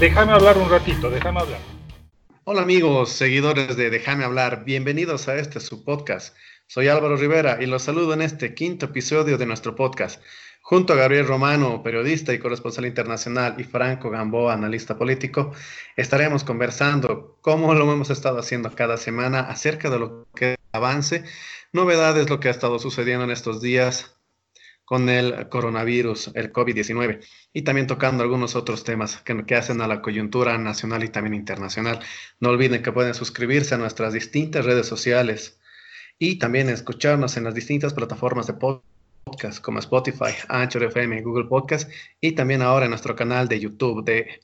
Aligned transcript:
déjame 0.00 0.32
hablar 0.32 0.56
un 0.56 0.70
ratito, 0.70 1.10
déjame 1.10 1.40
hablar. 1.40 1.60
Hola 2.44 2.62
amigos, 2.62 3.10
seguidores 3.10 3.76
de 3.76 3.90
Déjame 3.90 4.24
hablar, 4.24 4.64
bienvenidos 4.64 5.28
a 5.28 5.36
este 5.36 5.60
su 5.60 5.84
podcast. 5.84 6.34
Soy 6.66 6.88
Álvaro 6.88 7.16
Rivera 7.16 7.58
y 7.60 7.66
los 7.66 7.82
saludo 7.82 8.14
en 8.14 8.22
este 8.22 8.54
quinto 8.54 8.86
episodio 8.86 9.36
de 9.36 9.44
nuestro 9.44 9.76
podcast. 9.76 10.22
Junto 10.62 10.94
a 10.94 10.96
Gabriel 10.96 11.26
Romano, 11.26 11.82
periodista 11.82 12.32
y 12.32 12.38
corresponsal 12.38 12.86
internacional, 12.86 13.56
y 13.58 13.64
Franco 13.64 14.08
Gamboa, 14.08 14.54
analista 14.54 14.96
político, 14.96 15.52
estaremos 15.96 16.44
conversando, 16.44 17.36
como 17.42 17.74
lo 17.74 17.92
hemos 17.92 18.08
estado 18.08 18.38
haciendo 18.38 18.74
cada 18.74 18.96
semana, 18.96 19.40
acerca 19.40 19.90
de 19.90 19.98
lo 19.98 20.26
que 20.34 20.56
avance, 20.72 21.24
novedades, 21.72 22.30
lo 22.30 22.40
que 22.40 22.48
ha 22.48 22.52
estado 22.52 22.78
sucediendo 22.78 23.24
en 23.24 23.32
estos 23.32 23.60
días 23.60 24.16
con 24.90 25.08
el 25.08 25.48
coronavirus, 25.48 26.32
el 26.34 26.52
COVID-19, 26.52 27.24
y 27.52 27.62
también 27.62 27.86
tocando 27.86 28.24
algunos 28.24 28.56
otros 28.56 28.82
temas 28.82 29.18
que, 29.18 29.44
que, 29.46 29.54
hacen 29.54 29.80
a 29.82 29.86
la 29.86 30.02
coyuntura 30.02 30.58
nacional 30.58 31.04
y 31.04 31.08
también 31.08 31.34
internacional. 31.34 32.00
No 32.40 32.48
olviden 32.48 32.82
que 32.82 32.90
pueden 32.90 33.14
suscribirse 33.14 33.76
a 33.76 33.78
nuestras 33.78 34.12
distintas 34.12 34.64
redes 34.64 34.88
sociales 34.88 35.60
y 36.18 36.40
también 36.40 36.68
escucharnos 36.68 37.36
en 37.36 37.44
las 37.44 37.54
distintas 37.54 37.94
plataformas 37.94 38.48
de 38.48 38.54
podcast 38.54 39.62
como 39.62 39.78
Spotify, 39.78 40.34
Anchor 40.48 40.82
FM, 40.82 41.22
Google 41.22 41.44
Podcast 41.44 41.88
y 42.20 42.32
también 42.32 42.60
ahora 42.60 42.86
en 42.86 42.90
nuestro 42.90 43.14
canal 43.14 43.46
de 43.46 43.60
YouTube 43.60 44.04
de 44.04 44.40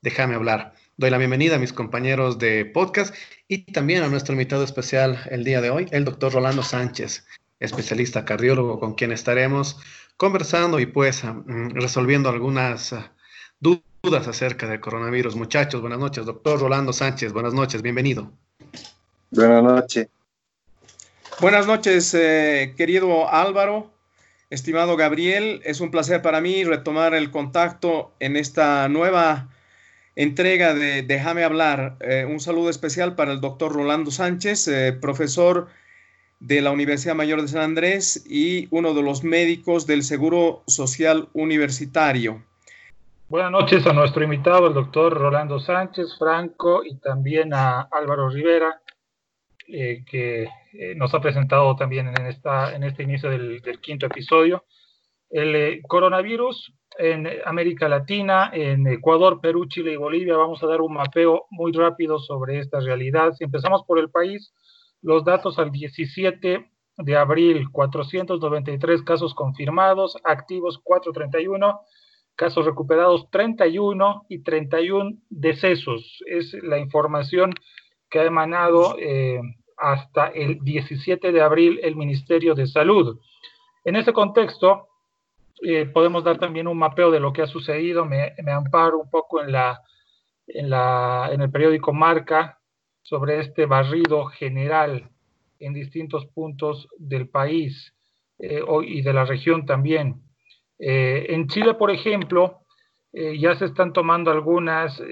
Déjame 0.00 0.34
hablar. 0.34 0.72
Doy 0.96 1.10
la 1.10 1.18
bienvenida 1.18 1.56
a 1.56 1.58
mis 1.58 1.74
compañeros 1.74 2.38
de 2.38 2.64
podcast 2.64 3.14
y 3.48 3.70
también 3.70 4.02
a 4.02 4.08
nuestro 4.08 4.32
invitado 4.32 4.64
especial 4.64 5.18
el 5.30 5.44
día 5.44 5.60
de 5.60 5.68
hoy, 5.68 5.88
el 5.90 6.06
doctor 6.06 6.32
Rolando 6.32 6.62
Sánchez, 6.62 7.26
especialista 7.60 8.24
cardiólogo 8.24 8.80
con 8.80 8.94
quien 8.94 9.12
estaremos 9.12 9.78
conversando 10.16 10.80
y 10.80 10.86
pues 10.86 11.22
mm, 11.24 11.70
resolviendo 11.74 12.28
algunas 12.28 12.92
ah, 12.92 13.12
dudas 13.60 14.26
acerca 14.26 14.66
del 14.66 14.80
coronavirus. 14.80 15.36
Muchachos, 15.36 15.80
buenas 15.80 15.98
noches. 15.98 16.26
Doctor 16.26 16.58
Rolando 16.58 16.92
Sánchez, 16.92 17.32
buenas 17.32 17.54
noches, 17.54 17.82
bienvenido. 17.82 18.32
Buenas 19.30 19.62
noches. 19.62 20.08
Buenas 21.40 21.66
noches, 21.66 22.12
eh, 22.14 22.74
querido 22.76 23.30
Álvaro. 23.30 23.90
Estimado 24.50 24.96
Gabriel, 24.96 25.62
es 25.64 25.80
un 25.80 25.90
placer 25.90 26.22
para 26.22 26.40
mí 26.40 26.64
retomar 26.64 27.14
el 27.14 27.30
contacto 27.30 28.12
en 28.18 28.36
esta 28.36 28.88
nueva 28.88 29.48
entrega 30.16 30.74
de 30.74 31.02
Déjame 31.02 31.44
hablar. 31.44 31.96
Eh, 32.00 32.26
un 32.28 32.40
saludo 32.40 32.68
especial 32.68 33.14
para 33.14 33.32
el 33.32 33.40
doctor 33.40 33.72
Rolando 33.72 34.10
Sánchez, 34.10 34.66
eh, 34.68 34.92
profesor 34.92 35.68
de 36.40 36.62
la 36.62 36.72
Universidad 36.72 37.14
Mayor 37.14 37.42
de 37.42 37.48
San 37.48 37.62
Andrés 37.62 38.24
y 38.28 38.66
uno 38.70 38.94
de 38.94 39.02
los 39.02 39.22
médicos 39.22 39.86
del 39.86 40.02
Seguro 40.02 40.62
Social 40.66 41.28
Universitario. 41.34 42.42
Buenas 43.28 43.52
noches 43.52 43.86
a 43.86 43.92
nuestro 43.92 44.24
invitado, 44.24 44.66
el 44.66 44.74
doctor 44.74 45.12
Rolando 45.14 45.60
Sánchez 45.60 46.16
Franco, 46.18 46.82
y 46.84 46.96
también 46.96 47.54
a 47.54 47.82
Álvaro 47.82 48.28
Rivera, 48.28 48.80
eh, 49.68 50.02
que 50.10 50.48
eh, 50.72 50.94
nos 50.96 51.14
ha 51.14 51.20
presentado 51.20 51.76
también 51.76 52.08
en, 52.08 52.26
esta, 52.26 52.74
en 52.74 52.82
este 52.82 53.04
inicio 53.04 53.30
del, 53.30 53.62
quinto 53.80 54.06
episodio. 54.06 54.64
El 55.28 55.54
eh, 55.54 55.80
coronavirus 55.86 56.72
en 56.98 57.28
América 57.44 57.88
Latina, 57.88 58.50
en 58.52 58.86
Ecuador, 58.88 59.40
Perú, 59.40 59.66
Chile 59.68 59.92
y 59.92 59.96
Bolivia. 59.96 60.36
Vamos 60.36 60.60
a 60.64 60.66
dar 60.66 60.80
un 60.80 60.94
mapeo 60.94 61.46
muy 61.50 61.70
rápido 61.70 62.18
sobre 62.18 62.58
esta 62.58 62.80
realidad. 62.80 63.32
Si 63.34 63.44
empezamos 63.44 63.84
por 63.84 64.00
el 64.00 64.10
país, 64.10 64.52
los 65.02 65.24
datos 65.24 65.58
al 65.58 65.70
17 65.70 66.70
de 66.98 67.16
abril, 67.16 67.70
493 67.70 69.02
casos 69.02 69.34
confirmados, 69.34 70.16
activos 70.24 70.78
431, 70.82 71.80
casos 72.36 72.64
recuperados 72.64 73.30
31 73.30 74.26
y 74.28 74.42
31 74.42 75.18
decesos. 75.28 76.22
Es 76.26 76.52
la 76.62 76.78
información 76.78 77.52
que 78.08 78.20
ha 78.20 78.24
emanado 78.24 78.96
eh, 78.98 79.40
hasta 79.76 80.28
el 80.28 80.58
17 80.60 81.32
de 81.32 81.40
abril 81.40 81.80
el 81.82 81.96
Ministerio 81.96 82.54
de 82.54 82.66
Salud. 82.66 83.18
En 83.84 83.96
ese 83.96 84.12
contexto, 84.12 84.88
eh, 85.62 85.86
podemos 85.86 86.24
dar 86.24 86.38
también 86.38 86.66
un 86.66 86.78
mapeo 86.78 87.10
de 87.10 87.20
lo 87.20 87.32
que 87.32 87.42
ha 87.42 87.46
sucedido. 87.46 88.04
Me, 88.04 88.34
amparo 88.52 88.98
un 88.98 89.10
poco 89.10 89.42
en, 89.42 89.52
la, 89.52 89.80
en, 90.46 90.68
la, 90.68 91.30
en 91.32 91.40
el 91.40 91.50
periódico 91.50 91.92
Marca 91.92 92.59
sobre 93.02 93.40
este 93.40 93.66
barrido 93.66 94.26
general 94.26 95.10
en 95.58 95.72
distintos 95.72 96.26
puntos 96.26 96.88
del 96.98 97.28
país 97.28 97.94
eh, 98.38 98.62
y 98.86 99.02
de 99.02 99.12
la 99.12 99.24
región 99.24 99.66
también. 99.66 100.22
Eh, 100.78 101.26
en 101.30 101.48
Chile, 101.48 101.74
por 101.74 101.90
ejemplo, 101.90 102.58
ya 103.12 103.56
se 103.56 103.64
están 103.64 103.92
tomando 103.92 104.30
algunas, 104.30 105.02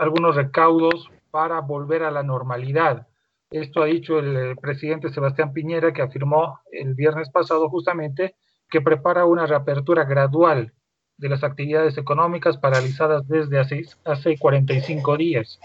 algunos 0.00 0.34
recaudos 0.34 1.08
para 1.30 1.60
volver 1.60 2.02
a 2.02 2.10
la 2.10 2.24
normalidad. 2.24 3.06
Esto 3.50 3.82
ha 3.82 3.86
dicho 3.86 4.18
el 4.18 4.36
eh, 4.36 4.56
presidente 4.60 5.10
Sebastián 5.10 5.52
Piñera, 5.52 5.92
que 5.92 6.02
afirmó 6.02 6.60
el 6.70 6.94
viernes 6.94 7.30
pasado 7.30 7.68
justamente 7.68 8.36
que 8.68 8.80
prepara 8.80 9.24
una 9.24 9.46
reapertura 9.46 10.04
gradual 10.04 10.72
de 11.16 11.28
las 11.28 11.42
actividades 11.42 11.98
económicas 11.98 12.58
paralizadas 12.58 13.26
desde 13.26 13.58
hace, 13.58 13.82
hace 14.04 14.38
45 14.38 15.16
días. 15.16 15.58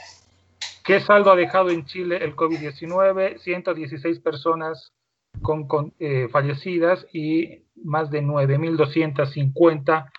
¿Qué 0.86 1.00
saldo 1.00 1.32
ha 1.32 1.36
dejado 1.36 1.72
en 1.72 1.86
Chile 1.86 2.20
el 2.22 2.36
COVID-19? 2.36 3.40
116 3.40 4.20
personas 4.20 4.94
con, 5.42 5.96
eh, 5.98 6.28
fallecidas 6.32 7.08
y 7.12 7.64
más 7.84 8.12
de 8.12 8.22
9.250 8.22 10.12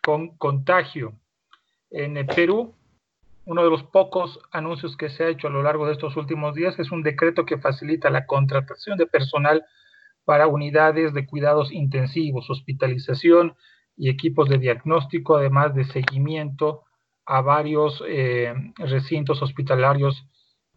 con 0.00 0.36
contagio. 0.36 1.14
En 1.90 2.16
el 2.16 2.26
Perú, 2.26 2.72
uno 3.46 3.64
de 3.64 3.70
los 3.70 3.82
pocos 3.82 4.38
anuncios 4.52 4.96
que 4.96 5.08
se 5.08 5.24
ha 5.24 5.28
hecho 5.28 5.48
a 5.48 5.50
lo 5.50 5.64
largo 5.64 5.86
de 5.86 5.92
estos 5.94 6.16
últimos 6.16 6.54
días 6.54 6.78
es 6.78 6.92
un 6.92 7.02
decreto 7.02 7.44
que 7.44 7.58
facilita 7.58 8.08
la 8.08 8.24
contratación 8.24 8.96
de 8.98 9.08
personal 9.08 9.64
para 10.24 10.46
unidades 10.46 11.14
de 11.14 11.26
cuidados 11.26 11.72
intensivos, 11.72 12.48
hospitalización 12.48 13.56
y 13.96 14.08
equipos 14.08 14.48
de 14.48 14.58
diagnóstico, 14.58 15.36
además 15.36 15.74
de 15.74 15.82
seguimiento 15.82 16.84
a 17.26 17.40
varios 17.40 18.02
eh, 18.06 18.52
recintos 18.76 19.42
hospitalarios 19.42 20.26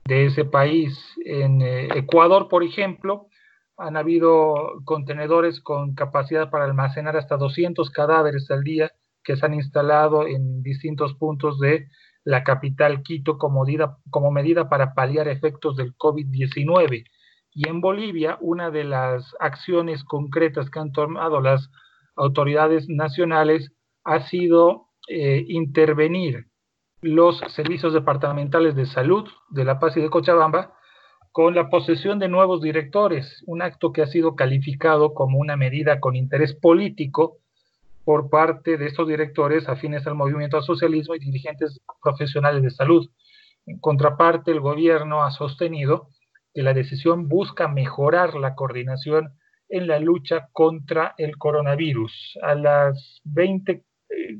de 0.05 0.25
ese 0.27 0.45
país. 0.45 0.97
En 1.25 1.61
eh, 1.61 1.87
Ecuador, 1.95 2.47
por 2.47 2.63
ejemplo, 2.63 3.27
han 3.77 3.97
habido 3.97 4.81
contenedores 4.85 5.59
con 5.61 5.95
capacidad 5.95 6.49
para 6.49 6.65
almacenar 6.65 7.17
hasta 7.17 7.37
200 7.37 7.89
cadáveres 7.89 8.49
al 8.51 8.63
día 8.63 8.91
que 9.23 9.35
se 9.35 9.45
han 9.45 9.53
instalado 9.53 10.27
en 10.27 10.61
distintos 10.61 11.15
puntos 11.15 11.59
de 11.59 11.87
la 12.23 12.43
capital 12.43 13.03
Quito 13.03 13.37
como 13.37 13.65
como 14.09 14.31
medida 14.31 14.69
para 14.69 14.93
paliar 14.93 15.27
efectos 15.27 15.75
del 15.75 15.95
COVID-19. 15.95 17.05
Y 17.51 17.69
en 17.69 17.81
Bolivia, 17.81 18.37
una 18.41 18.69
de 18.69 18.83
las 18.83 19.35
acciones 19.39 20.03
concretas 20.03 20.69
que 20.69 20.79
han 20.79 20.91
tomado 20.91 21.41
las 21.41 21.69
autoridades 22.15 22.87
nacionales 22.89 23.71
ha 24.03 24.21
sido 24.27 24.84
eh, 25.07 25.45
intervenir 25.47 26.47
los 27.01 27.39
servicios 27.49 27.93
departamentales 27.93 28.75
de 28.75 28.85
salud 28.85 29.27
de 29.49 29.63
La 29.63 29.79
Paz 29.79 29.95
y 29.97 30.01
de 30.01 30.09
Cochabamba 30.09 30.73
con 31.31 31.53
la 31.53 31.69
posesión 31.69 32.17
de 32.17 32.29
nuevos 32.29 32.61
directores, 32.61 33.43
un 33.45 33.61
acto 33.61 33.91
que 33.91 34.01
ha 34.01 34.07
sido 34.07 34.35
calificado 34.35 35.13
como 35.13 35.37
una 35.37 35.57
medida 35.57 35.99
con 35.99 36.15
interés 36.15 36.55
político 36.55 37.39
por 38.05 38.29
parte 38.29 38.77
de 38.77 38.85
estos 38.85 39.07
directores 39.07 39.67
afines 39.67 40.07
al 40.07 40.15
movimiento 40.15 40.57
al 40.57 40.63
socialismo 40.63 41.13
y 41.13 41.19
dirigentes 41.19 41.81
profesionales 42.01 42.63
de 42.63 42.69
salud. 42.69 43.09
En 43.65 43.79
contraparte, 43.79 44.51
el 44.51 44.61
gobierno 44.61 45.23
ha 45.23 45.31
sostenido 45.31 46.07
que 46.53 46.63
la 46.63 46.73
decisión 46.73 47.27
busca 47.27 47.67
mejorar 47.67 48.35
la 48.35 48.55
coordinación 48.55 49.33
en 49.67 49.87
la 49.87 49.99
lucha 49.99 50.47
contra 50.53 51.15
el 51.17 51.37
coronavirus. 51.37 52.39
A 52.43 52.55
las 52.55 53.19
20 53.25 53.83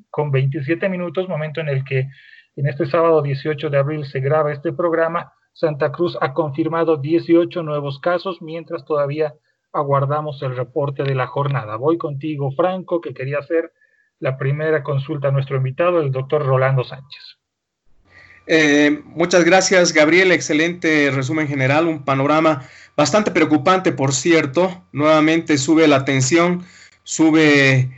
con 0.10 0.32
27 0.32 0.90
minutos, 0.90 1.30
momento 1.30 1.62
en 1.62 1.70
el 1.70 1.84
que 1.84 2.08
en 2.56 2.68
este 2.68 2.86
sábado 2.86 3.22
18 3.22 3.70
de 3.70 3.78
abril 3.78 4.06
se 4.06 4.20
graba 4.20 4.54
este 4.54 4.72
programa, 4.74 5.34
Santa 5.54 5.92
Cruz 5.92 6.18
ha 6.22 6.34
confirmado 6.34 6.98
18 6.98 7.64
nuevos 7.64 8.00
casos, 8.00 8.42
mientras 8.42 8.86
todavía 8.86 9.34
aguardamos 9.72 10.42
el 10.42 10.56
reporte 10.56 11.04
de 11.04 11.16
la 11.16 11.28
jornada. 11.28 11.76
Voy 11.76 11.98
contigo, 11.98 12.52
Franco, 12.52 13.02
que 13.02 13.14
quería 13.14 13.40
hacer 13.40 13.72
la 14.20 14.38
primera 14.38 14.84
consulta 14.84 15.30
a 15.30 15.32
nuestro 15.32 15.58
invitado, 15.58 16.02
el 16.02 16.12
doctor 16.12 16.46
Rolando 16.46 16.84
Sánchez. 16.84 17.38
Eh, 18.48 19.02
muchas 19.06 19.44
gracias, 19.44 19.94
Gabriel. 19.94 20.32
Excelente 20.32 21.12
resumen 21.12 21.48
general, 21.48 21.88
un 21.88 22.06
panorama 22.06 22.64
bastante 22.96 23.32
preocupante, 23.32 23.92
por 23.92 24.14
cierto. 24.14 24.86
Nuevamente 24.92 25.58
sube 25.58 25.88
la 25.88 26.06
tensión, 26.06 26.64
sube 27.04 27.90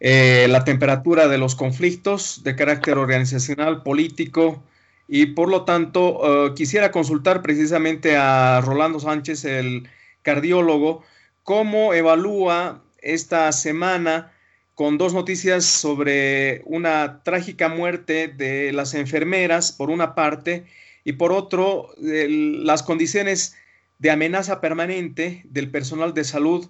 eh, 0.00 0.46
la 0.48 0.64
temperatura 0.64 1.28
de 1.28 1.36
los 1.36 1.54
conflictos 1.54 2.42
de 2.42 2.56
carácter 2.56 2.96
organizacional, 2.96 3.82
político, 3.82 4.62
y 5.06 5.26
por 5.26 5.48
lo 5.48 5.64
tanto 5.64 6.46
eh, 6.48 6.54
quisiera 6.54 6.90
consultar 6.90 7.42
precisamente 7.42 8.16
a 8.16 8.62
Rolando 8.62 8.98
Sánchez, 8.98 9.44
el 9.44 9.88
cardiólogo, 10.22 11.04
cómo 11.42 11.92
evalúa 11.92 12.82
esta 13.02 13.52
semana 13.52 14.32
con 14.74 14.96
dos 14.96 15.12
noticias 15.12 15.66
sobre 15.66 16.62
una 16.64 17.22
trágica 17.22 17.68
muerte 17.68 18.28
de 18.28 18.72
las 18.72 18.94
enfermeras, 18.94 19.72
por 19.72 19.90
una 19.90 20.14
parte, 20.14 20.64
y 21.04 21.12
por 21.12 21.32
otro, 21.32 21.90
las 21.98 22.82
condiciones 22.82 23.56
de 23.98 24.10
amenaza 24.10 24.62
permanente 24.62 25.42
del 25.44 25.70
personal 25.70 26.14
de 26.14 26.24
salud 26.24 26.66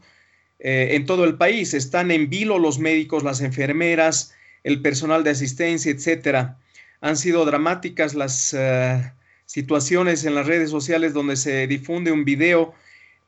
eh, 0.61 0.91
en 0.93 1.07
todo 1.07 1.25
el 1.25 1.37
país. 1.37 1.73
Están 1.73 2.11
en 2.11 2.29
vilo 2.29 2.59
los 2.59 2.79
médicos, 2.79 3.23
las 3.23 3.41
enfermeras, 3.41 4.35
el 4.63 4.83
personal 4.83 5.25
de 5.25 5.31
asistencia, 5.31 5.91
etcétera. 5.91 6.59
Han 7.01 7.17
sido 7.17 7.47
dramáticas 7.47 8.15
las 8.15 8.55
eh, 8.57 9.11
situaciones 9.47 10.25
en 10.27 10.35
las 10.35 10.47
redes 10.47 10.71
sociales 10.71 11.15
donde 11.15 11.37
se 11.37 11.67
difunde 11.67 12.13
un 12.13 12.27
video 12.27 12.75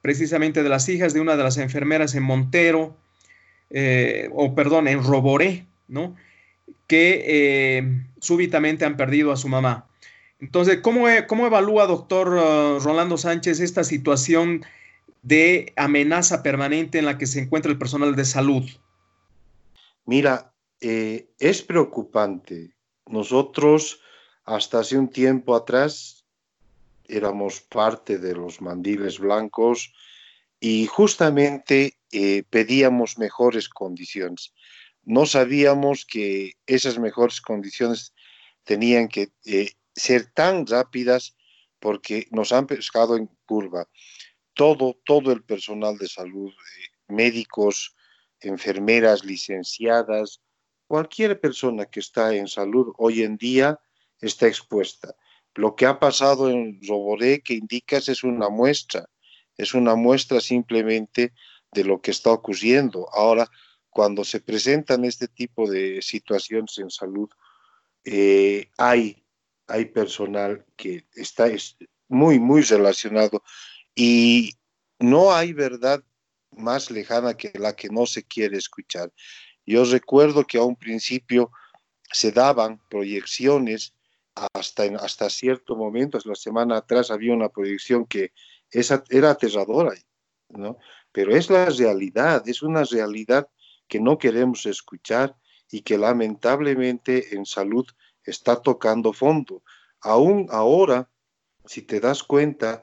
precisamente 0.03 0.63
de 0.63 0.69
las 0.69 0.89
hijas 0.91 1.15
de 1.15 1.21
una 1.21 1.37
de 1.37 1.43
las 1.43 1.57
enfermeras 1.57 2.15
en 2.15 2.23
Montero, 2.23 2.99
eh, 3.71 4.29
o 4.33 4.55
perdón, 4.55 4.87
en 4.89 5.03
Roboré, 5.03 5.65
¿no? 5.89 6.15
Que 6.87 8.03
súbitamente 8.21 8.85
han 8.85 8.99
perdido 8.99 9.33
a 9.33 9.37
su 9.37 9.49
mamá. 9.49 9.87
Entonces, 10.41 10.81
¿cómo, 10.83 11.07
cómo 11.29 11.47
evalúa, 11.47 11.87
doctor 11.87 12.29
Rolando 12.83 13.17
Sánchez, 13.17 13.61
esta 13.61 13.85
situación 13.85 14.65
de 15.23 15.73
amenaza 15.77 16.43
permanente 16.43 16.99
en 16.99 17.07
la 17.07 17.17
que 17.17 17.27
se 17.27 17.41
encuentra 17.41 17.71
el 17.71 17.79
personal 17.79 18.15
de 18.15 18.25
salud? 18.25 18.69
Mira, 20.05 20.53
eh, 20.81 21.29
es 21.39 21.63
preocupante. 21.63 22.75
Nosotros, 23.07 24.01
hasta 24.45 24.81
hace 24.81 24.99
un 24.99 25.09
tiempo 25.09 25.55
atrás, 25.55 26.27
éramos 27.07 27.61
parte 27.61 28.19
de 28.19 28.35
los 28.35 28.61
mandiles 28.61 29.19
blancos 29.19 29.93
y 30.59 30.87
justamente 30.87 31.99
eh, 32.11 32.43
pedíamos 32.51 33.19
mejores 33.19 33.69
condiciones. 33.69 34.53
No 35.05 35.27
sabíamos 35.27 36.05
que 36.05 36.53
esas 36.67 36.99
mejores 36.99 37.41
condiciones 37.41 38.13
tenían 38.65 39.09
que 39.09 39.31
eh, 39.45 39.73
ser 39.95 40.27
tan 40.33 40.67
rápidas 40.67 41.37
porque 41.81 42.29
nos 42.31 42.53
han 42.53 42.67
pescado 42.67 43.17
en 43.17 43.29
curva. 43.45 43.89
Todo, 44.55 44.99
todo 45.05 45.33
el 45.33 45.43
personal 45.43 45.97
de 45.99 46.09
salud, 46.09 46.51
eh, 46.51 46.89
médicos, 47.09 47.95
enfermeras, 48.41 49.25
licenciadas, 49.25 50.41
cualquier 50.87 51.41
persona 51.41 51.87
que 51.87 52.01
está 52.01 52.35
en 52.35 52.49
salud 52.49 52.93
hoy 52.99 53.23
en 53.23 53.37
día 53.37 53.81
está 54.21 54.47
expuesta. 54.47 55.15
Lo 55.55 55.75
que 55.75 55.87
ha 55.87 55.99
pasado 55.99 56.51
en 56.51 56.81
Roboré 56.87 57.43
que 57.43 57.55
indicas 57.55 58.09
es 58.09 58.25
una 58.25 58.49
muestra, 58.49 59.09
es 59.57 59.75
una 59.75 59.95
muestra 59.95 60.41
simplemente 60.41 61.33
de 61.73 61.85
lo 61.85 62.01
que 62.01 62.11
está 62.11 62.31
ocurriendo. 62.31 63.09
Ahora, 63.13 63.49
cuando 63.91 64.25
se 64.25 64.41
presentan 64.41 65.05
este 65.05 65.29
tipo 65.29 65.71
de 65.71 66.01
situaciones 66.03 66.79
en 66.79 66.91
salud, 66.91 67.29
eh, 68.05 68.71
hay 68.79 69.23
hay 69.73 69.87
personal 69.87 70.65
que 70.77 71.07
está 71.15 71.47
muy, 72.09 72.39
muy 72.39 72.63
relacionado 72.63 73.43
y 73.95 74.53
no 74.99 75.33
hay 75.33 75.53
verdad 75.53 76.03
más 76.51 76.91
lejana 76.91 77.35
que 77.35 77.53
la 77.59 77.75
que 77.75 77.89
no 77.89 78.07
se 78.07 78.25
quiere 78.25 78.59
escuchar. 78.59 79.13
Yo 79.65 79.85
recuerdo 79.85 80.45
que 80.45 80.59
a 80.59 80.63
un 80.63 80.77
principio 80.77 81.51
se 82.11 82.33
daban 82.33 82.81
proyecciones 82.89 83.95
hasta, 84.55 84.85
hasta 85.01 85.31
cierto 85.31 85.77
momento, 85.77 86.19
la 86.25 86.35
semana 86.35 86.79
atrás 86.79 87.11
había 87.11 87.35
una 87.35 87.49
proyección 87.49 88.07
que 88.07 88.33
esa, 88.71 89.05
era 89.11 89.31
aterradora, 89.31 89.93
¿no? 90.49 90.79
Pero 91.13 91.37
es 91.37 91.51
la 91.51 91.67
realidad, 91.67 92.43
es 92.49 92.63
una 92.63 92.85
realidad 92.85 93.49
que 93.87 94.01
no 94.01 94.17
queremos 94.19 94.65
escuchar 94.65 95.37
y 95.71 95.83
que 95.83 95.99
lamentablemente 95.99 97.35
en 97.35 97.45
salud 97.45 97.87
está 98.25 98.61
tocando 98.61 99.13
fondo. 99.13 99.63
Aún 100.01 100.47
ahora, 100.51 101.11
si 101.67 101.83
te 101.83 102.01
das 102.01 102.23
cuenta, 102.23 102.83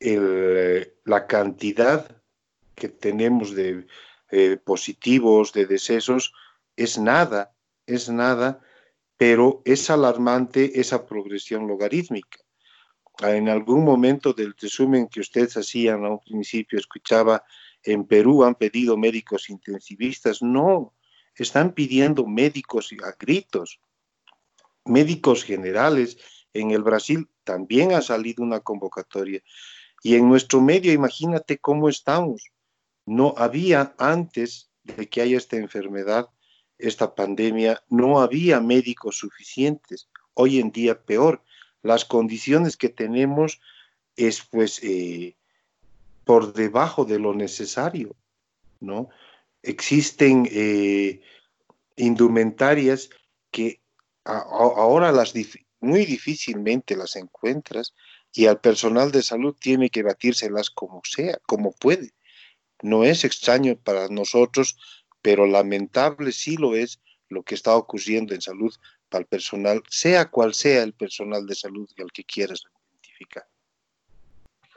la 0.00 1.26
cantidad 1.26 2.22
que 2.74 2.88
tenemos 2.88 3.54
de 3.54 3.86
eh, 4.30 4.56
positivos, 4.56 5.52
de 5.52 5.66
decesos, 5.66 6.32
es 6.76 6.98
nada, 6.98 7.54
es 7.86 8.08
nada, 8.08 8.60
pero 9.16 9.62
es 9.64 9.90
alarmante 9.90 10.80
esa 10.80 11.06
progresión 11.06 11.66
logarítmica. 11.66 12.38
En 13.18 13.50
algún 13.50 13.84
momento 13.84 14.32
del 14.32 14.54
resumen 14.58 15.08
que 15.08 15.20
ustedes 15.20 15.56
hacían 15.58 16.04
a 16.06 16.10
un 16.10 16.20
principio, 16.20 16.78
escuchaba, 16.78 17.44
en 17.82 18.06
Perú 18.06 18.44
han 18.44 18.54
pedido 18.54 18.96
médicos 18.96 19.50
intensivistas. 19.50 20.40
No, 20.42 20.94
están 21.34 21.72
pidiendo 21.72 22.26
médicos 22.26 22.90
a 23.04 23.14
gritos 23.18 23.80
médicos 24.84 25.44
generales. 25.44 26.18
En 26.52 26.70
el 26.72 26.82
Brasil 26.82 27.28
también 27.44 27.92
ha 27.92 28.02
salido 28.02 28.42
una 28.42 28.60
convocatoria. 28.60 29.40
Y 30.02 30.14
en 30.14 30.28
nuestro 30.28 30.60
medio, 30.60 30.92
imagínate 30.92 31.58
cómo 31.58 31.88
estamos. 31.88 32.50
No 33.06 33.34
había 33.36 33.94
antes 33.98 34.70
de 34.84 35.08
que 35.08 35.20
haya 35.20 35.36
esta 35.36 35.56
enfermedad, 35.56 36.28
esta 36.78 37.14
pandemia, 37.14 37.82
no 37.88 38.20
había 38.20 38.60
médicos 38.60 39.18
suficientes. 39.18 40.08
Hoy 40.34 40.58
en 40.58 40.72
día 40.72 41.02
peor. 41.02 41.42
Las 41.82 42.04
condiciones 42.04 42.76
que 42.76 42.88
tenemos 42.88 43.60
es 44.16 44.42
pues 44.42 44.80
eh, 44.82 45.36
por 46.24 46.52
debajo 46.52 47.04
de 47.04 47.18
lo 47.18 47.34
necesario, 47.34 48.14
¿no? 48.80 49.08
Existen 49.62 50.48
eh, 50.50 51.20
indumentarias 51.96 53.10
que 53.50 53.80
ahora 54.24 55.12
las 55.12 55.34
muy 55.80 56.04
difícilmente 56.04 56.96
las 56.96 57.16
encuentras 57.16 57.94
y 58.32 58.46
al 58.46 58.60
personal 58.60 59.10
de 59.12 59.22
salud 59.22 59.54
tiene 59.58 59.90
que 59.90 60.02
batírselas 60.02 60.70
como 60.70 61.00
sea, 61.04 61.38
como 61.46 61.72
puede. 61.72 62.10
No 62.82 63.04
es 63.04 63.24
extraño 63.24 63.76
para 63.76 64.08
nosotros, 64.08 64.76
pero 65.22 65.46
lamentable 65.46 66.32
sí 66.32 66.56
lo 66.56 66.74
es 66.74 67.00
lo 67.28 67.42
que 67.42 67.54
está 67.54 67.76
ocurriendo 67.76 68.34
en 68.34 68.40
salud 68.40 68.74
para 69.08 69.22
el 69.22 69.26
personal, 69.26 69.82
sea 69.88 70.30
cual 70.30 70.54
sea 70.54 70.82
el 70.82 70.94
personal 70.94 71.46
de 71.46 71.54
salud 71.54 71.88
al 71.98 72.10
que 72.12 72.24
quieras 72.24 72.62
identificar. 72.90 73.44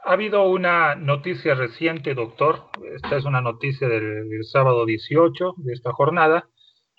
Ha 0.06 0.13
habido 0.13 0.50
una 0.50 0.96
noticia 0.96 1.56
reciente, 1.56 2.13
doctor. 2.13 2.70
Esta 2.96 3.16
es 3.18 3.25
una 3.25 3.42
noticia 3.42 3.88
del, 3.88 4.30
del 4.30 4.44
sábado 4.44 4.86
18 4.86 5.56
de 5.58 5.74
esta 5.74 5.94
jornada, 5.94 6.50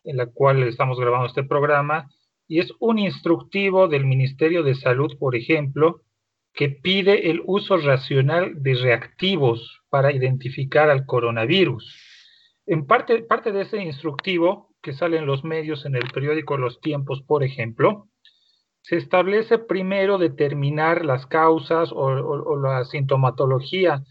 en 0.04 0.16
la 0.16 0.26
cual 0.26 0.62
estamos 0.62 0.98
grabando 0.98 1.26
este 1.26 1.44
programa 1.44 2.08
y 2.46 2.60
es 2.60 2.72
un 2.78 2.98
instructivo 2.98 3.88
del 3.88 4.04
Ministerio 4.04 4.62
de 4.62 4.74
Salud, 4.74 5.16
por 5.18 5.34
ejemplo, 5.34 6.02
que 6.54 6.68
pide 6.68 7.30
el 7.30 7.42
uso 7.44 7.76
racional 7.76 8.62
de 8.62 8.74
reactivos 8.74 9.82
para 9.90 10.12
identificar 10.12 10.88
al 10.88 11.04
coronavirus. 11.04 11.84
En 12.66 12.86
parte, 12.86 13.22
parte 13.22 13.52
de 13.52 13.62
ese 13.62 13.82
instructivo, 13.82 14.70
que 14.80 14.92
sale 14.92 15.18
en 15.18 15.26
los 15.26 15.44
medios, 15.44 15.84
en 15.84 15.96
el 15.96 16.08
periódico 16.12 16.56
Los 16.56 16.80
Tiempos, 16.80 17.22
por 17.22 17.42
ejemplo, 17.42 18.08
se 18.82 18.96
establece 18.96 19.58
primero 19.58 20.18
determinar 20.18 21.04
las 21.04 21.26
causas 21.26 21.90
o, 21.92 22.56
la 22.56 22.84
sintomatología, 22.84 24.04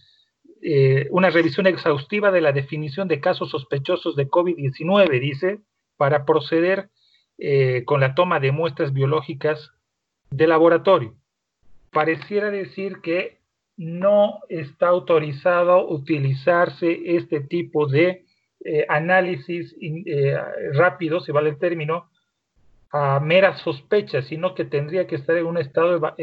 eh, 0.62 1.08
una 1.12 1.30
revisión 1.30 1.68
exhaustiva 1.68 2.32
de 2.32 2.42
la 2.42 2.52
definición 2.52 3.08
de 3.08 3.22
casos 3.22 3.52
sospechosos 3.52 4.16
de 4.16 4.28
COVID-19, 4.28 5.20
dice, 5.20 5.62
para 5.96 6.26
proceder 6.26 6.90
eh, 7.38 7.84
con 7.86 8.02
la 8.02 8.16
toma 8.16 8.40
de 8.40 8.52
muestras 8.52 8.94
biológicas 8.94 9.72
de 10.32 10.48
laboratorio. 10.48 11.16
Pareciera 11.94 12.52
decir 12.52 13.02
que 13.02 13.40
no 13.78 14.40
está 14.50 14.88
autorizado 14.88 15.88
utilizarse 15.90 17.16
este 17.16 17.42
tipo 17.42 17.88
de 17.88 18.26
eh, 18.66 18.86
análisis 18.90 19.76
eh, 19.82 20.38
rápido, 20.74 21.20
si 21.20 21.32
vale 21.32 21.50
el 21.50 21.60
término, 21.60 22.10
a 22.92 23.20
meras 23.20 23.62
sospechas, 23.62 24.26
sino 24.28 24.54
que 24.54 24.66
tendría 24.66 25.08
que 25.08 25.16
estar 25.16 25.36
en 25.36 25.48
un 25.48 25.58
estado 25.58 26.16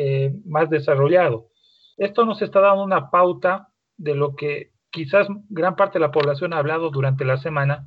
más 0.45 0.71
desarrollado. 0.71 1.49
Esto 1.97 2.25
nos 2.25 2.41
está 2.41 2.61
dando 2.61 2.85
una 2.85 3.11
pauta 3.11 3.69
de 3.99 4.15
lo 4.15 4.35
que 4.35 4.71
quizás 4.91 5.29
gran 5.49 5.77
parte 5.77 5.99
de 5.99 6.07
la 6.07 6.13
población 6.13 6.53
ha 6.53 6.59
hablado 6.59 6.91
durante 6.91 7.25
la 7.25 7.37
semana, 7.37 7.87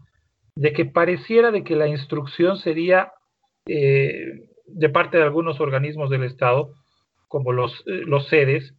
de 0.56 0.74
que 0.74 0.86
pareciera 0.86 1.52
de 1.52 1.64
que 1.64 1.76
la 1.76 1.88
instrucción 1.88 2.58
sería 2.58 3.12
eh, 3.66 4.50
de 4.66 4.90
parte 4.90 5.18
de 5.18 5.24
algunos 5.24 5.60
organismos 5.60 6.10
del 6.10 6.24
Estado, 6.24 6.74
como 7.34 7.52
los, 7.52 7.82
eh, 7.88 8.04
los 8.06 8.28
sedes, 8.28 8.76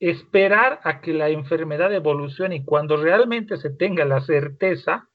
esperar 0.00 0.80
a 0.82 1.00
que 1.00 1.14
la 1.14 1.28
enfermedad 1.28 1.94
evolucione 1.94 2.56
y 2.56 2.64
cuando 2.64 2.96
realmente 2.96 3.58
se 3.58 3.70
tenga 3.70 4.04
la 4.04 4.20
certeza, 4.22 5.08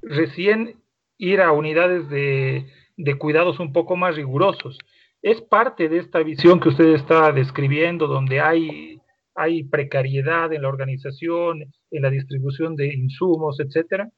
recién 0.00 0.80
ir 1.18 1.42
a 1.42 1.52
unidades 1.52 2.08
de, 2.08 2.66
de 2.96 3.18
cuidados 3.18 3.60
un 3.60 3.74
poco 3.74 3.94
más 3.94 4.16
rigurosos. 4.16 4.78
Es 5.20 5.42
parte 5.42 5.90
de 5.90 5.98
esta 5.98 6.20
visión 6.20 6.60
que 6.60 6.70
usted 6.70 6.94
está 6.94 7.30
describiendo, 7.30 8.06
donde 8.06 8.40
hay, 8.40 8.98
hay 9.34 9.62
precariedad 9.64 10.50
en 10.54 10.62
la 10.62 10.68
organización, 10.68 11.70
en 11.90 12.02
la 12.02 12.08
distribución 12.08 12.74
de 12.74 12.86
insumos, 12.86 13.60
etcétera. 13.60 14.08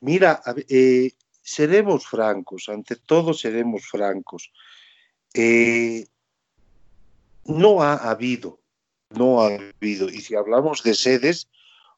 Mira, 0.00 0.40
eh, 0.70 1.10
seremos 1.42 2.06
francos, 2.06 2.70
ante 2.70 2.96
todo 2.96 3.34
seremos 3.34 3.86
francos. 3.86 4.50
Eh, 5.38 6.06
no 7.44 7.82
ha 7.82 7.94
habido, 7.96 8.58
no 9.10 9.42
ha 9.42 9.48
habido, 9.48 10.08
y 10.08 10.22
si 10.22 10.34
hablamos 10.34 10.82
de 10.82 10.94
sedes, 10.94 11.48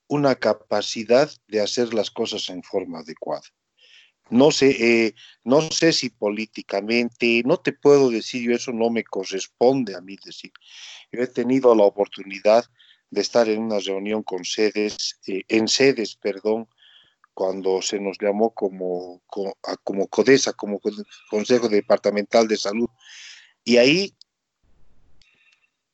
una 0.09 0.35
capacidad 0.35 1.30
de 1.47 1.61
hacer 1.61 1.95
las 1.95 2.11
cosas 2.11 2.49
en 2.49 2.64
forma 2.64 2.99
adecuada. 2.99 3.45
No 4.30 4.50
sé, 4.50 4.71
eh, 4.80 5.14
no 5.45 5.62
sé 5.71 5.92
si 5.92 6.11
políticamente, 6.11 7.42
no 7.45 7.59
te 7.59 7.73
puedo 7.73 8.11
decir, 8.11 8.42
yo 8.42 8.57
eso 8.57 8.73
no 8.73 8.90
me 8.90 9.04
corresponde 9.04 9.95
a 9.95 10.00
mí 10.00 10.16
decir. 10.23 10.52
Yo 11.12 11.23
he 11.23 11.28
tenido 11.28 11.75
la 11.76 11.85
oportunidad 11.85 12.64
de 13.11 13.21
estar 13.21 13.49
en 13.49 13.62
una 13.62 13.78
reunión 13.78 14.25
con 14.25 14.45
sedes, 14.45 15.21
eh, 15.28 15.45
en 15.49 15.68
sedes, 15.68 16.16
perdón, 16.16 16.68
cuando 17.38 17.80
se 17.83 18.00
nos 18.00 18.18
llamó 18.18 18.52
como, 18.52 19.23
como, 19.28 19.57
como 19.85 20.09
CODESA, 20.09 20.54
como 20.54 20.80
Consejo 21.30 21.68
Departamental 21.68 22.49
de 22.49 22.57
Salud. 22.57 22.88
Y 23.68 23.76
ahí 23.76 24.14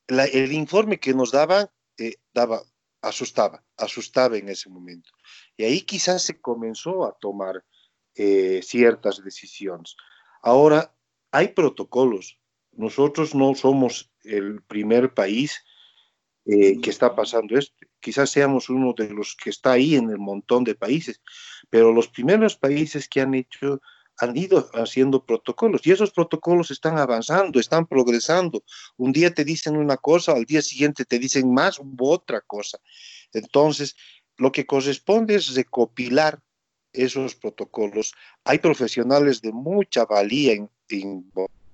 el 0.06 0.52
informe 0.52 1.00
que 1.00 1.12
nos 1.12 1.32
daban 1.32 1.66
eh, 1.98 2.14
daba, 2.32 2.62
asustaba, 3.02 3.64
asustaba 3.76 4.36
en 4.36 4.48
ese 4.48 4.70
momento. 4.70 5.10
Y 5.56 5.64
ahí 5.64 5.80
quizás 5.80 6.22
se 6.22 6.40
comenzó 6.40 7.04
a 7.04 7.18
tomar 7.18 7.64
eh, 8.14 8.60
ciertas 8.62 9.24
decisiones. 9.24 9.96
Ahora, 10.40 10.94
hay 11.32 11.48
protocolos. 11.48 12.38
Nosotros 12.70 13.34
no 13.34 13.56
somos 13.56 14.08
el 14.22 14.62
primer 14.62 15.12
país 15.12 15.64
eh, 16.44 16.80
que 16.80 16.90
está 16.90 17.16
pasando 17.16 17.58
esto. 17.58 17.74
Quizás 17.98 18.30
seamos 18.30 18.68
uno 18.68 18.92
de 18.96 19.08
los 19.08 19.34
que 19.34 19.50
está 19.50 19.72
ahí 19.72 19.96
en 19.96 20.10
el 20.10 20.18
montón 20.18 20.62
de 20.62 20.76
países, 20.76 21.20
pero 21.70 21.92
los 21.92 22.06
primeros 22.06 22.54
países 22.54 23.08
que 23.08 23.20
han 23.20 23.34
hecho 23.34 23.80
han 24.18 24.36
ido 24.36 24.70
haciendo 24.74 25.24
protocolos 25.24 25.86
y 25.86 25.92
esos 25.92 26.10
protocolos 26.10 26.70
están 26.70 26.98
avanzando, 26.98 27.58
están 27.58 27.86
progresando. 27.86 28.62
Un 28.96 29.12
día 29.12 29.32
te 29.32 29.44
dicen 29.44 29.76
una 29.76 29.96
cosa, 29.96 30.32
al 30.32 30.44
día 30.44 30.62
siguiente 30.62 31.04
te 31.04 31.18
dicen 31.18 31.52
más 31.52 31.78
u 31.78 31.94
otra 32.00 32.40
cosa. 32.40 32.78
Entonces, 33.32 33.96
lo 34.36 34.52
que 34.52 34.66
corresponde 34.66 35.34
es 35.34 35.54
recopilar 35.54 36.40
esos 36.92 37.34
protocolos. 37.34 38.14
Hay 38.44 38.58
profesionales 38.58 39.40
de 39.42 39.52
mucha 39.52 40.04
valía 40.04 40.52
en, 40.52 40.70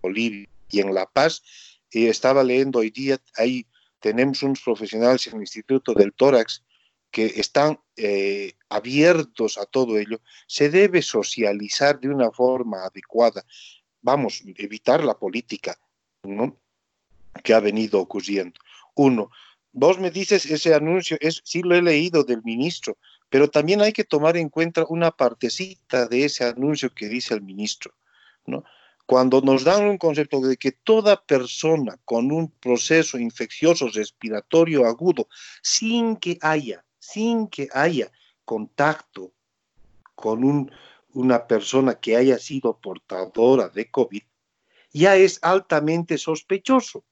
Bolivia 0.02 0.48
y 0.70 0.80
en 0.80 0.94
La 0.94 1.06
Paz. 1.06 1.42
Y 1.90 2.06
estaba 2.06 2.42
leyendo 2.42 2.78
hoy 2.78 2.90
día, 2.90 3.18
ahí 3.36 3.66
tenemos 4.00 4.42
unos 4.42 4.60
profesionales 4.60 5.26
en 5.26 5.34
el 5.34 5.40
Instituto 5.40 5.92
del 5.92 6.12
Tórax 6.12 6.62
que 7.10 7.26
están 7.26 7.80
eh, 7.96 8.54
abiertos 8.68 9.58
a 9.58 9.66
todo 9.66 9.98
ello, 9.98 10.20
se 10.46 10.70
debe 10.70 11.02
socializar 11.02 12.00
de 12.00 12.08
una 12.08 12.30
forma 12.30 12.84
adecuada. 12.84 13.44
Vamos, 14.00 14.42
evitar 14.56 15.04
la 15.04 15.18
política 15.18 15.78
¿no? 16.22 16.56
que 17.42 17.54
ha 17.54 17.60
venido 17.60 18.00
ocurriendo. 18.00 18.60
Uno, 18.94 19.30
vos 19.72 19.98
me 19.98 20.10
dices 20.10 20.46
ese 20.46 20.74
anuncio, 20.74 21.16
es, 21.20 21.42
sí 21.44 21.62
lo 21.62 21.74
he 21.74 21.82
leído 21.82 22.24
del 22.24 22.42
ministro, 22.42 22.96
pero 23.28 23.48
también 23.48 23.80
hay 23.80 23.92
que 23.92 24.04
tomar 24.04 24.36
en 24.36 24.48
cuenta 24.48 24.84
una 24.88 25.10
partecita 25.10 26.06
de 26.06 26.24
ese 26.24 26.44
anuncio 26.44 26.92
que 26.94 27.08
dice 27.08 27.34
el 27.34 27.42
ministro, 27.42 27.94
¿no? 28.46 28.64
Cuando 29.06 29.40
nos 29.40 29.64
dan 29.64 29.88
un 29.88 29.98
concepto 29.98 30.40
de 30.40 30.56
que 30.56 30.70
toda 30.70 31.20
persona 31.20 31.98
con 32.04 32.30
un 32.30 32.48
proceso 32.48 33.18
infeccioso 33.18 33.88
respiratorio 33.88 34.86
agudo, 34.86 35.28
sin 35.62 36.16
que 36.16 36.38
haya 36.40 36.84
sin 37.00 37.48
que 37.48 37.68
haya 37.72 38.12
contacto 38.44 39.32
con 40.14 40.70
una 41.12 41.46
persona 41.46 41.98
que 41.98 42.16
haya 42.16 42.38
sido 42.38 42.78
portadora 42.78 43.68
de 43.68 43.90
COVID, 43.90 44.22
ya 44.92 45.16
es 45.16 45.38
altamente 45.42 46.18
sospechoso. 46.18 47.04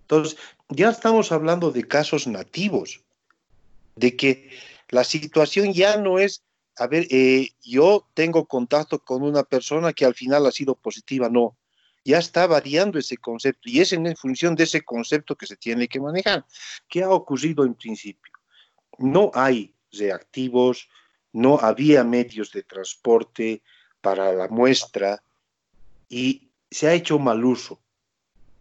Entonces, 0.00 0.38
ya 0.68 0.90
estamos 0.90 1.30
hablando 1.30 1.70
de 1.70 1.86
casos 1.86 2.26
nativos, 2.26 3.04
de 3.96 4.16
que 4.16 4.50
la 4.88 5.04
situación 5.04 5.72
ya 5.72 5.96
no 5.96 6.18
es, 6.18 6.42
a 6.76 6.86
ver, 6.86 7.06
eh, 7.10 7.50
yo 7.62 8.08
tengo 8.14 8.46
contacto 8.46 8.98
con 8.98 9.22
una 9.22 9.42
persona 9.44 9.92
que 9.92 10.04
al 10.04 10.14
final 10.14 10.46
ha 10.46 10.52
sido 10.52 10.74
positiva, 10.74 11.28
no. 11.28 11.56
Ya 12.04 12.18
está 12.18 12.46
variando 12.46 12.98
ese 12.98 13.16
concepto 13.16 13.62
y 13.64 13.80
es 13.80 13.92
en 13.94 14.14
función 14.16 14.54
de 14.54 14.64
ese 14.64 14.82
concepto 14.82 15.36
que 15.36 15.46
se 15.46 15.56
tiene 15.56 15.88
que 15.88 16.00
manejar. 16.00 16.44
¿Qué 16.86 17.02
ha 17.02 17.08
ocurrido 17.08 17.64
en 17.64 17.74
principio? 17.74 18.33
No 18.98 19.30
hay 19.34 19.74
reactivos, 19.92 20.88
no 21.32 21.58
había 21.58 22.04
medios 22.04 22.52
de 22.52 22.62
transporte 22.62 23.62
para 24.00 24.32
la 24.32 24.48
muestra 24.48 25.22
y 26.08 26.48
se 26.70 26.88
ha 26.88 26.94
hecho 26.94 27.18
mal 27.18 27.44
uso. 27.44 27.80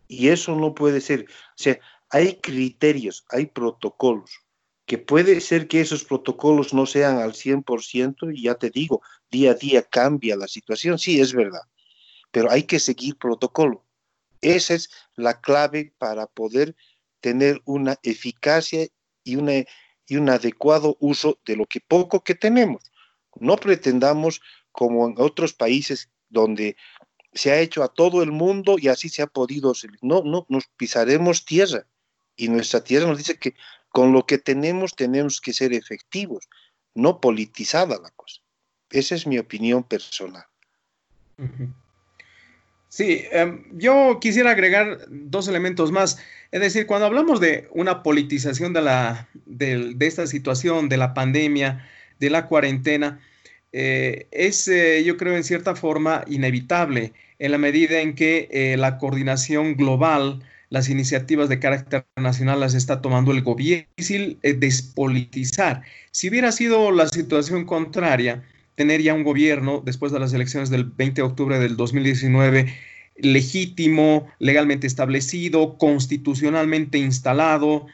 Y 0.07 0.29
eso 0.29 0.55
no 0.55 0.73
puede 0.73 1.01
ser. 1.01 1.25
O 1.29 1.55
sea, 1.55 1.79
hay 2.09 2.35
criterios, 2.35 3.25
hay 3.29 3.47
protocolos, 3.47 4.41
que 4.85 4.97
puede 4.97 5.41
ser 5.41 5.67
que 5.67 5.81
esos 5.81 6.03
protocolos 6.03 6.73
no 6.73 6.85
sean 6.85 7.17
al 7.17 7.33
100% 7.33 8.31
y 8.35 8.43
ya 8.43 8.55
te 8.55 8.69
digo, 8.69 9.01
día 9.31 9.51
a 9.51 9.55
día 9.55 9.81
cambia 9.81 10.35
la 10.35 10.47
situación, 10.47 10.99
sí, 10.99 11.19
es 11.19 11.33
verdad, 11.33 11.63
pero 12.31 12.51
hay 12.51 12.63
que 12.63 12.79
seguir 12.79 13.17
protocolo. 13.17 13.83
Esa 14.41 14.73
es 14.75 14.89
la 15.15 15.39
clave 15.39 15.93
para 15.97 16.27
poder 16.27 16.75
tener 17.21 17.61
una 17.65 17.97
eficacia 18.03 18.87
y 19.23 19.37
una 19.37 19.63
y 20.07 20.17
un 20.17 20.29
adecuado 20.29 20.97
uso 20.99 21.39
de 21.45 21.55
lo 21.55 21.65
que 21.65 21.79
poco 21.79 22.23
que 22.23 22.35
tenemos. 22.35 22.83
No 23.39 23.55
pretendamos, 23.57 24.41
como 24.71 25.07
en 25.07 25.15
otros 25.17 25.53
países 25.53 26.09
donde 26.29 26.75
se 27.33 27.51
ha 27.51 27.59
hecho 27.59 27.83
a 27.83 27.87
todo 27.87 28.21
el 28.21 28.31
mundo 28.31 28.75
y 28.77 28.87
así 28.87 29.09
se 29.09 29.21
ha 29.21 29.27
podido. 29.27 29.73
No, 30.01 30.23
no, 30.23 30.45
nos 30.49 30.67
pisaremos 30.77 31.45
tierra. 31.45 31.85
Y 32.35 32.47
nuestra 32.47 32.83
tierra 32.83 33.07
nos 33.07 33.17
dice 33.17 33.37
que 33.37 33.55
con 33.89 34.11
lo 34.11 34.25
que 34.25 34.39
tenemos 34.39 34.95
tenemos 34.95 35.39
que 35.39 35.53
ser 35.53 35.73
efectivos, 35.73 36.49
no 36.95 37.21
politizada 37.21 37.99
la 37.99 38.09
cosa. 38.11 38.41
Esa 38.89 39.15
es 39.15 39.27
mi 39.27 39.37
opinión 39.37 39.83
personal. 39.83 40.45
Sí, 42.93 43.25
em, 43.31 43.63
yo 43.71 44.19
quisiera 44.21 44.51
agregar 44.51 44.99
dos 45.09 45.47
elementos 45.47 45.91
más. 45.91 46.19
Es 46.51 46.61
decir, 46.61 46.85
cuando 46.85 47.07
hablamos 47.07 47.39
de 47.39 47.67
una 47.71 48.03
politización 48.03 48.71
de, 48.71 48.83
la, 48.83 49.27
de, 49.47 49.95
esta 50.01 50.27
situación, 50.27 50.89
de 50.89 50.97
la 50.97 51.15
pandemia, 51.15 51.83
de 52.19 52.29
la 52.29 52.45
cuarentena, 52.45 53.19
eh, 53.71 54.27
es, 54.29 54.67
eh, 54.67 55.03
yo 55.03 55.17
creo, 55.17 55.35
en 55.35 55.43
cierta 55.43 55.75
forma 55.75 56.23
inevitable 56.27 57.13
en 57.39 57.51
la 57.51 57.57
medida 57.57 57.99
en 57.99 58.13
que 58.13 58.47
eh, 58.51 58.77
la 58.77 58.99
coordinación 58.99 59.75
global, 59.75 60.43
las 60.69 60.87
iniciativas 60.87 61.49
de 61.49 61.57
carácter 61.59 62.05
nacional 62.15 62.59
las 62.59 62.75
está 62.75 63.01
tomando 63.01 63.31
el 63.31 63.41
gobierno. 63.41 63.87
Es 63.97 64.07
difícil 64.07 64.39
despolitizar. 64.43 65.81
Si 66.11 66.29
hubiera 66.29 66.51
sido 66.51 66.91
la 66.91 67.07
situación 67.07 67.65
contraria, 67.65 68.43
tener 68.75 69.01
ya 69.01 69.13
un 69.13 69.23
gobierno 69.23 69.81
después 69.85 70.11
de 70.11 70.19
las 70.19 70.33
elecciones 70.33 70.69
del 70.69 70.85
20 70.85 71.21
de 71.21 71.27
octubre 71.27 71.59
del 71.59 71.77
2019 71.77 72.73
legítimo, 73.15 74.27
legalmente 74.39 74.87
establecido, 74.87 75.77
constitucionalmente 75.77 76.97
instalado, 76.97 77.85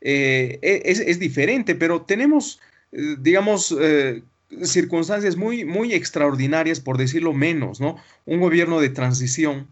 eh, 0.00 0.58
e, 0.62 0.82
es, 0.84 1.18
diferente, 1.18 1.74
pero 1.74 2.02
tenemos, 2.02 2.60
eh, 2.92 3.16
digamos, 3.18 3.76
eh, 3.78 4.22
circunstancias 4.62 5.36
muy, 5.36 5.64
muy 5.64 5.92
extraordinarias, 5.92 6.80
por 6.80 6.98
decirlo 6.98 7.32
menos, 7.32 7.80
¿no? 7.80 7.96
Un 8.26 8.40
gobierno 8.40 8.80
de 8.80 8.88
transición, 8.90 9.68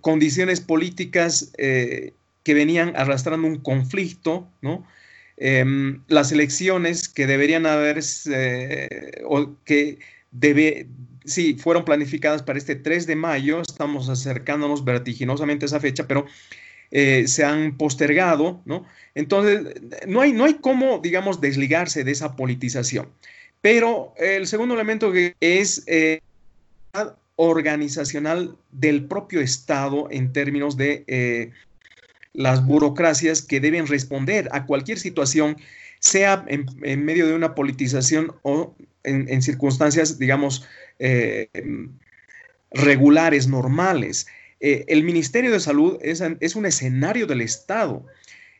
condiciones 0.00 0.60
políticas 0.60 1.52
que 1.56 2.54
venían 2.54 2.94
arrastrando 2.96 3.48
un 3.48 3.58
conflicto, 3.58 4.48
¿no? 4.62 4.86
Em, 5.40 6.02
las 6.08 6.32
elecciones 6.32 7.08
que 7.08 7.26
deberían 7.26 7.64
haber, 7.66 8.00
o 9.24 9.54
que 9.64 9.98
debe, 10.32 10.88
sí, 11.24 11.54
fueron 11.54 11.84
planificadas 11.84 12.42
para 12.42 12.58
este 12.58 12.74
3 12.74 13.06
de 13.06 13.16
mayo, 13.16 13.62
estamos 13.62 14.08
acercándonos 14.08 14.84
vertiginosamente 14.84 15.64
a 15.64 15.68
esa 15.68 15.80
fecha, 15.80 16.08
pero 16.08 16.26
eh, 16.90 17.28
se 17.28 17.44
han 17.44 17.76
postergado, 17.76 18.62
¿no? 18.64 18.86
Entonces, 19.14 19.74
no 20.06 20.22
hay, 20.22 20.32
no 20.32 20.44
hay 20.44 20.54
cómo, 20.54 20.98
digamos, 20.98 21.40
desligarse 21.40 22.02
de 22.02 22.12
esa 22.12 22.34
politización. 22.34 23.08
Pero 23.60 24.14
el 24.16 24.46
segundo 24.46 24.74
elemento 24.74 25.12
es 25.40 25.82
eh, 25.86 26.20
organizacional 27.36 28.56
del 28.72 29.04
propio 29.04 29.40
Estado 29.40 30.08
en 30.10 30.32
términos 30.32 30.76
de 30.76 31.04
eh, 31.06 31.50
las 32.32 32.64
burocracias 32.64 33.42
que 33.42 33.60
deben 33.60 33.86
responder 33.86 34.48
a 34.52 34.66
cualquier 34.66 34.98
situación, 34.98 35.56
sea 36.00 36.44
en, 36.48 37.04
medio 37.04 37.26
de 37.26 37.34
una 37.34 37.54
politización 37.54 38.34
o 38.42 38.74
en, 39.02 39.42
circunstancias, 39.42 40.18
digamos, 40.18 40.66
eh, 40.98 41.48
regulares, 42.70 43.48
normales. 43.48 44.26
Eh, 44.60 44.84
el 44.88 45.04
Ministerio 45.04 45.52
de 45.52 45.60
Salud 45.60 45.98
es, 46.02 46.20
un 46.56 46.66
escenario 46.66 47.26
del 47.26 47.40
Estado 47.40 48.04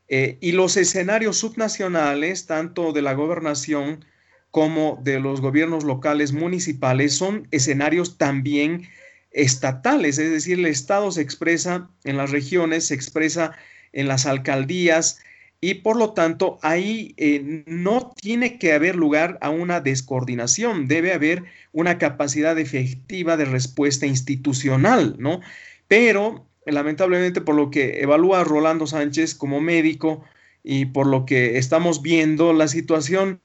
eh, 0.09 0.39
y 0.41 0.53
los 0.53 0.77
escenarios 0.77 1.39
subnacionales, 1.39 2.47
tanto 2.47 2.93
de 2.93 3.03
la 3.03 3.15
gobernación 3.15 4.05
como 4.51 4.99
de 5.03 5.21
los 5.21 5.41
gobiernos 5.41 5.85
locales 5.85 6.33
municipales 6.33 7.15
son 7.15 7.47
escenarios 7.51 8.17
también 8.17 8.89
estatales, 9.31 10.19
es 10.19 10.31
decir, 10.31 10.59
el 10.59 10.67
Estado 10.67 11.11
se 11.13 11.23
expresa 11.23 11.89
en 12.05 12.17
las 12.17 12.31
regiones, 12.31 12.87
se 12.87 12.95
expresa 12.95 13.53
en 13.93 14.09
las 14.09 14.27
alcaldías 14.27 15.19
y 15.61 15.75
por 15.75 15.97
lo 15.97 16.13
tanto 16.13 16.59
ahí 16.63 17.15
eh, 17.17 17.65
no 17.67 18.13
tiene 18.21 18.59
que 18.59 18.73
haber 18.73 18.95
lugar 18.95 19.39
a 19.41 19.51
una 19.51 19.81
descoordinación, 19.81 20.87
debe 20.87 21.13
haber 21.13 21.45
una 21.73 21.99
capacidad 21.99 22.59
efectiva 22.59 23.37
de 23.37 23.45
respuesta 23.45 24.07
institucional, 24.07 25.17
¿no? 25.19 25.41
Pero 25.89 26.47
lamentablemente 26.65 27.41
por 27.41 27.55
lo 27.55 27.71
que 27.71 28.01
evalúa 28.01 28.45
Rolando 28.45 28.87
Sánchez 28.87 29.35
como 29.35 29.61
médico 29.61 30.23
y 30.63 30.87
por 30.87 31.07
lo 31.07 31.25
que 31.25 31.59
estamos 31.59 32.03
viendo, 32.03 32.53
la 32.53 32.69
situación 32.69 33.41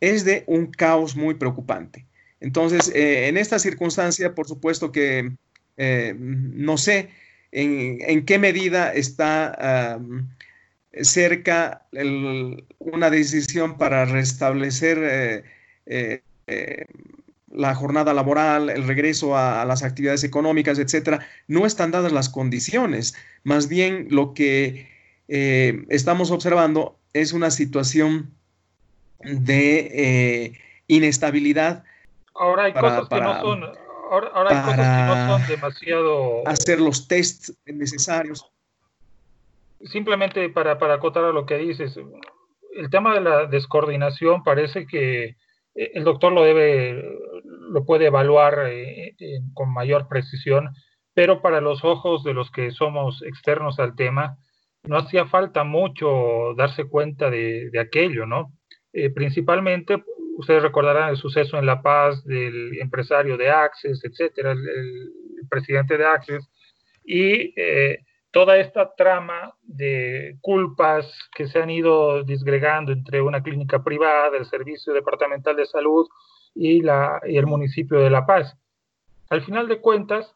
es 0.00 0.24
de 0.24 0.44
un 0.46 0.66
caos 0.66 1.16
muy 1.16 1.34
preocupante. 1.34 2.06
Entonces, 2.44 2.92
eh, 2.94 3.28
en 3.28 3.38
esta 3.38 3.58
circunstancia, 3.58 4.34
por 4.34 4.46
supuesto 4.46 4.92
que 4.92 5.32
eh, 5.78 6.14
no 6.18 6.76
sé 6.76 7.08
en, 7.52 8.26
qué 8.26 8.38
medida 8.38 8.92
está 8.92 9.98
cerca 11.02 11.86
una 12.78 13.08
decisión 13.08 13.78
para 13.78 14.04
restablecer 14.04 15.42
eh, 15.86 16.86
la 17.50 17.74
jornada 17.74 18.12
laboral, 18.12 18.68
el 18.68 18.86
regreso 18.86 19.38
a, 19.38 19.64
las 19.64 19.82
actividades 19.82 20.22
económicas, 20.22 20.78
etcétera. 20.78 21.26
No 21.48 21.64
están 21.64 21.92
dadas 21.92 22.12
las 22.12 22.28
condiciones. 22.28 23.14
Más 23.42 23.68
bien, 23.68 24.08
lo 24.10 24.34
que 24.34 24.86
estamos 25.28 26.30
observando 26.30 26.98
es 27.14 27.32
una 27.32 27.50
situación 27.50 28.32
de 29.20 30.60
inestabilidad 30.88 31.84
Ahora 32.34 32.64
hay 32.64 32.72
cosas 32.72 33.08
que 33.08 33.20
no 33.20 33.40
son, 33.40 33.64
ahora, 34.10 34.50
hay 34.50 34.62
cosas 34.62 34.76
que 34.76 35.16
no 35.16 35.38
son 35.38 35.48
demasiado. 35.48 36.48
Hacer 36.48 36.80
los 36.80 37.06
tests 37.06 37.56
necesarios. 37.66 38.50
Simplemente 39.84 40.48
para, 40.48 40.78
para 40.78 40.94
acotar 40.94 41.24
a 41.24 41.32
lo 41.32 41.46
que 41.46 41.58
dices, 41.58 41.96
el 42.76 42.90
tema 42.90 43.14
de 43.14 43.20
la 43.20 43.46
descoordinación 43.46 44.42
parece 44.42 44.86
que 44.86 45.36
eh, 45.74 45.90
el 45.94 46.04
doctor 46.04 46.32
lo 46.32 46.42
debe, 46.42 47.02
lo 47.44 47.84
puede 47.84 48.06
evaluar 48.06 48.66
eh, 48.68 49.14
con 49.52 49.72
mayor 49.72 50.08
precisión, 50.08 50.70
pero 51.12 51.42
para 51.42 51.60
los 51.60 51.84
ojos 51.84 52.24
de 52.24 52.34
los 52.34 52.50
que 52.50 52.70
somos 52.70 53.22
externos 53.22 53.78
al 53.78 53.94
tema, 53.94 54.38
no 54.84 54.98
hacía 54.98 55.26
falta 55.26 55.64
mucho 55.64 56.54
darse 56.56 56.84
cuenta 56.84 57.30
de, 57.30 57.70
aquello, 57.80 58.26
¿no? 58.26 58.52
Eh, 58.92 59.10
principalmente 59.10 60.02
ustedes 60.36 60.62
recordarán 60.62 61.10
el 61.10 61.16
suceso 61.16 61.58
en 61.58 61.66
La 61.66 61.82
Paz 61.82 62.24
del 62.24 62.78
empresario 62.80 63.36
de 63.36 63.50
Access, 63.50 64.04
etcétera, 64.04 64.52
el, 64.52 65.10
presidente 65.50 65.98
de 65.98 66.06
Access, 66.06 66.48
y 67.04 67.52
eh, 67.60 67.98
toda 68.34 68.58
esta 68.58 68.94
trama 68.96 69.54
de 69.62 70.38
culpas 70.40 71.06
que 71.36 71.46
se 71.46 71.60
han 71.60 71.70
ido 71.70 72.24
disgregando 72.24 72.90
entre 72.90 73.22
una 73.22 73.42
clínica 73.42 73.84
privada, 73.84 74.36
el 74.36 74.46
Servicio 74.46 74.92
Departamental 74.92 75.54
de 75.54 75.66
Salud 75.66 76.08
y, 76.54 76.82
el 76.86 77.46
municipio 77.46 78.00
de 78.00 78.10
La 78.10 78.26
Paz. 78.26 78.56
Al 79.30 79.42
final 79.42 79.68
de 79.68 79.80
cuentas, 79.80 80.34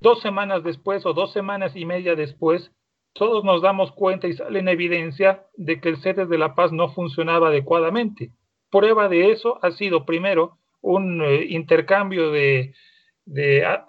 dos 0.00 0.20
semanas 0.20 0.62
después 0.62 1.04
o 1.04 1.12
dos 1.12 1.32
semanas 1.32 1.74
y 1.74 1.84
media 1.84 2.14
después, 2.14 2.70
todos 3.12 3.42
nos 3.42 3.60
damos 3.60 3.90
cuenta 3.92 4.28
y 4.28 4.34
sale 4.34 4.60
en 4.60 4.68
evidencia 4.68 5.46
de 5.56 5.80
que 5.80 5.88
el 5.88 5.96
CEDES 5.96 6.28
de 6.28 6.38
La 6.38 6.54
Paz 6.54 6.70
no 6.70 6.90
funcionaba 6.90 7.48
adecuadamente. 7.48 8.30
Prueba 8.70 9.08
de 9.08 9.32
eso 9.32 9.58
ha 9.62 9.72
sido 9.72 10.04
primero 10.04 10.58
un 10.80 11.22
eh, 11.22 11.46
intercambio 11.50 12.30
de, 12.30 12.72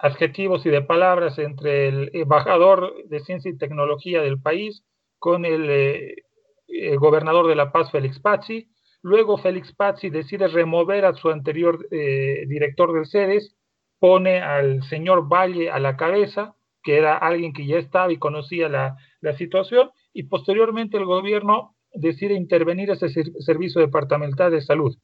adjetivos 0.00 0.64
y 0.66 0.70
de 0.70 0.82
palabras 0.82 1.38
entre 1.38 1.88
el 1.88 2.10
embajador 2.14 2.94
de 3.06 3.20
ciencia 3.20 3.50
y 3.50 3.58
tecnología 3.58 4.22
del 4.22 4.40
país 4.40 4.84
con 5.18 5.44
el, 5.44 5.68
eh, 5.68 6.96
gobernador 6.96 7.48
de 7.48 7.56
La 7.56 7.72
Paz, 7.72 7.90
Félix 7.90 8.20
Pazzi. 8.20 8.68
Luego 9.02 9.38
Félix 9.38 9.72
Pazzi 9.72 10.10
decide 10.10 10.46
remover 10.46 11.04
a 11.04 11.14
su 11.14 11.28
anterior 11.30 11.86
eh, 11.90 12.44
director 12.46 12.92
del 12.92 13.06
CEDES, 13.06 13.56
pone 13.98 14.40
al 14.40 14.82
señor 14.84 15.28
Valle 15.28 15.70
a 15.70 15.80
la 15.80 15.96
cabeza, 15.96 16.54
que 16.82 16.96
era 16.96 17.16
alguien 17.16 17.52
que 17.52 17.66
ya 17.66 17.78
estaba 17.78 18.12
y 18.12 18.18
conocía 18.18 18.68
la 18.68 19.36
situación, 19.38 19.90
y 20.12 20.24
posteriormente 20.24 20.98
el 20.98 21.04
gobierno 21.04 21.74
decide 21.94 22.34
intervenir 22.34 22.90
ese 22.90 23.08
servicio 23.40 23.80
departamental 23.80 24.50
de 24.50 24.60
salud. 24.60 24.96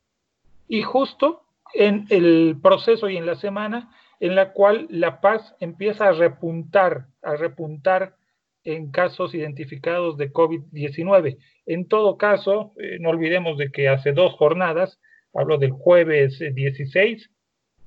Y 0.69 0.83
justo 0.83 1.43
en 1.75 2.07
el 2.11 2.59
proceso 2.63 3.09
y 3.09 3.17
en 3.17 3.27
la 3.27 3.35
semana 3.35 3.91
en 4.21 4.35
la 4.35 4.53
cual 4.53 4.87
La 4.91 5.21
Paz 5.21 5.55
empieza 5.61 6.09
a 6.09 6.13
repuntar, 6.13 7.07
a 7.23 7.37
repuntar 7.37 8.17
en 8.65 8.91
casos 8.91 9.35
identificados 9.35 10.17
de 10.17 10.33
COVID-19. 10.33 11.39
En 11.67 11.87
todo 11.87 12.19
caso, 12.19 12.73
eh, 12.79 12.99
no 13.01 13.11
olvidemos 13.11 13.57
de 13.59 13.71
que 13.71 13.89
hace 13.89 14.13
dos 14.13 14.35
jornadas, 14.35 15.01
hablo 15.33 15.59
del 15.59 15.71
jueves 15.71 16.39
16, 16.39 17.31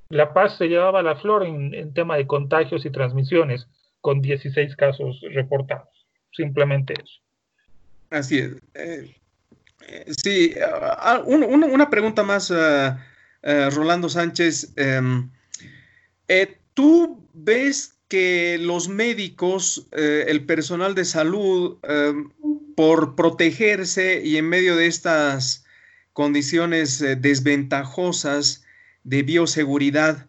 La 0.08 0.32
Paz 0.32 0.56
se 0.56 0.68
llevaba 0.68 1.02
la 1.02 1.16
flor 1.16 1.44
en, 1.44 1.74
en 1.74 1.92
tema 1.92 2.16
de 2.16 2.26
contagios 2.26 2.84
y 2.86 2.90
transmisiones, 2.90 3.68
con 4.00 4.20
16 4.20 4.74
casos 4.76 5.20
reportados. 5.32 6.06
Simplemente 6.32 6.94
eso. 6.94 7.21
Así 8.12 8.38
es. 8.38 8.52
Eh, 8.74 9.14
eh, 9.88 10.12
sí, 10.22 10.54
ah, 10.62 11.22
una 11.26 11.88
pregunta 11.88 12.22
más, 12.22 12.52
eh, 12.54 13.70
Rolando 13.70 14.08
Sánchez. 14.08 14.72
Em, 14.76 15.30
¿Tú 16.74 17.26
ves 17.32 17.94
que 18.08 18.58
los 18.60 18.88
médicos, 18.88 19.88
el 19.92 20.44
personal 20.44 20.94
de 20.94 21.04
salud, 21.04 21.78
em, 21.82 22.30
por 22.76 23.14
protegerse 23.14 24.22
y 24.24 24.36
en 24.36 24.48
medio 24.48 24.76
de 24.76 24.86
estas 24.86 25.64
condiciones 26.12 26.98
desventajosas 26.98 28.64
de 29.04 29.22
bioseguridad, 29.22 30.28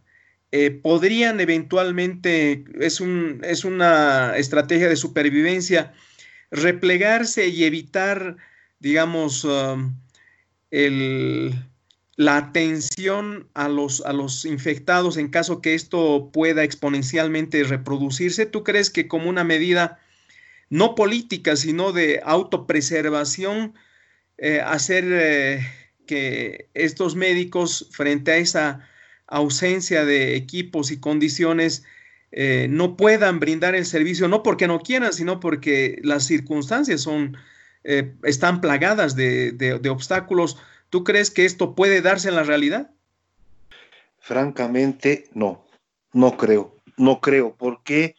podrían 0.82 1.40
eventualmente, 1.40 2.66
es, 2.80 3.00
un, 3.00 3.42
es 3.44 3.64
una 3.64 4.36
estrategia 4.38 4.90
de 4.90 4.96
supervivencia, 4.98 5.94
replegarse 6.54 7.48
y 7.48 7.66
evitar, 7.66 8.38
digamos, 8.80 9.44
um, 9.44 9.98
la 12.16 12.38
atención 12.38 13.50
a 13.56 13.68
los, 13.68 14.02
a 14.06 14.14
los 14.14 14.46
infectados 14.46 15.18
en 15.18 15.30
caso 15.30 15.62
que 15.62 15.74
esto 15.74 16.30
pueda 16.32 16.64
exponencialmente 16.64 17.64
reproducirse? 17.64 18.46
¿Tú 18.46 18.64
crees 18.64 18.90
que 18.90 19.08
como 19.08 19.30
una 19.30 19.44
medida 19.44 20.00
no 20.70 20.96
política, 20.96 21.56
sino 21.56 21.92
de 21.92 22.22
autopreservación, 22.24 23.74
eh, 24.38 24.62
hacer 24.62 25.06
eh, 25.08 25.68
que 26.06 26.70
estos 26.74 27.16
médicos, 27.16 27.90
frente 27.92 28.32
a 28.32 28.38
esa 28.38 28.90
ausencia 29.28 30.06
de 30.06 30.36
equipos 30.36 30.92
y 30.92 31.00
condiciones, 31.00 31.84
eh, 32.36 32.66
no 32.68 32.98
puedan 32.98 33.40
brindar 33.40 33.76
el 33.76 33.86
servicio, 33.86 34.28
no 34.28 34.42
porque 34.42 34.66
no 34.68 34.80
quieran, 34.80 35.14
sino 35.14 35.40
porque 35.40 36.00
las 36.02 36.26
circunstancias 36.26 37.02
son, 37.02 37.38
eh, 37.84 38.16
están 38.24 38.60
plagadas 38.60 39.16
de, 39.16 39.88
obstáculos. 39.92 40.58
¿Tú 40.90 41.04
crees 41.04 41.30
que 41.30 41.46
esto 41.46 41.76
puede 41.76 42.02
darse 42.02 42.30
en 42.30 42.36
la 42.36 42.42
realidad? 42.42 42.90
Francamente, 44.18 45.30
no, 45.36 45.64
no 46.12 46.36
creo, 46.36 46.76
no 46.98 47.22
creo. 47.22 47.56
¿Por 47.56 47.84
qué? 47.84 48.16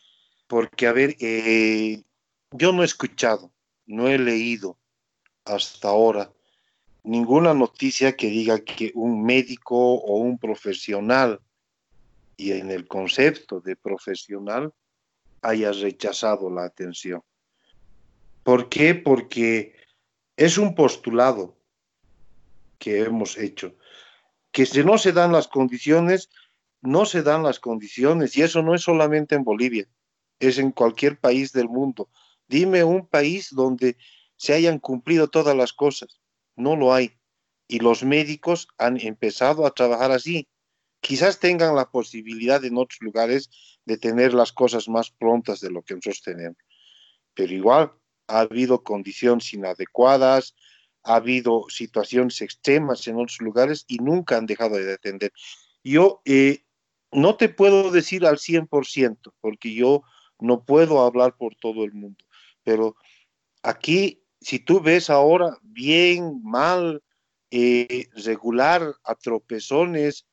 Porque, 0.46 0.87
a 0.87 0.92
ver, 0.92 1.16
eh, 1.18 2.05
yo 2.53 2.72
no 2.72 2.83
he 2.83 2.87
escuchado, 2.87 3.50
no 3.85 4.07
he 4.07 4.16
leído 4.16 4.79
hasta 5.44 5.88
ahora 5.88 6.31
ninguna 7.03 7.53
noticia 7.53 8.16
que 8.16 8.29
diga 8.29 8.61
que 8.61 8.92
un 8.94 9.24
médico 9.24 9.77
o 9.77 10.18
un 10.18 10.38
profesional 10.38 11.40
y 12.36 12.52
en 12.52 12.70
el 12.70 12.86
concepto 12.86 13.60
de 13.60 13.76
profesional 13.76 14.72
haya 15.42 15.72
rechazado 15.72 16.50
la 16.50 16.64
atención. 16.64 17.22
¿Por 18.42 18.68
qué? 18.68 18.94
Porque 18.94 19.74
es 20.36 20.58
un 20.58 20.74
postulado 20.74 21.56
que 22.78 23.00
hemos 23.00 23.38
hecho, 23.38 23.74
que 24.52 24.66
si 24.66 24.84
no 24.84 24.98
se 24.98 25.12
dan 25.12 25.32
las 25.32 25.48
condiciones, 25.48 26.28
no 26.82 27.06
se 27.06 27.22
dan 27.22 27.42
las 27.42 27.60
condiciones, 27.60 28.36
y 28.36 28.42
eso 28.42 28.62
no 28.62 28.74
es 28.74 28.82
solamente 28.82 29.34
en 29.34 29.44
Bolivia, 29.44 29.88
es 30.38 30.58
en 30.58 30.70
cualquier 30.70 31.18
país 31.18 31.52
del 31.52 31.68
mundo. 31.68 32.10
Dime 32.46 32.84
un 32.84 33.06
país 33.06 33.48
donde 33.50 33.96
se 34.36 34.52
hayan 34.52 34.78
cumplido 34.78 35.28
todas 35.28 35.56
las 35.56 35.72
cosas, 35.72 36.20
no 36.56 36.76
lo 36.76 36.92
hay. 36.92 37.16
Y 37.66 37.78
los 37.78 38.04
médicos 38.04 38.68
han 38.76 39.00
empezado 39.00 39.66
a 39.66 39.70
trabajar 39.70 40.12
así. 40.12 40.46
Quizás 41.04 41.38
tengan 41.38 41.76
la 41.76 41.90
posibilidad 41.90 42.64
en 42.64 42.78
otros 42.78 42.96
lugares 43.02 43.50
de 43.84 43.98
tener 43.98 44.32
las 44.32 44.52
cosas 44.52 44.88
más 44.88 45.10
prontas 45.10 45.60
de 45.60 45.70
lo 45.70 45.82
que 45.82 45.92
nosotros 45.92 46.22
tenemos, 46.22 46.56
pero 47.34 47.52
igual 47.52 47.92
ha 48.26 48.40
habido 48.40 48.82
condiciones 48.82 49.52
inadecuadas, 49.52 50.56
ha 51.02 51.16
habido 51.16 51.66
situaciones 51.68 52.40
extremas 52.40 53.06
en 53.06 53.16
otros 53.16 53.38
lugares 53.40 53.84
y 53.86 53.98
nunca 53.98 54.38
han 54.38 54.46
dejado 54.46 54.76
de 54.76 54.94
atender. 54.94 55.30
Yo 55.82 56.22
eh, 56.24 56.64
no 57.12 57.36
te 57.36 57.50
puedo 57.50 57.90
decir 57.90 58.24
al 58.24 58.38
100%, 58.38 59.34
porque 59.42 59.74
yo 59.74 60.04
no 60.40 60.64
puedo 60.64 61.02
hablar 61.02 61.36
por 61.36 61.54
todo 61.56 61.84
el 61.84 61.92
mundo, 61.92 62.24
pero 62.62 62.96
aquí, 63.62 64.22
si 64.40 64.58
tú 64.58 64.80
ves 64.80 65.10
ahora 65.10 65.58
bien, 65.60 66.40
mal, 66.42 67.02
eh, 67.50 68.08
regular, 68.14 68.94
a 69.04 69.14
tropezones, 69.16 70.26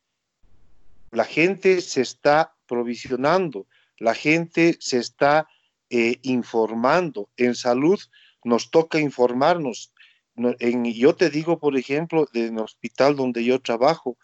la 1.12 1.26
gente 1.26 1.82
se 1.82 2.02
está 2.02 2.56
provisionando, 2.65 3.67
la 3.97 4.15
gente 4.15 4.78
se 4.80 4.97
está 4.97 5.47
eh, 5.89 6.19
informando. 6.24 7.30
En 7.36 7.54
salud 7.54 8.00
nos 8.43 8.71
toca 8.71 9.00
informarnos. 9.00 9.93
En, 10.36 10.86
yo 10.86 11.15
te 11.15 11.30
digo, 11.30 11.60
por 11.60 11.78
ejemplo, 11.78 12.28
en 12.34 12.58
el 12.58 12.63
hospital 12.63 13.15
donde 13.15 13.43
yo 13.43 13.62
trabajo, 13.62 14.17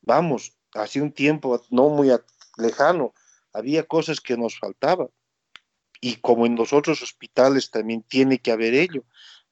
vamos, 0.00 0.56
hace 0.74 1.02
un 1.02 1.12
tiempo 1.12 1.60
no 1.70 1.88
muy 1.88 2.10
lejano, 2.56 3.12
había 3.52 3.82
cosas 3.82 4.20
que 4.20 4.36
nos 4.36 4.58
faltaban. 4.58 5.08
Y 6.00 6.16
como 6.16 6.46
en 6.46 6.54
los 6.54 6.72
otros 6.72 7.02
hospitales 7.02 7.70
también 7.70 8.02
tiene 8.02 8.38
que 8.38 8.52
haber 8.52 8.74
ello, 8.74 9.04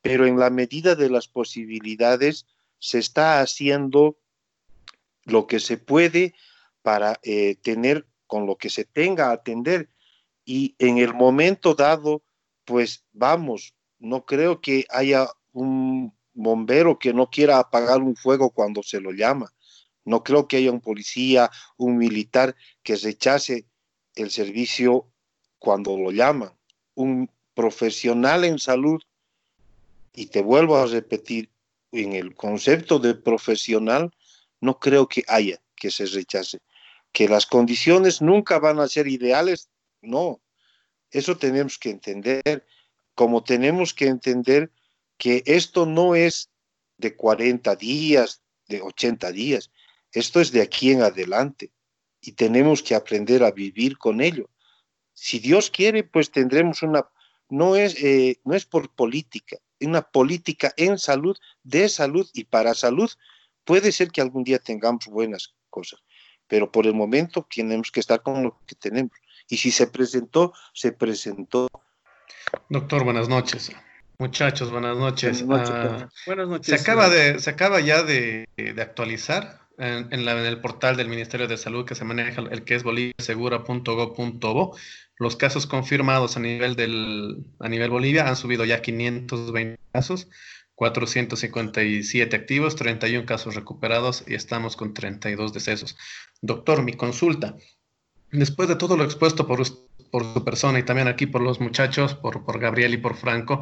pero 0.02 0.26
en 0.26 0.38
la 0.38 0.50
medida 0.50 0.94
de 0.94 1.10
las 1.10 1.28
posibilidades 1.28 2.46
se 2.78 2.98
está 2.98 3.40
haciendo 3.40 4.16
lo 5.24 5.46
que 5.46 5.60
se 5.60 5.76
puede 5.76 6.34
para 6.82 7.18
eh, 7.22 7.56
tener 7.62 8.06
con 8.26 8.46
lo 8.46 8.56
que 8.56 8.70
se 8.70 8.84
tenga 8.84 9.28
a 9.28 9.32
atender. 9.32 9.88
Y 10.44 10.74
en 10.78 10.98
el 10.98 11.14
momento 11.14 11.74
dado, 11.74 12.22
pues 12.64 13.04
vamos, 13.12 13.74
no 13.98 14.24
creo 14.24 14.60
que 14.60 14.86
haya 14.90 15.28
un 15.52 16.12
bombero 16.32 16.98
que 16.98 17.12
no 17.12 17.28
quiera 17.28 17.58
apagar 17.58 18.00
un 18.00 18.16
fuego 18.16 18.50
cuando 18.50 18.82
se 18.82 19.00
lo 19.00 19.12
llama. 19.12 19.52
No 20.04 20.22
creo 20.22 20.48
que 20.48 20.56
haya 20.56 20.70
un 20.70 20.80
policía, 20.80 21.50
un 21.76 21.98
militar 21.98 22.56
que 22.82 22.96
rechace 22.96 23.66
el 24.14 24.30
servicio 24.30 25.06
cuando 25.58 25.96
lo 25.96 26.10
llaman. 26.10 26.52
Un 26.94 27.30
profesional 27.54 28.44
en 28.44 28.58
salud, 28.58 29.02
y 30.14 30.26
te 30.26 30.42
vuelvo 30.42 30.76
a 30.76 30.86
repetir, 30.86 31.50
en 31.92 32.12
el 32.12 32.34
concepto 32.34 32.98
de 32.98 33.14
profesional, 33.14 34.14
no 34.60 34.78
creo 34.78 35.08
que 35.08 35.24
haya 35.26 35.60
que 35.74 35.90
se 35.90 36.06
rechace. 36.06 36.60
Que 37.12 37.28
las 37.28 37.46
condiciones 37.46 38.22
nunca 38.22 38.58
van 38.58 38.78
a 38.80 38.88
ser 38.88 39.08
ideales, 39.08 39.68
no. 40.00 40.40
Eso 41.10 41.36
tenemos 41.36 41.78
que 41.78 41.90
entender, 41.90 42.66
como 43.14 43.42
tenemos 43.42 43.94
que 43.94 44.06
entender 44.06 44.70
que 45.18 45.42
esto 45.46 45.86
no 45.86 46.14
es 46.14 46.50
de 46.98 47.16
40 47.16 47.76
días, 47.76 48.42
de 48.68 48.80
80 48.80 49.32
días, 49.32 49.70
esto 50.12 50.40
es 50.40 50.52
de 50.52 50.62
aquí 50.62 50.92
en 50.92 51.02
adelante 51.02 51.72
y 52.20 52.32
tenemos 52.32 52.82
que 52.82 52.94
aprender 52.94 53.42
a 53.42 53.50
vivir 53.50 53.98
con 53.98 54.20
ello. 54.20 54.50
Si 55.12 55.38
Dios 55.38 55.70
quiere, 55.70 56.04
pues 56.04 56.30
tendremos 56.30 56.82
una, 56.82 57.08
no 57.48 57.76
es, 57.76 58.02
eh, 58.02 58.40
no 58.44 58.54
es 58.54 58.64
por 58.66 58.94
política, 58.94 59.58
una 59.80 60.02
política 60.02 60.72
en 60.76 60.98
salud, 60.98 61.36
de 61.62 61.88
salud 61.88 62.28
y 62.32 62.44
para 62.44 62.74
salud. 62.74 63.10
Puede 63.64 63.92
ser 63.92 64.10
que 64.10 64.20
algún 64.20 64.44
día 64.44 64.58
tengamos 64.58 65.06
buenas 65.06 65.54
cosas, 65.68 66.00
pero 66.50 66.70
por 66.70 66.86
el 66.86 66.94
momento 66.94 67.46
tenemos 67.54 67.90
que 67.92 68.00
estar 68.00 68.20
con 68.22 68.42
lo 68.42 68.58
que 68.66 68.74
tenemos. 68.74 69.12
Y 69.48 69.56
si 69.56 69.70
se 69.70 69.86
presentó, 69.86 70.52
se 70.74 70.92
presentó. 70.92 71.68
Doctor, 72.68 73.04
buenas 73.04 73.28
noches. 73.28 73.70
Muchachos, 74.18 74.70
buenas 74.70 74.96
noches. 74.96 75.46
Buenas 75.46 75.70
noches. 75.70 76.10
Ah, 76.26 76.60
se, 76.62 76.74
acaba 76.74 77.08
de, 77.08 77.38
se 77.38 77.50
acaba 77.50 77.80
ya 77.80 78.02
de, 78.02 78.48
de 78.56 78.82
actualizar 78.82 79.60
en, 79.78 80.24
la, 80.24 80.32
en, 80.32 80.46
el 80.46 80.60
portal 80.60 80.96
del 80.96 81.08
Ministerio 81.08 81.46
de 81.48 81.56
Salud 81.56 81.86
que 81.86 81.94
se 81.94 82.04
maneja, 82.04 82.42
el 82.50 82.64
que 82.64 82.74
es 82.74 82.82
boliviasegura.gov.bo. 82.82 84.76
Los 85.18 85.36
casos 85.36 85.66
confirmados 85.66 86.36
a 86.36 86.40
nivel, 86.40 86.74
del, 86.76 87.44
a 87.60 87.68
nivel 87.68 87.90
Bolivia 87.90 88.28
han 88.28 88.36
subido 88.36 88.64
ya 88.64 88.82
520 88.82 89.78
casos, 89.92 90.28
457 90.74 92.34
activos, 92.36 92.74
31 92.76 93.26
casos 93.26 93.54
recuperados 93.54 94.24
y 94.26 94.34
estamos 94.34 94.76
con 94.76 94.94
32 94.94 95.52
decesos. 95.52 95.96
Doctor, 96.40 96.82
mi 96.82 96.94
consulta. 96.94 97.56
Después 98.32 98.68
de 98.68 98.76
todo 98.76 98.96
lo 98.96 99.04
expuesto 99.04 99.46
por, 99.46 99.64
su 99.66 100.44
persona 100.44 100.78
y 100.78 100.84
también 100.84 101.08
aquí 101.08 101.26
por 101.26 101.42
los 101.42 101.60
muchachos, 101.60 102.14
por, 102.14 102.44
por 102.44 102.58
Gabriel 102.58 102.94
y 102.94 102.98
por 102.98 103.16
Franco, 103.16 103.60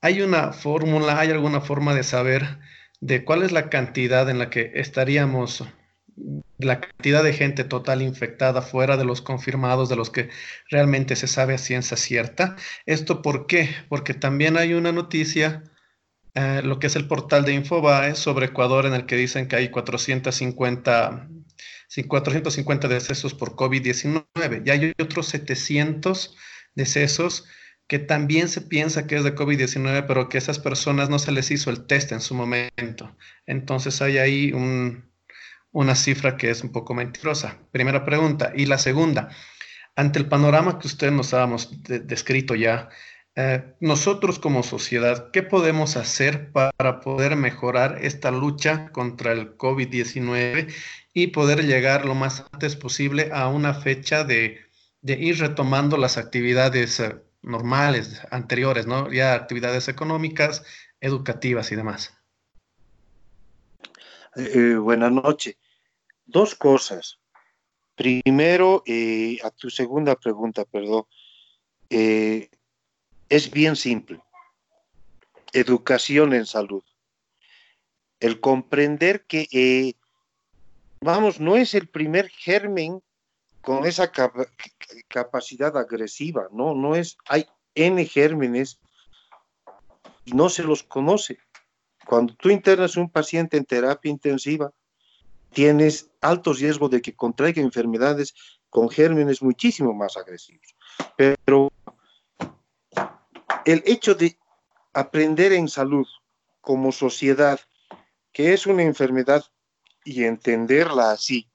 ¿hay 0.00 0.22
una 0.22 0.52
fórmula, 0.52 1.18
hay 1.20 1.30
alguna 1.30 1.60
forma 1.60 1.94
de 1.94 2.02
saber 2.02 2.58
de 3.00 3.24
cuál 3.24 3.42
es 3.42 3.52
la 3.52 3.70
cantidad 3.70 4.28
en 4.28 4.38
la 4.38 4.50
que 4.50 4.72
estaríamos, 4.74 5.64
la 6.58 6.80
cantidad 6.80 7.22
de 7.22 7.32
gente 7.32 7.64
total 7.64 8.02
infectada 8.02 8.62
fuera 8.62 8.96
de 8.96 9.04
los 9.04 9.22
confirmados, 9.22 9.88
de 9.88 9.96
los 9.96 10.10
que 10.10 10.30
realmente 10.70 11.14
se 11.16 11.28
sabe 11.28 11.54
a 11.54 11.58
ciencia 11.58 11.96
cierta. 11.96 12.56
¿Esto 12.86 13.22
por 13.22 13.46
qué? 13.46 13.70
Porque 13.88 14.14
también 14.14 14.56
hay 14.56 14.74
una 14.74 14.90
noticia, 14.90 15.62
eh, 16.34 16.62
lo 16.64 16.78
que 16.78 16.88
es 16.88 16.96
el 16.96 17.06
portal 17.06 17.44
de 17.44 17.54
Infobae 17.54 18.14
sobre 18.14 18.46
Ecuador, 18.46 18.86
en 18.86 18.94
el 18.94 19.06
que 19.06 19.16
dicen 19.16 19.46
que 19.48 19.56
hay 19.56 19.70
450, 19.70 21.28
450 22.06 22.88
decesos 22.88 23.34
por 23.34 23.56
COVID-19 23.56 24.62
y 24.64 24.70
hay 24.70 24.92
otros 24.98 25.28
700 25.28 26.36
decesos 26.74 27.46
que 27.88 27.98
también 27.98 28.48
se 28.48 28.60
piensa 28.60 29.06
que 29.06 29.16
es 29.16 29.24
de 29.24 29.34
COVID-19, 29.34 30.04
pero 30.06 30.28
que 30.28 30.36
a 30.36 30.40
esas 30.40 30.58
personas 30.58 31.08
no 31.08 31.18
se 31.18 31.32
les 31.32 31.50
hizo 31.50 31.70
el 31.70 31.86
test 31.86 32.12
en 32.12 32.20
su 32.20 32.34
momento. 32.34 33.16
Entonces 33.46 34.02
hay 34.02 34.18
ahí 34.18 34.52
una 35.72 35.94
cifra 35.94 36.36
que 36.36 36.50
es 36.50 36.62
un 36.62 36.70
poco 36.70 36.94
mentirosa. 36.94 37.58
Primera 37.72 38.04
pregunta. 38.04 38.52
Y 38.54 38.66
la 38.66 38.76
segunda, 38.76 39.30
ante 39.96 40.18
el 40.18 40.28
panorama 40.28 40.78
que 40.78 40.86
usted 40.86 41.10
nos 41.10 41.32
ha 41.32 41.48
descrito 41.88 42.54
ya, 42.54 42.90
eh, 43.40 43.74
nosotros 43.78 44.40
como 44.40 44.64
sociedad, 44.64 45.30
¿qué 45.30 45.44
podemos 45.44 45.96
hacer 45.96 46.50
para 46.50 47.00
poder 47.00 47.36
mejorar 47.36 47.98
esta 48.04 48.32
lucha 48.32 48.90
contra 48.90 49.30
el 49.30 49.56
COVID-19 49.56 50.74
y 51.14 51.28
poder 51.28 51.64
llegar 51.64 52.04
lo 52.04 52.16
más 52.16 52.44
antes 52.52 52.74
posible 52.74 53.30
a 53.32 53.46
una 53.46 53.74
fecha 53.74 54.24
de, 54.24 54.58
ir 55.02 55.38
retomando 55.38 55.96
las 55.96 56.18
actividades 56.18 56.98
eh, 56.98 57.14
normales, 57.42 58.20
anteriores. 58.32 58.86
Ya 59.12 59.34
actividades 59.34 59.86
económicas, 59.86 60.64
educativas 61.00 61.70
y 61.70 61.76
demás. 61.76 62.18
Eh, 64.34 64.74
buenas 64.74 65.12
noches. 65.12 65.56
Dos 66.26 66.56
cosas. 66.56 67.20
Primero, 67.94 68.82
a 69.44 69.50
tu 69.50 69.70
segunda 69.70 70.16
pregunta, 70.16 70.64
perdón. 70.64 71.04
Es 73.28 73.50
bien 73.50 73.76
simple. 73.76 74.20
Educación 75.52 76.34
en 76.34 76.46
salud. 76.46 76.82
El 78.20 78.40
comprender 78.40 79.24
que, 79.26 79.94
vamos, 81.00 81.40
no 81.40 81.56
es 81.56 81.74
el 81.74 81.88
primer 81.88 82.28
germen 82.28 83.02
con 83.60 83.86
esa 83.86 84.10
capacidad 85.08 85.76
agresiva, 85.76 86.48
¿no? 86.52 86.74
No 86.74 86.94
es, 86.96 87.16
hay 87.28 87.46
N 87.74 88.04
gérmenes 88.06 88.80
y 90.24 90.32
no 90.32 90.48
se 90.48 90.64
los 90.64 90.82
conoce. 90.82 91.38
Cuando 92.06 92.34
tú 92.34 92.50
internas 92.50 92.96
un 92.96 93.10
paciente 93.10 93.56
en 93.56 93.64
terapia 93.64 94.10
intensiva, 94.10 94.72
tienes 95.52 96.10
alto 96.20 96.52
riesgo 96.52 96.88
de 96.88 97.02
que 97.02 97.14
contraiga 97.14 97.60
enfermedades 97.62 98.34
con 98.70 98.88
gérmenes 98.88 99.42
muchísimo 99.42 99.94
más 99.94 100.16
agresivos. 100.16 100.74
Pero 101.16 101.70
el 103.72 103.82
hecho 103.84 104.14
de 104.14 104.38
aprender 104.94 105.52
en 105.52 105.68
salud 105.68 106.06
como 106.62 106.90
sociedad, 106.90 107.60
que 108.32 108.54
es 108.54 108.66
una 108.66 108.82
enfermedad, 108.82 109.44
y 110.04 110.24
entenderla 110.24 111.10
así, 111.10 111.50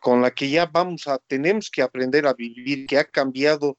con 0.00 0.22
la 0.22 0.30
que 0.30 0.48
ya 0.48 0.64
vamos 0.64 1.06
a, 1.06 1.18
tenemos 1.18 1.70
que 1.70 1.82
aprender 1.82 2.26
a 2.26 2.32
vivir, 2.32 2.86
que 2.86 2.96
ha 2.96 3.04
cambiado 3.04 3.76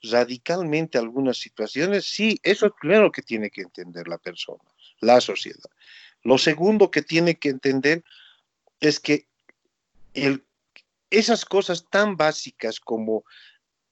radicalmente 0.00 0.96
algunas 0.96 1.36
situaciones, 1.36 2.06
sí, 2.06 2.40
eso 2.42 2.64
es 2.64 2.72
primero 2.80 3.12
que 3.12 3.20
tiene 3.20 3.50
que 3.50 3.60
entender 3.60 4.08
la 4.08 4.16
persona, 4.16 4.64
la 5.00 5.20
sociedad. 5.20 5.70
Lo 6.22 6.38
segundo 6.38 6.90
que 6.90 7.02
tiene 7.02 7.34
que 7.38 7.50
entender 7.50 8.02
es 8.80 8.98
que 8.98 9.28
esas 11.10 11.44
cosas 11.44 11.86
tan 11.90 12.16
básicas 12.16 12.80
como 12.80 13.24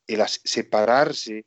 el 0.06 0.26
separarse, 0.26 1.44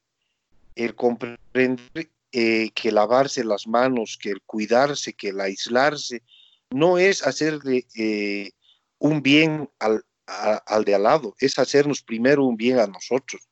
el 0.75 0.95
comprender 0.95 2.09
eh, 2.31 2.71
que 2.71 2.91
lavarse 2.91 3.43
las 3.43 3.67
manos, 3.67 4.17
que 4.19 4.31
el 4.31 4.41
cuidarse, 4.41 5.13
que 5.13 5.29
el 5.29 5.39
aislarse, 5.39 6.23
no 6.71 6.97
es 6.97 7.25
hacerle 7.25 7.85
eh, 7.95 8.51
un 8.97 9.21
bien 9.21 9.69
al, 9.79 10.03
al 10.25 10.83
de 10.83 10.95
al 10.95 11.03
lado, 11.03 11.35
es 11.39 11.59
hacernos 11.59 12.01
primero 12.01 12.45
un 12.45 12.57
bien 12.57 12.79
a 12.79 12.87
nosotros. 12.87 13.47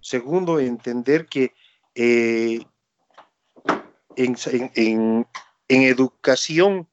Segundo, 0.00 0.60
entender 0.60 1.26
que 1.26 1.54
eh, 1.94 2.60
en, 4.16 5.26
en 5.68 5.82
educación 5.82 6.88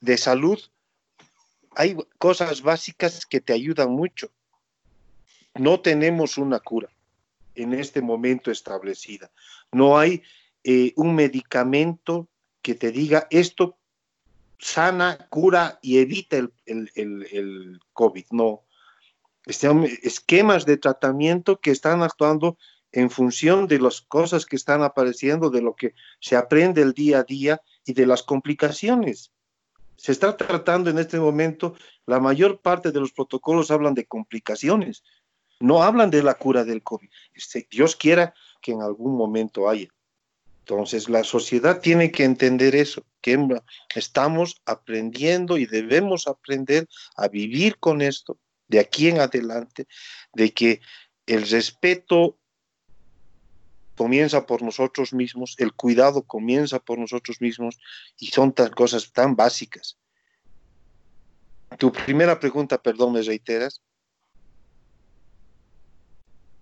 de 0.00 0.18
salud 0.18 0.58
hay 1.76 1.96
cosas 2.18 2.62
básicas 2.62 3.24
que 3.26 3.40
te 3.40 3.52
ayudan 3.52 3.92
mucho. 3.92 4.30
No 5.54 5.78
tenemos 5.80 6.36
una 6.36 6.58
cura 6.58 6.90
en 7.54 7.74
este 7.74 8.00
momento 8.02 8.50
establecida. 8.50 9.30
No 9.72 9.98
hay 9.98 10.22
eh, 10.64 10.92
un 10.96 11.14
medicamento 11.14 12.28
que 12.62 12.74
te 12.74 12.92
diga 12.92 13.26
esto 13.30 13.78
sana, 14.58 15.26
cura 15.30 15.78
y 15.82 15.98
evita 15.98 16.36
el, 16.36 16.52
el 16.94 17.80
COVID. 17.92 18.26
No. 18.30 18.62
Esquemas 19.46 20.66
de 20.66 20.76
tratamiento 20.76 21.60
que 21.60 21.70
están 21.70 22.02
actuando 22.02 22.58
en 22.92 23.10
función 23.10 23.66
de 23.66 23.78
las 23.78 24.00
cosas 24.00 24.46
que 24.46 24.56
están 24.56 24.82
apareciendo, 24.82 25.50
de 25.50 25.62
lo 25.62 25.74
que 25.74 25.94
se 26.20 26.36
aprende 26.36 26.82
el 26.82 26.92
día 26.92 27.20
a 27.20 27.24
día 27.24 27.62
y 27.84 27.92
de 27.92 28.06
las 28.06 28.22
complicaciones. 28.22 29.32
Se 29.96 30.12
está 30.12 30.36
tratando 30.36 30.90
en 30.90 30.98
este 30.98 31.20
momento, 31.20 31.74
la 32.06 32.20
mayor 32.20 32.60
parte 32.60 32.90
de 32.90 33.00
los 33.00 33.12
protocolos 33.12 33.70
hablan 33.70 33.94
de 33.94 34.06
complicaciones, 34.06 35.04
no 35.60 35.82
hablan 35.82 36.10
de 36.10 36.22
la 36.22 36.34
cura 36.34 36.64
del 36.64 36.82
COVID. 36.82 37.08
Este, 37.34 37.68
Dios 37.70 37.94
quiera 37.94 38.34
que 38.60 38.72
en 38.72 38.82
algún 38.82 39.16
momento 39.16 39.68
haya. 39.68 39.88
Entonces, 40.60 41.08
la 41.08 41.24
sociedad 41.24 41.80
tiene 41.80 42.10
que 42.10 42.24
entender 42.24 42.74
eso, 42.74 43.04
que 43.20 43.38
estamos 43.94 44.60
aprendiendo 44.64 45.58
y 45.58 45.66
debemos 45.66 46.26
aprender 46.26 46.88
a 47.16 47.28
vivir 47.28 47.78
con 47.78 48.02
esto 48.02 48.38
de 48.68 48.78
aquí 48.78 49.08
en 49.08 49.20
adelante, 49.20 49.86
de 50.32 50.52
que 50.52 50.80
el 51.26 51.48
respeto 51.48 52.38
comienza 53.96 54.46
por 54.46 54.62
nosotros 54.62 55.12
mismos, 55.12 55.56
el 55.58 55.74
cuidado 55.74 56.22
comienza 56.22 56.78
por 56.78 56.98
nosotros 56.98 57.40
mismos 57.40 57.78
y 58.16 58.28
son 58.28 58.52
tan 58.52 58.70
cosas 58.70 59.12
tan 59.12 59.34
básicas. 59.36 59.98
Tu 61.78 61.92
primera 61.92 62.38
pregunta, 62.38 62.80
perdón, 62.80 63.12
¿me 63.12 63.22
reiteras? 63.22 63.82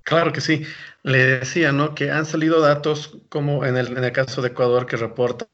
Claro 0.08 0.32
que 0.32 0.40
sí. 0.40 0.64
Le 1.02 1.18
decía, 1.18 1.70
¿no? 1.70 1.94
Que 1.94 2.10
han 2.10 2.24
salido 2.24 2.60
datos 2.60 3.18
como 3.28 3.66
en 3.66 3.76
el, 3.76 4.10
caso 4.12 4.40
de 4.40 4.48
Ecuador 4.48 4.86
que 4.86 4.96
reporta 4.96 5.46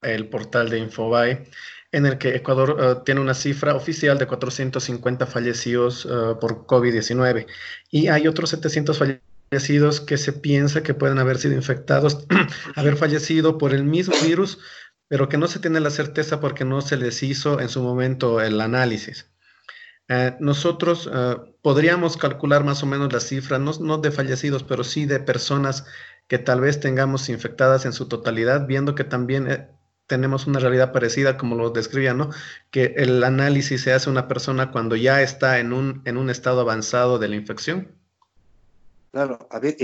el 0.00 0.28
portal 0.28 0.70
de 0.70 0.78
Infobae, 0.78 1.44
en 1.92 2.06
el 2.06 2.16
que 2.16 2.34
Ecuador 2.36 2.78
eh, 2.80 3.02
tiene 3.04 3.20
una 3.20 3.34
cifra 3.34 3.74
oficial 3.74 4.16
de 4.16 4.26
450 4.26 5.26
fallecidos 5.26 6.06
uh, 6.06 6.38
por 6.40 6.64
COVID-19 6.66 7.46
y 7.90 8.08
hay 8.08 8.26
otros 8.28 8.48
700 8.50 8.98
fallecidos 8.98 9.30
fallecidos 9.50 10.00
que 10.00 10.16
se 10.16 10.32
piensa 10.32 10.84
que 10.84 10.94
pueden 10.94 11.18
haber 11.18 11.36
sido 11.38 11.54
infectados, 11.54 12.24
haber 12.76 12.96
fallecido 12.96 13.58
por 13.58 13.74
el 13.74 13.82
mismo 13.82 14.14
virus, 14.24 14.58
pero 15.08 15.28
que 15.28 15.38
no 15.38 15.48
se 15.48 15.58
tiene 15.58 15.80
la 15.80 15.90
certeza 15.90 16.38
porque 16.38 16.64
no 16.64 16.80
se 16.80 16.96
les 16.96 17.20
hizo 17.24 17.58
en 17.58 17.68
su 17.68 17.82
momento 17.82 18.40
el 18.40 18.60
análisis. 18.60 19.26
Eh, 20.12 20.36
nosotros 20.40 21.08
eh, 21.12 21.36
podríamos 21.62 22.16
calcular 22.16 22.64
más 22.64 22.82
o 22.82 22.86
menos 22.86 23.12
la 23.12 23.20
cifra, 23.20 23.60
no, 23.60 23.70
no, 23.78 23.98
de 23.98 24.10
fallecidos, 24.10 24.64
pero 24.64 24.82
sí 24.82 25.06
de 25.06 25.20
personas 25.20 25.86
que 26.26 26.38
tal 26.38 26.60
vez 26.60 26.80
tengamos 26.80 27.28
infectadas 27.28 27.84
en 27.86 27.92
su 27.92 28.08
totalidad, 28.08 28.66
viendo 28.66 28.96
que 28.96 29.04
también 29.04 29.48
eh, 29.48 29.68
tenemos 30.08 30.48
una 30.48 30.58
realidad 30.58 30.92
parecida, 30.92 31.36
como 31.36 31.54
lo 31.54 31.70
describía, 31.70 32.12
¿no? 32.12 32.30
Que 32.72 32.94
el 32.96 33.22
análisis 33.22 33.82
se 33.82 33.92
hace 33.92 34.10
una 34.10 34.26
persona 34.26 34.72
cuando 34.72 34.96
ya 34.96 35.22
está 35.22 35.60
en 35.60 35.72
un, 35.72 36.02
en 36.04 36.16
un 36.16 36.28
estado 36.28 36.62
avanzado 36.62 37.20
de 37.20 37.28
la 37.28 37.36
infección. 37.36 37.96
Claro, 39.12 39.46
a 39.48 39.60
ver, 39.60 39.76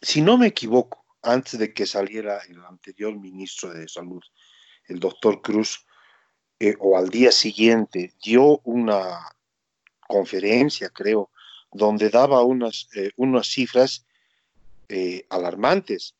si 0.00 0.22
no 0.22 0.38
me 0.38 0.46
equivoco, 0.46 1.04
antes 1.20 1.58
de 1.58 1.74
que 1.74 1.84
saliera 1.84 2.38
el 2.48 2.64
anterior 2.64 3.14
ministro 3.14 3.74
de 3.74 3.86
Salud, 3.86 4.22
el 4.88 4.98
doctor 4.98 5.42
Cruz, 5.42 5.85
eh, 6.58 6.74
o 6.78 6.96
al 6.96 7.08
día 7.08 7.32
siguiente, 7.32 8.12
dio 8.22 8.60
una 8.64 9.30
conferencia, 10.06 10.88
creo, 10.90 11.30
donde 11.72 12.08
daba 12.10 12.42
unas, 12.42 12.88
eh, 12.94 13.10
unas 13.16 13.48
cifras 13.48 14.04
alarmantes, 15.28 16.14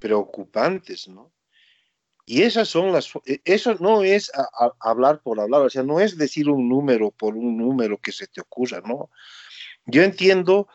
preocupantes, 0.00 1.06
¿no? 1.06 1.30
Y 2.26 2.42
esas 2.42 2.68
son 2.68 2.90
las, 2.90 3.12
eso 3.44 3.76
no 3.78 4.02
es 4.02 4.32
hablar 4.80 5.20
por 5.22 5.38
hablar, 5.38 5.60
o 5.60 5.70
sea, 5.70 5.84
no 5.84 6.00
es 6.00 6.18
decir 6.18 6.50
un 6.50 6.68
número 6.68 7.12
por 7.12 7.36
un 7.36 7.56
número 7.56 7.98
que 7.98 8.10
se 8.10 8.26
te 8.26 8.40
ocurra, 8.40 8.82
¿no? 8.84 9.10
Yo 9.86 10.02
entiendo 10.02 10.66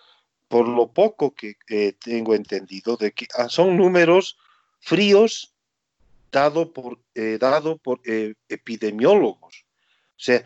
por 0.48 0.68
lo 0.68 0.94
poco 0.94 1.34
que 1.34 1.58
tengo 2.04 2.36
entendido, 2.36 2.96
de 2.96 3.12
que 3.12 3.28
ah, 3.36 3.50
son 3.50 3.76
números 3.76 4.38
fríos 4.80 5.54
dado 6.32 6.74
por, 6.74 7.00
eh, 7.16 7.38
dado 7.40 7.78
por 7.78 8.02
eh, 8.06 8.36
epidemiólogos. 8.48 9.66
O 9.66 10.22
sea, 10.22 10.44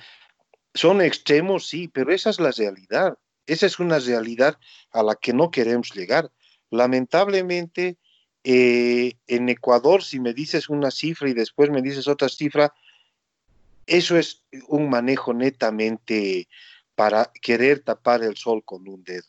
son 0.73 1.01
extremos, 1.01 1.67
sí, 1.67 1.87
pero 1.87 2.11
esa 2.13 2.29
es 2.29 2.39
la 2.39 2.51
realidad. 2.51 3.17
Esa 3.45 3.65
es 3.65 3.79
una 3.79 3.99
realidad 3.99 4.57
a 4.91 5.03
la 5.03 5.15
que 5.15 5.33
no 5.33 5.51
queremos 5.51 5.93
llegar. 5.93 6.31
Lamentablemente, 6.69 7.97
eh, 8.43 9.13
en 9.27 9.49
Ecuador, 9.49 10.03
si 10.03 10.19
me 10.19 10.33
dices 10.33 10.69
una 10.69 10.91
cifra 10.91 11.29
y 11.29 11.33
después 11.33 11.69
me 11.69 11.81
dices 11.81 12.07
otra 12.07 12.29
cifra, 12.29 12.73
eso 13.85 14.17
es 14.17 14.43
un 14.67 14.89
manejo 14.89 15.33
netamente 15.33 16.47
para 16.95 17.31
querer 17.41 17.81
tapar 17.81 18.23
el 18.23 18.37
sol 18.37 18.63
con 18.63 18.87
un 18.87 19.03
dedo. 19.03 19.27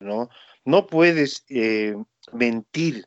¿no? 0.00 0.30
No 0.64 0.86
puedes 0.86 1.44
mentir 2.32 3.06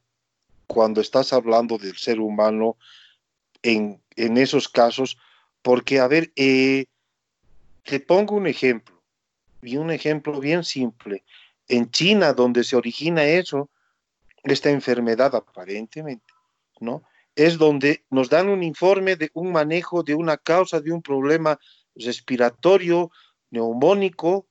cuando 0.72 1.02
estás 1.02 1.34
hablando 1.34 1.78
del 1.78 1.98
ser 1.98 2.22
humano 2.22 2.78
en, 3.62 4.00
esos 4.16 4.70
casos, 4.70 5.18
porque, 5.62 6.00
a 6.00 6.08
ver, 6.08 6.32
eh, 6.38 6.86
te 7.84 8.00
pongo 8.00 8.36
un 8.36 8.48
ejemplo, 8.48 8.96
y 9.62 9.76
un 9.76 9.92
ejemplo 9.92 10.40
bien 10.40 10.64
simple. 10.64 11.26
En 11.68 11.92
China, 11.92 12.32
donde 12.32 12.64
se 12.64 12.78
origina 12.78 13.26
eso, 13.26 13.70
esta 14.44 14.70
enfermedad 14.70 15.36
aparentemente, 15.36 16.34
¿no? 16.80 17.04
Es 17.36 17.58
donde 17.58 18.06
nos 18.10 18.30
dan 18.30 18.48
un 18.48 18.64
informe 18.64 19.18
de 19.18 19.30
un 19.34 19.52
manejo 19.52 20.04
de 20.04 20.16
una 20.16 20.38
causa 20.38 20.80
de 20.80 20.94
un 20.94 21.02
problema 21.02 21.60
respiratorio, 21.96 23.12
neumónico, 23.50 24.48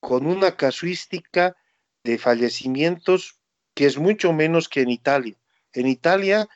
con 0.00 0.26
una 0.26 0.56
casuística 0.56 1.56
de 2.02 2.18
fallecimientos 2.18 3.38
que 3.74 3.86
es 3.86 3.96
mucho 3.96 4.32
menos 4.32 4.68
que 4.68 4.80
en 4.80 4.90
Italia. 4.90 5.36
En 5.72 5.86
Italia 5.86 6.48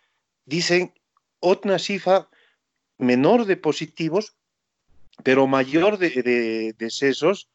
dicen 0.44 0.94
otra 1.40 1.78
cifra 1.78 2.28
menor 2.98 3.44
de 3.44 3.56
positivos, 3.56 4.36
pero 5.22 5.46
mayor 5.46 5.98
de, 5.98 6.74
decesos 6.78 7.48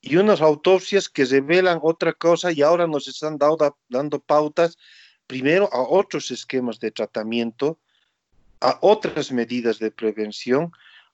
y 0.00 0.16
unas 0.16 0.40
autopsias 0.40 1.08
que 1.08 1.24
revelan 1.24 1.78
otra 1.82 2.12
cosa 2.12 2.52
y 2.52 2.62
ahora 2.62 2.86
nos 2.86 3.08
están 3.08 3.38
dando 3.88 4.20
pautas 4.20 4.76
primero 5.26 5.68
a 5.72 5.80
otros 5.80 6.30
esquemas 6.30 6.78
de 6.78 6.90
tratamiento, 6.90 7.78
a 8.60 8.78
otras 8.82 9.32
medidas 9.32 9.78
de 9.78 9.90
prevención, 9.90 10.72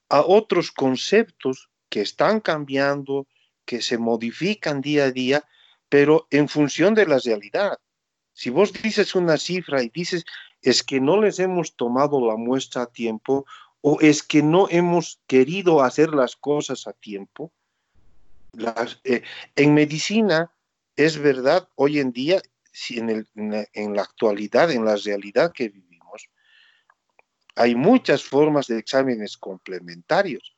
a 0.08 0.22
otros 0.22 0.72
conceptos 0.72 1.70
que 1.88 2.00
están 2.00 2.40
cambiando, 2.40 3.26
que 3.64 3.82
se 3.82 3.98
modifican 3.98 4.80
día 4.80 5.04
a 5.04 5.10
día 5.10 5.44
pero 5.90 6.28
en 6.30 6.48
función 6.48 6.94
de 6.94 7.04
la 7.04 7.18
realidad. 7.18 7.78
Si 8.40 8.48
vos 8.48 8.72
dices 8.72 9.14
una 9.14 9.36
cifra 9.36 9.82
y 9.82 9.90
dices 9.90 10.24
es 10.62 10.82
que 10.82 10.98
no 10.98 11.20
les 11.20 11.38
hemos 11.40 11.76
tomado 11.76 12.26
la 12.26 12.36
muestra 12.36 12.84
a 12.84 12.86
tiempo 12.86 13.44
o 13.82 13.98
es 14.00 14.22
que 14.22 14.42
no 14.42 14.66
hemos 14.70 15.20
querido 15.26 15.82
hacer 15.82 16.14
las 16.14 16.36
cosas 16.36 16.86
a 16.86 16.94
tiempo, 16.94 17.52
eh, 19.04 19.22
en 19.56 19.74
medicina 19.74 20.50
es 20.96 21.18
verdad, 21.18 21.68
hoy 21.74 21.98
en 21.98 22.12
día, 22.12 22.40
si 22.72 22.98
en, 22.98 23.26
en 23.36 23.94
la 23.94 24.02
actualidad, 24.02 24.70
en 24.70 24.86
la 24.86 24.96
realidad 24.96 25.52
que 25.52 25.68
vivimos, 25.68 26.30
hay 27.56 27.74
muchas 27.74 28.24
formas 28.24 28.68
de 28.68 28.78
exámenes 28.78 29.36
complementarios. 29.36 30.56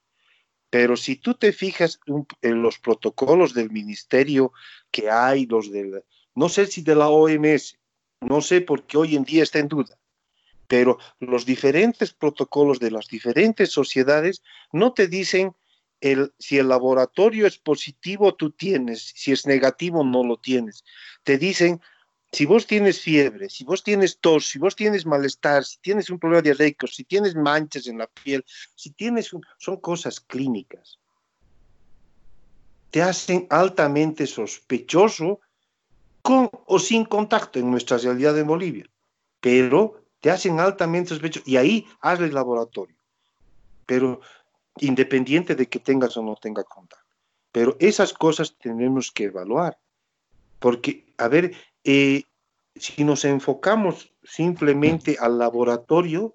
Pero 0.71 0.97
si 0.97 1.17
tú 1.17 1.35
te 1.35 1.53
fijas 1.53 1.99
en 2.43 2.63
los 2.63 2.79
protocolos 2.79 3.55
del 3.55 3.71
ministerio 3.71 4.53
que 4.93 5.11
hay, 5.11 5.47
los 5.47 5.73
del, 5.73 6.05
no 6.35 6.49
sé 6.49 6.67
si 6.67 6.83
de 6.83 6.95
la 6.95 7.09
OMS, 7.09 7.79
no 8.21 8.41
sé 8.41 8.61
porque 8.61 8.97
hoy 8.97 9.17
en 9.17 9.25
día 9.25 9.43
está 9.43 9.59
en 9.59 9.69
duda, 9.69 9.99
pero 10.67 10.99
los 11.19 11.45
diferentes 11.45 12.13
protocolos 12.13 12.79
de 12.79 12.91
las 12.91 13.09
diferentes 13.09 13.71
sociedades 13.71 14.43
no 14.73 14.93
te 14.93 15.09
dicen 15.09 15.55
si 16.39 16.59
el 16.59 16.69
laboratorio 16.69 17.47
es 17.47 17.59
positivo, 17.59 18.35
tú 18.35 18.51
tienes, 18.51 19.13
si 19.15 19.31
es 19.31 19.47
negativo, 19.47 20.03
no 20.03 20.25
lo 20.25 20.37
tienes. 20.37 20.85
Te 21.23 21.39
dicen 21.39 21.81
si 22.33 22.47
vos 22.47 22.67
tienes 22.67 23.01
fiebre, 23.01 23.51
si 23.51 23.63
vos 23.63 23.85
tienes 23.85 24.19
tos, 24.19 24.47
si 24.47 24.59
vos 24.59 24.75
tienes 24.75 25.05
malestar, 25.05 25.65
si 25.65 25.79
tienes 25.79 26.11
un 26.11 26.19
problema 26.19 26.43
diarreico, 26.43 26.87
si 26.87 27.05
tienes 27.05 27.35
manchas 27.35 27.87
en 27.87 27.99
la 27.99 28.07
piel, 28.07 28.45
si 28.75 28.91
tienes 28.91 29.31
son 29.59 29.77
cosas 29.77 30.19
clínicas. 30.19 30.99
Te 32.91 33.03
hacen 33.03 33.47
altamente 33.51 34.27
sospechoso 34.27 35.41
con 36.23 36.51
o 36.67 36.79
sin 36.79 37.05
contacto 37.05 37.59
en 37.59 37.71
nuestra 37.71 37.99
realidad 37.99 38.39
en 38.39 38.47
Bolivia. 38.47 38.87
Pero 39.41 40.03
te 40.21 40.31
hacen 40.31 40.61
altamente 40.61 41.11
sospechoso 41.11 41.45
y 41.49 41.57
ahí 41.57 41.87
hazle 42.01 42.27
el 42.27 42.35
laboratorio. 42.35 42.97
Pero 43.87 44.21
independiente 44.79 45.55
de 45.55 45.69
que 45.69 45.81
tengas 45.81 46.17
o 46.17 46.23
no 46.23 46.37
tengas 46.37 46.65
contacto. 46.65 47.05
Pero 47.51 47.77
esas 47.81 48.13
cosas 48.13 48.57
tenemos 48.57 49.11
que 49.11 49.25
evaluar. 49.25 49.79
Porque, 50.59 51.05
a 51.19 51.29
ver, 51.29 51.53
eh, 51.85 52.23
si 52.77 53.05
nos 53.05 53.25
enfocamos 53.25 54.13
simplemente 54.23 55.17
al 55.21 55.39
laboratorio, 55.39 56.35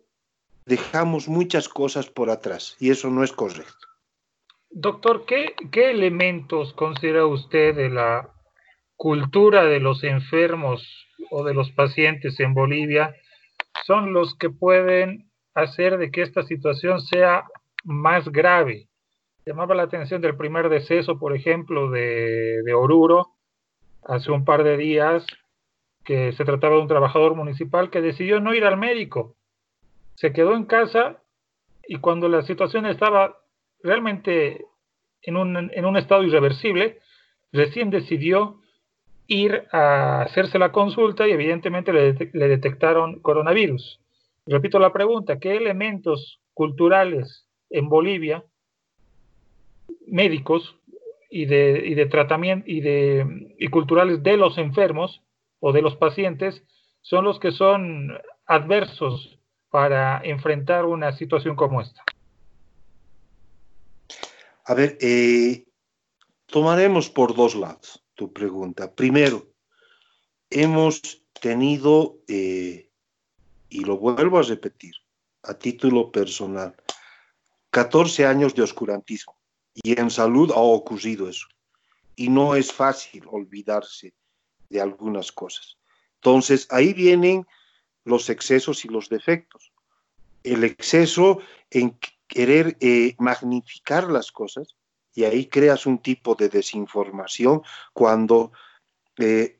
dejamos 0.65 1.27
muchas 1.27 1.69
cosas 1.69 2.07
por 2.09 2.29
atrás 2.29 2.75
y 2.79 2.91
eso 2.91 3.09
no 3.09 3.23
es 3.23 3.31
correcto. 3.31 3.87
Doctor, 4.69 5.25
¿qué, 5.25 5.55
qué 5.71 5.91
elementos 5.91 6.73
considera 6.73 7.25
usted 7.25 7.73
de 7.75 7.89
la 7.89 8.29
cultura 8.97 9.63
de 9.63 9.79
los 9.79 10.03
enfermos 10.03 11.07
o 11.29 11.43
de 11.43 11.53
los 11.53 11.71
pacientes 11.71 12.39
en 12.39 12.53
Bolivia 12.53 13.15
son 13.85 14.11
los 14.11 14.35
que 14.35 14.49
pueden 14.49 15.29
hacer 15.53 15.97
de 15.97 16.11
que 16.11 16.23
esta 16.23 16.43
situación 16.43 17.01
sea 17.01 17.45
más 17.83 18.27
grave? 18.29 18.87
Llamaba 19.45 19.75
la 19.75 19.83
atención 19.83 20.21
del 20.21 20.35
primer 20.35 20.67
deceso, 20.67 21.17
por 21.19 21.35
ejemplo, 21.35 21.89
de, 21.89 22.61
de 22.63 22.73
Oruro, 22.73 23.27
hace 24.03 24.31
un 24.31 24.43
par 24.43 24.63
de 24.63 24.75
días, 24.75 25.25
que 26.03 26.31
se 26.33 26.45
trataba 26.45 26.75
de 26.75 26.81
un 26.81 26.87
trabajador 26.87 27.35
municipal 27.35 27.89
que 27.89 28.01
decidió 28.01 28.39
no 28.39 28.53
ir 28.53 28.65
al 28.65 28.77
médico. 28.77 29.35
Se 30.15 30.33
quedó 30.33 30.55
en 30.55 30.65
casa 30.65 31.21
y 31.87 31.97
cuando 31.97 32.27
la 32.29 32.41
situación 32.41 32.85
estaba 32.85 33.37
realmente 33.83 34.65
en 35.21 35.37
un, 35.37 35.71
en 35.73 35.85
un 35.85 35.97
estado 35.97 36.23
irreversible, 36.23 36.99
recién 37.51 37.89
decidió 37.89 38.61
ir 39.27 39.67
a 39.71 40.21
hacerse 40.21 40.57
la 40.57 40.71
consulta 40.71 41.27
y 41.27 41.31
evidentemente 41.31 41.91
le, 41.93 42.13
detectaron 42.13 43.19
coronavirus. 43.19 43.99
Repito 44.45 44.79
la 44.79 44.93
pregunta, 44.93 45.39
¿qué 45.39 45.57
elementos 45.57 46.39
culturales 46.53 47.45
en 47.69 47.89
Bolivia, 47.89 48.43
médicos 50.07 50.77
y 51.29 51.45
de, 51.45 52.07
tratamiento 52.09 52.65
y 52.67 53.67
culturales 53.67 54.23
de 54.23 54.37
los 54.37 54.57
enfermos 54.57 55.21
o 55.59 55.73
de 55.73 55.81
los 55.81 55.95
pacientes 55.97 56.63
son 57.01 57.25
los 57.25 57.39
que 57.39 57.51
son 57.51 58.17
adversos 58.45 59.39
para 59.69 60.21
enfrentar 60.23 60.85
una 60.85 61.11
situación 61.11 61.55
como 61.57 61.81
esta? 61.81 62.03
A 64.63 64.73
ver, 64.73 64.97
eh, 65.01 65.65
tomaremos 66.47 67.09
por 67.09 67.35
dos 67.35 67.55
lados 67.55 68.06
tu 68.17 68.33
pregunta. 68.33 68.91
Primero, 68.93 69.47
hemos 70.49 71.21
tenido, 71.39 72.17
eh, 72.27 72.89
y 73.69 73.81
lo 73.85 73.97
vuelvo 73.97 74.39
a 74.39 74.41
repetir, 74.41 74.95
a 75.43 75.53
título 75.53 76.11
personal, 76.11 76.75
14 77.69 78.25
años 78.25 78.55
de 78.55 78.63
oscurantismo. 78.63 79.37
Y 79.75 79.97
en 79.97 80.09
salud 80.09 80.51
ha 80.51 80.59
ocurrido 80.59 81.29
eso. 81.29 81.47
Y 82.15 82.29
no 82.29 82.55
es 82.55 82.73
fácil 82.73 83.23
olvidarse 83.27 84.13
de 84.69 84.81
algunas 84.81 85.31
cosas. 85.31 85.77
Entonces, 86.15 86.67
ahí 86.71 86.93
vienen 86.93 87.45
los 88.03 88.31
excesos 88.31 88.83
y 88.83 88.87
los 88.87 89.09
defectos. 89.09 89.71
El 90.43 90.63
exceso 90.63 91.39
en 91.69 91.99
querer 92.27 92.77
eh, 92.79 93.15
magnificar 93.19 94.09
las 94.09 94.31
cosas 94.31 94.76
y 95.17 95.25
ahí 95.25 95.47
creas 95.47 95.87
un 95.87 95.97
tipo 95.97 96.35
de 96.35 96.47
desinformación 96.47 97.63
cuando 97.91 98.51
eh, 99.17 99.57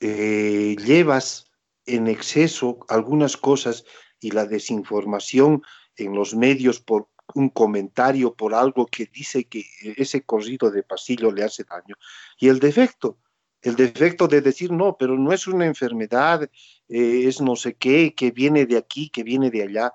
eh, 0.00 0.74
llevas 0.76 1.46
en 1.86 2.08
exceso 2.08 2.80
algunas 2.88 3.36
cosas 3.36 3.84
y 4.18 4.32
la 4.32 4.46
desinformación 4.46 5.62
en 5.96 6.16
los 6.16 6.34
medios 6.34 6.80
por 6.80 7.06
un 7.32 7.50
comentario, 7.50 8.34
por 8.34 8.52
algo 8.52 8.86
que 8.86 9.06
dice 9.06 9.44
que 9.44 9.64
ese 9.96 10.22
corrido 10.22 10.68
de 10.72 10.82
pasillo 10.82 11.30
le 11.30 11.44
hace 11.44 11.62
daño. 11.62 11.94
Y 12.40 12.48
el 12.48 12.58
defecto, 12.58 13.18
el 13.62 13.76
defecto 13.76 14.26
de 14.26 14.40
decir, 14.40 14.72
no, 14.72 14.96
pero 14.98 15.16
no 15.16 15.32
es 15.32 15.46
una 15.46 15.66
enfermedad, 15.66 16.50
eh, 16.88 17.22
es 17.24 17.40
no 17.40 17.54
sé 17.54 17.74
qué, 17.74 18.14
que 18.16 18.32
viene 18.32 18.66
de 18.66 18.78
aquí, 18.78 19.10
que 19.10 19.22
viene 19.22 19.48
de 19.48 19.62
allá, 19.62 19.92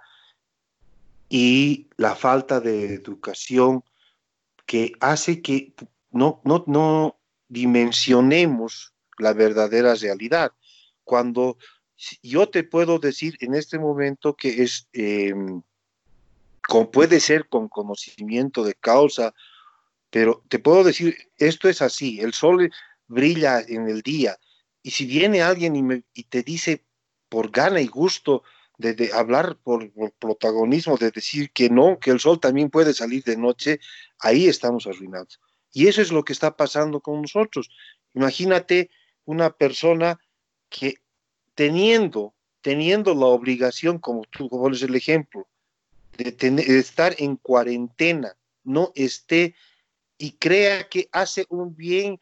y 1.27 1.87
la 1.97 2.15
falta 2.15 2.61
de 2.61 2.93
educación 2.93 3.83
que 4.65 4.93
hace 4.99 5.41
que 5.41 5.73
no, 6.11 6.41
no, 6.43 6.63
no 6.67 7.17
dimensionemos 7.49 8.93
la 9.17 9.33
verdadera 9.33 9.95
realidad. 9.95 10.51
Cuando 11.03 11.57
yo 12.21 12.49
te 12.49 12.63
puedo 12.63 12.99
decir 12.99 13.37
en 13.39 13.55
este 13.55 13.79
momento 13.79 14.35
que 14.35 14.63
es, 14.63 14.87
eh, 14.93 15.33
puede 16.91 17.19
ser 17.19 17.47
con 17.47 17.69
conocimiento 17.69 18.63
de 18.63 18.73
causa, 18.73 19.33
pero 20.09 20.43
te 20.49 20.59
puedo 20.59 20.83
decir, 20.83 21.15
esto 21.37 21.69
es 21.69 21.81
así, 21.81 22.19
el 22.19 22.33
sol 22.33 22.71
brilla 23.07 23.61
en 23.61 23.87
el 23.87 24.01
día. 24.01 24.37
Y 24.81 24.91
si 24.91 25.05
viene 25.05 25.41
alguien 25.41 25.75
y, 25.75 25.83
me, 25.83 26.03
y 26.13 26.23
te 26.23 26.43
dice 26.43 26.83
por 27.29 27.51
gana 27.51 27.81
y 27.81 27.87
gusto 27.87 28.43
de, 28.77 29.11
hablar 29.13 29.57
por, 29.63 29.91
protagonismo, 30.19 30.97
de 30.97 31.11
decir 31.11 31.51
que 31.51 31.69
no, 31.69 31.99
que 31.99 32.11
el 32.11 32.19
sol 32.19 32.39
también 32.39 32.69
puede 32.69 32.93
salir 32.93 33.23
de 33.23 33.37
noche, 33.37 33.79
ahí 34.19 34.47
estamos 34.47 34.87
arruinados. 34.87 35.39
Y 35.71 35.87
eso 35.87 36.01
es 36.01 36.11
lo 36.11 36.23
que 36.23 36.33
está 36.33 36.55
pasando 36.55 37.01
con 37.01 37.21
nosotros. 37.21 37.69
Imagínate 38.13 38.89
una 39.25 39.49
persona 39.51 40.19
que 40.69 40.95
teniendo, 41.53 42.33
teniendo 42.61 43.13
la 43.13 43.27
obligación, 43.27 43.99
como 43.99 44.23
tú 44.25 44.49
pones 44.49 44.81
el 44.83 44.95
ejemplo, 44.95 45.47
de, 46.17 46.31
tener, 46.31 46.65
de 46.65 46.79
estar 46.79 47.15
en 47.17 47.35
cuarentena, 47.35 48.35
no 48.63 48.91
esté 48.95 49.55
y 50.17 50.31
crea 50.33 50.87
que 50.87 51.09
hace 51.11 51.45
un 51.49 51.75
bien 51.75 52.19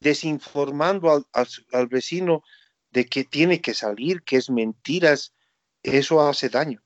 desinformando 0.00 1.10
al, 1.10 1.48
al, 1.72 1.86
vecino 1.88 2.42
de 2.90 3.06
que 3.06 3.24
tiene 3.24 3.60
que 3.60 3.74
salir, 3.74 4.22
que 4.22 4.36
es 4.36 4.50
mentiras, 4.50 5.34
eso 5.86 6.26
hace 6.26 6.48
daño. 6.48 6.82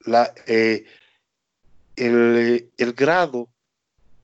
La, 0.00 0.32
eh, 0.46 0.84
el, 1.96 2.70
el, 2.76 2.92
grado, 2.92 3.48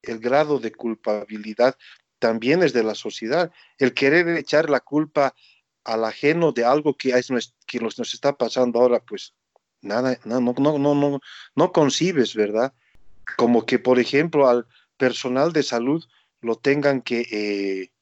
el 0.03 0.19
grado 0.19 0.59
de 0.59 0.73
culpabilidad 0.73 1.77
también 2.19 2.63
es 2.63 2.73
de 2.73 2.83
la 2.83 2.95
sociedad. 2.95 3.51
El 3.79 3.95
querer 3.95 4.29
echar 4.29 4.71
la 4.71 4.81
culpa 4.81 5.35
al 5.85 6.05
ajeno 6.05 6.53
de 6.53 6.65
algo 6.65 6.97
que, 6.97 7.11
es, 7.11 7.29
que 7.67 7.79
nos, 7.79 7.99
nos 7.99 8.15
está 8.15 8.37
pasando 8.37 8.81
ahora, 8.81 9.01
pues 9.01 9.35
nada, 9.83 10.19
no, 10.25 10.41
no, 10.41 10.79
no, 10.79 10.95
no, 10.95 11.21
no 11.55 11.73
concibes, 11.73 12.35
¿verdad? 12.35 12.73
Como 13.37 13.65
que, 13.65 13.79
por 13.79 13.99
ejemplo, 13.99 14.49
al 14.49 14.67
personal 14.97 15.53
de 15.53 15.63
salud 15.63 16.05
lo 16.41 16.57
tengan 16.57 17.03
que, 17.03 17.21
eh, 17.31 17.93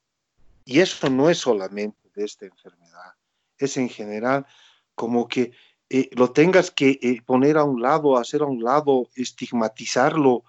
y 0.64 0.80
eso 0.80 1.10
no 1.10 1.28
es 1.28 1.38
solamente 1.38 2.10
de 2.14 2.24
esta 2.24 2.46
enfermedad, 2.46 3.14
es 3.58 3.76
en 3.76 3.88
general 3.88 4.46
como 4.94 5.28
que 5.28 5.52
eh, 5.90 6.08
lo 6.12 6.32
tengas 6.32 6.70
que 6.70 6.98
eh, 7.02 7.20
poner 7.24 7.56
a 7.56 7.64
un 7.64 7.82
lado, 7.82 8.16
hacer 8.16 8.42
a 8.42 8.46
un 8.46 8.62
lado, 8.62 9.08
estigmatizarlo. 9.14 10.44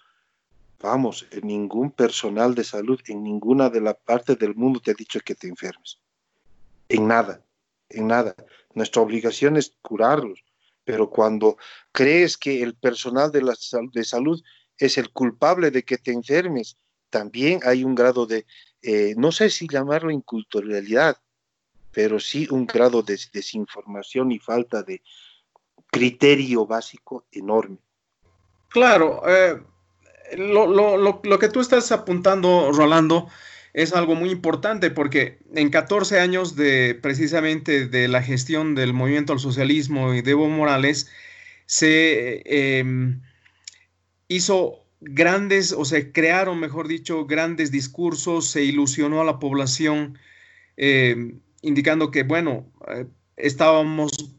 Vamos, 0.80 1.28
en 1.32 1.48
ningún 1.48 1.92
personal 1.92 2.56
de 2.56 2.64
salud, 2.64 3.00
en 3.08 3.24
ninguna 3.24 3.70
de 3.70 3.82
las 3.82 3.96
partes 3.96 4.38
del 4.40 4.56
mundo 4.56 4.80
te 4.80 4.92
ha 4.92 4.96
dicho 4.96 5.20
que 5.20 5.36
te 5.36 5.48
enfermes. 5.48 6.00
En 6.90 7.08
nada, 7.08 7.42
en 7.90 8.08
nada. 8.08 8.36
Nuestra 8.74 9.02
obligación 9.02 9.58
es 9.58 9.74
curarlos, 9.82 10.44
pero 10.84 11.10
cuando 11.10 11.58
crees 11.92 12.38
que 12.38 12.62
el 12.62 12.76
personal 12.76 13.32
de, 13.32 13.42
la, 13.42 13.56
de 13.94 14.04
salud 14.04 14.42
es 14.78 14.98
el 14.98 15.12
culpable 15.12 15.72
de 15.72 15.84
que 15.84 15.98
te 15.98 16.12
enfermes, 16.12 16.78
también 17.10 17.60
hay 17.64 17.84
un 17.84 17.96
grado 17.96 18.26
de, 18.26 18.46
eh, 18.82 19.16
no 19.18 19.32
sé 19.32 19.50
si 19.50 19.68
llamarlo 19.68 20.12
inculturalidad, 20.12 21.18
pero 21.96 22.20
sí 22.20 22.46
un 22.52 22.66
grado 22.66 23.02
de 23.02 23.18
desinformación 23.32 24.30
y 24.34 24.38
falta 24.38 24.84
de 24.84 25.02
criterio 25.90 26.66
básico 26.66 27.26
enorme. 27.32 27.78
Claro, 28.68 29.24
eh, 29.26 29.62
lo, 30.38 30.68
lo, 30.68 30.98
lo, 30.98 31.22
lo, 31.24 31.40
que 31.40 31.48
tú 31.48 31.62
estás 31.62 31.94
apuntando, 31.94 32.70
Rolando, 32.74 33.30
es 33.72 33.94
algo 33.94 34.14
muy 34.14 34.30
importante 34.30 34.92
porque 34.92 35.40
en 35.54 35.70
14 35.70 36.20
años 36.20 36.58
de 36.58 37.00
precisamente 37.02 37.88
de 37.88 38.10
la 38.10 38.22
gestión 38.22 38.76
del 38.76 38.92
movimiento 38.92 39.32
al 39.32 39.40
socialismo 39.40 40.14
y 40.14 40.22
de 40.22 40.32
Evo 40.32 40.50
Morales, 40.50 41.10
se 41.66 42.42
eh, 42.46 42.84
hizo 44.28 44.86
grandes, 45.00 45.72
o 45.72 45.86
se 45.86 46.12
crearon, 46.12 46.60
mejor 46.60 46.90
dicho, 46.90 47.26
grandes 47.26 47.72
discursos, 47.72 48.48
se 48.48 48.66
ilusionó 48.66 49.22
a 49.22 49.26
la 49.26 49.40
población. 49.40 50.18
Eh, 50.76 51.36
indicando 51.66 52.12
que, 52.12 52.24
bueno, 52.24 52.72
eh, 52.88 53.08
estábamos 53.38 54.38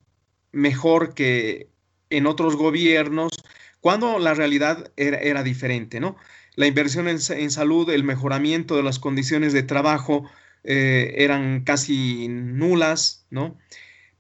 mejor 0.53 1.13
que 1.13 1.69
en 2.09 2.27
otros 2.27 2.57
gobiernos, 2.57 3.33
cuando 3.81 4.21
la 4.21 4.33
realidad 4.33 4.93
era, 4.97 5.43
diferente, 5.43 5.99
¿no? 5.99 6.17
La 6.55 6.67
inversión 6.67 7.09
en, 7.09 7.51
salud, 7.51 7.91
el 7.91 8.05
mejoramiento 8.05 8.77
de 8.77 8.85
las 8.85 8.99
condiciones 9.01 9.53
de 9.53 9.65
trabajo 9.65 10.31
eh, 10.63 11.15
eran 11.19 11.65
casi 11.65 12.29
nulas, 12.29 13.27
¿no? 13.31 13.59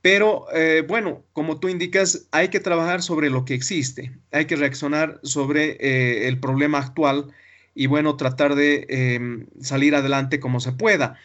Pero 0.02 0.46
eh, 0.52 0.84
bueno, 0.86 1.24
como 1.32 1.58
tú 1.60 1.68
indicas, 1.68 2.26
hay 2.32 2.48
que 2.48 2.60
trabajar 2.60 3.02
sobre 3.02 3.30
lo 3.30 3.44
que 3.44 3.54
existe, 3.54 4.18
hay 4.32 4.46
que 4.46 4.56
reaccionar 4.56 5.20
sobre 5.22 6.28
el 6.28 6.38
problema 6.38 6.78
actual 6.78 7.32
y 7.74 7.86
bueno, 7.86 8.16
tratar 8.16 8.56
de 8.56 8.86
em, 8.88 9.46
salir 9.60 9.94
adelante 9.94 10.40
como 10.40 10.60
se 10.60 10.72
pueda. 10.72 11.18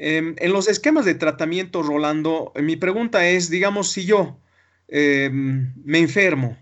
Em, 0.00 0.36
en 0.38 0.52
los 0.52 0.68
esquemas 0.68 1.04
de 1.04 1.16
tratamiento, 1.16 1.82
Rolando, 1.82 2.52
mi 2.54 2.76
pregunta 2.76 3.28
es, 3.28 3.50
digamos, 3.50 3.90
si 3.90 4.06
yo 4.06 4.38
em, 4.86 5.74
me 5.84 5.98
enfermo 5.98 6.56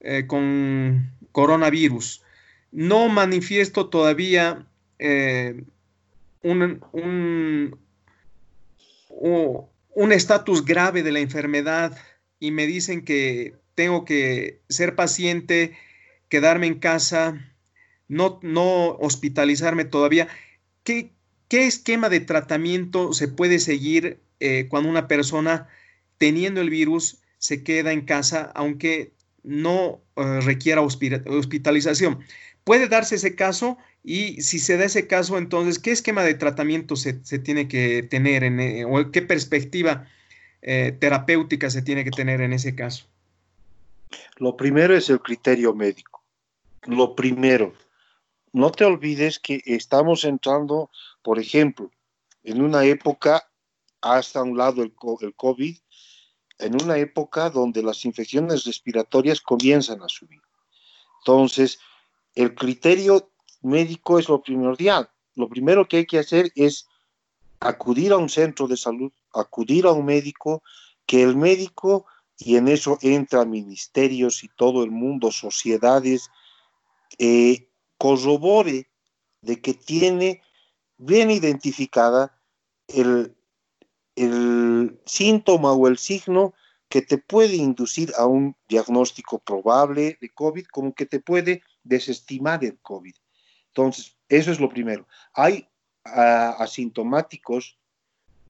eh, 0.00 0.26
con 0.26 1.12
coronavirus, 1.32 2.22
no 2.72 3.08
manifiesto 3.08 3.88
todavía 3.90 4.66
un, 6.42 6.80
un 9.94 10.12
estatus 10.12 10.64
grave 10.64 11.02
de 11.02 11.12
la 11.12 11.18
enfermedad 11.20 11.96
y 12.40 12.52
me 12.52 12.66
dicen 12.66 13.04
que 13.04 13.54
tengo 13.74 14.04
que 14.04 14.60
ser 14.68 14.94
paciente, 14.94 15.76
quedarme 16.28 16.68
en 16.68 16.78
casa, 16.78 17.54
no, 18.08 18.40
no 18.42 18.90
hospitalizarme 19.00 19.84
todavía. 19.84 20.28
¿Qué, 20.84 21.12
¿Qué, 21.52 21.66
esquema 21.66 22.08
de 22.08 22.20
tratamiento 22.20 23.12
se 23.12 23.28
puede 23.28 23.58
seguir 23.58 24.22
eh, 24.40 24.68
cuando 24.70 24.88
una 24.88 25.06
persona 25.06 25.68
teniendo 26.16 26.62
el 26.62 26.70
virus 26.70 27.18
se 27.36 27.62
queda 27.62 27.92
en 27.92 28.06
casa, 28.06 28.50
aunque 28.54 29.12
no 29.42 30.00
eh, 30.16 30.40
requiera 30.40 30.80
hospitalización? 30.80 32.20
Puede 32.64 32.88
darse 32.88 33.16
ese 33.16 33.34
caso 33.34 33.76
y 34.02 34.40
si 34.40 34.58
se 34.58 34.78
da 34.78 34.86
ese 34.86 35.06
caso, 35.06 35.36
entonces, 35.36 35.78
¿qué 35.78 35.90
esquema 35.90 36.22
de 36.22 36.32
tratamiento 36.32 36.96
se, 36.96 37.12
tiene 37.40 37.68
que 37.68 38.02
tener 38.02 38.44
en, 38.44 38.58
eh, 38.58 38.86
o 38.86 39.10
qué 39.10 39.20
perspectiva 39.20 40.08
terapéutica 40.62 41.68
se 41.68 41.82
tiene 41.82 42.02
que 42.02 42.12
tener 42.12 42.40
en 42.40 42.54
ese 42.54 42.74
caso? 42.74 43.04
Lo 44.38 44.56
primero 44.56 44.96
es 44.96 45.10
el 45.10 45.20
criterio 45.20 45.74
médico. 45.74 46.24
Lo 46.86 47.14
primero, 47.14 47.74
no 48.52 48.70
te 48.70 48.84
olvides 48.84 49.38
que 49.38 49.62
estamos 49.64 50.24
entrando, 50.24 50.90
por 51.22 51.38
ejemplo, 51.38 51.90
en 52.44 52.60
una 52.60 52.84
época, 52.84 53.48
hasta 54.00 54.42
un 54.42 54.58
lado 54.58 54.82
el, 54.82 54.92
COVID, 54.94 55.78
en 56.58 56.82
una 56.82 56.98
época 56.98 57.50
donde 57.50 57.82
las 57.82 58.04
infecciones 58.04 58.64
respiratorias 58.64 59.40
comienzan 59.40 60.02
a 60.02 60.08
subir. 60.08 60.42
Entonces, 61.20 61.78
el 62.34 62.54
criterio 62.54 63.30
médico 63.62 64.18
es 64.18 64.28
lo 64.28 64.42
primordial. 64.42 65.08
Lo 65.34 65.48
primero 65.48 65.88
que 65.88 65.98
hay 65.98 66.06
que 66.06 66.18
hacer 66.18 66.52
es 66.54 66.88
acudir 67.60 68.12
a 68.12 68.18
un 68.18 68.28
centro 68.28 68.66
de 68.66 68.76
salud, 68.76 69.12
acudir 69.32 69.86
a 69.86 69.92
un 69.92 70.04
médico, 70.04 70.62
que 71.06 71.22
el 71.22 71.36
médico, 71.36 72.06
y 72.36 72.56
en 72.56 72.68
eso 72.68 72.98
entra 73.02 73.44
ministerios 73.44 74.42
y 74.44 74.48
todo 74.48 74.82
el 74.82 74.90
mundo, 74.90 75.30
sociedades, 75.30 76.28
eh, 77.18 77.68
corrobore 78.02 78.90
de 79.42 79.60
que 79.60 79.74
tiene 79.74 80.42
bien 80.98 81.30
identificada 81.30 82.36
el, 82.88 83.36
el 84.16 85.00
síntoma 85.06 85.72
o 85.72 85.86
el 85.86 85.98
signo 85.98 86.52
que 86.88 87.02
te 87.02 87.18
puede 87.18 87.54
inducir 87.54 88.12
a 88.18 88.26
un 88.26 88.56
diagnóstico 88.68 89.38
probable 89.38 90.18
de 90.20 90.28
COVID, 90.30 90.66
como 90.66 90.92
que 90.92 91.06
te 91.06 91.20
puede 91.20 91.62
desestimar 91.84 92.64
el 92.64 92.76
COVID. 92.80 93.14
Entonces, 93.68 94.16
eso 94.28 94.50
es 94.50 94.58
lo 94.58 94.68
primero. 94.68 95.06
Hay 95.34 95.68
asintomáticos 96.02 97.78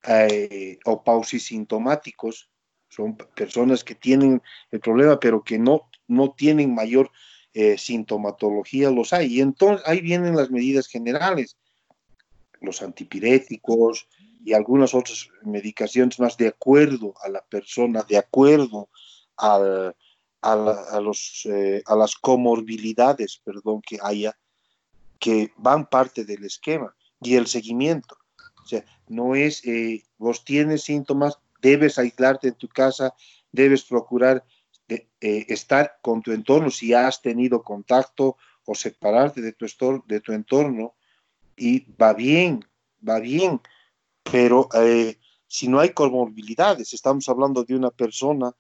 uh, 0.09 0.91
o 0.91 1.05
pausisintomáticos, 1.05 2.49
son 2.89 3.19
personas 3.37 3.85
que 3.85 3.95
tienen 3.95 4.41
el 4.71 4.81
problema, 4.81 5.21
pero 5.21 5.45
que 5.45 5.59
no, 5.59 5.91
no 6.09 6.33
tienen 6.33 6.75
mayor 6.75 7.11
eh, 7.55 7.77
sintomatología, 7.77 8.91
los 8.91 9.13
hay. 9.13 9.35
Y 9.35 9.41
entonces 9.41 9.87
ahí 9.87 10.01
vienen 10.01 10.37
las 10.37 10.51
medidas 10.51 10.87
generales, 10.87 11.57
los 12.61 12.83
antipiréticos 12.83 14.09
y 14.45 14.55
algunas 14.55 14.95
otras 14.95 15.29
medicaciones 15.43 16.19
más 16.19 16.37
de 16.37 16.49
acuerdo 16.49 17.15
a 17.23 17.29
la 17.29 17.43
persona, 17.43 18.05
de 18.09 18.17
acuerdo 18.17 18.89
al, 19.37 19.95
a, 20.41 21.01
los, 21.01 21.47
eh, 21.47 21.83
a 21.87 21.95
las 21.95 22.17
comorbilidades, 22.17 23.41
perdón, 23.45 23.81
que 23.83 23.99
haya, 24.03 24.37
que 25.19 25.53
van 25.57 25.87
parte 25.87 26.25
del 26.25 26.45
esquema 26.45 26.95
y 27.21 27.37
el 27.37 27.47
seguimiento. 27.47 28.17
O 28.65 28.67
sea, 28.67 28.85
no 29.09 29.35
es, 29.35 29.65
eh, 29.67 30.03
vos 30.19 30.45
tienes 30.45 30.83
síntomas, 30.83 31.39
debes 31.61 31.99
aislarte 31.99 32.49
en 32.49 32.55
tu 32.55 32.69
casa, 32.69 33.15
debes 33.53 33.85
procurar 33.85 34.45
eh, 34.89 35.09
estar 35.49 35.99
con 36.03 36.23
tu 36.23 36.33
entorno 36.33 36.71
si 36.71 36.93
has 36.93 37.21
tenido 37.23 37.63
contacto 37.63 38.37
o 38.65 38.75
separarte 38.75 39.41
de 39.41 39.53
tu, 39.53 39.67
de 40.07 40.21
tu 40.21 40.33
entorno 40.33 40.95
y 41.57 41.81
va 41.95 42.13
bien, 42.13 42.65
va 43.07 43.21
bien, 43.21 43.61
pero 44.23 44.69
si 45.47 45.69
no 45.69 45.81
hay 45.81 45.91
comorbilidades, 45.91 46.95
estamos 46.95 47.29
hablando 47.29 47.65
de 47.65 47.75
una 47.75 47.91
persona 47.91 48.55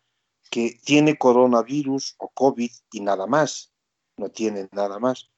que 0.50 0.78
tiene 0.84 1.16
coronavirus 1.16 2.16
o 2.18 2.28
COVID 2.28 2.70
y 2.92 3.00
nada 3.00 3.26
más, 3.26 3.72
no 4.18 4.28
tiene 4.28 4.68
nada 4.72 4.98
más. 4.98 5.30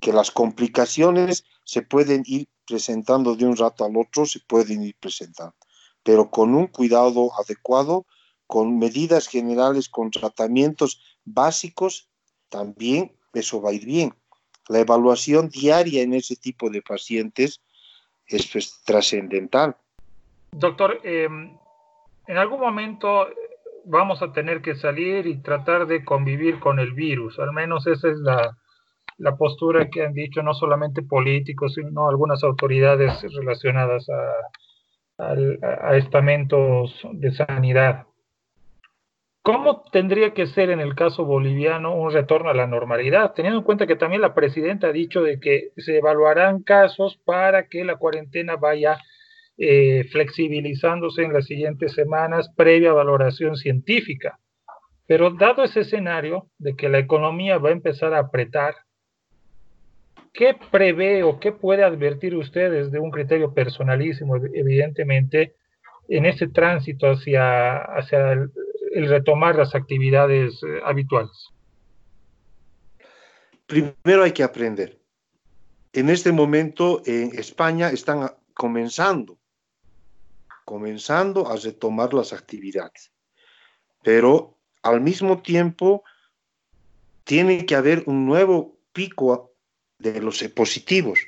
Que 0.00 0.12
las 0.12 0.32
complicaciones 0.32 1.44
se 1.62 1.82
pueden 1.82 2.24
ir 2.26 2.48
presentando 2.66 3.36
de 3.36 3.46
un 3.46 3.56
rato 3.56 3.84
al 3.84 3.96
otro, 3.96 4.26
se 4.26 4.40
pueden 4.40 4.82
ir 4.82 4.96
presentando, 4.98 5.54
pero 6.02 6.30
con 6.30 6.54
un 6.56 6.66
cuidado 6.66 7.30
adecuado, 7.38 8.06
con 8.50 8.80
medidas 8.80 9.28
generales, 9.28 9.88
con 9.88 10.10
tratamientos 10.10 11.00
básicos, 11.24 12.10
también 12.48 13.12
eso 13.32 13.62
va 13.62 13.70
a 13.70 13.72
ir 13.72 13.86
bien. 13.86 14.12
La 14.68 14.80
evaluación 14.80 15.50
diaria 15.50 16.02
en 16.02 16.14
ese 16.14 16.34
tipo 16.34 16.68
de 16.68 16.82
pacientes 16.82 17.62
es 18.26 18.50
pues, 18.50 18.82
trascendental. 18.84 19.76
Doctor, 20.50 20.98
em, 21.04 21.56
en 22.26 22.36
algún 22.36 22.58
momento 22.58 23.28
vamos 23.84 24.20
a 24.20 24.32
tener 24.32 24.62
que 24.62 24.74
salir 24.74 25.28
y 25.28 25.40
tratar 25.42 25.86
de 25.86 26.04
convivir 26.04 26.58
con 26.58 26.80
el 26.80 26.92
virus. 26.92 27.38
Al 27.38 27.52
menos 27.52 27.86
esa 27.86 28.08
es 28.08 28.18
la, 28.18 28.56
postura 29.38 29.88
que 29.90 30.02
han 30.02 30.12
dicho 30.12 30.42
no 30.42 30.54
solamente 30.54 31.02
políticos, 31.02 31.74
sino 31.74 32.08
algunas 32.08 32.42
autoridades 32.42 33.22
relacionadas 33.32 34.08
a, 34.10 35.94
estamentos 35.94 36.98
de 37.12 37.30
sanidad. 37.30 38.06
¿Cómo 39.42 39.84
tendría 39.90 40.34
que 40.34 40.46
ser 40.46 40.68
en 40.68 40.80
el 40.80 40.94
caso 40.94 41.24
boliviano 41.24 41.94
un 41.94 42.12
retorno 42.12 42.50
a 42.50 42.54
la 42.54 42.66
normalidad? 42.66 43.32
Teniendo 43.32 43.60
en 43.60 43.64
cuenta 43.64 43.86
que 43.86 43.96
también 43.96 44.20
la 44.20 44.34
presidenta 44.34 44.88
ha 44.88 44.92
dicho 44.92 45.22
de 45.22 45.40
que 45.40 45.70
se 45.78 45.96
evaluarán 45.96 46.62
casos 46.62 47.18
para 47.24 47.66
que 47.68 47.84
la 47.84 47.96
cuarentena 47.96 48.56
vaya 48.56 48.98
eh, 49.56 50.04
flexibilizándose 50.12 51.22
en 51.22 51.32
las 51.32 51.46
siguientes 51.46 51.94
semanas 51.94 52.52
previa 52.54 52.92
valoración 52.92 53.56
científica. 53.56 54.38
Pero 55.06 55.30
dado 55.30 55.64
ese 55.64 55.80
escenario 55.80 56.48
de 56.58 56.76
que 56.76 56.90
la 56.90 56.98
economía 56.98 57.56
va 57.56 57.70
a 57.70 57.72
empezar 57.72 58.12
a 58.12 58.18
apretar, 58.18 58.74
¿qué 60.34 60.54
prevé 60.70 61.22
o 61.22 61.40
qué 61.40 61.52
puede 61.52 61.82
advertir 61.82 62.36
ustedes 62.36 62.92
de 62.92 62.98
un 62.98 63.10
criterio 63.10 63.54
personalísimo, 63.54 64.36
evidentemente, 64.36 65.54
en 66.08 66.26
ese 66.26 66.48
tránsito 66.48 67.10
hacia, 67.10 67.78
hacia 67.78 68.32
el, 68.32 68.50
retomar 68.94 69.56
las 69.56 69.74
actividades 69.74 70.62
eh, 70.62 70.80
habituales? 70.84 71.48
Primero 73.66 74.24
hay 74.24 74.32
que 74.32 74.42
aprender. 74.42 75.00
En 75.92 76.08
este 76.08 76.32
momento 76.32 77.02
en 77.06 77.38
España 77.38 77.90
están 77.90 78.30
comenzando 78.54 79.40
comenzando 80.70 81.50
a 81.50 81.56
retomar 81.56 82.14
las 82.14 82.32
actividades. 82.32 83.10
Pero 84.04 84.56
al 84.82 85.00
mismo 85.00 85.42
tiempo 85.42 86.04
tiene 87.24 87.66
que 87.66 87.74
haber 87.74 88.04
un 88.06 88.24
nuevo 88.24 88.78
pico 88.92 89.52
de 89.98 90.20
los 90.20 90.40
positivos. 90.54 91.18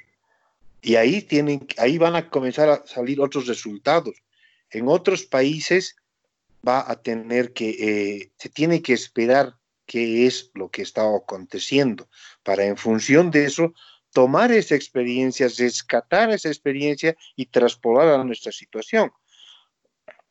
Y 0.81 0.95
ahí, 0.95 1.23
tienen, 1.23 1.67
ahí 1.79 1.99
van 1.99 2.15
a 2.15 2.31
comenzar 2.31 2.69
a 2.69 2.87
salir 2.87 3.21
otros 3.21 3.49
resultados. 3.49 4.15
En 4.71 4.87
otros 4.87 5.25
países 5.25 5.97
va 6.67 6.91
a 6.91 6.97
tener 7.03 7.53
que, 7.53 7.71
eh, 7.71 8.33
se 8.39 8.49
tiene 8.49 8.83
que 8.83 8.93
esperar 8.93 9.57
qué 9.87 10.27
es 10.27 10.51
lo 10.55 10.71
que 10.71 10.83
está 10.83 11.03
aconteciendo, 11.15 12.09
para 12.43 12.65
en 12.65 12.77
función 12.77 13.31
de 13.31 13.45
eso 13.45 13.75
tomar 14.13 14.53
esa 14.53 14.75
experiencia, 14.75 15.49
rescatar 15.49 16.31
esa 16.31 16.49
experiencia 16.49 17.17
y 17.37 17.47
traspolar 17.47 18.09
a 18.09 18.25
nuestra 18.25 18.53
situación 18.53 19.11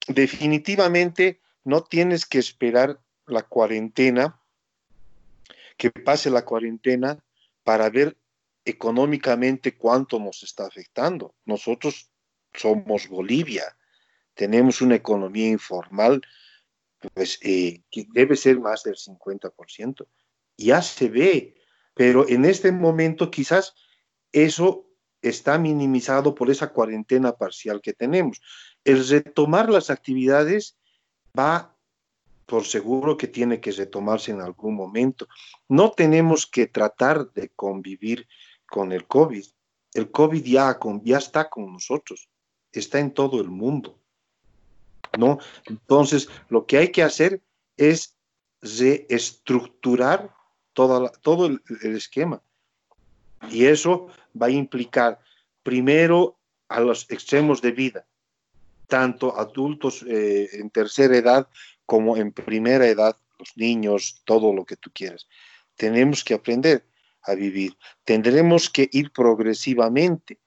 definitivamente 0.08 1.42
no 1.64 1.84
tienes 1.84 2.26
que 2.26 2.40
esperar 2.40 3.00
la 3.28 3.44
cuarentena, 3.44 4.40
que 5.78 5.92
pase 5.92 6.30
la 6.30 6.44
cuarentena 6.44 7.24
para 7.64 7.90
ver 7.90 8.18
económicamente 8.66 9.76
cuánto 9.78 10.20
nos 10.20 10.44
está 10.44 10.66
afectando. 10.66 11.36
Nosotros 11.46 12.10
somos 12.54 13.08
Bolivia, 13.08 13.78
tenemos 14.34 14.82
una 14.82 14.96
economía 14.96 15.50
informal, 15.50 16.22
pues 17.14 17.40
eh, 17.42 17.82
que 17.90 18.08
debe 18.14 18.36
ser 18.36 18.60
más 18.60 18.84
del 18.84 18.96
50%. 18.96 20.08
Ya 20.58 20.82
se 20.82 21.10
ve, 21.10 21.56
pero 21.94 22.28
en 22.28 22.46
este 22.46 22.72
momento 22.72 23.32
quizás 23.32 23.74
eso 24.32 24.88
está 25.22 25.58
minimizado 25.58 26.34
por 26.36 26.50
esa 26.50 26.72
cuarentena 26.72 27.34
parcial 27.34 27.82
que 27.82 27.94
tenemos. 27.94 28.42
El 28.84 29.08
retomar 29.08 29.70
las 29.70 29.90
actividades 29.90 30.78
va 31.38 31.76
por 32.46 32.66
seguro 32.66 33.16
que 33.18 33.28
tiene 33.28 33.62
que 33.62 33.72
retomarse 33.72 34.32
en 34.32 34.42
algún 34.42 34.76
momento. 34.76 35.28
No 35.70 35.92
tenemos 35.92 36.46
que 36.46 36.68
tratar 36.68 37.32
de 37.32 37.50
convivir 37.50 38.28
con 38.68 38.92
el 38.92 39.08
COVID. 39.08 39.46
El 39.94 40.12
COVID 40.12 40.44
ya, 40.44 40.78
ya 41.04 41.18
está 41.18 41.50
con 41.50 41.72
nosotros, 41.72 42.30
está 42.72 43.00
en 43.00 43.14
todo 43.14 43.40
el 43.40 43.50
mundo. 43.50 44.01
¿No? 45.18 45.39
Entonces, 45.66 46.30
lo 46.49 46.66
que 46.66 46.78
hay 46.78 46.89
que 46.89 47.03
hacer 47.03 47.41
es 47.78 48.16
reestructurar 48.62 50.34
todo 50.74 51.45
el, 51.45 51.62
esquema. 51.95 52.41
Y 53.49 53.66
eso 53.66 54.07
va 54.39 54.47
a 54.47 54.51
implicar 54.51 55.20
primero 55.64 56.38
a 56.70 56.80
los 56.80 57.09
extremos 57.09 57.62
de 57.62 57.72
vida, 57.72 58.05
tanto 58.88 59.38
adultos 59.38 60.03
eh, 60.07 60.49
en 60.53 60.70
tercera 60.70 61.18
edad 61.18 61.47
como 61.86 62.16
en 62.16 62.32
primera 62.32 62.88
edad, 62.88 63.18
los 63.38 63.57
niños, 63.57 64.22
todo 64.26 64.53
lo 64.53 64.64
que 64.64 64.78
tú 64.78 64.89
quieras. 64.93 65.28
Tenemos 65.76 66.24
que 66.24 66.36
aprender 66.36 66.86
a 67.24 67.34
vivir. 67.34 67.76
Tendremos 68.03 68.70
que 68.70 68.88
ir 68.91 69.12
progresivamente. 69.12 70.39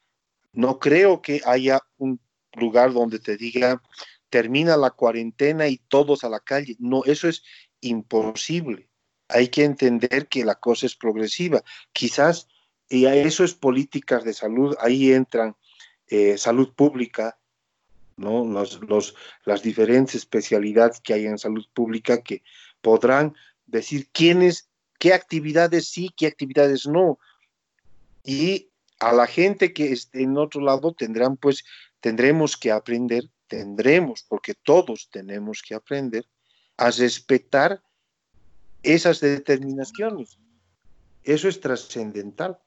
No 0.52 0.78
creo 0.78 1.20
que 1.20 1.40
haya 1.44 1.80
un 1.98 2.20
lugar 2.54 2.92
donde 2.92 3.18
te 3.18 3.36
diga, 3.36 3.82
termina 4.30 4.76
la 4.76 4.90
cuarentena 4.90 5.68
y 5.68 5.78
todos 5.78 6.24
a 6.24 6.28
la 6.28 6.40
calle. 6.40 6.76
No, 6.78 7.04
eso 7.04 7.28
es 7.28 7.42
imposible. 7.80 8.88
Hay 9.28 9.48
que 9.48 9.64
entender 9.64 10.28
que 10.28 10.44
la 10.44 10.56
cosa 10.56 10.86
es 10.86 10.96
progresiva. 10.96 11.62
Quizás, 11.92 12.48
y 12.88 13.06
a 13.06 13.14
eso 13.14 13.44
es 13.44 13.54
políticas 13.54 14.24
de 14.24 14.34
salud, 14.34 14.76
ahí 14.80 15.12
entran 15.12 15.56
eh, 16.08 16.36
salud 16.36 16.72
pública, 16.74 17.38
¿no? 18.16 18.44
Los, 18.44 19.14
las 19.44 19.62
diferentes 19.62 20.14
especialidades 20.14 21.00
que 21.00 21.14
hay 21.14 21.26
en 21.26 21.38
salud 21.38 21.66
pública 21.72 22.22
que 22.22 22.42
podrán 22.80 23.34
decir 23.66 24.08
quiénes, 24.12 24.68
qué 24.98 25.14
actividades 25.14 25.88
sí, 25.88 26.10
qué 26.16 26.26
actividades 26.26 26.86
no. 26.86 27.18
Y 28.22 28.68
a 29.00 29.12
la 29.12 29.26
gente 29.26 29.72
que 29.72 29.92
esté 29.92 30.22
en 30.22 30.36
otro 30.36 30.60
lado 30.60 30.92
tendrán, 30.92 31.36
pues, 31.36 31.64
tendremos 32.00 32.56
que 32.56 32.70
aprender 32.70 33.30
tendremos, 33.49 34.24
porque 34.28 34.55
todos 34.55 35.09
tenemos 35.11 35.62
que 35.62 35.74
aprender 35.74 36.24
a 36.76 36.90
respetar 36.90 37.80
esas 38.82 39.20
determinaciones. 39.20 40.38
Eso 41.22 41.49
es 41.49 41.61
trascendental. 41.61 42.59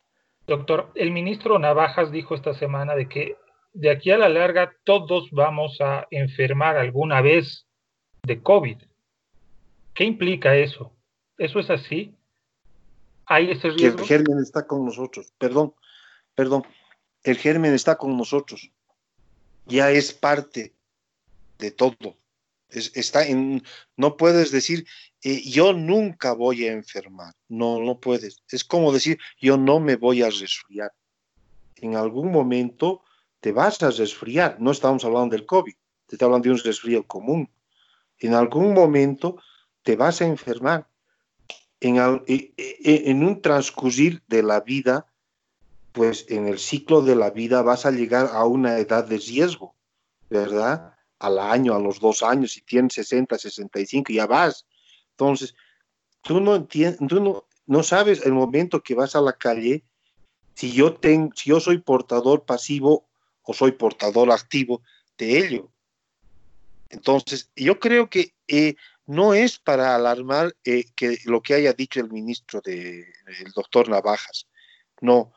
Doctor, 0.47 0.91
el 0.95 1.11
ministro 1.11 1.59
Navajas 1.59 2.11
dijo 2.11 2.33
esta 2.33 2.53
semana 2.53 2.95
de 2.95 3.07
que 3.09 3.35
de 3.73 3.91
aquí 3.91 4.11
a 4.11 4.17
la 4.17 4.29
larga 4.29 4.73
todos 4.83 5.29
vamos 5.31 5.79
a 5.81 6.07
enfermar 6.09 6.77
alguna 6.77 7.21
vez 7.21 7.67
de 8.23 8.41
COVID. 8.41 8.77
¿Qué 9.93 10.05
implica 10.05 10.55
eso? 10.55 10.93
¿Eso 11.37 11.59
es 11.59 11.69
así? 11.69 12.15
¿Hay 13.25 13.51
ese 13.51 13.69
riesgo? 13.69 13.97
Que 13.97 14.03
el 14.03 14.07
germen 14.07 14.39
está 14.39 14.65
con 14.65 14.85
nosotros. 14.85 15.33
Perdón, 15.37 15.73
perdón. 16.33 16.63
El 17.23 17.37
germen 17.37 17.73
está 17.73 17.97
con 17.97 18.15
nosotros 18.17 18.71
ya 19.67 19.91
es 19.91 20.13
parte 20.13 20.73
de 21.59 21.71
todo. 21.71 22.17
está 22.69 23.25
en, 23.25 23.63
no 23.95 24.17
puedes 24.17 24.51
decir, 24.51 24.85
eh, 25.23 25.41
yo 25.49 25.73
nunca 25.73 26.33
voy 26.33 26.65
a 26.65 26.71
enfermar. 26.71 27.33
No, 27.47 27.79
no 27.79 27.99
puedes. 27.99 28.43
Es 28.49 28.63
como 28.63 28.91
decir, 28.91 29.19
yo 29.39 29.57
no 29.57 29.79
me 29.79 29.95
voy 29.95 30.21
a 30.21 30.29
resfriar. 30.29 30.91
En 31.75 31.95
algún 31.95 32.31
momento 32.31 33.01
te 33.39 33.51
vas 33.51 33.81
a 33.83 33.91
resfriar. 33.91 34.59
No 34.59 34.71
estamos 34.71 35.05
hablando 35.05 35.35
del 35.35 35.45
COVID, 35.45 35.73
te 36.05 36.15
estamos 36.15 36.31
hablando 36.35 36.49
de 36.49 36.55
un 36.55 36.63
resfrío 36.63 37.07
común. 37.07 37.49
En 38.19 38.33
algún 38.33 38.73
momento 38.73 39.37
te 39.83 39.95
vas 39.95 40.21
a 40.21 40.25
enfermar. 40.25 40.87
En, 41.79 41.97
en 42.25 43.23
un 43.23 43.39
transcurrir 43.39 44.23
de 44.27 44.41
la 44.41 44.61
vida, 44.61 45.05
pues 45.97 46.27
en 46.29 46.47
el 46.47 46.59
ciclo 46.59 47.01
de 47.01 47.15
la 47.15 47.31
vida 47.31 47.63
vas 47.63 47.87
a 47.87 47.91
llegar 47.91 48.29
a 48.31 48.45
una 48.45 48.77
edad 48.77 49.03
de 49.03 49.17
riesgo, 49.17 49.75
¿verdad? 50.29 50.93
Al 51.17 51.39
año, 51.39 51.73
a 51.73 51.79
los 51.79 51.99
dos 51.99 52.21
años, 52.21 52.51
si 52.51 52.61
tienes 52.61 52.93
60, 52.93 53.35
65, 53.35 54.13
ya 54.13 54.27
vas. 54.27 54.67
Entonces, 55.09 55.55
tú 56.21 56.39
no 56.39 56.55
entiendes, 56.55 56.99
tú 57.09 57.19
no, 57.19 57.47
no 57.65 57.81
sabes 57.81 58.23
el 58.27 58.33
momento 58.33 58.83
que 58.83 58.93
vas 58.93 59.15
a 59.15 59.21
la 59.21 59.33
calle, 59.33 59.85
si 60.53 60.71
yo, 60.71 60.93
tengo, 60.93 61.31
si 61.35 61.49
yo 61.49 61.59
soy 61.59 61.79
portador 61.79 62.45
pasivo 62.45 63.09
o 63.41 63.55
soy 63.55 63.71
portador 63.71 64.31
activo 64.31 64.83
de 65.17 65.39
ello. 65.39 65.71
Entonces, 66.89 67.49
yo 67.55 67.79
creo 67.79 68.07
que 68.07 68.35
eh, 68.47 68.75
no 69.07 69.33
es 69.33 69.57
para 69.57 69.95
alarmar 69.95 70.55
eh, 70.63 70.85
que 70.95 71.17
lo 71.25 71.41
que 71.41 71.55
haya 71.55 71.73
dicho 71.73 71.99
el 71.99 72.11
ministro 72.11 72.61
de, 72.61 72.99
el 72.99 73.51
doctor 73.55 73.89
Navajas. 73.89 74.47
No, 75.01 75.33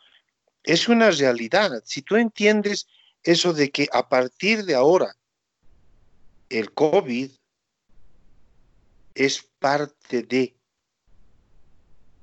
es 0.70 0.88
una 0.88 1.10
realidad. 1.10 1.82
Si 1.84 2.02
tú 2.02 2.14
entiendes 2.14 2.86
eso 3.24 3.52
de 3.52 3.72
que 3.72 3.88
a 3.92 4.08
partir 4.08 4.64
de 4.64 4.76
ahora 4.76 5.16
el 6.48 6.72
COVID 6.72 7.32
es 9.16 9.42
parte 9.58 10.22
de 10.22 10.56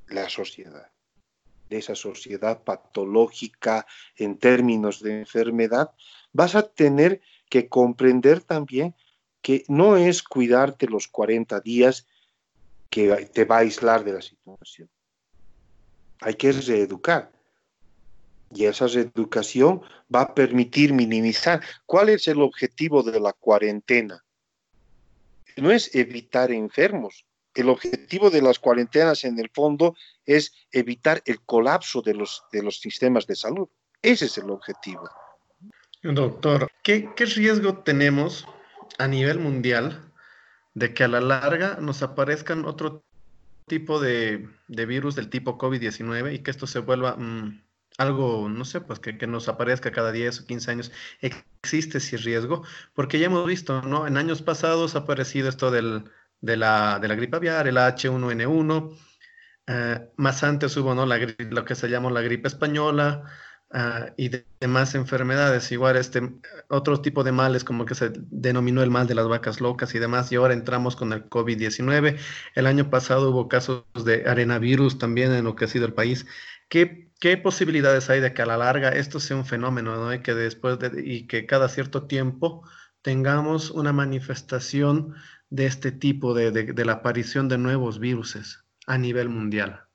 la 0.07 0.29
sociedad, 0.29 0.89
de 1.69 1.77
esa 1.77 1.93
sociedad 1.93 2.63
patológica 2.63 3.85
en 4.15 4.37
términos 4.37 5.01
de 5.01 5.19
enfermedad, 5.19 5.91
vas 6.31 6.55
a 6.55 6.63
tener 6.63 7.19
que 7.49 7.67
comprender 7.67 8.39
también 8.39 8.95
que 9.41 9.65
no 9.67 9.97
es 9.97 10.23
cuidarte 10.23 10.87
los 10.87 11.09
40 11.09 11.59
días 11.59 12.07
que 12.89 13.29
te 13.33 13.43
va 13.43 13.57
a 13.57 13.59
aislar 13.59 14.05
de 14.05 14.13
la 14.13 14.21
situación. 14.21 14.89
Hay 16.21 16.35
que 16.35 16.53
reeducar. 16.53 17.36
Y 18.53 18.65
esa 18.65 18.87
reeducación 18.87 19.81
va 20.13 20.21
a 20.21 20.33
permitir 20.33 20.93
minimizar. 20.93 21.61
¿Cuál 21.85 22.09
es 22.09 22.27
el 22.27 22.41
objetivo 22.41 23.03
de 23.03 23.19
la 23.19 23.33
cuarentena? 23.33 24.23
No 25.57 25.71
es 25.71 25.93
evitar 25.95 26.51
enfermos. 26.51 27.25
El 27.53 27.69
objetivo 27.69 28.29
de 28.29 28.41
las 28.41 28.59
cuarentenas 28.59 29.23
en 29.23 29.39
el 29.39 29.49
fondo 29.49 29.95
es 30.25 30.53
evitar 30.71 31.23
el 31.25 31.41
colapso 31.41 32.01
de 32.01 32.13
los, 32.13 32.43
de 32.51 32.61
los 32.61 32.79
sistemas 32.79 33.25
de 33.25 33.35
salud. 33.35 33.67
Ese 34.01 34.25
es 34.25 34.37
el 34.37 34.51
objetivo. 34.51 35.09
Doctor, 36.03 36.69
¿qué, 36.83 37.09
qué 37.15 37.25
riesgo 37.25 37.79
tenemos 37.79 38.47
a 38.99 39.07
nivel 39.07 39.39
mundial 39.39 40.11
de 40.75 40.93
que 40.93 41.03
a 41.03 41.07
la 41.07 41.19
larga 41.19 41.79
nos 41.81 42.03
aparezcan 42.03 42.65
otro 42.65 43.03
tipo 43.65 43.99
de, 43.99 44.47
de 44.67 44.85
virus 44.85 45.15
del 45.15 45.29
tipo 45.29 45.57
COVID-19 45.57 46.35
y 46.35 46.39
que 46.39 46.51
esto 46.51 46.67
se 46.67 46.79
vuelva 46.79 47.15
mm, 47.17 47.63
algo, 47.97 48.47
no 48.49 48.63
sé, 48.65 48.81
pues 48.81 48.99
que, 48.99 49.27
nos 49.27 49.49
aparezca 49.49 49.91
cada 49.91 50.11
10 50.11 50.41
o 50.41 50.45
15 50.45 50.71
años, 50.71 50.91
existe 51.21 51.97
ese 51.97 52.17
riesgo, 52.17 52.63
porque 52.93 53.19
ya 53.19 53.25
hemos 53.25 53.45
visto, 53.45 53.81
¿no? 53.81 54.07
En 54.07 54.17
años 54.17 54.41
pasados 54.41 54.95
ha 54.95 54.99
aparecido 54.99 55.49
esto 55.49 55.71
del, 55.71 56.05
de, 56.41 56.57
la, 56.57 56.99
de 56.99 57.07
la 57.07 57.15
gripe 57.15 57.37
aviar, 57.37 57.67
el 57.67 57.77
H1N1, 57.77 58.97
eh, 59.67 60.11
más 60.17 60.43
antes 60.43 60.77
hubo, 60.77 60.95
¿no? 60.95 61.05
La, 61.05 61.17
lo 61.17 61.65
que 61.65 61.75
se 61.75 61.89
llama 61.89 62.11
la 62.11 62.21
gripe 62.21 62.47
española, 62.47 63.23
ah, 63.71 64.13
y 64.15 64.31
demás 64.61 64.95
enfermedades, 64.95 65.71
igual 65.71 65.97
este 65.97 66.21
otro 66.69 67.01
tipo 67.01 67.23
de 67.23 67.31
males 67.31 67.63
como 67.63 67.85
que 67.85 67.95
se 67.95 68.11
denominó 68.15 68.83
el 68.83 68.91
mal 68.91 69.07
de 69.07 69.15
las 69.15 69.27
vacas 69.27 69.59
locas 69.59 69.93
y 69.95 69.99
demás, 69.99 70.31
y 70.31 70.35
ahora 70.35 70.53
entramos 70.53 70.95
con 70.95 71.13
el 71.13 71.29
COVID-19. 71.29 72.17
El 72.55 72.67
año 72.67 72.89
pasado 72.89 73.31
hubo 73.31 73.47
casos 73.49 73.85
de 74.05 74.23
arenavirus 74.29 74.99
también 74.99 75.33
en 75.33 75.45
lo 75.45 75.55
que 75.55 75.65
ha 75.65 75.67
sido 75.67 75.85
el 75.87 75.93
país. 75.93 76.27
¿Qué 76.69 77.06
¿qué 77.19 77.37
posibilidades 77.37 78.09
hay 78.09 78.19
de 78.19 78.33
que 78.33 78.41
a 78.41 78.45
la 78.45 78.57
larga 78.57 78.89
esto 78.89 79.19
sea 79.19 79.37
un 79.37 79.45
fenómeno, 79.45 79.95
¿no? 79.95 80.13
Y 80.13 80.21
que 80.21 80.33
después 80.33 80.79
de, 80.79 81.01
y 81.03 81.27
que 81.27 81.45
cada 81.45 81.69
cierto 81.69 82.07
tiempo 82.07 82.63
tengamos 83.01 83.71
una 83.71 83.93
manifestación 83.93 85.15
de 85.49 85.65
este 85.65 85.91
tipo, 85.91 86.33
de, 86.33 86.51
de, 86.51 86.85
la 86.85 86.93
aparición 86.93 87.47
de 87.47 87.57
nuevos 87.57 87.99
virus 87.99 88.63
a 88.85 88.97
nivel 88.97 89.29
mundial? 89.29 89.85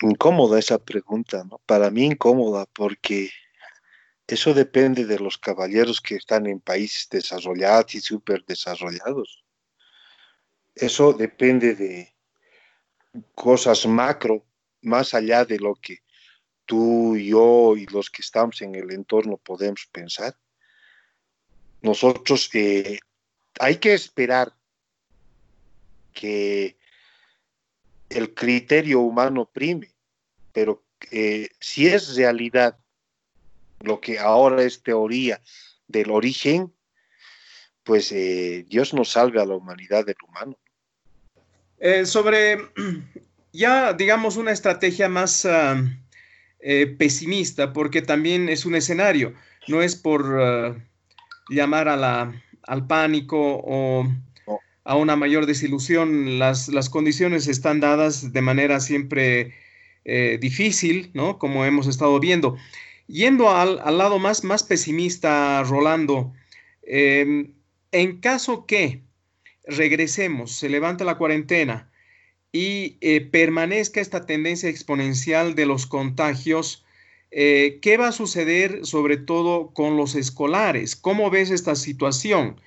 Incómoda 0.00 0.58
esa 0.58 0.78
pregunta, 0.78 1.44
¿no? 1.44 1.60
Para 1.66 1.90
mí 1.90 2.04
incómoda 2.04 2.66
porque 2.72 3.30
eso 4.26 4.54
depende 4.54 5.06
de 5.06 5.18
los 5.18 5.38
caballeros 5.38 6.00
que 6.00 6.16
están 6.16 6.46
en 6.46 6.60
países 6.60 7.08
desarrollados 7.10 7.94
y 7.94 8.00
súper 8.00 8.44
desarrollados. 8.44 9.44
Eso 10.74 11.12
depende 11.12 11.74
de 11.74 12.14
cosas 13.34 13.86
macro 13.86 14.44
más 14.88 15.14
allá 15.14 15.44
de 15.44 15.58
lo 15.58 15.74
que 15.76 16.02
tú, 16.68 17.16
yo 17.16 17.76
y 17.76 17.86
los 17.86 18.10
que 18.10 18.20
estamos 18.20 18.60
en 18.60 18.74
el 18.74 18.90
entorno 18.90 19.38
podemos 19.38 19.86
pensar. 19.90 20.36
nosotros 21.80 22.50
eh, 22.54 22.98
hay 23.58 23.76
que 23.76 23.94
esperar 23.94 24.52
que 26.12 26.76
el 28.10 28.34
criterio 28.34 29.00
humano 29.00 29.46
prime, 29.46 29.88
pero 30.52 30.84
eh, 31.10 31.48
si 31.58 31.86
es 31.86 32.16
realidad 32.16 32.78
lo 33.80 34.00
que 34.00 34.18
ahora 34.18 34.62
es 34.62 34.82
teoría 34.82 35.40
del 35.86 36.10
origen, 36.10 36.74
pues 37.82 38.12
eh, 38.12 38.66
Dios 38.68 38.92
nos 38.92 39.12
salve 39.12 39.40
a 39.40 39.46
la 39.46 39.54
humanidad 39.54 40.04
del 40.04 40.16
humano. 40.26 40.58
sobre 42.04 42.58
ya, 43.58 43.92
digamos, 43.92 44.36
una 44.36 44.52
estrategia 44.52 45.08
más 45.08 45.44
ah, 45.44 45.82
pesimista, 46.98 47.72
porque 47.72 48.02
también 48.02 48.48
es 48.48 48.64
un 48.64 48.74
escenario, 48.74 49.34
no 49.66 49.82
es 49.82 49.96
por 49.96 50.40
ah, 50.40 50.76
llamar 51.50 51.88
a 51.88 51.96
la, 51.96 52.42
al 52.62 52.86
pánico 52.86 53.60
o 53.64 54.06
a 54.84 54.96
una 54.96 55.16
mayor 55.16 55.46
desilusión. 55.46 56.38
Las, 56.38 56.88
condiciones 56.90 57.46
están 57.46 57.80
dadas 57.80 58.32
de 58.32 58.40
manera 58.40 58.80
siempre 58.80 59.54
eh, 60.04 60.38
difícil, 60.40 61.10
¿no? 61.14 61.38
Como 61.38 61.64
hemos 61.64 61.86
estado 61.86 62.18
viendo. 62.20 62.56
Yendo 63.06 63.50
al, 63.50 63.76
lado 63.98 64.18
más, 64.18 64.44
más 64.44 64.62
pesimista, 64.62 65.62
Rolando, 65.64 66.32
em, 66.82 67.54
en 67.92 68.20
caso 68.20 68.66
que 68.66 69.02
regresemos, 69.66 70.52
se 70.52 70.68
levanta 70.68 71.04
la 71.04 71.16
cuarentena 71.16 71.90
y 72.52 72.96
eh, 73.00 73.20
permanezca 73.20 74.00
esta 74.00 74.26
tendencia 74.26 74.68
exponencial 74.68 75.54
de 75.54 75.66
los 75.66 75.86
contagios, 75.86 76.84
eh, 77.30 77.78
¿Qué 77.82 77.96
va 77.98 78.08
a 78.08 78.12
suceder 78.12 78.86
sobre 78.86 79.18
todo 79.18 79.72
con 79.74 79.96
los 79.96 80.14
escolares? 80.14 80.96
¿Cómo 80.96 81.30
ves 81.30 81.50
esta 81.50 81.74
situación? 81.74 82.60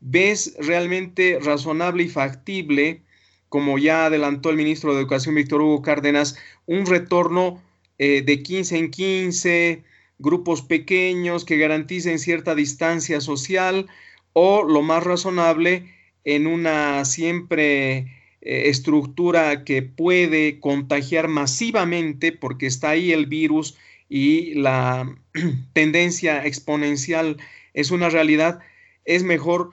¿Ves 0.00 0.54
realmente 0.58 1.38
razonable 1.40 2.04
y 2.04 2.08
factible, 2.08 3.02
como 3.48 3.78
ya 3.78 4.06
adelantó 4.06 4.50
el 4.50 4.56
ministro 4.56 4.94
de 4.94 5.00
Educación 5.00 5.34
Víctor 5.34 5.60
Hugo 5.60 5.82
Cárdenas, 5.82 6.38
un 6.66 6.86
retorno 6.86 7.62
eh, 7.98 8.22
de 8.22 8.42
15 8.42 8.78
en 8.78 8.90
15, 8.90 9.84
grupos 10.18 10.62
pequeños 10.62 11.44
que 11.44 11.58
garanticen 11.58 12.18
cierta 12.18 12.54
distancia 12.54 13.20
social 13.20 13.86
o 14.32 14.62
lo 14.64 14.82
más 14.82 15.04
razonable 15.04 15.92
en 16.24 16.46
una 16.46 17.04
siempre 17.04 18.15
estructura 18.46 19.64
que 19.64 19.82
puede 19.82 20.60
contagiar 20.60 21.28
masivamente 21.28 22.32
porque 22.32 22.66
está 22.66 22.90
ahí 22.90 23.12
el 23.12 23.26
virus 23.26 23.76
y 24.08 24.54
la 24.54 25.16
tendencia 25.72 26.46
exponencial 26.46 27.38
es 27.74 27.90
una 27.90 28.08
realidad, 28.08 28.60
es 29.04 29.22
mejor 29.22 29.72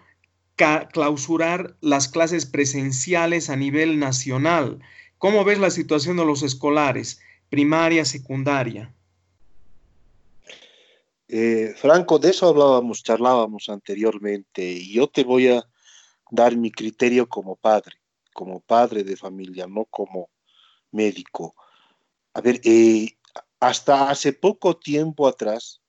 clausurar 0.92 1.76
las 1.82 2.08
clases 2.08 2.46
presenciales 2.46 3.50
a 3.50 3.56
nivel 3.56 4.00
nacional. 4.00 4.80
¿Cómo 5.18 5.44
ves 5.44 5.60
la 5.60 5.70
situación 5.70 6.18
de 6.18 6.26
los 6.26 6.44
escolares, 6.44 7.20
primaria, 7.50 8.06
secundaria? 8.06 8.94
Eh, 11.28 11.74
Franco, 11.78 12.20
de 12.20 12.30
eso 12.30 12.50
hablábamos, 12.50 13.04
charlábamos 13.04 13.70
anteriormente, 13.70 14.64
y 14.64 14.94
yo 14.94 15.08
te 15.08 15.24
voy 15.24 15.48
a 15.48 15.66
dar 16.30 16.56
mi 16.56 16.72
criterio 16.72 17.28
como 17.28 17.56
padre, 17.56 17.96
como 18.34 18.60
padre 18.60 19.04
de 19.04 19.16
familia, 19.16 19.68
no 19.68 19.86
como 19.86 20.30
médico. 20.92 21.56
A 22.34 22.42
ver, 22.42 22.60
eh, 22.64 23.18
hasta 23.60 24.10
hace 24.10 24.34
poco 24.34 24.78
tiempo 24.78 25.28
atrás, 25.28 25.82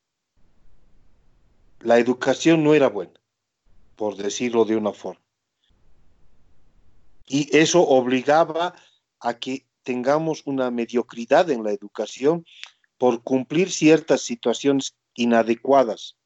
la 1.81 1.99
educación 1.99 2.63
no 2.63 2.75
era 2.75 2.89
buena, 2.89 3.21
por 3.97 4.17
decirlo 4.17 4.65
de 4.65 4.77
una 4.77 4.93
forma. 4.93 5.25
Y 7.27 7.57
eso 7.57 7.83
obligaba 7.83 8.75
a 9.21 9.39
que 9.39 9.67
tengamos 9.83 10.43
una 10.45 10.71
mediocridad 10.71 11.51
en 11.51 11.63
la 11.65 11.73
educación 11.73 12.45
por 12.99 13.23
cumplir 13.23 13.71
ciertas 13.71 14.23
situaciones 14.23 14.97
inadecuadas 15.15 16.17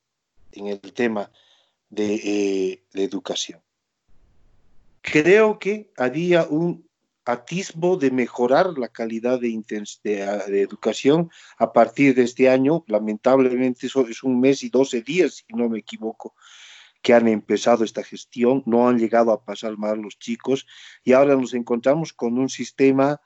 en 0.52 0.66
el 0.66 0.80
tema 0.80 1.30
de, 1.88 2.14
eh, 2.14 2.84
de 2.92 3.04
educación. 3.04 3.62
Creo 5.02 5.58
que 5.58 5.92
había 5.96 6.44
un 6.44 6.88
atisbo 7.24 7.96
de 7.98 8.10
mejorar 8.10 8.78
la 8.78 8.88
calidad 8.88 9.38
de, 9.40 9.62
de, 10.02 10.62
educación 10.62 11.30
a 11.58 11.72
partir 11.72 12.14
de 12.14 12.22
este 12.22 12.48
año. 12.48 12.84
Lamentablemente 12.86 13.86
es 13.86 14.22
un 14.22 14.40
mes 14.40 14.62
y 14.62 14.70
12 14.70 15.02
días, 15.02 15.44
si 15.46 15.54
no 15.54 15.68
me 15.68 15.80
equivoco, 15.80 16.34
que 17.02 17.12
han 17.12 17.28
empezado 17.28 17.84
esta 17.84 18.02
gestión, 18.02 18.62
no 18.66 18.88
han 18.88 18.98
llegado 18.98 19.30
a 19.30 19.44
pasar 19.44 19.76
mal 19.76 20.00
los 20.00 20.18
chicos. 20.18 20.66
Y 21.04 21.12
ahora 21.12 21.36
nos 21.36 21.52
encontramos 21.52 22.12
con 22.12 22.38
un 22.38 22.48
sistema 22.48 23.20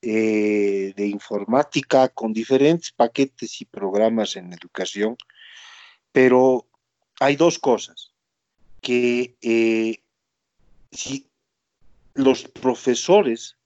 eh, 0.00 0.94
de 0.96 1.08
informática 1.08 2.08
con 2.10 2.32
diferentes 2.32 2.92
paquetes 2.92 3.60
y 3.60 3.64
programas 3.64 4.36
en 4.36 4.52
educación, 4.52 5.16
pero 6.12 6.68
hay 7.18 7.34
dos 7.34 7.58
cosas, 7.58 8.14
que 8.80 9.36
eh, 9.42 10.04
si 10.90 11.30
los 12.14 12.44
profesores 12.44 13.56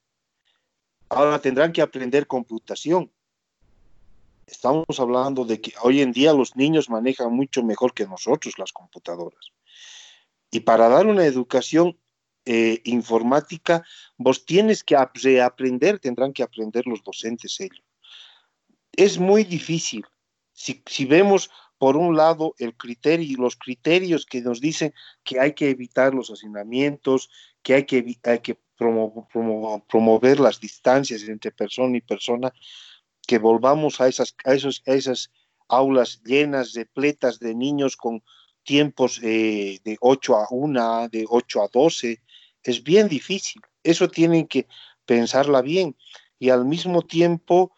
ahora 1.09 1.39
tendrán 1.41 1.73
que 1.73 1.83
aprender 1.83 2.27
computación. 2.27 3.11
Estamos 4.47 4.99
hablando 4.99 5.45
de 5.45 5.61
que 5.61 5.73
hoy 5.83 6.01
en 6.01 6.13
día 6.13 6.33
los 6.33 6.57
niños 6.57 6.91
manejan 6.91 7.33
mucho 7.33 7.63
mejor 7.63 7.95
que 7.95 8.07
nosotros 8.07 8.59
las 8.59 8.73
computadoras. 8.73 9.53
Y 10.51 10.61
para 10.61 10.89
dar 10.89 11.07
una 11.07 11.25
educación 11.25 11.99
eh, 12.45 12.81
informática, 12.85 13.85
vos 14.17 14.45
tienes 14.45 14.83
que 14.83 14.97
reaprender, 15.15 15.99
tendrán 15.99 16.33
que 16.33 16.43
aprender 16.43 16.87
los 16.87 17.03
docentes 17.03 17.59
ellos. 17.61 17.85
Es 18.93 19.19
muy 19.19 19.45
difícil. 19.45 20.05
Si, 20.53 20.83
si 20.87 21.05
vemos 21.07 21.51
por 21.83 21.97
un 21.97 22.17
lado 22.17 22.55
el 22.59 22.77
criterio 22.77 23.39
los 23.39 23.57
criterios 23.57 24.25
que 24.25 24.41
nos 24.41 24.61
dicen 24.61 24.95
que 25.25 25.41
hay 25.41 25.53
que 25.53 25.69
evitar 25.69 26.15
los 26.15 26.31
hacinamientos, 26.31 27.29
que 27.61 27.75
hay 27.75 27.87
que, 27.87 28.21
hay 28.23 28.39
que 28.39 28.57
promover 29.89 30.39
las 30.39 30.61
distancias 30.61 31.25
entre 31.25 31.51
persona 31.51 31.97
y 31.97 32.01
persona, 32.01 32.53
que 33.27 33.39
volvamos 33.39 34.01
a 34.01 34.07
esas, 34.07 34.37
a 34.45 34.55
esos, 34.55 34.81
esas 34.85 35.33
aulas 35.67 36.23
llenas, 36.23 36.73
de 36.73 36.87
pletas 36.87 37.41
de 37.41 37.53
niños 37.53 37.97
con 37.97 38.23
tiempos 38.63 39.19
eh, 39.21 39.81
de 39.83 39.97
8 40.01 40.37
a 40.37 40.47
1, 40.53 41.09
de 41.09 41.25
8 41.29 41.63
a 41.65 41.67
12, 41.67 42.23
es 42.63 42.85
bien 42.85 43.09
difícil. 43.09 43.61
Eso 43.83 44.07
tienen 44.07 44.47
que 44.47 44.69
pensarla 45.05 45.63
bien. 45.63 45.97
Y 46.39 46.51
al 46.51 46.65
mismo 46.65 47.03
tiempo 47.03 47.75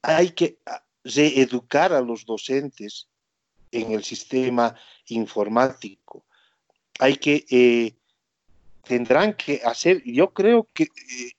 hay 0.00 0.30
que 0.30 0.58
reeducar 1.04 1.92
a 1.92 2.00
los 2.00 2.24
docentes 2.24 3.10
en 3.72 3.92
el 3.92 4.04
sistema 4.04 4.74
informático. 5.08 6.24
Hay 6.98 7.16
que, 7.16 7.44
eh, 7.50 7.94
tendrán 8.84 9.34
que 9.34 9.60
hacer, 9.64 10.02
yo 10.04 10.32
creo 10.32 10.68
que 10.72 10.84
eh, 10.84 11.32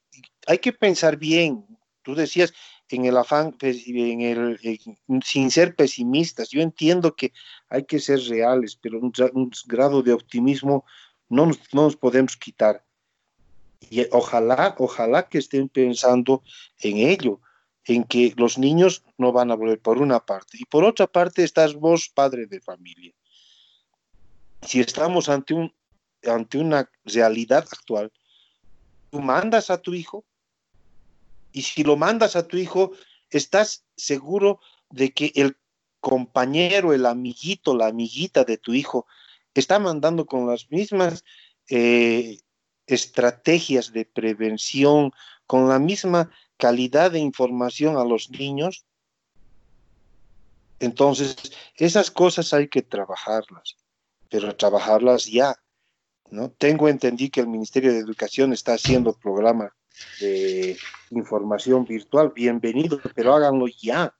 hay 0.47 0.59
que 0.59 0.73
pensar 0.73 1.17
bien. 1.17 1.65
Tú 2.03 2.15
decías 2.15 2.53
en 2.89 3.05
el 3.05 3.17
afán, 3.17 3.53
pues, 3.53 3.87
en 3.87 4.21
el, 4.21 4.79
sin 5.23 5.51
ser 5.51 5.75
pesimistas. 5.75 6.49
Yo 6.49 6.61
entiendo 6.61 7.15
que 7.15 7.33
hay 7.69 7.83
que 7.83 7.99
ser 7.99 8.19
reales, 8.21 8.77
pero 8.81 8.99
un, 8.99 9.11
grado 9.65 10.01
de 10.01 10.13
optimismo 10.13 10.85
no 11.29 11.47
nos, 11.47 11.59
no 11.73 11.83
nos 11.83 11.97
podemos 11.97 12.37
quitar. 12.37 12.83
Y 13.89 14.05
ojalá, 14.11 14.75
ojalá 14.77 15.27
que 15.27 15.37
estén 15.37 15.69
pensando 15.69 16.43
en 16.79 16.97
ello, 16.97 17.41
en 17.87 18.03
que 18.03 18.33
los 18.35 18.57
niños 18.57 19.03
no 19.17 19.31
van 19.31 19.51
a 19.51 19.55
volver 19.55 19.79
por 19.79 19.99
una 19.99 20.19
parte. 20.19 20.57
Y 20.59 20.65
por 20.65 20.83
otra 20.83 21.07
parte 21.07 21.43
estás 21.43 21.73
vos, 21.73 22.09
padre 22.09 22.45
de 22.45 22.59
familia. 22.59 23.13
Si 24.61 24.79
estamos 24.81 25.29
ante, 25.29 25.53
un, 25.53 25.73
ante 26.23 26.57
una 26.57 26.89
realidad 27.05 27.65
actual, 27.71 28.11
tú 29.09 29.21
mandas 29.21 29.69
a 29.69 29.81
tu 29.81 29.93
hijo 29.93 30.25
y 31.53 31.61
si 31.61 31.83
lo 31.83 31.95
mandas 31.95 32.35
a 32.35 32.47
tu 32.47 32.57
hijo, 32.57 32.91
estás 33.29 33.85
seguro 33.95 34.59
de 34.89 35.11
que 35.11 35.31
el 35.35 35.57
compañero, 36.01 36.93
el 36.93 37.05
amiguito, 37.05 37.75
la 37.75 37.87
amiguita 37.87 38.43
de 38.43 38.57
tu 38.57 38.73
hijo 38.73 39.07
está 39.53 39.79
mandando 39.79 40.25
con 40.25 40.45
las 40.45 40.69
mismas 40.69 41.23
eh, 41.69 42.39
estrategias 42.85 43.91
de 43.91 44.05
prevención, 44.05 45.11
con 45.45 45.67
la 45.67 45.79
misma 45.79 46.29
calidad 46.57 47.11
de 47.11 47.19
información 47.19 47.97
a 47.97 48.03
los 48.03 48.29
niños, 48.29 48.85
entonces 50.79 51.35
esas 51.75 52.11
cosas 52.11 52.53
hay 52.53 52.67
que 52.67 52.81
trabajarlas, 52.81 53.77
pero 54.29 54.55
trabajarlas 54.55 55.25
ya. 55.25 55.55
¿no? 56.29 56.51
Tengo 56.51 56.89
entendido 56.89 57.31
que 57.31 57.41
el 57.41 57.47
Ministerio 57.47 57.91
de 57.91 57.99
Educación 57.99 58.53
está 58.53 58.73
haciendo 58.73 59.13
programa 59.13 59.73
de 60.19 60.77
información 61.11 61.85
virtual, 61.85 62.31
bienvenido, 62.35 62.99
pero 63.15 63.33
háganlo 63.33 63.67
ya. 63.67 64.13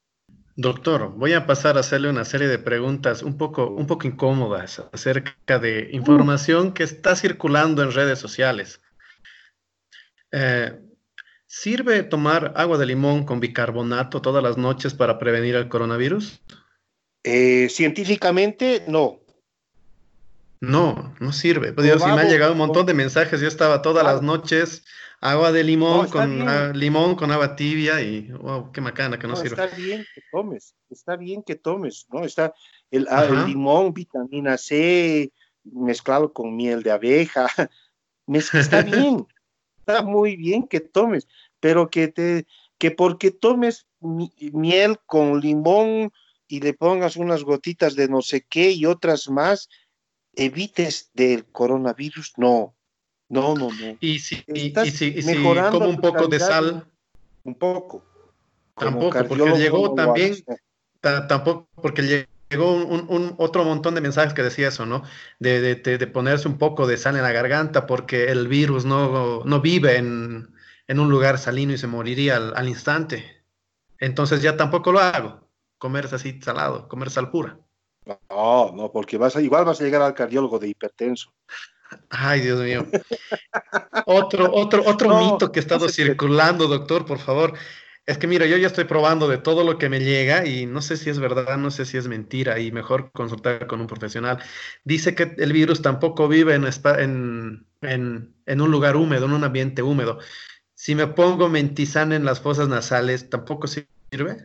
Doctor, 0.56 1.12
voy 1.12 1.34
a 1.34 1.46
pasar 1.46 1.78
a 1.78 1.82
hacerle 1.82 2.10
una 2.10 2.26
serie 2.26 2.48
de 2.48 2.58
preguntas 2.58 3.22
un 3.22 3.38
poco, 3.38 3.68
un 3.70 3.86
poco 3.86 4.08
incómodas 4.08 4.84
acerca 4.92 5.60
de 5.60 5.90
información 5.92 6.74
que 6.74 6.84
está 6.84 7.16
circulando 7.16 7.84
en 7.84 7.92
redes 7.92 8.18
sociales. 8.18 8.82
Eh, 10.32 10.87
¿Sirve 11.48 12.04
tomar 12.04 12.54
agua 12.58 12.78
de 12.78 12.86
limón 12.86 13.26
con 13.26 13.40
bicarbonato 13.40 14.22
todas 14.22 14.44
las 14.44 14.58
noches 14.58 14.94
para 14.94 15.18
prevenir 15.18 15.56
el 15.56 15.70
coronavirus? 15.70 16.42
Eh, 17.24 17.70
científicamente, 17.70 18.84
no. 18.88 19.20
No, 20.60 21.16
no 21.20 21.32
sirve. 21.32 21.72
Pues, 21.72 21.86
Dios, 21.86 22.02
si 22.02 22.08
me 22.10 22.22
han 22.22 22.30
llegado 22.30 22.52
un 22.52 22.58
montón 22.58 22.86
de 22.86 22.94
mensajes, 22.94 23.40
yo 23.40 23.48
estaba 23.48 23.82
todas 23.82 24.04
las 24.04 24.22
noches 24.22 24.84
agua 25.20 25.52
de 25.52 25.64
limón 25.64 26.08
con 26.10 26.78
limón 26.78 27.16
con 27.16 27.32
agua 27.32 27.56
tibia 27.56 28.02
y 28.02 28.32
wow, 28.32 28.72
qué 28.72 28.82
macana 28.82 29.18
que 29.18 29.28
no, 29.28 29.36
sirve. 29.36 29.62
Está 29.62 29.76
bien 29.76 30.06
que 30.14 30.22
tomes, 30.32 30.76
está 30.90 31.16
bien 31.16 31.44
que 31.44 31.56
tomes, 31.56 32.08
¿no? 32.12 32.24
Está 32.24 32.54
el, 32.92 33.08
ah, 33.10 33.26
el 33.26 33.46
limón, 33.48 33.94
vitamina 33.94 34.58
C 34.58 35.32
mezclado 35.64 36.32
con 36.32 36.56
miel 36.56 36.84
de 36.84 36.92
abeja, 36.92 37.48
está 38.54 38.82
bien, 38.84 39.26
está 39.88 40.04
muy 40.04 40.36
bien 40.36 40.68
que 40.68 40.82
tomes, 40.82 41.28
pero 41.60 41.90
que 41.90 42.10
te 42.10 42.46
que 42.78 42.92
porque 42.92 43.32
tomes 43.32 43.88
miel 44.00 45.00
con 45.06 45.40
limón 45.40 46.12
y 46.48 46.60
le 46.60 46.74
pongas 46.74 47.16
unas 47.16 47.44
gotitas 47.44 47.96
de 47.96 48.08
no 48.08 48.22
sé 48.22 48.46
qué 48.48 48.72
y 48.72 48.86
otras 48.86 49.30
más, 49.30 49.70
evites 50.34 51.10
del 51.14 51.46
coronavirus, 51.46 52.34
no, 52.38 52.76
no, 53.30 53.56
no, 53.56 53.70
no. 53.70 53.98
Y 54.00 54.20
si, 54.20 54.44
y, 54.48 54.72
como 54.72 55.90
un 55.90 56.00
poco 56.00 56.28
de 56.28 56.40
sal. 56.40 56.88
Un 57.44 57.56
poco. 57.56 58.06
Tampoco, 58.76 59.26
porque 59.28 59.58
llegó 59.58 59.96
también, 59.96 60.36
tampoco, 61.02 61.68
porque 61.82 62.04
llegó 62.04 62.37
un, 62.56 63.36
otro 63.38 63.64
montón 63.66 63.96
de 63.96 64.02
mensajes 64.02 64.34
que 64.34 64.44
decía 64.44 64.70
eso, 64.70 64.86
¿no? 64.86 65.04
De, 65.40 65.76
de, 65.76 66.08
ponerse 66.08 66.48
un 66.48 66.58
poco 66.58 66.88
de 66.88 66.98
sal 66.98 67.16
en 67.16 67.24
la 67.24 67.32
garganta 67.32 67.86
porque 67.86 68.32
el 68.32 68.48
virus 68.48 68.86
no, 68.86 69.44
no 69.44 69.62
vive 69.62 69.98
en, 69.98 70.54
en, 70.88 71.00
un 71.00 71.10
lugar 71.10 71.38
salino 71.38 71.74
y 71.74 71.78
se 71.78 71.88
moriría 71.88 72.38
al, 72.38 72.54
al, 72.56 72.70
instante. 72.70 73.44
Entonces 74.00 74.42
ya 74.42 74.56
tampoco 74.56 74.92
lo 74.92 75.00
hago, 75.00 75.50
comerse 75.78 76.16
así 76.16 76.40
salado, 76.42 76.88
comer 76.88 77.10
sal 77.10 77.32
pura. 77.32 77.60
No, 78.30 78.72
no, 78.74 78.92
porque 78.92 79.18
vas 79.18 79.36
a, 79.36 79.42
igual 79.42 79.66
vas 79.66 79.82
a 79.82 79.84
llegar 79.84 80.02
al 80.02 80.14
cardiólogo 80.14 80.60
de 80.60 80.70
hipertenso. 80.70 81.34
Ay, 82.10 82.42
Dios 82.42 82.62
mío. 82.62 82.86
Otro, 84.06 84.52
otro, 84.54 84.84
otro 84.86 85.20
mito 85.20 85.52
que 85.52 85.60
ha 85.60 85.62
estado 85.62 85.90
circulando, 85.90 86.68
doctor, 86.68 87.06
por 87.06 87.20
favor. 87.20 87.54
Es 88.08 88.18
que 88.18 88.26
mira, 88.26 88.46
yo 88.46 88.56
ya 88.56 88.68
estoy 88.68 88.86
probando 88.86 89.28
de 89.28 89.38
todo 89.38 89.66
lo 89.66 89.78
que 89.78 89.90
me 89.90 90.00
llega 90.00 90.48
y 90.48 90.66
no 90.66 90.82
sé 90.82 90.96
si 90.96 91.10
es 91.10 91.20
verdad, 91.20 91.58
no 91.58 91.70
sé 91.72 91.86
si 91.86 91.98
es 91.98 92.08
mentira 92.08 92.58
y 92.58 92.72
mejor 92.72 93.12
consultar 93.12 93.68
con 93.68 93.82
un 93.82 93.88
profesional. 93.88 94.42
Dice 94.86 95.14
que 95.14 95.36
el 95.38 95.52
virus 95.52 95.82
tampoco 95.82 96.30
vive 96.30 96.56
en, 96.56 96.64
en, 97.82 98.34
en 98.46 98.62
un 98.62 98.72
lugar 98.72 98.96
húmedo, 98.96 99.26
en 99.26 99.34
un 99.34 99.44
ambiente 99.44 99.84
húmedo. 99.84 100.20
Si 100.74 100.96
me 100.96 101.08
pongo 101.08 101.50
mentizán 101.50 102.14
en 102.14 102.24
las 102.24 102.40
fosas 102.40 102.70
nasales, 102.70 103.30
¿tampoco 103.30 103.68
sirve? 103.68 104.38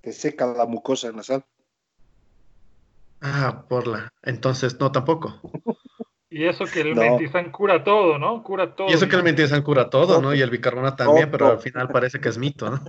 Te 0.00 0.12
seca 0.12 0.46
la 0.46 0.66
mucosa 0.66 1.12
nasal. 1.12 1.44
Ah, 3.20 3.64
por 3.68 3.86
la. 3.86 4.12
Entonces, 4.22 4.76
no, 4.80 4.90
tampoco. 4.90 5.40
Y 6.32 6.44
eso 6.44 6.64
que 6.64 6.82
el 6.82 6.94
mentizán 6.94 7.50
cura 7.50 7.82
todo, 7.82 8.16
¿no? 8.16 8.40
Cura 8.44 8.76
todo. 8.76 8.88
Y 8.88 8.92
eso 8.92 9.08
que 9.08 9.16
el 9.16 9.24
mentizán 9.24 9.62
cura 9.62 9.90
todo, 9.90 10.22
¿no? 10.22 10.32
Y 10.32 10.40
el 10.40 10.48
bicarbonato 10.48 11.04
también, 11.04 11.28
pero 11.28 11.48
al 11.48 11.58
final 11.58 11.88
parece 11.88 12.20
que 12.20 12.28
es 12.28 12.38
mito, 12.38 12.70
¿no? 12.70 12.80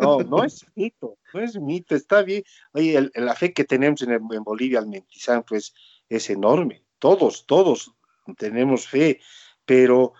No, 0.00 0.20
no 0.20 0.42
es 0.42 0.66
mito, 0.74 1.18
no 1.34 1.40
es 1.40 1.60
mito, 1.60 1.94
está 1.94 2.22
bien. 2.22 2.42
Oye, 2.72 3.10
la 3.16 3.34
fe 3.34 3.52
que 3.52 3.64
tenemos 3.64 4.00
en, 4.00 4.18
Bolivia 4.42 4.78
al 4.78 4.86
mentizán, 4.86 5.42
pues, 5.42 5.74
es 6.08 6.30
enorme. 6.30 6.82
Todos, 6.98 7.44
todos 7.46 7.92
tenemos 8.38 8.88
fe, 8.88 9.20
pero, 9.66 10.14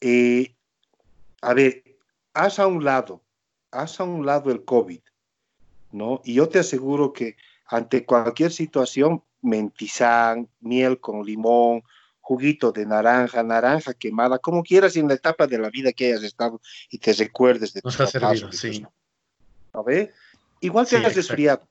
eh, 0.00 0.54
a 1.42 1.52
ver, 1.52 1.84
haz 2.32 2.58
a 2.58 2.66
un 2.66 2.82
lado, 2.82 3.22
haz 3.70 4.00
a 4.00 4.04
un 4.04 4.24
lado 4.24 4.50
el 4.50 4.64
COVID, 4.64 5.00
¿no? 5.92 6.22
Y 6.24 6.32
yo 6.34 6.48
te 6.48 6.60
aseguro 6.60 7.12
que 7.12 7.36
ante 7.66 8.06
cualquier 8.06 8.52
situación 8.52 9.22
mentizán, 9.42 10.48
miel 10.60 11.00
con 11.00 11.24
limón, 11.24 11.82
juguito 12.20 12.70
de 12.70 12.86
naranja, 12.86 13.42
naranja 13.42 13.94
quemada, 13.94 14.38
como 14.38 14.62
quieras 14.62 14.96
en 14.96 15.08
la 15.08 15.14
etapa 15.14 15.46
de 15.46 15.58
la 15.58 15.70
vida 15.70 15.92
que 15.92 16.06
hayas 16.06 16.22
estado 16.22 16.60
y 16.90 16.98
te 16.98 17.12
recuerdes 17.12 17.72
de 17.72 17.82
tu 17.82 17.90
servido, 17.90 18.52
sí. 18.52 18.86
¿A 19.72 19.82
ver? 19.82 20.12
Igual 20.60 20.86
te 20.86 20.96
has 20.98 21.14
resfriado. 21.14 21.66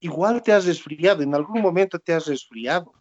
Igual 0.00 0.42
te 0.42 0.52
has 0.52 0.66
resfriado, 0.66 1.22
en 1.22 1.34
algún 1.34 1.60
momento 1.62 1.98
te 1.98 2.12
has 2.12 2.26
resfriado. 2.26 2.92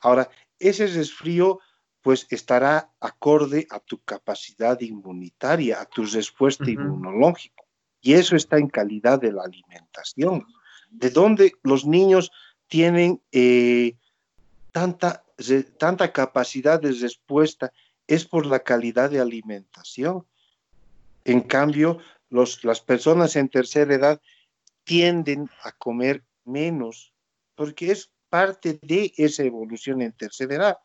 Ahora, 0.00 0.30
ese 0.58 0.86
resfrío 0.86 1.60
pues 2.00 2.26
estará 2.30 2.90
acorde 3.00 3.66
a 3.70 3.80
tu 3.80 3.98
capacidad 4.02 4.80
inmunitaria, 4.80 5.80
a 5.80 5.84
tu 5.84 6.04
respuesta 6.04 6.70
inmunológica. 6.70 7.64
Y 8.00 8.14
eso 8.14 8.36
está 8.36 8.56
en 8.56 8.68
calidad 8.68 9.20
de 9.20 9.32
la 9.32 9.42
alimentación. 9.42 10.46
De 10.90 11.10
dónde 11.10 11.52
los 11.62 11.84
niños 11.84 12.30
tienen 12.68 13.20
eh, 13.32 13.96
tanta, 14.72 15.24
tanta 15.78 16.12
capacidad 16.12 16.80
de 16.80 16.92
respuesta 16.92 17.72
es 18.06 18.24
por 18.24 18.46
la 18.46 18.60
calidad 18.60 19.10
de 19.10 19.20
alimentación. 19.20 20.26
En 21.24 21.40
cambio, 21.40 21.98
los, 22.30 22.62
las 22.64 22.80
personas 22.80 23.36
en 23.36 23.48
tercera 23.48 23.94
edad 23.94 24.20
tienden 24.84 25.50
a 25.62 25.72
comer 25.72 26.24
menos 26.44 27.12
porque 27.54 27.90
es 27.90 28.10
parte 28.28 28.78
de 28.82 29.12
esa 29.16 29.42
evolución 29.42 30.00
en 30.02 30.12
tercera 30.12 30.54
edad. 30.54 30.78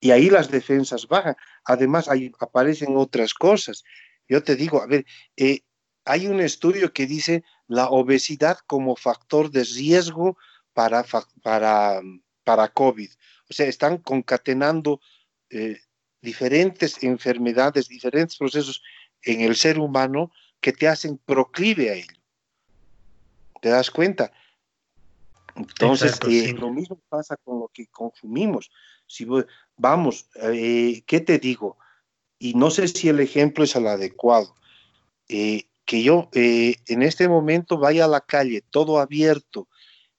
Y 0.00 0.10
ahí 0.10 0.28
las 0.28 0.50
defensas 0.50 1.06
bajan. 1.06 1.36
Además, 1.64 2.08
aparecen 2.40 2.96
otras 2.96 3.32
cosas. 3.32 3.84
Yo 4.28 4.42
te 4.42 4.56
digo, 4.56 4.82
a 4.82 4.86
ver, 4.86 5.06
eh, 5.36 5.60
hay 6.04 6.26
un 6.26 6.40
estudio 6.40 6.92
que 6.92 7.06
dice 7.06 7.44
la 7.66 7.88
obesidad 7.88 8.58
como 8.66 8.96
factor 8.96 9.50
de 9.50 9.64
riesgo 9.64 10.36
para, 10.74 11.04
para, 11.42 12.02
para 12.42 12.68
COVID. 12.68 13.10
O 13.48 13.52
sea, 13.52 13.66
están 13.66 13.98
concatenando 13.98 15.00
eh, 15.48 15.78
diferentes 16.20 17.02
enfermedades, 17.02 17.88
diferentes 17.88 18.36
procesos 18.36 18.82
en 19.22 19.40
el 19.40 19.56
ser 19.56 19.78
humano 19.78 20.30
que 20.60 20.72
te 20.72 20.88
hacen 20.88 21.18
proclive 21.18 21.90
a 21.90 21.94
ello. 21.94 22.20
¿Te 23.62 23.68
das 23.70 23.90
cuenta? 23.90 24.32
Entonces, 25.54 26.18
eh, 26.28 26.52
lo 26.52 26.70
mismo 26.70 27.00
pasa 27.08 27.36
con 27.36 27.60
lo 27.60 27.68
que 27.68 27.86
consumimos. 27.86 28.70
Si 29.06 29.26
vamos, 29.76 30.28
eh, 30.42 31.02
¿qué 31.06 31.20
te 31.20 31.38
digo? 31.38 31.78
Y 32.38 32.54
no 32.54 32.70
sé 32.70 32.88
si 32.88 33.08
el 33.08 33.20
ejemplo 33.20 33.64
es 33.64 33.76
el 33.76 33.86
adecuado. 33.86 34.54
que 35.26 36.02
yo 36.02 36.30
en 36.32 37.02
este 37.02 37.28
momento 37.28 37.78
vaya 37.78 38.06
a 38.06 38.08
la 38.08 38.22
calle 38.22 38.62
todo 38.70 38.98
abierto 38.98 39.68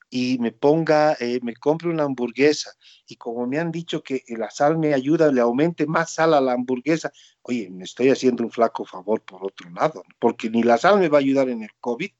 y 0.08 0.38
me 0.38 0.52
ponga, 0.52 1.16
eh, 1.18 1.40
me 1.42 1.54
compre 1.54 1.88
una 1.88 2.04
hamburguesa 2.04 2.72
y 3.06 3.16
como 3.16 3.46
me 3.46 3.58
han 3.58 3.72
dicho 3.72 4.02
que 4.02 4.22
la 4.28 4.50
sal 4.50 4.78
me 4.78 4.94
ayuda, 4.94 5.32
le 5.32 5.40
aumente 5.40 5.86
más 5.86 6.14
sal 6.14 6.34
a 6.34 6.40
la 6.40 6.52
hamburguesa, 6.52 7.10
oye, 7.42 7.68
me 7.70 7.84
estoy 7.84 8.10
haciendo 8.10 8.44
un 8.44 8.50
flaco 8.50 8.84
favor 8.84 9.22
por 9.22 9.44
otro 9.44 9.68
lado, 9.70 10.04
porque 10.18 10.48
ni 10.48 10.62
la 10.62 10.78
sal 10.78 11.00
me 11.00 11.08
va 11.08 11.18
a 11.18 11.20
ayudar 11.20 11.48
en 11.48 11.62
el 11.62 11.70
COVID, 11.80 12.10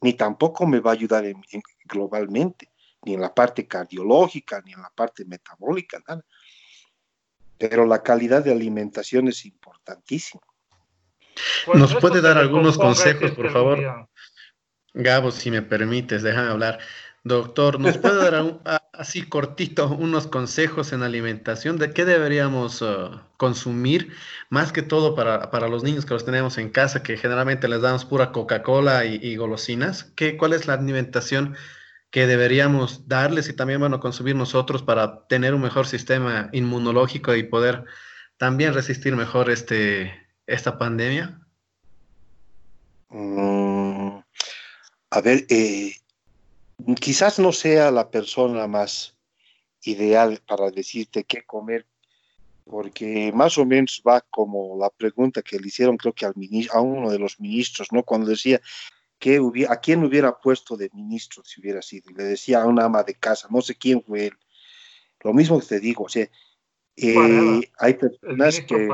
ni 0.00 0.14
tampoco 0.14 0.66
me 0.66 0.80
va 0.80 0.90
a 0.90 0.94
ayudar 0.94 1.24
globalmente, 1.84 2.70
ni 3.04 3.14
en 3.14 3.20
la 3.20 3.32
parte 3.32 3.66
cardiológica, 3.66 4.60
ni 4.64 4.72
en 4.72 4.82
la 4.82 4.90
parte 4.90 5.24
metabólica, 5.24 6.02
nada. 6.08 6.24
Pero 7.56 7.86
la 7.86 8.02
calidad 8.02 8.42
de 8.42 8.50
alimentación 8.50 9.28
es 9.28 9.44
importantísima. 9.44 10.42
Pues 11.64 11.78
¿Nos 11.78 11.94
puede 11.96 12.20
dar 12.20 12.36
algunos 12.36 12.76
consejos, 12.76 13.30
por 13.30 13.50
favor? 13.52 14.08
Gabo, 14.94 15.30
si 15.30 15.50
me 15.50 15.62
permites, 15.62 16.22
déjame 16.22 16.50
hablar. 16.50 16.78
Doctor, 17.24 17.78
¿nos 17.78 17.98
puede 17.98 18.16
dar 18.16 18.60
así 18.92 19.22
cortito 19.22 19.88
unos 19.88 20.26
consejos 20.26 20.92
en 20.92 21.02
alimentación 21.02 21.78
de 21.78 21.92
qué 21.92 22.04
deberíamos 22.04 22.82
uh, 22.82 23.20
consumir, 23.36 24.12
más 24.50 24.72
que 24.72 24.82
todo 24.82 25.14
para, 25.14 25.68
los 25.68 25.84
niños 25.84 26.04
que 26.04 26.14
los 26.14 26.24
tenemos 26.24 26.58
en 26.58 26.70
casa, 26.70 27.02
que 27.04 27.16
generalmente 27.16 27.68
les 27.68 27.80
damos 27.80 28.04
pura 28.04 28.32
Coca-Cola 28.32 29.04
y, 29.04 29.36
golosinas? 29.36 30.04
¿Qué, 30.16 30.36
¿Cuál 30.36 30.52
es 30.52 30.66
la 30.66 30.74
alimentación 30.74 31.54
que 32.10 32.26
deberíamos 32.26 33.08
darles 33.08 33.48
y 33.48 33.54
también 33.54 33.78
bueno, 33.78 34.00
consumir 34.00 34.34
nosotros 34.34 34.82
para 34.82 35.26
tener 35.28 35.54
un 35.54 35.62
mejor 35.62 35.86
sistema 35.86 36.50
inmunológico 36.52 37.34
y 37.36 37.44
poder 37.44 37.84
también 38.36 38.74
resistir 38.74 39.14
mejor 39.14 39.48
este, 39.48 40.12
esta 40.46 40.76
pandemia? 40.76 41.40
Mm, 43.10 44.18
a 45.10 45.20
ver, 45.20 45.46
eh, 45.48 45.94
quizás 47.00 47.38
no 47.38 47.52
sea 47.52 47.90
la 47.90 48.10
persona 48.10 48.66
más 48.66 49.16
ideal 49.84 50.40
para 50.46 50.70
decirte 50.70 51.24
qué 51.24 51.42
comer, 51.42 51.86
porque 52.64 53.32
más 53.34 53.58
o 53.58 53.64
menos 53.64 54.02
va 54.06 54.20
como 54.20 54.78
la 54.78 54.90
pregunta 54.90 55.42
que 55.42 55.58
le 55.58 55.68
hicieron, 55.68 55.96
creo 55.96 56.12
que 56.12 56.26
al 56.26 56.34
a 56.72 56.80
uno 56.80 57.10
de 57.10 57.18
los 57.18 57.40
ministros, 57.40 57.88
¿no? 57.90 58.02
Cuando 58.02 58.28
decía, 58.28 58.60
que 59.22 59.38
hubiera, 59.38 59.72
a 59.72 59.76
quién 59.76 60.02
hubiera 60.02 60.36
puesto 60.36 60.76
de 60.76 60.90
ministro 60.92 61.44
si 61.44 61.60
hubiera 61.60 61.80
sido. 61.80 62.10
Le 62.10 62.24
decía 62.24 62.60
a 62.60 62.66
una 62.66 62.86
ama 62.86 63.04
de 63.04 63.14
casa, 63.14 63.46
no 63.52 63.62
sé 63.62 63.76
quién 63.76 64.02
fue 64.02 64.26
él. 64.26 64.32
Lo 65.20 65.32
mismo 65.32 65.60
que 65.60 65.66
te 65.66 65.78
digo, 65.78 66.04
o 66.04 66.08
sea, 66.08 66.28
eh, 66.96 67.70
hay 67.78 67.94
personas 67.94 68.60
que... 68.62 68.88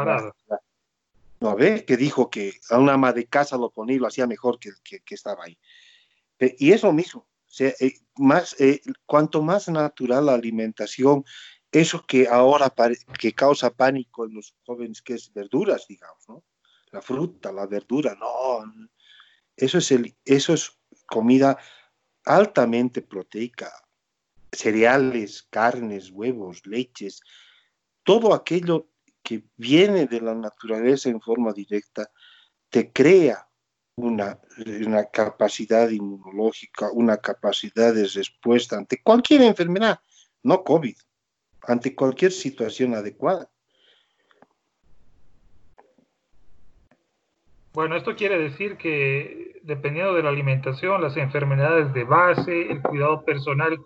No, 1.41 1.57
ve 1.57 1.83
que 1.87 1.97
dijo 1.97 2.29
que 2.29 2.53
a 2.69 2.79
una 2.79 2.93
ama 2.93 3.15
de 3.15 3.25
casa 3.25 3.57
lo 3.57 3.71
ponía 3.71 3.97
y 3.97 3.99
lo 3.99 4.07
hacía 4.07 4.27
mejor 4.27 4.59
que, 4.59 4.73
que, 4.85 5.01
que 5.01 5.15
estaba 5.15 5.45
ahí. 5.45 5.57
Y 6.59 6.73
es 6.73 6.83
lo 6.83 6.93
mismo. 6.93 7.27
Sea, 7.59 7.75
eh, 7.81 7.95
más, 8.19 8.55
eh, 8.61 8.81
cuanto 9.05 9.43
más 9.43 9.69
natural 9.69 10.27
la 10.27 10.35
alimentación, 10.35 11.25
eso 11.73 12.05
que 12.07 12.29
ahora 12.29 12.73
que 13.19 13.33
causa 13.33 13.71
pánico 13.71 14.27
en 14.27 14.35
los 14.35 14.55
jóvenes, 14.65 15.03
que 15.03 15.15
es 15.15 15.33
verduras, 15.33 15.85
digamos, 15.89 16.23
¿no? 16.29 16.45
La 16.93 17.03
fruta, 17.03 17.51
la 17.51 17.67
verdura, 17.67 18.15
no. 18.15 18.63
Eso 19.57 19.79
es, 19.79 19.91
el, 19.91 20.17
eso 20.25 20.55
es 20.55 20.71
comida 21.05 21.59
altamente 22.25 23.03
proteica. 23.03 23.73
Cereales, 24.53 25.43
carnes, 25.51 26.11
huevos, 26.11 26.65
leches, 26.65 27.21
todo 28.05 28.35
aquello 28.35 28.89
que 29.25 29.43
viene 29.57 30.07
de 30.07 30.21
la 30.21 30.37
naturaleza 30.37 31.09
en 31.09 31.21
forma 31.21 31.53
directa, 31.53 32.09
te 32.71 32.93
crea 32.93 33.48
una, 33.99 34.39
una, 34.87 35.05
capacidad 35.05 35.89
inmunológica, 35.91 36.91
una 36.93 37.17
capacidad 37.17 37.93
de 37.95 38.07
respuesta 38.07 38.77
ante 38.77 39.03
cualquier 39.03 39.43
enfermedad, 39.43 40.01
no 40.43 40.63
COVID, 40.63 40.97
ante 41.63 41.95
cualquier 41.95 42.33
situación 42.33 42.95
adecuada. 42.95 43.51
Bueno, 47.73 47.97
esto 47.97 48.17
quiere 48.17 48.39
decir 48.39 48.77
que 48.77 49.61
dependiendo 49.63 50.15
de 50.15 50.23
la 50.23 50.31
alimentación, 50.31 51.03
las 51.03 51.17
enfermedades 51.17 51.93
de 51.93 52.05
base, 52.05 52.71
el 52.71 52.81
cuidado 52.83 53.25
personal, 53.25 53.79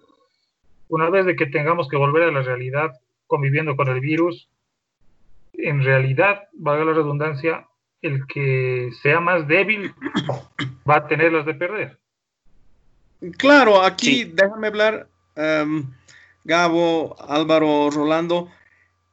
una 0.88 1.10
vez 1.10 1.26
de 1.26 1.36
que 1.36 1.46
tengamos 1.46 1.88
que 1.88 1.96
volver 1.96 2.24
a 2.24 2.32
la 2.32 2.42
realidad 2.42 2.90
conviviendo 3.26 3.76
con 3.76 3.88
el 3.88 4.00
virus, 4.00 4.48
en 5.54 5.82
realidad, 5.82 6.48
valga 6.52 6.84
la 6.84 6.92
redundancia, 6.92 7.66
el 8.02 8.26
que 8.26 8.90
sea 9.02 9.20
más 9.20 9.46
débil 9.48 9.94
va 10.88 10.96
a 10.96 11.08
tener 11.08 11.32
las 11.32 11.46
de 11.46 11.54
perder. 11.54 11.98
Claro, 13.38 13.82
aquí 13.82 14.24
déjame 14.24 14.66
hablar, 14.66 15.08
em, 15.36 15.86
Gabo, 16.44 17.16
Álvaro, 17.28 17.88
Rolando. 17.90 18.50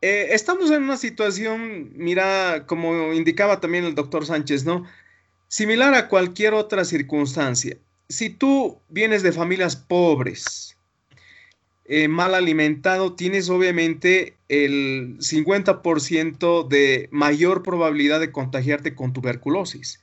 Eh, 0.01 0.29
estamos 0.31 0.71
en 0.71 0.83
una 0.83 0.97
situación, 0.97 1.91
mira, 1.95 2.65
como 2.65 3.13
indicaba 3.13 3.59
también 3.59 3.85
el 3.85 3.93
doctor 3.93 4.25
Sánchez, 4.25 4.65
¿no? 4.65 4.85
Similar 5.47 5.93
a 5.93 6.07
cualquier 6.07 6.53
otra 6.53 6.85
circunstancia. 6.85 7.77
Si 8.07 8.31
tú 8.31 8.79
vienes 8.89 9.21
de 9.21 9.31
familias 9.31 9.75
pobres, 9.75 10.75
eh, 11.91 12.07
mal 12.07 12.35
alimentado, 12.35 13.13
tienes 13.13 13.49
obviamente 13.49 14.37
el 14.47 15.17
50% 15.17 16.67
de 16.67 17.09
mayor 17.11 17.63
probabilidad 17.63 18.19
de 18.19 18.31
contagiarte 18.31 18.93
con 18.93 19.11
tuberculosis. 19.11 19.99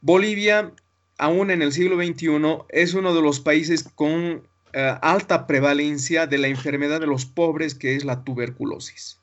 Bolivia, 0.00 0.72
aún 1.18 1.52
en 1.52 1.62
el 1.62 1.72
siglo 1.72 2.02
XXI, 2.02 2.64
es 2.70 2.94
uno 2.94 3.14
de 3.14 3.22
los 3.22 3.38
países 3.38 3.84
con 3.84 4.42
eh, 4.72 4.94
alta 5.02 5.46
prevalencia 5.46 6.26
de 6.26 6.38
la 6.38 6.48
enfermedad 6.48 6.98
de 6.98 7.06
los 7.06 7.26
pobres, 7.26 7.76
que 7.76 7.94
es 7.94 8.04
la 8.04 8.24
tuberculosis. 8.24 9.20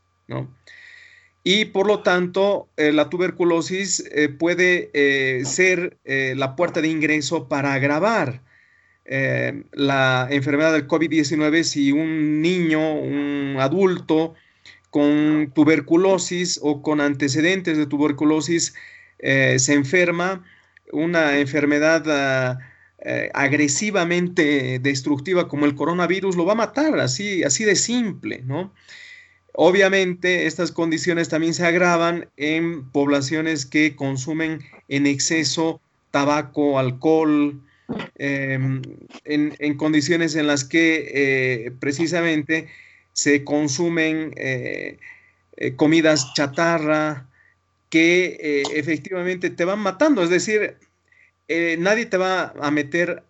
Y 1.43 1.65
por 1.65 1.87
lo 1.87 2.03
tanto, 2.03 2.69
eh, 2.77 2.93
la 2.93 3.09
tuberculosis 3.09 4.09
puede 4.39 5.43
ser 5.43 5.97
la 6.05 6.55
puerta 6.55 6.79
de 6.79 6.87
ingreso 6.87 7.49
para 7.49 7.73
agravar 7.73 8.47
eh, 9.09 9.63
la 9.71 10.27
enfermedad 10.29 10.73
del 10.73 10.85
COVID-19 10.85 11.63
si 11.63 11.93
un 11.93 12.41
niño, 12.41 12.93
un 12.93 13.55
adulto 13.57 14.35
con 14.89 15.51
tuberculosis 15.55 16.59
o 16.61 16.81
con 16.81 16.99
antecedentes 16.99 17.77
de 17.77 17.85
tuberculosis 17.85 18.73
eh, 19.19 19.59
se 19.59 19.73
enferma, 19.73 20.43
una 20.91 21.39
enfermedad 21.39 22.03
ah, 22.07 22.59
eh, 22.99 23.29
agresivamente 23.33 24.79
destructiva 24.79 25.47
como 25.47 25.65
el 25.65 25.75
coronavirus 25.75 26.35
lo 26.35 26.45
va 26.45 26.53
a 26.53 26.55
matar, 26.55 26.99
así, 26.99 27.43
así 27.43 27.63
de 27.63 27.75
simple, 27.75 28.41
¿no? 28.45 28.73
Obviamente 29.53 30.45
estas 30.47 30.71
condiciones 30.71 31.29
también 31.29 31.53
se 31.53 31.65
agravan 31.65 32.29
en 32.35 32.89
poblaciones 32.91 33.65
que 33.65 33.95
consumen 33.95 34.59
en 34.87 35.07
exceso 35.07 35.81
tabaco, 36.11 36.77
alcohol, 36.77 37.61
Em, 38.17 38.81
en, 39.23 39.77
condiciones 39.77 40.35
en 40.35 40.47
las 40.47 40.65
que 40.65 41.11
eh, 41.13 41.71
precisamente 41.79 42.67
se 43.13 43.45
consumen 43.45 44.33
eh, 44.35 44.97
eh, 45.55 45.75
comidas 45.75 46.33
chatarra 46.33 47.29
que 47.89 48.63
efectivamente 48.73 49.49
te 49.49 49.63
van 49.63 49.79
matando. 49.79 50.21
Es 50.21 50.29
decir, 50.29 50.75
nadie 51.77 52.05
te 52.05 52.17
va 52.17 52.53
a 52.61 52.69
meter 52.69 53.23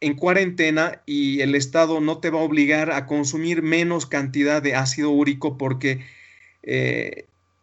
en 0.00 0.14
cuarentena 0.14 1.00
y 1.06 1.40
el 1.40 1.54
Estado 1.54 2.00
no 2.00 2.18
te 2.18 2.30
va 2.30 2.40
a 2.40 2.42
obligar 2.42 2.90
a 2.90 3.06
consumir 3.06 3.62
menos 3.62 4.06
cantidad 4.06 4.60
de 4.60 4.74
ácido 4.74 5.10
úrico 5.10 5.56
porque 5.56 6.04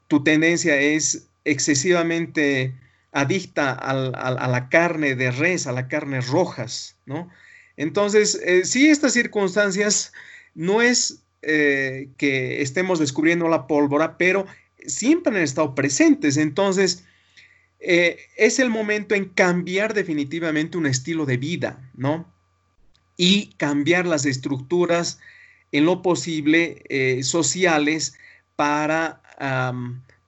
tu 0.07 0.23
tendencia 0.23 0.79
es 0.79 1.27
excesivamente 1.43 2.73
adicta 3.11 3.71
a 3.73 4.47
la 4.47 4.69
carne 4.69 5.15
de 5.15 5.31
res, 5.31 5.67
a 5.67 5.71
las 5.71 5.85
carnes 5.85 6.27
rojas, 6.27 6.95
¿no? 7.05 7.29
Entonces, 7.79 8.39
eh, 8.43 8.65
sí, 8.65 8.89
estas 8.89 9.13
circunstancias 9.13 10.11
no 10.53 10.81
es 10.81 11.21
eh, 11.41 12.09
que 12.17 12.61
estemos 12.61 12.99
descubriendo 12.99 13.47
la 13.47 13.67
pólvora, 13.67 14.17
pero 14.17 14.45
siempre 14.85 15.33
han 15.33 15.41
estado 15.41 15.75
presentes. 15.75 16.35
Entonces, 16.35 17.05
eh, 17.79 18.19
es 18.35 18.59
el 18.59 18.69
momento 18.69 19.15
en 19.15 19.29
cambiar 19.29 19.93
definitivamente 19.93 20.77
un 20.77 20.87
estilo 20.87 21.25
de 21.25 21.37
vida, 21.37 21.89
¿no? 21.95 22.29
Y 23.15 23.53
cambiar 23.55 24.05
las 24.05 24.25
estructuras 24.25 25.19
en 25.71 25.85
lo 25.85 26.01
posible 26.01 26.83
sociales 27.21 28.13
para 28.57 29.21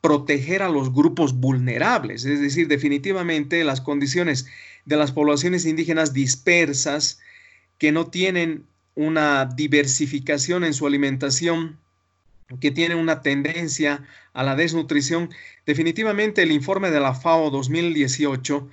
proteger 0.02 0.64
a 0.64 0.70
los 0.70 0.92
grupos 0.92 1.40
vulnerables, 1.40 2.26
es 2.26 2.42
decir, 2.42 2.68
definitivamente 2.68 3.64
las 3.64 3.82
condiciones 3.82 4.48
de 4.86 4.98
las 4.98 5.12
poblaciones 5.12 5.66
indígenas 5.66 6.12
dispersas 6.12 7.20
que 7.78 7.92
no 7.92 8.08
tienen 8.08 8.66
una 8.96 9.46
diversificación 9.46 10.64
en 10.64 10.74
su 10.74 10.88
alimentación, 10.88 11.78
que 12.60 12.72
tienen 12.72 12.98
una 12.98 13.22
tendencia 13.22 14.04
a 14.34 14.44
la 14.44 14.56
desnutrición. 14.56 15.30
Definitivamente 15.66 16.42
el 16.42 16.52
informe 16.52 16.92
de 16.92 17.00
la 17.00 17.14
FAO 17.14 17.50
2018 17.52 18.68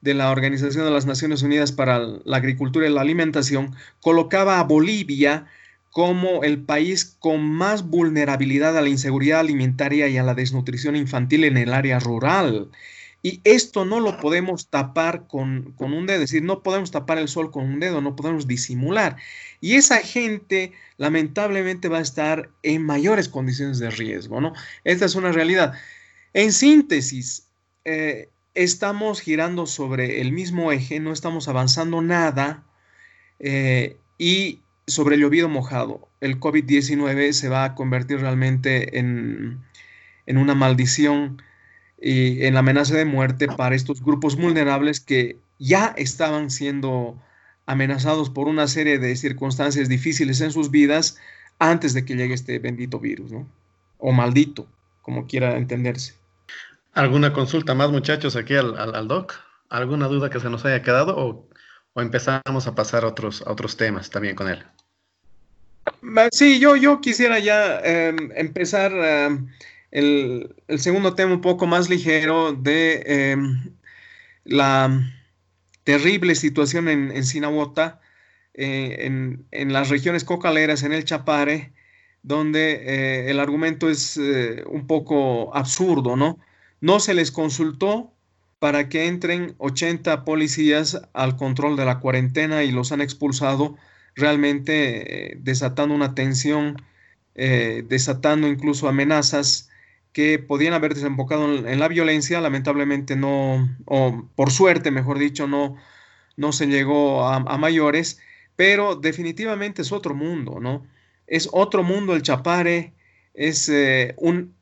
de 0.00 0.14
la 0.14 0.30
Organización 0.30 0.84
de 0.84 0.90
las 0.90 1.06
Naciones 1.06 1.42
Unidas 1.42 1.72
para 1.72 1.98
la 1.98 2.36
Agricultura 2.36 2.86
y 2.86 2.92
la 2.92 3.02
Alimentación 3.02 3.76
colocaba 4.00 4.58
a 4.58 4.64
Bolivia 4.64 5.46
como 5.90 6.44
el 6.44 6.62
país 6.62 7.04
con 7.18 7.42
más 7.42 7.88
vulnerabilidad 7.88 8.76
a 8.78 8.82
la 8.82 8.88
inseguridad 8.88 9.40
alimentaria 9.40 10.08
y 10.08 10.16
a 10.18 10.22
la 10.22 10.34
desnutrición 10.34 10.96
infantil 10.96 11.44
en 11.44 11.56
el 11.56 11.72
área 11.72 11.98
rural. 11.98 12.70
Y 13.22 13.40
esto 13.44 13.84
no 13.84 14.00
lo 14.00 14.18
podemos 14.18 14.68
tapar 14.68 15.26
con, 15.26 15.74
un 15.78 16.06
dedo, 16.06 16.22
es 16.22 16.30
decir, 16.30 16.42
no 16.42 16.62
podemos 16.62 16.90
tapar 16.90 17.18
el 17.18 17.28
sol 17.28 17.50
con 17.50 17.64
un 17.64 17.80
dedo, 17.80 18.00
no 18.00 18.16
podemos 18.16 18.46
disimular. 18.46 19.16
Y 19.60 19.74
esa 19.74 19.98
gente 19.98 20.72
lamentablemente 20.96 21.88
va 21.88 21.98
a 21.98 22.02
estar 22.02 22.50
en 22.62 22.82
mayores 22.82 23.28
condiciones 23.28 23.78
de 23.78 23.90
riesgo, 23.90 24.40
¿no? 24.40 24.54
Esta 24.84 25.04
es 25.04 25.16
una 25.16 25.32
realidad. 25.32 25.74
En 26.32 26.52
síntesis, 26.52 27.48
eh, 27.84 28.30
estamos 28.54 29.20
girando 29.20 29.66
sobre 29.66 30.22
el 30.22 30.32
mismo 30.32 30.72
eje, 30.72 30.98
no 30.98 31.12
estamos 31.12 31.46
avanzando 31.48 32.00
nada 32.00 32.64
eh, 33.38 33.98
y 34.16 34.60
sobre 34.90 35.16
llovido 35.16 35.48
mojado. 35.48 36.08
El 36.20 36.38
COVID-19 36.38 37.32
se 37.32 37.48
va 37.48 37.64
a 37.64 37.74
convertir 37.74 38.20
realmente 38.20 38.98
en, 38.98 39.60
una 40.26 40.54
maldición 40.54 41.42
y 42.00 42.44
en 42.44 42.54
la 42.54 42.60
amenaza 42.60 42.96
de 42.96 43.04
muerte 43.04 43.48
para 43.48 43.74
estos 43.74 44.02
grupos 44.02 44.36
vulnerables 44.36 45.00
que 45.00 45.38
ya 45.58 45.94
estaban 45.96 46.50
siendo 46.50 47.20
amenazados 47.66 48.30
por 48.30 48.48
una 48.48 48.66
serie 48.66 48.98
de 48.98 49.16
circunstancias 49.16 49.88
difíciles 49.88 50.40
en 50.40 50.50
sus 50.50 50.70
vidas 50.70 51.18
antes 51.58 51.94
de 51.94 52.04
que 52.04 52.14
llegue 52.14 52.34
este 52.34 52.58
bendito 52.58 52.98
virus, 52.98 53.32
¿no? 53.32 53.46
O 53.98 54.12
maldito, 54.12 54.66
como 55.02 55.26
quiera 55.26 55.56
entenderse. 55.56 56.14
¿Alguna 56.94 57.32
consulta 57.32 57.74
más, 57.74 57.90
muchachos, 57.90 58.34
aquí 58.34 58.54
al, 58.56 59.06
doc? 59.06 59.34
¿Alguna 59.68 60.08
duda 60.08 60.30
que 60.30 60.40
se 60.40 60.50
nos 60.50 60.64
haya 60.64 60.82
quedado 60.82 61.14
o, 61.16 61.48
empezamos 61.96 62.66
a 62.66 62.74
pasar 62.74 63.04
otros, 63.04 63.42
a 63.46 63.52
otros 63.52 63.76
temas 63.76 64.10
también 64.10 64.34
con 64.34 64.48
él? 64.48 64.64
Sí, 66.32 66.58
yo, 66.60 66.76
yo 66.76 67.00
quisiera 67.00 67.38
ya 67.38 67.80
em, 67.80 68.30
empezar 68.34 68.92
em, 68.92 69.48
el, 69.90 70.54
segundo 70.78 71.14
tema 71.14 71.34
un 71.34 71.40
poco 71.40 71.66
más 71.66 71.88
ligero 71.88 72.52
de 72.52 73.02
em, 73.06 73.74
la 74.44 74.90
terrible 75.84 76.34
situación 76.34 76.88
en, 76.88 77.10
en 77.12 77.24
eh, 78.54 79.46
en, 79.50 79.72
las 79.72 79.88
regiones 79.88 80.24
cocaleras, 80.24 80.82
en 80.82 80.92
el 80.92 81.04
Chapare, 81.04 81.72
donde 82.22 82.72
eh, 82.72 83.30
el 83.30 83.40
argumento 83.40 83.88
es 83.88 84.16
eh, 84.16 84.64
un 84.66 84.86
poco 84.86 85.54
absurdo, 85.54 86.16
¿no? 86.16 86.38
No 86.80 87.00
se 87.00 87.14
les 87.14 87.30
consultó 87.30 88.12
para 88.58 88.88
que 88.88 89.06
entren 89.06 89.54
80 89.58 90.24
policías 90.24 91.00
al 91.14 91.36
control 91.36 91.76
de 91.76 91.86
la 91.86 92.00
cuarentena 92.00 92.62
y 92.62 92.72
los 92.72 92.92
han 92.92 93.00
expulsado, 93.00 93.76
realmente 94.16 95.36
desatando 95.40 95.94
una 95.94 96.14
tensión, 96.14 96.76
desatando 97.34 98.48
incluso 98.48 98.88
amenazas 98.88 99.70
que 100.12 100.38
podían 100.38 100.74
haber 100.74 100.94
desembocado 100.94 101.66
en, 101.66 101.78
la 101.78 101.88
violencia, 101.88 102.40
lamentablemente 102.40 103.16
no, 103.16 103.68
o 103.84 104.28
por 104.34 104.50
suerte, 104.50 104.90
mejor 104.90 105.18
dicho, 105.18 105.46
no, 105.46 105.76
no 106.36 106.52
se 106.52 106.66
llegó 106.66 107.26
a, 107.26 107.58
mayores, 107.58 108.18
pero 108.56 108.96
definitivamente 108.96 109.82
es 109.82 109.92
otro 109.92 110.14
mundo, 110.14 110.58
¿no? 110.60 110.86
Es 111.26 111.48
otro 111.52 111.82
mundo 111.84 112.14
el 112.14 112.22
Chapare, 112.22 112.92
es 113.34 113.68
eh, 113.68 114.14
un, 114.18 114.54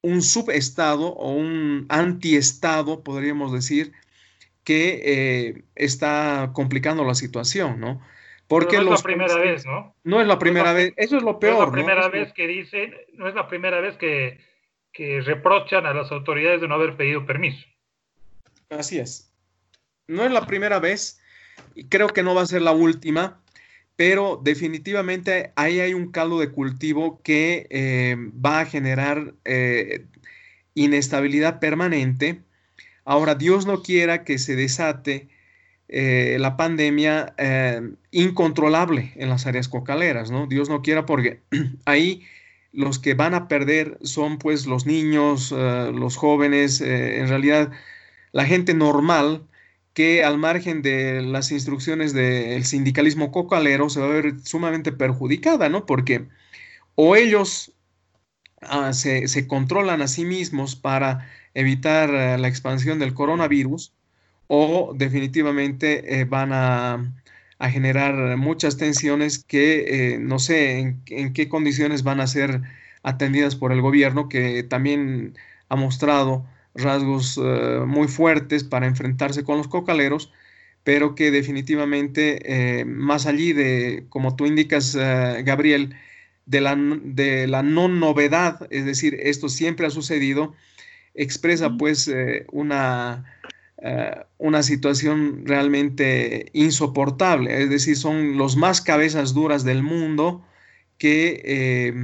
un 0.00 0.22
subestado 0.22 1.08
o 1.08 1.32
un 1.32 1.86
antiestado, 1.90 3.02
podríamos 3.04 3.52
decir, 3.52 3.92
que 4.64 5.02
eh, 5.04 5.64
está 5.74 6.50
complicando 6.54 7.04
la 7.04 7.14
situación, 7.14 7.78
¿no? 7.78 8.00
Porque 8.46 8.76
no 8.76 8.82
es 8.82 9.00
la 9.00 9.04
primera 9.04 9.36
vez, 9.36 9.66
¿no? 9.66 9.94
No 10.04 10.20
es 10.20 10.26
la 10.26 10.38
primera 10.38 10.72
vez, 10.72 10.92
eso 10.96 11.16
es 11.16 11.22
lo 11.22 11.38
peor. 11.38 11.56
No 11.56 11.62
es 11.62 11.68
la 11.68 11.72
primera 11.72 12.08
vez 12.08 12.32
que 12.32 12.46
dicen, 12.46 12.94
no 13.14 13.26
es 13.28 13.34
la 13.34 13.48
primera 13.48 13.80
vez 13.80 13.96
que 13.96 14.38
que 14.94 15.20
reprochan 15.20 15.84
a 15.84 15.92
las 15.92 16.10
autoridades 16.12 16.62
de 16.62 16.68
no 16.68 16.76
haber 16.76 16.96
pedido 16.96 17.26
permiso. 17.26 17.66
Así 18.70 18.98
es. 18.98 19.30
No 20.06 20.24
es 20.24 20.30
la 20.30 20.46
primera 20.46 20.78
vez 20.78 21.20
y 21.74 21.84
creo 21.88 22.08
que 22.08 22.22
no 22.22 22.34
va 22.34 22.42
a 22.42 22.46
ser 22.46 22.62
la 22.62 22.72
última, 22.72 23.40
pero 23.96 24.40
definitivamente 24.42 25.52
ahí 25.56 25.80
hay 25.80 25.94
un 25.94 26.10
caldo 26.12 26.38
de 26.38 26.50
cultivo 26.52 27.20
que 27.22 27.66
eh, 27.70 28.16
va 28.44 28.60
a 28.60 28.66
generar 28.66 29.34
eh, 29.44 30.06
inestabilidad 30.74 31.58
permanente. 31.58 32.42
Ahora, 33.04 33.34
Dios 33.34 33.66
no 33.66 33.82
quiera 33.82 34.24
que 34.24 34.38
se 34.38 34.54
desate 34.54 35.28
eh, 35.88 36.36
la 36.40 36.56
pandemia 36.56 37.34
incontrolable 38.10 39.12
en 39.16 39.28
las 39.28 39.46
áreas 39.46 39.68
cocaleras, 39.68 40.30
¿no? 40.30 40.46
Dios 40.46 40.68
no 40.68 40.82
quiera 40.82 41.06
porque 41.06 41.40
ahí 41.84 42.22
los 42.74 42.98
que 42.98 43.14
van 43.14 43.34
a 43.34 43.48
perder 43.48 43.98
son 44.02 44.38
pues 44.38 44.66
los 44.66 44.84
niños, 44.84 45.54
eh, 45.56 45.92
los 45.94 46.16
jóvenes, 46.16 46.80
eh, 46.80 47.20
en 47.20 47.28
realidad 47.28 47.70
la 48.32 48.44
gente 48.44 48.74
normal 48.74 49.46
que 49.94 50.24
al 50.24 50.38
margen 50.38 50.82
de 50.82 51.22
las 51.22 51.52
instrucciones 51.52 52.12
del 52.12 52.64
sindicalismo 52.64 53.30
cocalero 53.30 53.88
se 53.88 54.00
va 54.00 54.06
a 54.06 54.10
ver 54.10 54.40
sumamente 54.42 54.90
perjudicada, 54.90 55.68
¿no? 55.68 55.86
Porque 55.86 56.26
o 56.96 57.14
ellos 57.14 57.72
ah, 58.60 58.92
se, 58.92 59.46
controlan 59.46 60.02
a 60.02 60.08
sí 60.08 60.24
mismos 60.24 60.74
para 60.74 61.28
evitar 61.54 62.10
eh, 62.10 62.38
la 62.38 62.48
expansión 62.48 62.98
del 62.98 63.14
coronavirus 63.14 63.92
o 64.48 64.92
definitivamente 64.96 66.24
van 66.28 66.52
a 66.52 67.12
a 67.58 67.70
generar 67.70 68.36
muchas 68.36 68.76
tensiones 68.76 69.42
que 69.44 70.14
eh, 70.14 70.18
no 70.18 70.38
sé 70.38 70.78
en, 71.06 71.32
qué 71.32 71.48
condiciones 71.48 72.02
van 72.02 72.20
a 72.20 72.26
ser 72.26 72.60
atendidas 73.02 73.56
por 73.56 73.72
el 73.72 73.80
gobierno, 73.80 74.28
que 74.28 74.62
también 74.62 75.34
ha 75.68 75.76
mostrado 75.76 76.46
rasgos 76.74 77.40
eh, 77.42 77.80
muy 77.86 78.08
fuertes 78.08 78.64
para 78.64 78.86
enfrentarse 78.86 79.44
con 79.44 79.58
los 79.58 79.68
cocaleros, 79.68 80.32
pero 80.82 81.14
que 81.14 81.30
definitivamente, 81.30 82.80
eh, 82.80 82.84
más 82.84 83.26
allí 83.26 83.52
de, 83.52 84.04
como 84.10 84.36
tú 84.36 84.46
indicas, 84.46 84.94
Gabriel, 84.94 85.94
de 86.46 86.60
la, 86.60 86.76
de 86.76 87.46
la 87.46 87.62
no 87.62 87.88
novedad, 87.88 88.66
es 88.70 88.84
decir, 88.84 89.18
esto 89.22 89.48
siempre 89.48 89.86
ha 89.86 89.90
sucedido, 89.90 90.54
expresa 91.14 91.70
pues 91.78 92.10
una 92.52 93.24
eh, 93.86 94.16
una 94.38 94.62
situación 94.62 95.42
realmente 95.44 96.46
insoportable. 96.54 97.62
Es 97.62 97.68
decir, 97.68 97.96
son 97.96 98.38
los 98.38 98.56
más 98.56 98.80
cabezas 98.80 99.34
duras 99.34 99.62
del 99.62 99.82
mundo 99.82 100.42
que 100.96 101.42
eh, 101.44 101.94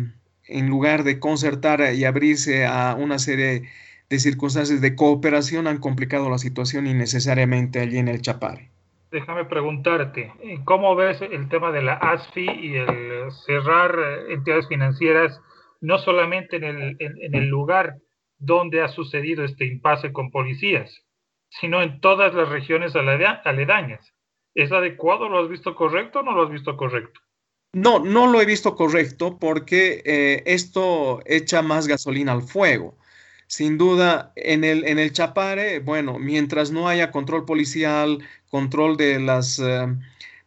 en 0.45 0.69
lugar 0.69 1.05
de 1.05 1.19
concertar 1.19 1.95
y 1.95 2.05
abrirse 2.05 2.67
a 2.67 2.95
una 2.97 3.19
serie 3.19 3.63
de 4.11 4.19
circunstancias 4.19 4.83
de 4.83 4.95
cooperación 4.95 5.67
han 5.67 5.79
complicado 5.79 6.29
la 6.29 6.37
situación 6.37 6.87
innecesariamente 6.87 7.81
allí 7.81 7.97
en 7.97 8.09
el 8.09 8.21
Chapare. 8.21 8.69
Déjame 9.11 9.47
preguntarte, 9.47 10.35
¿cómo 10.65 10.95
ves 10.97 11.23
el 11.23 11.49
tema 11.49 11.73
de 11.73 11.81
la 11.81 11.95
ASFI 11.95 12.45
y 12.45 12.75
el 12.75 13.33
cerrar 13.47 13.97
eh, 13.99 14.35
entidades 14.35 14.69
financieras, 14.69 15.41
no 15.81 15.97
solamente 15.97 16.57
en 16.57 16.65
el, 16.65 16.97
en 16.99 17.35
el 17.35 17.47
lugar 17.49 17.97
donde 18.39 18.83
ha 18.83 18.89
sucedido 18.89 19.45
este 19.45 19.65
impasse 19.65 20.13
con 20.13 20.31
policías, 20.31 21.07
sino 21.51 21.83
en 21.83 22.01
todas 22.01 22.33
las 22.35 22.49
regiones 22.49 22.95
aledañas. 22.95 24.13
¿Es 24.55 24.73
adecuado? 24.73 25.29
¿Lo 25.29 25.43
has 25.43 25.49
visto 25.49 25.75
correcto 25.75 26.21
o 26.21 26.23
no 26.23 26.33
lo 26.33 26.45
has 26.45 26.51
visto 26.51 26.77
correcto? 26.77 27.21
No, 27.73 28.01
no 28.01 28.27
lo 28.27 28.41
he 28.41 28.47
visto 28.47 28.75
correcto 28.75 29.39
porque 29.39 30.03
eh, 30.05 30.43
esto 30.47 31.21
echa 31.27 31.63
más 31.63 31.87
gasolina 31.87 32.33
al 32.33 32.43
fuego. 32.43 32.97
Sin 33.47 33.79
duda, 33.79 34.33
en 34.37 34.65
el, 34.65 34.85
en 34.85 34.99
el 34.99 35.13
Chapare, 35.13 35.81
bueno, 35.81 36.19
mientras 36.19 36.71
no 36.71 36.89
haya 36.89 37.11
control 37.11 37.45
policial, 37.45 38.19
control 38.49 38.97
de 38.97 39.21
las 39.21 39.59
eh, 39.59 39.87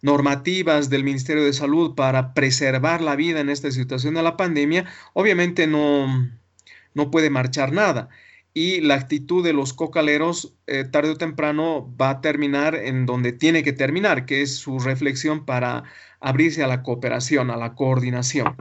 normativas 0.01 0.89
del 0.89 1.03
Ministerio 1.03 1.43
de 1.43 1.53
Salud 1.53 1.95
para 1.95 2.33
preservar 2.33 3.01
la 3.01 3.15
vida 3.15 3.39
en 3.39 3.49
esta 3.49 3.71
situación 3.71 4.13
de 4.13 4.23
la 4.23 4.37
pandemia, 4.37 4.85
obviamente 5.13 5.67
no, 5.67 6.29
no 6.93 7.11
puede 7.11 7.29
marchar 7.29 7.71
nada 7.71 8.09
y 8.53 8.81
la 8.81 8.95
actitud 8.95 9.43
de 9.43 9.53
los 9.53 9.73
cocaleros 9.73 10.53
eh, 10.67 10.83
tarde 10.83 11.11
o 11.11 11.15
temprano 11.15 11.91
va 11.99 12.11
a 12.11 12.21
terminar 12.21 12.75
en 12.75 13.05
donde 13.05 13.33
tiene 13.33 13.63
que 13.63 13.73
terminar, 13.73 14.25
que 14.25 14.41
es 14.41 14.57
su 14.57 14.79
reflexión 14.79 15.45
para 15.45 15.83
abrirse 16.19 16.63
a 16.63 16.67
la 16.67 16.83
cooperación, 16.83 17.49
a 17.49 17.57
la 17.57 17.73
coordinación. 17.73 18.55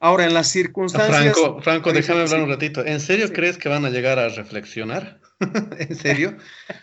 Ahora, 0.00 0.24
en 0.24 0.34
las 0.34 0.48
circunstancias... 0.48 1.34
Franco, 1.34 1.62
Franco 1.62 1.92
déjame 1.92 2.22
hablar 2.22 2.42
un 2.42 2.48
ratito. 2.48 2.84
¿En 2.84 3.00
serio 3.00 3.32
crees 3.32 3.58
que 3.58 3.68
van 3.68 3.84
a 3.84 3.90
llegar 3.90 4.18
a 4.18 4.28
reflexionar? 4.28 5.20
¿En 5.78 5.96
serio? 5.96 6.36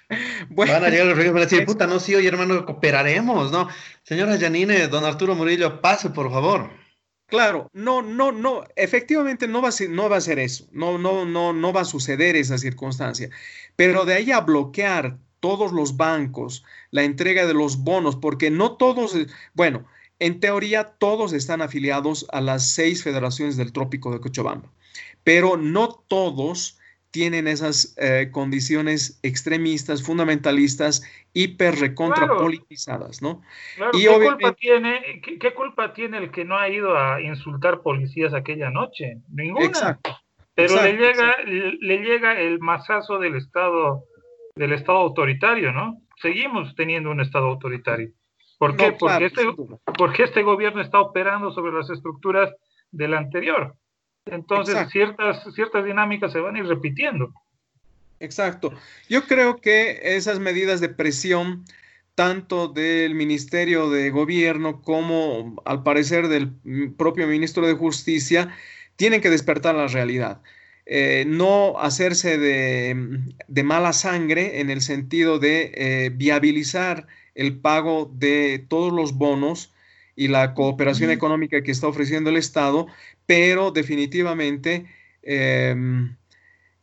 van 0.49 0.83
a 0.83 0.89
llegar 0.89 1.07
a 1.07 1.09
reflexionar, 1.09 1.33
van 1.33 1.43
a 1.43 1.45
decir, 1.45 1.65
puta, 1.65 1.87
no, 1.87 1.99
sí, 1.99 2.13
oye, 2.15 2.27
hermano, 2.27 2.65
cooperaremos, 2.65 3.51
¿no? 3.51 3.67
Señora 4.03 4.37
Janine, 4.39 4.87
don 4.87 5.05
Arturo 5.05 5.35
Murillo, 5.35 5.81
pase, 5.81 6.11
por 6.11 6.31
favor. 6.31 6.69
Claro, 7.27 7.69
no, 7.73 8.01
no, 8.01 8.31
no, 8.31 8.63
efectivamente 8.75 9.47
no 9.47 9.61
va 9.61 9.69
a 9.69 9.71
ser, 9.71 9.89
no 9.89 10.07
va 10.09 10.17
a 10.17 10.21
ser 10.21 10.37
eso, 10.37 10.67
no, 10.71 10.97
no, 10.99 11.25
no, 11.25 11.51
no 11.51 11.73
va 11.73 11.81
a 11.81 11.85
suceder 11.85 12.35
esa 12.35 12.57
circunstancia, 12.59 13.29
pero 13.75 14.05
de 14.05 14.13
ahí 14.13 14.31
a 14.31 14.41
bloquear 14.41 15.17
todos 15.39 15.71
los 15.71 15.97
bancos, 15.97 16.63
la 16.91 17.03
entrega 17.03 17.47
de 17.47 17.55
los 17.55 17.77
bonos, 17.83 18.15
porque 18.15 18.51
no 18.51 18.77
todos, 18.77 19.17
bueno, 19.55 19.85
en 20.19 20.39
teoría 20.39 20.83
todos 20.83 21.33
están 21.33 21.61
afiliados 21.61 22.27
a 22.31 22.39
las 22.39 22.69
seis 22.69 23.03
federaciones 23.03 23.57
del 23.57 23.73
trópico 23.73 24.11
de 24.11 24.19
Cochabamba, 24.19 24.71
pero 25.23 25.57
no 25.57 25.87
todos 26.07 26.77
tienen 27.13 27.47
esas 27.47 27.95
eh, 27.99 28.29
condiciones 28.31 29.19
extremistas, 29.21 30.01
fundamentalistas, 30.01 31.03
hiper 31.31 31.75
recontrapolitizadas, 31.75 33.21
¿no? 33.21 33.43
y 33.93 34.07
¿qué, 34.07 34.19
culpa 34.19 34.53
tiene, 34.53 35.21
qué, 35.21 35.53
culpa 35.53 35.93
tiene 35.93 36.17
el 36.17 36.31
que 36.31 36.43
no 36.43 36.57
ha 36.57 36.67
ido 36.69 36.97
a 36.97 37.21
insultar 37.21 37.83
policías 37.83 38.33
aquella 38.33 38.71
noche? 38.71 39.19
Ninguna. 39.31 39.63
Exacto. 39.63 40.17
Pero 40.55 40.81
le 40.81 40.93
llega, 40.93 41.37
le, 41.45 41.97
llega 41.99 42.39
el 42.39 42.59
masazo 42.59 43.19
del 43.19 43.35
Estado, 43.35 44.05
del 44.55 44.73
Estado 44.73 44.97
autoritario, 44.97 45.71
¿no? 45.71 46.01
Seguimos 46.19 46.73
teniendo 46.75 47.11
un 47.11 47.21
Estado 47.21 47.45
autoritario. 47.45 48.09
¿Por 48.57 48.75
qué? 48.75 48.91
porque, 48.93 49.25
este, 49.25 49.43
porque 49.97 50.23
este 50.23 50.41
gobierno 50.41 50.81
está 50.81 50.99
operando 50.99 51.51
sobre 51.51 51.73
las 51.73 51.91
estructuras 51.91 52.51
del 52.89 53.13
anterior. 53.13 53.75
Entonces, 54.25 54.77
ciertas, 54.91 55.43
ciertas 55.53 55.85
dinámicas 55.85 56.31
se 56.31 56.39
van 56.39 56.55
a 56.55 56.59
ir 56.59 56.65
repitiendo. 56.65 57.33
Exacto. 58.19 58.73
Yo 59.09 59.25
creo 59.25 59.57
que 59.57 60.15
esas 60.15 60.39
medidas 60.39 60.79
de 60.79 60.89
presión, 60.89 61.65
tanto 62.15 62.69
del 62.69 63.15
Ministerio 63.15 63.89
de 63.89 64.11
Gobierno 64.11 64.81
como, 64.81 65.61
al 65.65 65.83
parecer, 65.83 66.29
del 66.29 66.53
propio 66.97 67.27
Ministro 67.27 67.67
de 67.67 67.73
Justicia, 67.73 68.55
tienen 68.95 69.19
que 69.19 69.29
despertar 69.29 69.75
la 69.75 69.87
realidad. 69.87 70.41
Eh, 70.85 71.23
no 71.27 71.79
hacerse 71.79 72.37
de, 72.37 73.63
mala 73.63 73.93
sangre 73.93 74.59
en 74.59 74.69
el 74.69 74.81
sentido 74.81 75.39
de 75.39 75.71
eh, 75.75 76.11
viabilizar 76.13 77.07
el 77.35 77.57
pago 77.59 78.11
de 78.13 78.65
todos 78.67 78.91
los 78.91 79.13
bonos 79.13 79.73
y 80.15 80.27
la 80.27 80.53
cooperación 80.53 81.09
económica 81.09 81.63
que 81.63 81.71
está 81.71 81.87
ofreciendo 81.87 82.29
el 82.29 82.37
Estado, 82.37 82.87
pero 83.25 83.71
definitivamente 83.71 84.85
em, 85.21 86.15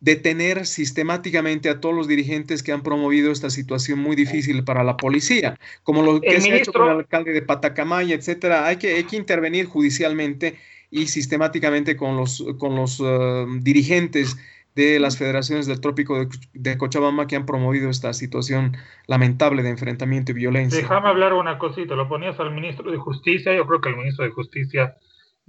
detener 0.00 0.66
sistemáticamente 0.66 1.68
a 1.68 1.80
todos 1.80 1.94
los 1.94 2.08
dirigentes 2.08 2.62
que 2.62 2.72
han 2.72 2.82
promovido 2.82 3.30
esta 3.30 3.50
situación 3.50 3.98
muy 3.98 4.16
difícil 4.16 4.64
para 4.64 4.82
la 4.82 4.96
policía, 4.96 5.58
como 5.82 6.02
lo 6.02 6.20
que 6.20 6.40
se 6.40 6.52
ha 6.52 6.56
hecho 6.56 6.72
con 6.72 6.88
el 6.88 6.96
alcalde 6.98 7.32
de 7.32 7.42
Patacamaya, 7.42 8.14
etcétera. 8.14 8.66
Hay 8.66 8.76
que, 8.76 8.94
hay 8.94 9.04
que 9.04 9.16
intervenir 9.16 9.66
judicialmente 9.66 10.56
y 10.90 11.06
sistemáticamente 11.06 11.96
con 11.96 12.16
los, 12.16 12.44
con 12.58 12.74
los 12.76 12.98
uh, 13.00 13.46
dirigentes 13.60 14.36
de 14.74 14.98
las 14.98 15.18
federaciones 15.18 15.66
del 15.66 15.80
trópico 15.80 16.18
de, 16.18 16.28
de, 16.54 16.78
Cochabamba 16.78 17.26
que 17.26 17.36
han 17.36 17.44
promovido 17.44 17.90
esta 17.90 18.12
situación 18.12 18.76
lamentable 19.06 19.62
de 19.62 19.70
enfrentamiento 19.70 20.32
y 20.32 20.36
violencia. 20.36 20.80
Déjame 20.80 21.08
hablar 21.08 21.34
una 21.34 21.58
cosita, 21.58 21.94
lo 21.94 22.08
ponías 22.08 22.38
al 22.40 22.52
ministro 22.52 22.90
de 22.90 22.96
Justicia, 22.96 23.54
yo 23.54 23.66
creo 23.66 23.80
que 23.80 23.90
el 23.90 23.96
ministro 23.96 24.24
de 24.24 24.30
Justicia 24.30 24.96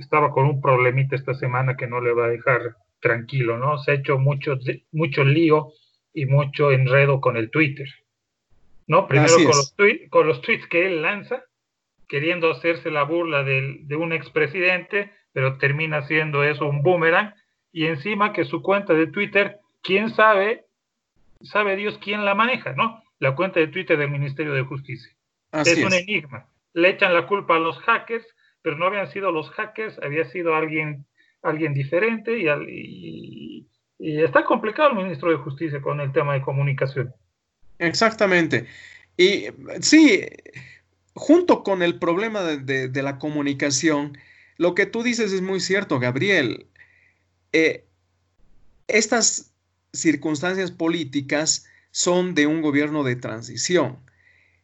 estaba 0.02 0.32
con 0.32 0.46
un 0.46 0.62
problemita 0.62 1.16
esta 1.16 1.34
semana 1.34 1.78
que 1.78 1.88
no 1.88 2.02
le 2.02 2.14
va 2.14 2.26
a 2.26 2.30
dejar 2.30 2.76
tranquilo, 3.00 3.58
¿no? 3.58 3.78
Se 3.80 3.92
ha 3.92 3.96
hecho 3.96 4.18
mucho, 4.18 4.58
mucho 4.92 5.24
lío 5.24 5.74
y 6.14 6.26
mucho 6.26 6.72
enredo 6.72 7.22
con 7.22 7.38
el 7.38 7.50
Twitter, 7.50 7.88
¿no? 8.88 9.08
Primero 9.08 9.36
con 9.36 9.46
los, 9.46 9.76
con 10.10 10.28
los, 10.28 10.42
tweets 10.42 10.68
que 10.68 10.86
él 10.86 11.02
lanza, 11.02 11.44
queriendo 12.08 12.52
hacerse 12.52 12.92
la 12.92 13.04
burla 13.04 13.44
del, 13.44 13.88
de 13.88 13.96
un 13.96 14.14
expresidente, 14.14 15.12
pero 15.34 15.58
termina 15.58 16.06
siendo 16.08 16.44
eso 16.44 16.66
un 16.66 16.84
boomerang, 16.84 17.34
y 17.72 17.86
encima 17.86 18.34
que 18.34 18.46
su 18.46 18.62
cuenta 18.62 18.94
de 18.94 19.08
Twitter, 19.08 19.60
quién 19.82 20.10
sabe, 20.10 20.66
sabe 21.42 21.76
Dios 21.76 21.98
quién 22.04 22.26
la 22.26 22.36
maneja, 22.36 22.74
¿no? 22.74 23.02
La 23.20 23.36
cuenta 23.36 23.60
de 23.60 23.68
Twitter 23.68 23.98
del 23.98 24.10
Ministerio 24.10 24.54
de 24.54 24.64
Justicia. 24.64 25.12
es 25.54 25.84
un 25.84 25.94
enigma. 25.94 26.48
Le 26.74 26.90
echan 26.90 27.14
la 27.14 27.28
culpa 27.28 27.56
a 27.56 27.60
los 27.60 27.78
hackers, 27.80 28.26
pero 28.62 28.78
no 28.78 28.86
habían 28.86 29.12
sido 29.12 29.32
los 29.32 29.50
hackers, 29.52 30.00
había 30.04 30.26
sido 30.26 30.56
alguien 30.56 31.06
alguien 31.42 31.74
diferente 31.74 32.38
y, 32.38 33.68
está 34.00 34.44
complicado 34.44 34.90
el 34.92 34.98
ministro 34.98 35.30
de 35.30 35.38
Justicia 35.38 35.80
con 35.80 36.00
el 36.00 36.12
tema 36.12 36.34
de 36.34 36.42
comunicación. 36.42 37.14
Exactamente. 37.78 38.66
Y 39.16 39.46
sí, 39.82 40.26
junto 41.14 41.64
con 41.64 41.84
el 41.84 42.00
problema 42.00 42.42
de, 42.42 43.02
la 43.04 43.20
comunicación, 43.20 44.18
lo 44.58 44.74
que 44.74 44.88
tú 44.88 45.04
dices 45.04 45.32
es 45.32 45.42
muy 45.44 45.60
cierto, 45.60 46.00
Gabriel. 46.00 46.66
Eh, 47.54 47.86
estas 48.88 49.54
circunstancias 49.94 50.72
políticas 50.72 51.68
son 51.92 52.34
de 52.34 52.48
un 52.48 52.62
gobierno 52.62 53.04
de 53.04 53.18
transición. 53.18 54.00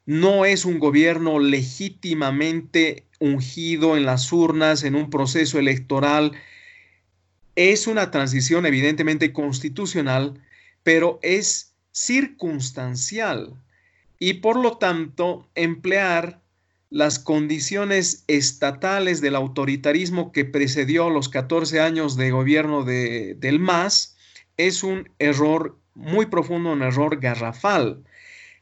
No 0.07 0.45
es 0.45 0.65
un 0.65 0.79
gobierno 0.79 1.37
legítimamente 1.37 3.06
ungido 3.19 3.97
en 3.97 4.05
las 4.05 4.31
urnas, 4.31 4.83
en 4.83 4.95
un 4.95 5.09
proceso 5.09 5.59
electoral 5.59 6.33
es 7.57 7.87
una 7.87 8.11
transición 8.11 8.67
evidentemente 8.67 9.33
constitucional, 9.33 10.39
pero 10.83 11.19
es 11.23 11.73
circunstancial 11.91 13.55
y 14.19 14.35
por 14.35 14.57
lo 14.57 14.77
tanto 14.77 15.49
emplear 15.55 16.39
las 16.89 17.17
condiciones 17.19 18.23
estatales 18.27 19.21
del 19.21 19.35
autoritarismo 19.35 20.31
que 20.31 20.45
precedió 20.45 21.09
los 21.09 21.29
14 21.29 21.81
años 21.81 22.15
de 22.15 22.31
gobierno 22.31 22.83
de, 22.83 23.33
del 23.33 23.59
MAS 23.59 24.15
es 24.57 24.83
un 24.83 25.09
error 25.19 25.77
muy 25.95 26.27
profundo, 26.27 26.71
un 26.71 26.83
error 26.83 27.19
garrafal. 27.19 28.03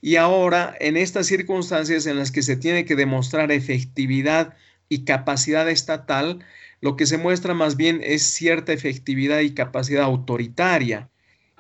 Y 0.06 0.18
ahora, 0.18 0.78
en 0.80 0.97
estas 0.97 1.26
circunstancias 1.26 2.06
en 2.06 2.20
las 2.20 2.32
que 2.32 2.43
se 2.43 2.56
tiene 2.56 2.86
que 2.86 2.95
demostrar 2.95 3.51
efectividad 3.51 4.56
y 4.88 5.03
capacidad 5.03 5.68
estatal, 5.68 6.45
lo 6.80 6.95
que 6.95 7.08
se 7.08 7.18
muestra 7.18 7.56
más 7.56 7.76
bien 7.76 8.01
es 8.03 8.22
cierta 8.22 8.72
efectividad 8.72 9.39
y 9.39 9.56
capacidad 9.56 10.03
autoritaria. 10.03 11.10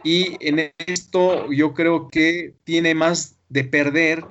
Y 0.03 0.37
en 0.41 0.71
esto 0.77 1.51
yo 1.51 1.73
creo 1.73 2.07
que 2.09 2.53
tiene 2.65 2.93
más 2.93 3.35
de 3.49 3.63
perder 3.63 4.23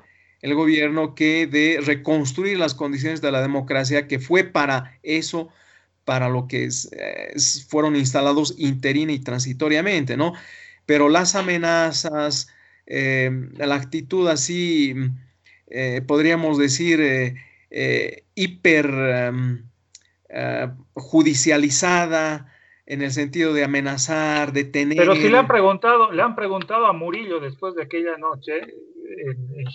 el 0.43 0.55
gobierno 0.55 1.17
que 1.17 1.49
de 1.49 1.81
reconstruir 1.85 2.57
las 2.57 2.75
condiciones 2.75 3.21
de 3.21 3.33
la 3.33 3.43
democracia, 3.43 4.07
que 4.07 4.21
fue 4.21 4.45
para 4.45 4.97
eso, 5.03 5.49
para 6.05 6.29
lo 6.29 6.47
que 6.47 6.69
fueron 7.67 7.97
instalados 7.97 8.55
interina 8.59 9.11
y 9.11 9.19
transitoriamente, 9.19 10.17
¿no? 10.17 10.35
Pero 10.87 11.09
las 11.09 11.35
amenazas, 11.35 12.47
eh, 12.87 13.31
la 13.57 13.75
actitud 13.75 14.29
así, 14.29 14.95
eh, 15.69 16.03
podríamos 16.07 16.59
decir, 16.59 17.01
eh, 17.01 18.25
hiper... 18.35 18.87
Em, 18.87 19.65
judicializada 20.95 22.53
en 22.87 23.03
el 23.03 23.13
sentido 23.13 23.53
de 23.53 23.63
amenazar, 23.63 24.53
de 24.53 24.65
tener. 24.65 24.99
Pero 24.99 25.15
si 25.15 25.29
le 25.29 25.39
han 25.39 25.47
preguntado, 25.47 26.11
le 26.11 26.23
han 26.23 26.35
preguntado 26.35 26.87
a 26.87 26.93
Murillo 26.93 27.39
después 27.39 27.77
de 27.77 27.85
aquella 27.85 28.17
noche 28.19 28.59
en, 28.59 29.61
en 29.61 29.71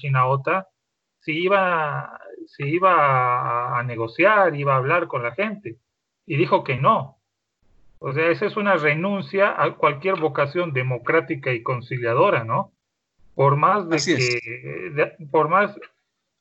si 1.21 1.31
iba, 1.31 2.19
si 2.47 2.63
iba 2.63 2.91
a, 2.93 3.79
a, 3.79 3.83
negociar, 3.83 4.55
iba 4.55 4.73
a 4.73 4.77
hablar 4.77 5.07
con 5.07 5.23
la 5.23 5.31
gente, 5.33 5.77
y 6.25 6.37
dijo 6.37 6.63
que 6.63 6.77
no. 6.77 7.17
O 7.99 8.13
sea, 8.13 8.29
esa 8.29 8.45
es 8.45 8.55
una 8.55 8.75
renuncia 8.75 9.61
a 9.61 9.75
cualquier 9.75 10.15
vocación 10.15 10.71
democrática 10.71 11.51
y 11.51 11.63
conciliadora, 11.63 12.45
¿no? 12.45 12.71
Por 13.39 13.55
más 13.55 13.87
de 13.87 13.97
que, 14.03 14.91
de, 14.91 15.27
por 15.31 15.47
más 15.47 15.73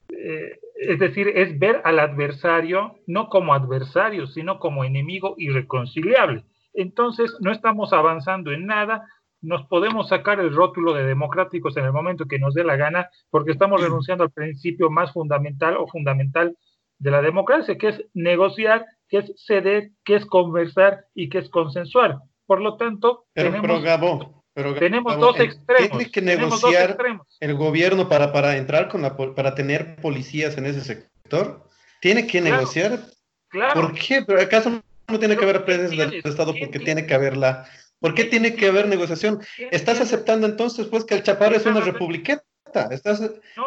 eh, 0.08 0.58
es 0.74 0.98
decir, 0.98 1.28
es 1.28 1.56
ver 1.56 1.80
al 1.84 2.00
adversario 2.00 2.96
no 3.06 3.28
como 3.28 3.54
adversario, 3.54 4.26
sino 4.26 4.58
como 4.58 4.82
enemigo 4.82 5.36
irreconciliable. 5.38 6.42
Entonces, 6.74 7.36
no 7.38 7.52
estamos 7.52 7.92
avanzando 7.92 8.50
en 8.50 8.66
nada, 8.66 9.06
nos 9.40 9.64
podemos 9.68 10.08
sacar 10.08 10.40
el 10.40 10.52
rótulo 10.52 10.92
de 10.92 11.04
democráticos 11.04 11.76
en 11.76 11.84
el 11.84 11.92
momento 11.92 12.26
que 12.26 12.40
nos 12.40 12.54
dé 12.54 12.64
la 12.64 12.74
gana, 12.74 13.08
porque 13.30 13.52
estamos 13.52 13.80
renunciando 13.80 14.24
al 14.24 14.32
principio 14.32 14.90
más 14.90 15.12
fundamental 15.12 15.76
o 15.76 15.86
fundamental 15.86 16.56
de 16.98 17.10
la 17.12 17.22
democracia, 17.22 17.78
que 17.78 17.90
es 17.90 18.04
negociar, 18.12 18.84
que 19.08 19.18
es 19.18 19.32
ceder, 19.46 19.90
que 20.04 20.16
es 20.16 20.26
conversar 20.26 21.04
y 21.14 21.28
que 21.28 21.38
es 21.38 21.48
consensuar. 21.48 22.18
Por 22.44 22.60
lo 22.60 22.76
tanto, 22.76 23.26
tenemos... 23.34 23.82
Pero 23.82 24.37
tenemos 24.78 25.18
dos 25.18 25.38
extremos. 25.40 25.90
Tiene 25.90 26.10
que 26.10 26.22
negociar 26.22 26.96
el 27.40 27.54
gobierno 27.54 28.08
para, 28.08 28.32
para 28.32 28.56
entrar 28.56 28.88
con 28.88 29.02
la, 29.02 29.16
para 29.16 29.54
tener 29.54 29.96
policías 29.96 30.56
en 30.58 30.66
ese 30.66 30.82
sector. 30.82 31.64
Tiene 32.00 32.26
que 32.26 32.40
negociar. 32.40 33.00
Claro. 33.48 33.80
¿Por 33.80 33.94
qué? 33.94 34.22
¿Pero 34.26 34.40
acaso 34.40 34.82
no 35.08 35.18
tiene 35.18 35.36
que 35.36 35.44
haber 35.44 35.64
presencia 35.64 36.06
del 36.06 36.22
Estado 36.24 36.54
porque 36.58 36.78
tiene 36.78 37.06
que 37.06 37.14
haberla? 37.14 37.66
¿Por 38.00 38.14
qué 38.14 38.24
tiene 38.24 38.54
que 38.54 38.68
haber 38.68 38.88
negociación? 38.88 39.40
¿Estás 39.70 40.00
aceptando 40.00 40.46
entonces 40.46 40.86
pues 40.86 41.04
que 41.04 41.14
el 41.14 41.22
Chaparro 41.22 41.56
es 41.56 41.66
una 41.66 41.80
republiqueta? 41.80 42.44
Estás, 42.90 43.20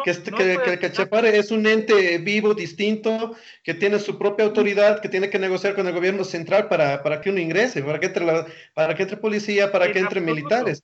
que, 0.04 0.10
este, 0.10 0.30
que, 0.30 0.78
que, 0.78 0.92
Chapare 0.92 1.38
es 1.38 1.50
un 1.50 1.66
ente 1.66 2.18
vivo, 2.18 2.54
distinto, 2.54 3.34
que 3.62 3.74
tiene 3.74 3.98
su 3.98 4.18
propia 4.18 4.44
autoridad, 4.44 5.00
que 5.00 5.08
tiene 5.08 5.30
que 5.30 5.38
negociar 5.38 5.74
con 5.74 5.86
el 5.86 5.94
gobierno 5.94 6.24
central 6.24 6.68
para, 6.68 7.02
para 7.02 7.20
que 7.20 7.30
uno 7.30 7.40
ingrese, 7.40 7.82
para 7.82 7.98
que 8.00 8.06
entre, 8.06 8.24
la, 8.24 8.46
para 8.74 8.94
que 8.94 9.02
entre 9.02 9.16
policía, 9.16 9.72
para 9.72 9.92
que 9.92 9.98
entre 9.98 10.20
militares. 10.20 10.82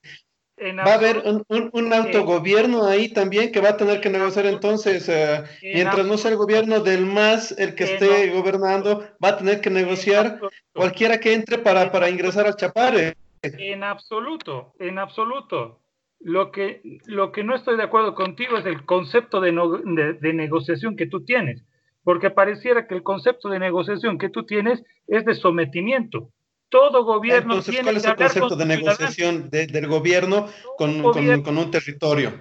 Va 0.60 0.92
a 0.92 0.94
haber 0.94 1.18
un, 1.18 1.44
un, 1.48 1.70
un, 1.72 1.92
autogobierno 1.92 2.84
ahí 2.84 3.10
también 3.10 3.52
que 3.52 3.60
va 3.60 3.70
a 3.70 3.76
tener 3.76 4.00
que 4.00 4.10
negociar 4.10 4.46
entonces, 4.46 5.08
uh, 5.08 5.44
mientras 5.62 6.04
no 6.04 6.18
sea 6.18 6.32
el 6.32 6.36
gobierno 6.36 6.80
del 6.80 7.06
MAS 7.06 7.52
el 7.56 7.76
que 7.76 7.84
esté 7.84 8.30
gobernando, 8.30 9.06
va 9.24 9.28
a 9.28 9.36
tener 9.36 9.60
que 9.60 9.70
negociar 9.70 10.40
cualquiera 10.72 11.20
que 11.20 11.32
entre 11.32 11.58
para, 11.58 11.92
para 11.92 12.10
ingresar 12.10 12.46
al 12.46 12.56
Chapare. 12.56 13.16
En 13.42 13.84
absoluto, 13.84 14.74
en 14.80 14.98
absoluto. 14.98 15.78
Lo 16.20 16.50
que, 16.50 16.80
lo 17.06 17.30
que 17.30 17.44
no 17.44 17.54
estoy 17.54 17.76
de 17.76 17.84
acuerdo 17.84 18.14
contigo 18.14 18.58
es 18.58 18.66
el 18.66 18.84
concepto 18.84 19.40
de, 19.40 19.52
no, 19.52 19.78
de, 19.78 20.14
de, 20.14 20.32
negociación 20.32 20.96
que 20.96 21.06
tú 21.06 21.24
tienes, 21.24 21.62
porque 22.02 22.30
pareciera 22.30 22.88
que 22.88 22.94
el 22.94 23.04
concepto 23.04 23.48
de 23.48 23.60
negociación 23.60 24.18
que 24.18 24.28
tú 24.28 24.44
tienes 24.44 24.82
es 25.06 25.24
de 25.24 25.34
sometimiento. 25.34 26.30
Todo 26.70 27.04
gobierno 27.04 27.54
Entonces, 27.54 27.72
tiene 27.72 27.84
¿cuál 27.84 27.96
es 27.96 28.04
el 28.04 28.16
concepto 28.16 28.56
de 28.56 28.66
negociación 28.66 29.48
de, 29.48 29.66
del 29.68 29.86
gobierno 29.86 30.48
con, 30.76 31.02
con, 31.02 31.42
con, 31.42 31.56
un 31.56 31.70
territorio? 31.70 32.32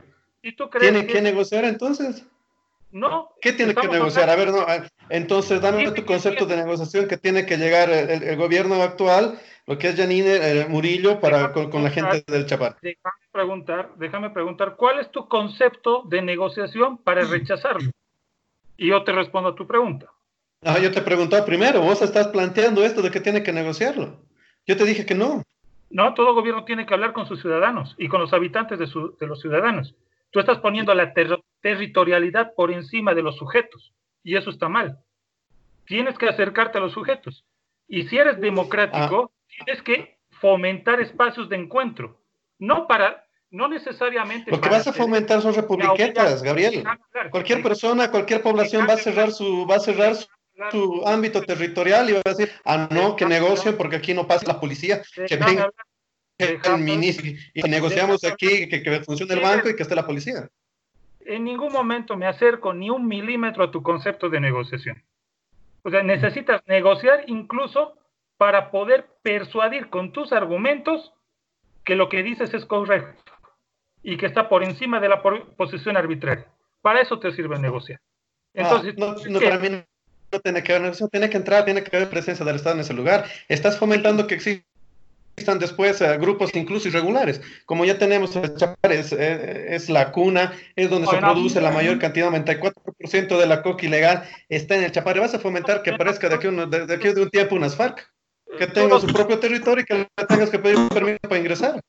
¿Y 0.41 0.53
tú 0.53 0.69
crees 0.69 0.91
¿Tiene 0.91 1.07
que, 1.07 1.13
que 1.13 1.21
negociar 1.21 1.63
entonces? 1.63 2.25
No. 2.91 3.29
¿Qué 3.41 3.53
tiene 3.53 3.75
que 3.75 3.87
negociar? 3.87 4.29
A 4.29 4.35
ver, 4.35 4.49
no, 4.49 4.65
entonces 5.09 5.61
dame 5.61 5.91
tu 5.91 6.03
concepto 6.03 6.45
de 6.45 6.57
negociación 6.57 7.07
que 7.07 7.17
tiene 7.17 7.45
que 7.45 7.57
llegar 7.57 7.89
el, 7.89 8.23
el 8.23 8.37
gobierno 8.37 8.81
actual 8.81 9.39
lo 9.67 9.77
que 9.77 9.89
es 9.89 9.97
Janine 9.97 10.61
eh, 10.61 10.65
Murillo 10.69 11.19
para 11.19 11.51
con, 11.51 11.69
con, 11.69 11.83
la 11.83 11.89
gente 11.89 12.23
del 12.25 12.45
Chapar. 12.45 12.77
Déjame 12.81 13.15
preguntar, 13.31 13.91
déjame 13.97 14.29
preguntar, 14.29 14.75
¿cuál 14.77 14.99
es 14.99 15.11
tu 15.11 15.27
concepto 15.27 16.03
de 16.07 16.21
negociación 16.21 16.97
para 16.97 17.25
rechazarlo? 17.25 17.91
Y 18.77 18.87
yo 18.87 19.03
te 19.03 19.11
respondo 19.11 19.49
a 19.49 19.55
tu 19.55 19.67
pregunta. 19.67 20.07
Ah, 20.63 20.79
yo 20.79 20.91
te 20.91 21.01
preguntaba 21.01 21.45
primero, 21.45 21.81
vos 21.81 22.01
estás 22.01 22.29
planteando 22.29 22.83
esto 22.83 23.01
de 23.01 23.11
que 23.11 23.19
tiene 23.19 23.43
que 23.43 23.51
negociarlo. 23.51 24.21
Yo 24.65 24.77
te 24.77 24.85
dije 24.85 25.05
que 25.05 25.15
no. 25.15 25.43
No, 25.89 26.13
todo 26.13 26.33
gobierno 26.33 26.63
tiene 26.63 26.85
que 26.85 26.93
hablar 26.93 27.11
con 27.11 27.27
sus 27.27 27.41
ciudadanos 27.41 27.93
y 27.97 28.07
con 28.07 28.21
los 28.21 28.33
habitantes 28.33 28.79
de, 28.79 28.87
su, 28.87 29.17
de 29.17 29.27
los 29.27 29.41
ciudadanos. 29.41 29.95
Tú 30.31 30.39
estás 30.39 30.59
poniendo 30.59 30.93
la 30.93 31.13
ter 31.13 31.39
territorialidad 31.61 32.53
por 32.55 32.71
encima 32.71 33.13
de 33.13 33.21
los 33.21 33.35
sujetos 33.35 33.93
y 34.23 34.37
eso 34.37 34.49
está 34.49 34.69
mal. 34.69 34.99
Tienes 35.85 36.17
que 36.17 36.29
acercarte 36.29 36.77
a 36.77 36.81
los 36.81 36.93
sujetos. 36.93 37.45
Y 37.87 38.03
si 38.07 38.17
eres 38.17 38.39
democrático, 38.41 39.31
ah 39.33 39.36
tienes 39.63 39.81
que 39.83 40.17
fomentar 40.39 40.99
espacios 41.01 41.49
de 41.49 41.57
encuentro, 41.57 42.19
no 42.59 42.87
para, 42.87 43.25
no 43.49 43.67
necesariamente. 43.67 44.51
Lo 44.51 44.61
que 44.61 44.69
vas 44.69 44.87
a 44.87 44.93
fomentar 44.93 45.41
son 45.41 45.55
republiquetas, 45.55 46.43
Gabriel. 46.43 46.83
Cualquier 47.31 47.63
persona, 47.63 48.11
cualquier 48.11 48.41
población 48.41 48.87
va 48.87 48.93
a 48.93 48.97
cerrar 48.97 49.31
su, 49.31 49.65
va 49.65 49.75
a 49.75 49.79
cerrar 49.79 50.15
su, 50.71 51.03
ámbito 51.05 51.41
territorial 51.41 52.09
y 52.09 52.13
va 52.13 52.21
a 52.25 52.29
decir, 52.29 52.51
ah, 52.65 52.87
no, 52.91 53.15
que 53.15 53.25
negocien 53.25 53.77
porque 53.77 53.97
aquí 53.97 54.13
no 54.13 54.27
pasa 54.27 54.47
la 54.47 54.59
policía, 54.59 55.01
que 55.27 55.37
venga 55.37 55.69
el 56.39 56.77
ministro 56.79 57.27
y 57.53 57.61
negociamos 57.63 58.23
aquí 58.23 58.69
que, 58.69 58.83
que 58.83 59.01
funcione 59.01 59.33
el 59.33 59.41
banco 59.41 59.69
y 59.69 59.75
que 59.75 59.83
esté 59.83 59.95
la 59.95 60.05
policía. 60.05 60.47
En 61.21 61.43
ningún 61.43 61.73
momento 61.73 62.15
me 62.15 62.25
acerco 62.25 62.73
ni 62.73 62.89
un 62.89 63.07
milímetro 63.07 63.63
a 63.65 63.71
tu 63.71 63.83
concepto 63.83 64.29
de 64.29 64.39
negociación. 64.39 65.03
O 65.83 65.89
sea, 65.89 66.03
necesitas 66.03 66.61
negociar 66.67 67.23
incluso 67.27 67.97
para 68.37 68.71
poder 68.71 69.07
persuadir 69.23 69.89
con 69.89 70.11
tus 70.11 70.31
argumentos 70.31 71.13
que 71.83 71.95
lo 71.95 72.09
que 72.09 72.23
dices 72.23 72.53
es 72.53 72.65
correcto 72.65 73.31
y 74.03 74.17
que 74.17 74.27
está 74.27 74.47
por 74.47 74.63
encima 74.63 74.99
de 74.99 75.09
la 75.09 75.21
posición 75.21 75.97
arbitraria. 75.97 76.47
Para 76.81 77.01
eso 77.01 77.19
te 77.19 77.31
sirve 77.31 77.57
negociar. 77.59 77.99
Ah, 78.55 78.61
Entonces, 78.61 78.97
no, 78.97 79.15
no, 79.29 79.39
para 79.39 79.59
mí 79.59 79.69
no 79.69 80.39
tiene 80.39 80.63
que 80.63 80.77
ver, 80.77 80.95
tiene 81.11 81.29
que 81.29 81.37
entrar, 81.37 81.65
tiene 81.65 81.83
que 81.83 81.95
haber 81.95 82.09
presencia 82.09 82.45
del 82.45 82.57
Estado 82.57 82.75
en 82.75 82.81
ese 82.81 82.93
lugar. 82.93 83.25
Estás 83.47 83.77
fomentando 83.77 84.27
que 84.27 84.35
existan 84.35 85.59
después 85.59 85.99
eh, 86.01 86.17
grupos 86.17 86.55
incluso 86.55 86.87
irregulares. 86.87 87.41
Como 87.65 87.85
ya 87.85 87.97
tenemos 87.97 88.35
el 88.35 88.55
Chapar, 88.55 88.91
es, 88.91 89.13
eh, 89.17 89.77
la 89.89 90.11
cuna, 90.11 90.53
es 90.75 90.89
donde 90.89 91.07
se 91.07 91.17
produce 91.17 91.61
la 91.61 91.71
mayor 91.71 91.99
cantidad, 91.99 92.29
94% 92.29 93.37
de 93.37 93.45
la 93.47 93.61
coca 93.61 93.85
ilegal 93.85 94.23
está 94.49 94.75
en 94.75 94.83
el 94.83 94.91
Chapare. 94.91 95.19
Vas 95.19 95.33
a 95.33 95.39
fomentar 95.39 95.81
que 95.83 95.91
aparezca 95.91 96.29
de 96.29 96.35
aquí, 96.35 96.47
de, 96.47 96.85
de 96.85 96.93
aquí 96.93 97.09
de 97.09 97.21
un 97.21 97.29
tiempo 97.29 97.55
unas 97.55 97.75
FARC 97.75 98.07
que 98.57 98.67
tenga 98.67 98.99
su 98.99 99.07
propio 99.07 99.39
territorio 99.39 99.83
y 99.83 99.85
que 99.85 99.93
le 99.95 100.25
tengas 100.27 100.49
que 100.49 100.59
pedir 100.59 100.77
un 100.77 100.89
permiso 100.89 101.19
para 101.21 101.37
ingresar. 101.37 101.81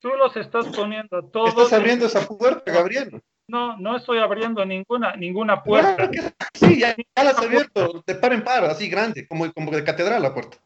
Tú 0.00 0.08
los 0.18 0.36
estás 0.36 0.66
poniendo 0.68 1.18
a 1.18 1.22
todos. 1.22 1.50
Estás 1.50 1.72
abriendo 1.72 2.06
esa 2.06 2.26
puerta, 2.26 2.72
Gabriel. 2.72 3.22
No, 3.46 3.76
no 3.76 3.96
estoy 3.96 4.18
abriendo 4.18 4.64
ninguna, 4.64 5.14
ninguna 5.16 5.62
puerta. 5.62 6.10
sí, 6.54 6.80
ya, 6.80 6.96
la 7.16 7.30
has 7.30 7.38
abierto, 7.38 8.02
de 8.06 8.14
par 8.14 8.32
en 8.32 8.42
par, 8.42 8.64
así 8.64 8.88
grande, 8.88 9.26
como, 9.26 9.52
como 9.52 9.70
de 9.70 9.84
catedral 9.84 10.22
la 10.22 10.34
puerta. 10.34 10.58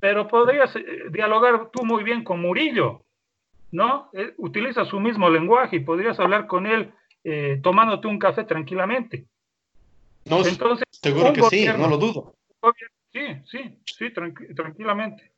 Pero 0.00 0.26
podrías 0.26 0.74
eh, 0.74 0.84
dialogar 1.10 1.70
tú 1.72 1.84
muy 1.84 2.02
bien 2.02 2.24
con 2.24 2.40
Murillo, 2.40 3.02
¿no? 3.70 4.10
utiliza 4.38 4.84
su 4.84 4.98
mismo 4.98 5.30
lenguaje 5.30 5.76
y 5.76 5.80
podrías 5.80 6.18
hablar 6.18 6.46
con 6.46 6.66
él 6.66 6.92
eh, 7.24 7.60
tomándote 7.62 8.08
un 8.08 8.18
café 8.18 8.44
tranquilamente. 8.44 9.26
No, 10.24 10.44
Entonces, 10.44 10.84
seguro 10.90 11.32
que 11.32 11.42
sí, 11.44 11.66
no 11.66 11.88
lo 11.88 11.98
dudo. 11.98 12.34
Sí, 13.12 13.20
sí, 13.44 13.78
sí, 13.84 14.10
tranquilamente. 14.54 15.30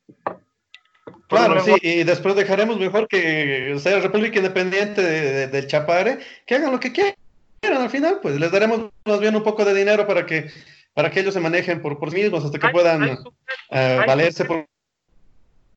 Claro, 1.29 1.61
sí, 1.61 1.75
y 1.83 2.05
después 2.05 2.37
dejaremos 2.37 2.79
mejor 2.79 3.09
que 3.09 3.77
sea 3.79 3.99
República 4.01 4.39
Independiente 4.39 5.03
del 5.49 5.67
Chapare, 5.67 6.19
que 6.47 6.55
hagan 6.55 6.73
lo 6.73 6.81
que 6.81 6.93
quieran 6.93 7.17
al 7.73 7.91
final, 7.91 8.21
pues 8.23 8.39
les 8.39 8.53
daremos 8.53 8.91
más 9.05 9.21
bien 9.21 9.35
un 9.35 9.43
poco 9.43 9.65
de 9.65 9.75
dinero 9.75 10.07
para 10.07 10.27
que 10.27 10.51
para 10.93 11.11
que 11.11 11.21
ellos 11.21 11.35
se 11.35 11.41
manejen 11.41 11.83
por, 11.83 11.99
por 11.99 12.11
sí 12.11 12.19
mismos 12.19 12.45
hasta 12.45 12.59
que 12.59 12.69
puedan 12.69 13.19
eh, 13.71 14.01
valerse 14.07 14.45
por 14.45 14.67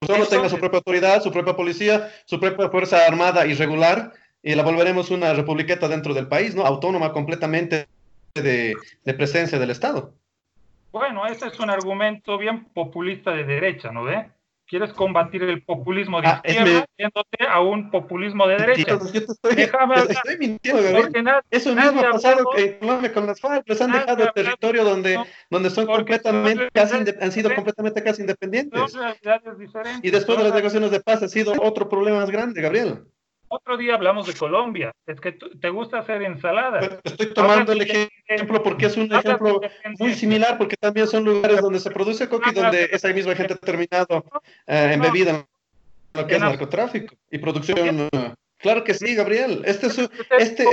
solo 0.06 0.28
tenga 0.28 0.48
su 0.48 0.60
propia 0.60 0.78
autoridad, 0.78 1.24
su 1.24 1.32
propia 1.32 1.56
policía, 1.56 2.12
su 2.26 2.40
propia 2.40 2.70
fuerza 2.70 3.08
armada 3.08 3.48
irregular 3.48 4.14
y 4.44 4.54
la 4.54 4.62
volveremos 4.62 5.10
una 5.10 5.34
republiqueta 5.34 5.88
dentro 5.88 6.14
del 6.14 6.28
país, 6.28 6.54
¿no? 6.54 6.66
Autónoma 6.66 7.12
completamente 7.14 7.88
de, 8.36 8.76
de 9.04 9.14
presencia 9.16 9.58
del 9.58 9.72
Estado. 9.72 10.14
Bueno, 10.92 11.26
ese 11.26 11.48
es 11.48 11.60
un 11.60 11.70
argumento 11.70 12.38
bien 12.38 12.66
populista 12.74 13.32
de 13.32 13.44
derecha, 13.44 13.92
¿no 13.92 14.04
ve? 14.04 14.30
Quieres 14.66 14.92
combatir 14.92 15.44
el 15.44 15.64
populismo 15.64 16.20
de 16.22 16.28
ah, 16.28 16.42
izquierda 16.44 16.86
yéndote 16.98 17.48
a 17.48 17.62
un 17.62 17.90
populismo 17.90 18.46
de 18.48 18.58
derecha. 18.58 19.00
yo 19.14 19.26
te 19.26 19.32
estoy, 19.32 19.56
Déjame 19.56 19.96
estoy 19.96 20.38
mintiendo, 20.38 20.82
Eso 21.50 21.74
mismo 21.74 22.02
ha 22.02 22.12
pasado 22.12 22.44
Colombia 22.80 23.14
con 23.14 23.28
las 23.28 23.40
FARC, 23.40 23.64
les 23.66 23.82
han 23.82 23.94
dejado 23.94 24.24
el 24.24 24.34
territorio 24.34 24.84
donde, 24.84 25.18
donde 25.50 25.70
son 25.70 25.86
completamente, 25.86 26.70
casi, 26.74 26.96
han 26.98 27.32
sido 27.32 27.56
completamente 27.56 28.04
casi 28.04 28.22
independientes. 28.22 28.94
Y 30.04 30.12
después 30.12 30.38
de 30.38 30.44
las 30.44 30.54
negociaciones 30.54 30.92
de 30.92 31.00
paz 31.00 31.24
ha 31.24 31.30
sido 31.30 31.54
otro 31.62 31.88
problema 31.88 32.18
más 32.18 32.30
grande, 32.30 32.62
Gabriel. 32.62 33.06
Otro 33.50 33.78
día 33.78 33.96
hablamos 33.96 34.28
de 34.28 34.34
Colombia. 34.34 34.92
Es 35.06 35.22
que 35.22 35.32
te 35.32 35.70
gusta 35.70 36.00
hacer 36.00 36.22
ensaladas. 36.22 37.00
estoy 37.04 37.34
tomando 37.34 37.72
el 37.72 37.82
ejemplo 37.82 38.62
porque 38.62 38.88
es 38.88 38.98
un 38.98 39.12
ejemplo 39.14 39.62
muy 40.00 40.14
similar, 40.14 40.58
porque 40.58 40.76
también 40.76 41.08
son 41.08 41.24
lugares 41.24 41.62
donde 41.62 41.80
se 41.80 41.92
produce 41.92 42.28
coca 42.28 42.52
y 42.52 42.54
donde 42.54 42.90
esa 42.92 43.14
misma 43.14 43.36
gente 43.36 43.54
ha 43.54 43.58
terminado 43.58 44.26
eh, 44.68 44.92
embebida 44.94 45.32
en 45.32 45.46
lo 46.14 46.28
que 46.28 46.36
es 46.36 46.42
narcotráfico 46.42 47.16
y 47.32 47.38
producción. 47.38 48.10
Claro 48.58 48.84
que 48.84 48.94
sí, 48.94 49.16
Gabriel. 49.16 49.62
Este 49.66 49.88
es, 49.88 49.98
este, 50.40 50.66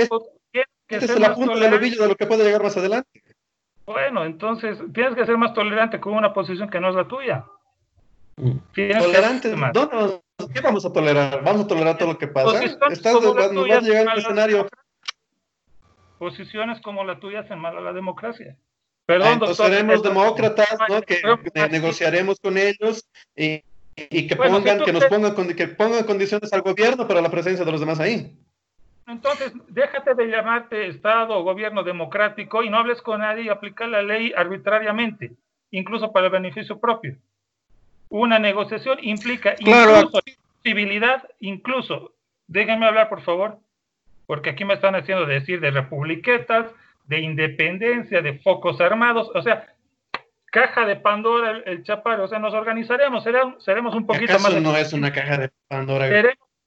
este 0.89 1.05
es 1.05 1.19
la 1.19 1.33
punta 1.33 1.55
del 1.55 1.73
ovillo 1.73 2.01
de 2.01 2.09
lo 2.09 2.15
que 2.15 2.25
puede 2.25 2.43
llegar 2.43 2.63
más 2.63 2.75
adelante. 2.75 3.21
Bueno, 3.85 4.25
entonces 4.25 4.79
tienes 4.93 5.15
que 5.15 5.25
ser 5.25 5.37
más 5.37 5.53
tolerante 5.53 5.99
con 5.99 6.13
una 6.13 6.33
posición 6.33 6.69
que 6.69 6.79
no 6.79 6.89
es 6.89 6.95
la 6.95 7.07
tuya. 7.07 7.45
Tolerante, 8.35 9.55
no, 9.55 10.21
¿qué 10.53 10.59
vamos 10.61 10.85
a 10.85 10.91
tolerar? 10.91 11.41
¿Vamos 11.41 11.63
a 11.63 11.67
tolerar 11.67 11.97
todo 11.97 12.13
lo 12.13 12.17
que 12.17 12.27
pasa? 12.27 12.63
Estás, 12.63 13.13
nos 13.13 13.35
va 13.35 13.45
a 13.45 13.81
llegar 13.81 14.07
un 14.07 14.19
escenario. 14.19 14.67
Posiciones 16.19 16.81
como 16.81 17.05
la 17.05 17.19
tuya 17.19 17.41
hacen 17.41 17.59
mal 17.59 17.77
a 17.77 17.81
la 17.81 17.93
democracia. 17.93 18.57
Perdón, 19.05 19.27
ah, 19.27 19.33
entonces 19.33 19.57
seremos 19.57 20.03
demócratas, 20.03 20.77
¿no? 20.89 21.01
Que, 21.01 21.21
negociaremos 21.69 22.39
con 22.39 22.57
ellos 22.57 23.07
y, 23.35 23.63
y 23.95 24.27
que 24.27 24.35
pongan, 24.35 24.83
que 24.83 24.91
nos 24.91 25.05
pongan, 25.05 25.55
que 25.55 25.67
pongan 25.69 26.03
condiciones 26.03 26.51
al 26.51 26.61
gobierno 26.61 27.07
para 27.07 27.21
la 27.21 27.29
presencia 27.29 27.63
de 27.63 27.71
los 27.71 27.79
demás 27.79 27.99
ahí. 27.99 28.37
Entonces, 29.07 29.53
déjate 29.69 30.15
de 30.15 30.25
llamarte 30.25 30.87
Estado 30.87 31.37
o 31.37 31.43
gobierno 31.43 31.83
democrático 31.83 32.63
y 32.63 32.69
no 32.69 32.79
hables 32.79 33.01
con 33.01 33.19
nadie 33.19 33.43
y 33.43 33.49
aplicar 33.49 33.87
la 33.87 34.01
ley 34.01 34.33
arbitrariamente, 34.35 35.33
incluso 35.71 36.11
para 36.11 36.25
el 36.25 36.31
beneficio 36.31 36.79
propio 36.79 37.15
una 38.19 38.39
negociación 38.39 38.97
implica 39.01 39.55
incluso 39.59 40.21
civilidad, 40.63 41.27
incluso, 41.39 42.13
déjenme 42.47 42.85
hablar 42.85 43.09
por 43.09 43.21
favor, 43.21 43.59
porque 44.25 44.51
aquí 44.51 44.65
me 44.65 44.73
están 44.73 44.95
haciendo 44.95 45.25
decir 45.25 45.59
de 45.59 45.71
republiquetas, 45.71 46.71
de 47.05 47.19
independencia, 47.19 48.21
de 48.21 48.39
focos 48.39 48.81
armados, 48.81 49.29
o 49.35 49.41
sea, 49.41 49.67
caja 50.45 50.85
de 50.85 50.95
Pandora 50.95 51.51
el, 51.51 51.63
el 51.67 51.83
chaparro, 51.83 52.23
o 52.23 52.27
sea, 52.27 52.39
nos 52.39 52.53
organizaremos, 52.53 53.23
seremos, 53.23 53.63
seremos 53.63 53.93
un 53.93 54.07
poquito 54.07 54.39
más... 54.39 54.61
no 54.61 54.75
es 54.75 54.93
una 54.93 55.11
caja 55.11 55.37
de 55.37 55.51
Pandora. 55.67 56.07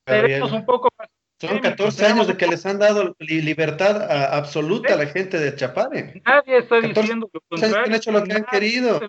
seremos 0.06 0.52
un 0.52 0.64
poco 0.64 0.90
más 0.98 1.08
son 1.40 1.60
14 1.60 2.06
años 2.06 2.26
de 2.26 2.36
que 2.36 2.48
les 2.48 2.66
han 2.66 2.80
dado 2.80 3.14
libertad 3.20 4.10
absoluta 4.34 4.94
a 4.94 4.96
la 4.96 5.06
gente 5.06 5.38
de 5.38 5.54
Chapare. 5.54 6.20
Nadie 6.24 6.58
está 6.58 6.80
diciendo 6.80 7.30
lo 7.32 7.40
contrario. 7.48 7.84
Han 7.84 7.94
hecho 7.94 8.10
lo 8.10 8.24
que 8.24 8.32
han 8.32 8.44
querido. 8.44 9.00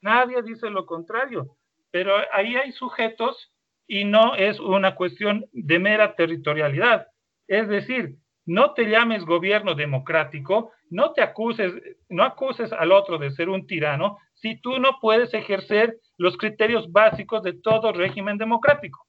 Nadie 0.00 0.42
dice 0.42 0.70
lo 0.70 0.86
contrario. 0.86 1.56
Pero 1.90 2.14
ahí 2.32 2.54
hay 2.56 2.70
sujetos 2.72 3.52
y 3.88 4.04
no 4.04 4.36
es 4.36 4.60
una 4.60 4.94
cuestión 4.94 5.46
de 5.52 5.78
mera 5.80 6.14
territorialidad. 6.14 7.08
Es 7.48 7.68
decir, 7.68 8.16
no 8.46 8.72
te 8.72 8.84
llames 8.84 9.24
gobierno 9.24 9.74
democrático, 9.74 10.72
no 10.90 11.12
te 11.12 11.22
acuses, 11.22 11.72
no 12.08 12.22
acuses 12.22 12.72
al 12.72 12.92
otro 12.92 13.18
de 13.18 13.32
ser 13.32 13.48
un 13.48 13.66
tirano 13.66 14.18
si 14.34 14.60
tú 14.60 14.78
no 14.78 14.98
puedes 15.00 15.34
ejercer 15.34 15.98
los 16.16 16.36
criterios 16.36 16.90
básicos 16.90 17.42
de 17.42 17.52
todo 17.52 17.92
régimen 17.92 18.38
democrático. 18.38 19.06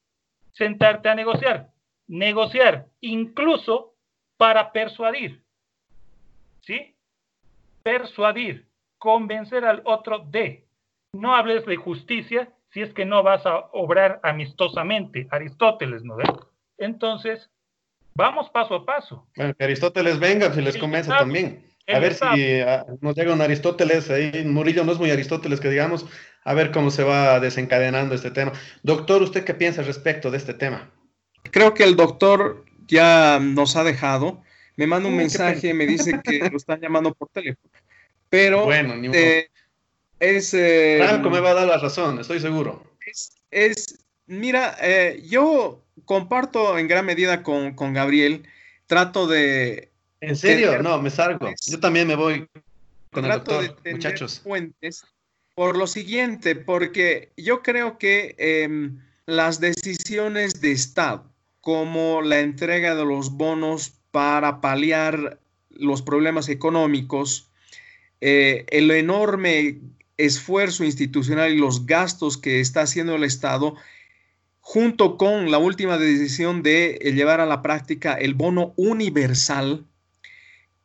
Sentarte 0.52 1.08
a 1.08 1.14
negociar 1.14 1.73
negociar, 2.06 2.86
incluso 3.00 3.94
para 4.36 4.72
persuadir. 4.72 5.42
¿Sí? 6.60 6.94
Persuadir, 7.82 8.66
convencer 8.98 9.64
al 9.64 9.82
otro 9.84 10.20
de. 10.20 10.66
No 11.12 11.34
hables 11.34 11.64
de 11.66 11.76
justicia 11.76 12.52
si 12.72 12.82
es 12.82 12.92
que 12.92 13.04
no 13.04 13.22
vas 13.22 13.46
a 13.46 13.68
obrar 13.72 14.20
amistosamente. 14.22 15.28
Aristóteles, 15.30 16.02
¿no? 16.02 16.16
Entonces, 16.78 17.50
vamos 18.14 18.50
paso 18.50 18.74
a 18.74 18.84
paso. 18.84 19.26
Bueno, 19.36 19.54
que 19.54 19.64
Aristóteles 19.64 20.18
venga 20.18 20.52
si 20.52 20.60
les 20.60 20.76
convence 20.76 21.10
también. 21.10 21.64
A 21.86 21.98
ver 21.98 22.14
si 22.14 22.60
ah, 22.60 22.86
nos 23.00 23.14
llega 23.14 23.34
un 23.34 23.42
Aristóteles 23.42 24.10
ahí. 24.10 24.44
Murillo 24.44 24.84
no 24.84 24.92
es 24.92 24.98
muy 24.98 25.10
Aristóteles, 25.10 25.60
que 25.60 25.68
digamos, 25.68 26.06
a 26.42 26.54
ver 26.54 26.70
cómo 26.72 26.90
se 26.90 27.04
va 27.04 27.38
desencadenando 27.40 28.14
este 28.14 28.30
tema. 28.30 28.52
Doctor, 28.82 29.22
¿usted 29.22 29.44
qué 29.44 29.54
piensa 29.54 29.82
respecto 29.82 30.30
de 30.30 30.38
este 30.38 30.54
tema? 30.54 30.90
Creo 31.50 31.74
que 31.74 31.84
el 31.84 31.96
doctor 31.96 32.64
ya 32.86 33.38
nos 33.40 33.76
ha 33.76 33.84
dejado. 33.84 34.42
Me 34.76 34.86
manda 34.86 35.08
un 35.08 35.16
mensaje, 35.16 35.72
me 35.74 35.86
dice 35.86 36.20
que 36.22 36.38
lo 36.50 36.56
están 36.56 36.80
llamando 36.80 37.14
por 37.14 37.28
teléfono. 37.28 37.70
Pero 38.28 38.64
bueno, 38.64 38.96
ni 38.96 39.08
eh, 39.12 39.48
es... 40.18 40.52
Eh, 40.54 41.00
Franco 41.00 41.30
me 41.30 41.40
va 41.40 41.50
a 41.50 41.54
dar 41.54 41.68
la 41.68 41.78
razón, 41.78 42.18
estoy 42.18 42.40
seguro. 42.40 42.82
Es, 43.50 44.04
mira, 44.26 44.76
eh, 44.80 45.22
yo 45.28 45.82
comparto 46.04 46.76
en 46.78 46.88
gran 46.88 47.06
medida 47.06 47.42
con, 47.42 47.74
Gabriel, 47.92 48.44
trato 48.86 49.26
de... 49.26 49.90
¿En 50.20 50.36
serio? 50.36 50.82
no, 50.82 51.00
me 51.00 51.10
salgo. 51.10 51.50
Yo 51.66 51.78
también 51.78 52.08
me 52.08 52.16
voy 52.16 52.48
con 53.12 53.24
el 53.24 53.30
doctor, 53.30 53.76
muchachos. 53.84 54.40
Fuentes 54.40 55.04
por 55.54 55.76
lo 55.76 55.86
siguiente, 55.86 56.56
porque 56.56 57.32
yo 57.36 57.62
creo 57.62 57.98
que 57.98 58.34
em, 58.38 59.00
las 59.26 59.60
decisiones 59.60 60.60
de 60.60 60.72
Estado, 60.72 61.30
como 61.64 62.20
la 62.20 62.40
entrega 62.40 62.94
de 62.94 63.06
los 63.06 63.32
bonos 63.32 63.94
para 64.10 64.60
paliar 64.60 65.40
los 65.70 66.02
problemas 66.02 66.50
económicos, 66.50 67.50
eh, 68.20 68.66
el 68.68 68.90
enorme 68.90 69.80
esfuerzo 70.18 70.84
institucional 70.84 71.52
y 71.52 71.56
los 71.56 71.86
gastos 71.86 72.36
que 72.36 72.60
está 72.60 72.82
haciendo 72.82 73.14
el 73.14 73.24
Estado, 73.24 73.76
junto 74.60 75.16
con 75.16 75.50
la 75.50 75.56
última 75.56 75.96
decisión 75.96 76.62
de 76.62 77.00
llevar 77.14 77.40
a 77.40 77.46
la 77.46 77.62
práctica 77.62 78.12
el 78.12 78.34
bono 78.34 78.74
universal, 78.76 79.86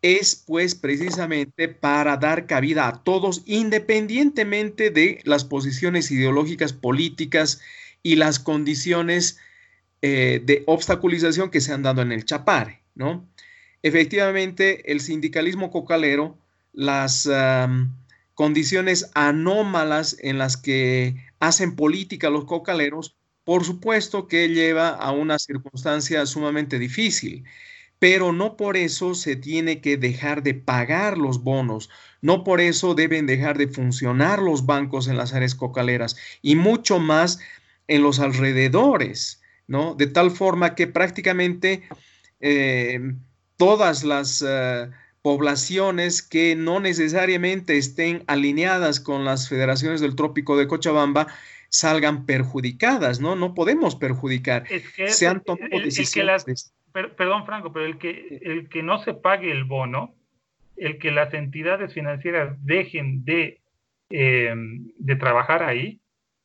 es 0.02 0.44
pues 0.48 0.76
precisamente 0.76 1.68
para 1.68 2.16
dar 2.16 2.48
cabida 2.48 2.88
a 2.88 3.04
todos, 3.04 3.44
independientemente 3.46 4.92
de 4.92 5.20
las 5.26 5.44
posiciones 5.44 6.10
ideológicas, 6.10 6.72
políticas 6.72 7.60
y 8.02 8.16
las 8.16 8.40
condiciones 8.40 9.40
eh, 10.02 10.42
de 10.44 10.64
obstaculización 10.66 11.50
que 11.50 11.62
se 11.62 11.74
han 11.74 11.84
dado 11.84 12.02
en 12.02 12.12
el 12.12 12.26
Chapare, 12.26 12.82
¿no? 12.96 13.28
Efectivamente, 13.82 14.92
el 14.92 15.00
sindicalismo 15.00 15.72
cocalero, 15.72 16.38
las 16.74 17.30
condiciones 18.34 19.10
anómalas 19.16 20.18
en 20.20 20.38
las 20.38 20.58
que 20.58 21.16
hacen 21.40 21.76
política 21.76 22.30
los 22.30 22.46
cocaleros, 22.46 23.16
por 23.46 23.64
supuesto 23.64 24.28
que 24.28 24.50
lleva 24.50 24.90
a 24.90 25.12
una 25.12 25.40
circunstancia 25.40 26.26
sumamente 26.26 26.78
difícil 26.78 27.46
pero 28.00 28.32
no 28.32 28.56
por 28.56 28.78
eso 28.78 29.14
se 29.14 29.36
tiene 29.36 29.82
que 29.82 29.98
dejar 29.98 30.42
de 30.42 30.54
pagar 30.54 31.18
los 31.18 31.44
bonos, 31.44 31.90
no 32.22 32.44
por 32.44 32.62
eso 32.62 32.96
deben 32.96 33.28
dejar 33.28 33.58
de 33.58 33.68
funcionar 33.68 34.40
los 34.40 34.66
bancos 34.66 35.08
en 35.08 35.18
las 35.18 35.34
áreas 35.34 35.54
cocaleras 35.54 36.16
y 36.42 36.56
mucho 36.56 37.00
más 37.00 37.40
en 37.88 38.02
los 38.02 38.20
alrededores, 38.20 39.39
¿no? 39.70 39.96
De 39.96 40.08
tal 40.08 40.32
forma 40.32 40.76
que 40.76 40.88
prácticamente 40.88 41.84
eh, 42.42 43.00
todas 43.56 44.04
las 44.04 44.44
eh, 44.46 44.90
poblaciones 45.22 46.22
que 46.22 46.56
no 46.56 46.82
necesariamente 46.82 47.78
estén 47.78 48.24
alineadas 48.28 49.00
con 49.00 49.24
las 49.24 49.48
federaciones 49.48 50.02
del 50.02 50.16
trópico 50.16 50.58
de 50.58 50.68
Cochabamba 50.68 51.28
salgan 51.70 52.26
perjudicadas, 52.26 53.22
¿no? 53.22 53.36
No 53.36 53.54
podemos 53.54 53.96
perjudicar. 53.96 54.66
Es 54.70 54.90
que, 54.94 55.08
Se 55.10 55.28
han 55.28 55.42
tomado 55.42 55.80
decisiones 55.80 56.74
perdón 56.92 57.46
Franco, 57.46 57.72
pero 57.72 57.86
el 57.86 57.98
que, 57.98 58.40
el 58.42 58.70
que 58.70 58.84
no 58.84 59.04
se 59.04 59.14
pague 59.14 59.52
el 59.52 59.64
bono, 59.64 60.16
el 60.76 60.98
que 60.98 61.12
las 61.12 61.34
entidades 61.34 61.94
financieras 61.94 62.58
dejen 62.66 63.24
de, 63.26 63.60
eh, 64.10 64.54
de 64.98 65.16
trabajar 65.16 65.64
ahí, 65.64 66.00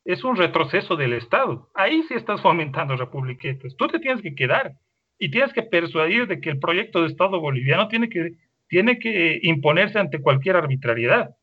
es 0.04 0.22
un 0.22 0.36
retroceso 0.36 0.96
del 0.96 1.14
Estado. 1.14 1.70
Ahí 1.74 2.02
sí 2.08 2.14
estás 2.14 2.40
fomentando 2.40 2.96
republiquetas. 2.96 3.74
Tú 3.76 3.88
te 3.88 3.98
tienes 3.98 4.22
que 4.22 4.34
quedar 4.34 4.74
y 5.18 5.30
tienes 5.30 5.52
que 5.52 5.62
persuadir 5.62 6.26
de 6.26 6.40
que 6.40 6.50
el 6.50 6.58
proyecto 6.58 7.02
de 7.02 7.08
Estado 7.08 7.40
boliviano 7.40 7.88
tiene 7.88 8.08
que, 8.08 8.34
tiene 8.68 8.98
que 8.98 9.40
imponerse 9.42 9.98
ante 9.98 10.20
cualquier 10.20 10.56
arbitrariedad. 10.56 11.36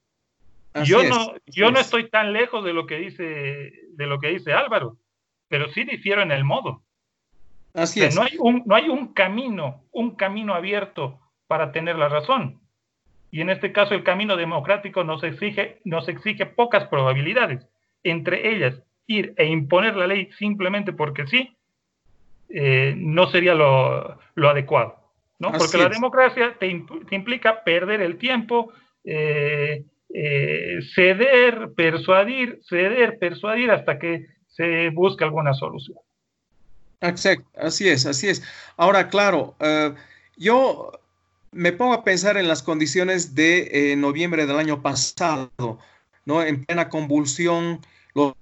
yo 0.83 1.03
no, 1.03 1.33
yo 1.47 1.71
no 1.71 1.79
estoy 1.79 2.09
tan 2.09 2.33
lejos 2.33 2.63
de 2.63 2.73
lo 2.73 2.85
que 2.85 2.97
dice, 2.97 3.73
de 3.93 4.07
lo 4.07 4.19
que 4.19 4.29
dice 4.29 4.53
Álvaro, 4.53 4.97
pero 5.47 5.69
sí 5.71 5.83
difiero 5.83 6.21
en 6.21 6.31
el 6.31 6.43
modo. 6.43 6.83
Así 7.73 8.03
es. 8.03 8.15
No 8.15 8.23
hay, 8.23 8.35
un, 8.37 8.63
no 8.65 8.75
hay 8.75 8.89
un 8.89 9.13
camino, 9.13 9.83
un 9.91 10.15
camino 10.15 10.53
abierto 10.53 11.19
para 11.47 11.71
tener 11.71 11.97
la 11.97 12.09
razón. 12.09 12.61
Y 13.31 13.41
en 13.41 13.49
este 13.49 13.71
caso 13.71 13.95
el 13.95 14.03
camino 14.03 14.35
democrático 14.35 15.03
nos 15.05 15.23
exige, 15.23 15.79
nos 15.85 16.07
exige 16.09 16.45
pocas 16.45 16.87
probabilidades. 16.89 17.65
Entre 18.03 18.55
ellas, 18.55 18.81
ir 19.07 19.33
e 19.37 19.45
imponer 19.45 19.95
la 19.95 20.07
ley 20.07 20.29
simplemente 20.37 20.93
porque 20.93 21.27
sí, 21.27 21.55
eh, 22.49 22.93
no 22.97 23.29
sería 23.29 23.53
lo, 23.53 24.17
adecuado. 24.49 24.97
¿no? 25.39 25.51
Porque 25.51 25.77
la 25.77 25.89
democracia 25.89 26.55
te, 26.59 26.67
implica 26.67 27.63
perder 27.63 28.01
el 28.01 28.17
tiempo, 28.17 28.71
eh, 29.03 29.83
eh, 30.13 30.79
ceder, 30.93 31.71
persuadir, 31.75 32.59
ceder, 32.67 33.17
persuadir 33.17 33.71
hasta 33.71 33.97
que 33.97 34.27
se 34.47 34.89
busque 34.89 35.23
alguna 35.23 35.53
solución. 35.53 35.97
Exacto, 37.01 37.49
así 37.57 37.89
es, 37.89 38.05
así 38.05 38.27
es. 38.27 38.43
Ahora, 38.77 39.09
claro, 39.09 39.55
yo 40.37 40.91
me 41.51 41.73
pongo 41.73 41.93
a 41.93 42.03
pensar 42.03 42.37
en 42.37 42.47
las 42.47 42.63
condiciones 42.63 43.35
de 43.35 43.91
eh, 43.91 43.95
noviembre 43.95 44.45
del 44.45 44.57
año 44.57 44.81
pasado, 44.81 45.51
¿no? 46.25 46.43
En 46.43 46.65
plena 46.65 46.89
convulsión, 46.89 47.81
los 48.13 48.33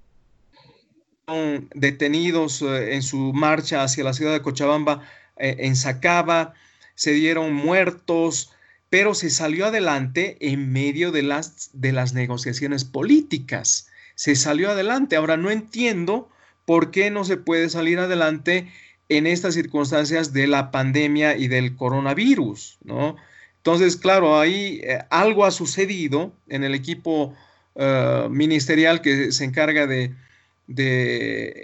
detenidos 1.74 2.62
eh, 2.62 2.94
en 2.94 3.02
su 3.02 3.32
marcha 3.32 3.82
hacia 3.82 4.04
la 4.04 4.12
ciudad 4.12 4.32
de 4.32 4.42
Cochabamba 4.42 5.02
en 5.36 5.74
Sacaba, 5.74 6.52
se 6.96 7.12
dieron 7.12 7.54
muertos, 7.54 8.52
pero 8.90 9.14
se 9.14 9.30
salió 9.30 9.66
adelante 9.66 10.36
en 10.40 10.70
medio 10.70 11.12
de 11.12 11.22
las, 11.22 11.70
de 11.72 11.92
las 11.92 12.12
negociaciones 12.12 12.84
políticas. 12.84 13.88
Se 14.16 14.36
salió 14.36 14.70
adelante. 14.70 15.16
Ahora 15.16 15.38
no 15.38 15.50
entiendo 15.50 16.28
¿por 16.70 16.92
qué 16.92 17.10
no 17.10 17.24
se 17.24 17.36
puede 17.36 17.68
salir 17.68 17.98
adelante 17.98 18.70
en 19.08 19.26
estas 19.26 19.54
circunstancias 19.54 20.32
de 20.32 20.46
la 20.46 20.70
pandemia 20.70 21.36
y 21.36 21.48
del 21.48 21.74
coronavirus? 21.74 22.78
¿no? 22.84 23.16
Entonces, 23.56 23.96
claro, 23.96 24.38
ahí 24.38 24.80
eh, 24.84 25.00
algo 25.10 25.44
ha 25.44 25.50
sucedido 25.50 26.32
en 26.48 26.62
el 26.62 26.76
equipo 26.76 27.34
eh, 27.82 28.28
ministerial 28.30 29.00
que 29.00 29.32
se 29.32 29.44
encarga 29.44 29.86
de, 29.86 30.12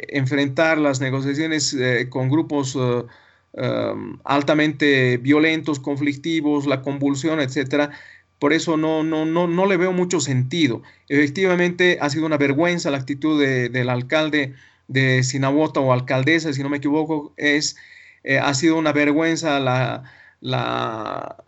enfrentar 0.09 0.79
las 0.79 1.01
negociaciones 1.01 1.75
eh, 1.75 2.09
con 2.09 2.31
grupos 2.31 2.75
um, 2.75 4.19
altamente 4.25 5.19
violentos, 5.19 5.79
conflictivos, 5.79 6.67
la 6.67 6.81
convulsión, 6.81 7.39
etcétera. 7.41 7.91
Por 8.39 8.55
eso 8.55 8.79
no, 8.79 9.05
no, 9.05 9.27
no, 9.27 9.47
no 9.47 9.67
le 9.67 9.77
veo 9.77 9.93
mucho 9.93 10.21
sentido. 10.21 10.83
Efectivamente, 11.11 11.99
ha 12.01 12.09
sido 12.09 12.25
una 12.25 12.39
vergüenza 12.39 12.91
la 12.91 12.97
actitud 12.97 13.39
del 13.41 13.89
alcalde 13.91 14.55
de 14.89 15.23
Sinabota 15.23 15.81
o 15.81 15.93
alcaldesa, 15.93 16.53
si 16.55 16.63
no 16.63 16.71
me 16.71 16.79
equivoco, 16.79 17.35
es, 17.37 17.77
eh, 18.25 18.39
ha 18.39 18.55
sido 18.55 18.77
una 18.77 18.93
vergüenza 18.93 19.61
la, 19.61 20.05
la, 20.41 21.45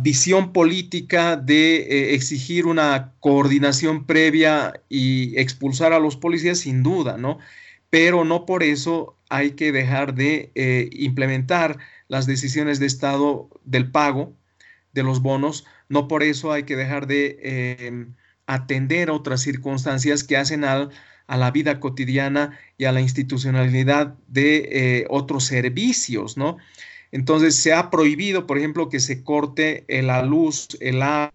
visión 0.00 0.52
política 0.52 1.36
de 1.36 1.76
eh, 1.76 2.14
exigir 2.14 2.66
una 2.66 3.12
coordinación 3.20 4.06
previa 4.06 4.72
y 4.88 5.38
expulsar 5.38 5.92
a 5.92 5.98
los 5.98 6.16
policías, 6.16 6.58
sin 6.58 6.82
duda, 6.82 7.16
¿no? 7.16 7.38
Pero 7.90 8.24
no 8.24 8.46
por 8.46 8.62
eso 8.62 9.16
hay 9.28 9.52
que 9.52 9.72
dejar 9.72 10.14
de 10.14 10.50
eh, 10.54 10.90
implementar 10.92 11.78
las 12.08 12.26
decisiones 12.26 12.78
de 12.78 12.86
Estado 12.86 13.48
del 13.64 13.90
pago 13.90 14.34
de 14.92 15.02
los 15.02 15.22
bonos, 15.22 15.64
no 15.88 16.08
por 16.08 16.22
eso 16.22 16.52
hay 16.52 16.64
que 16.64 16.76
dejar 16.76 17.06
de 17.06 18.14
atender 18.46 19.10
otras 19.10 19.40
circunstancias 19.40 20.22
que 20.24 20.36
hacen 20.36 20.64
al 20.64 20.90
a 21.26 21.36
la 21.36 21.50
vida 21.50 21.80
cotidiana 21.80 22.58
y 22.76 22.84
a 22.84 22.92
la 22.92 23.00
institucionalidad 23.00 24.14
de 24.28 24.68
eh, 24.70 25.06
otros 25.08 25.44
servicios, 25.44 26.36
¿no? 26.36 26.58
Entonces 27.12 27.56
se 27.56 27.72
ha 27.74 27.90
prohibido, 27.90 28.46
por 28.46 28.58
ejemplo, 28.58 28.88
que 28.88 28.98
se 28.98 29.22
corte 29.22 29.84
la 29.88 30.22
luz, 30.22 30.76
el 30.80 31.02
agua, 31.02 31.32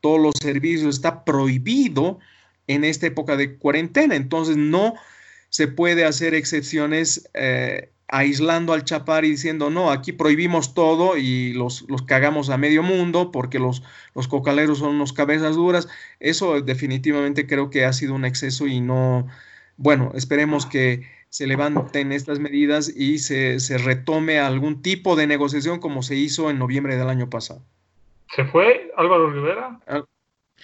todos 0.00 0.20
los 0.20 0.34
servicios, 0.40 0.94
está 0.94 1.24
prohibido 1.24 2.18
en 2.66 2.84
esta 2.84 3.06
época 3.06 3.36
de 3.36 3.56
cuarentena. 3.56 4.14
Entonces 4.14 4.56
no 4.56 4.94
se 5.48 5.66
puede 5.66 6.04
hacer 6.04 6.34
excepciones 6.34 7.28
eh, 7.34 7.90
aislando 8.06 8.72
al 8.72 8.84
chapar 8.84 9.24
y 9.24 9.30
diciendo, 9.30 9.70
no, 9.70 9.90
aquí 9.90 10.12
prohibimos 10.12 10.74
todo 10.74 11.16
y 11.16 11.52
los, 11.52 11.84
los 11.88 12.02
cagamos 12.02 12.50
a 12.50 12.56
medio 12.56 12.82
mundo 12.82 13.30
porque 13.32 13.58
los, 13.58 13.82
los 14.14 14.28
cocaleros 14.28 14.78
son 14.78 14.94
unos 14.94 15.12
cabezas 15.12 15.56
duras. 15.56 15.88
Eso 16.20 16.60
definitivamente 16.60 17.46
creo 17.46 17.70
que 17.70 17.84
ha 17.84 17.92
sido 17.92 18.14
un 18.14 18.24
exceso 18.24 18.66
y 18.66 18.80
no, 18.80 19.28
bueno, 19.80 20.12
esperemos 20.14 20.66
que 20.66 21.08
se 21.30 21.46
levanten 21.46 22.12
estas 22.12 22.38
medidas 22.38 22.94
y 22.94 23.18
se, 23.18 23.60
se 23.60 23.78
retome 23.78 24.38
algún 24.38 24.82
tipo 24.82 25.16
de 25.16 25.26
negociación 25.26 25.80
como 25.80 26.02
se 26.02 26.16
hizo 26.16 26.50
en 26.50 26.58
noviembre 26.58 26.96
del 26.96 27.08
año 27.08 27.30
pasado. 27.30 27.62
¿Se 28.36 28.44
fue 28.44 28.92
Álvaro 28.96 29.30
Rivera? 29.30 29.80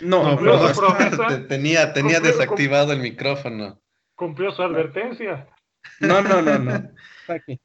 no, 0.02 0.36
no, 0.38 1.47
tenía, 1.48 1.94
tenía 1.94 2.20
desactivado 2.20 2.93
el 2.93 3.01
micrófono. 3.01 3.78
Cumplió 4.16 4.51
su 4.52 4.62
advertencia. 4.62 5.48
No, 6.01 6.20
no, 6.20 6.43
no, 6.43 6.59
no. 6.59 6.90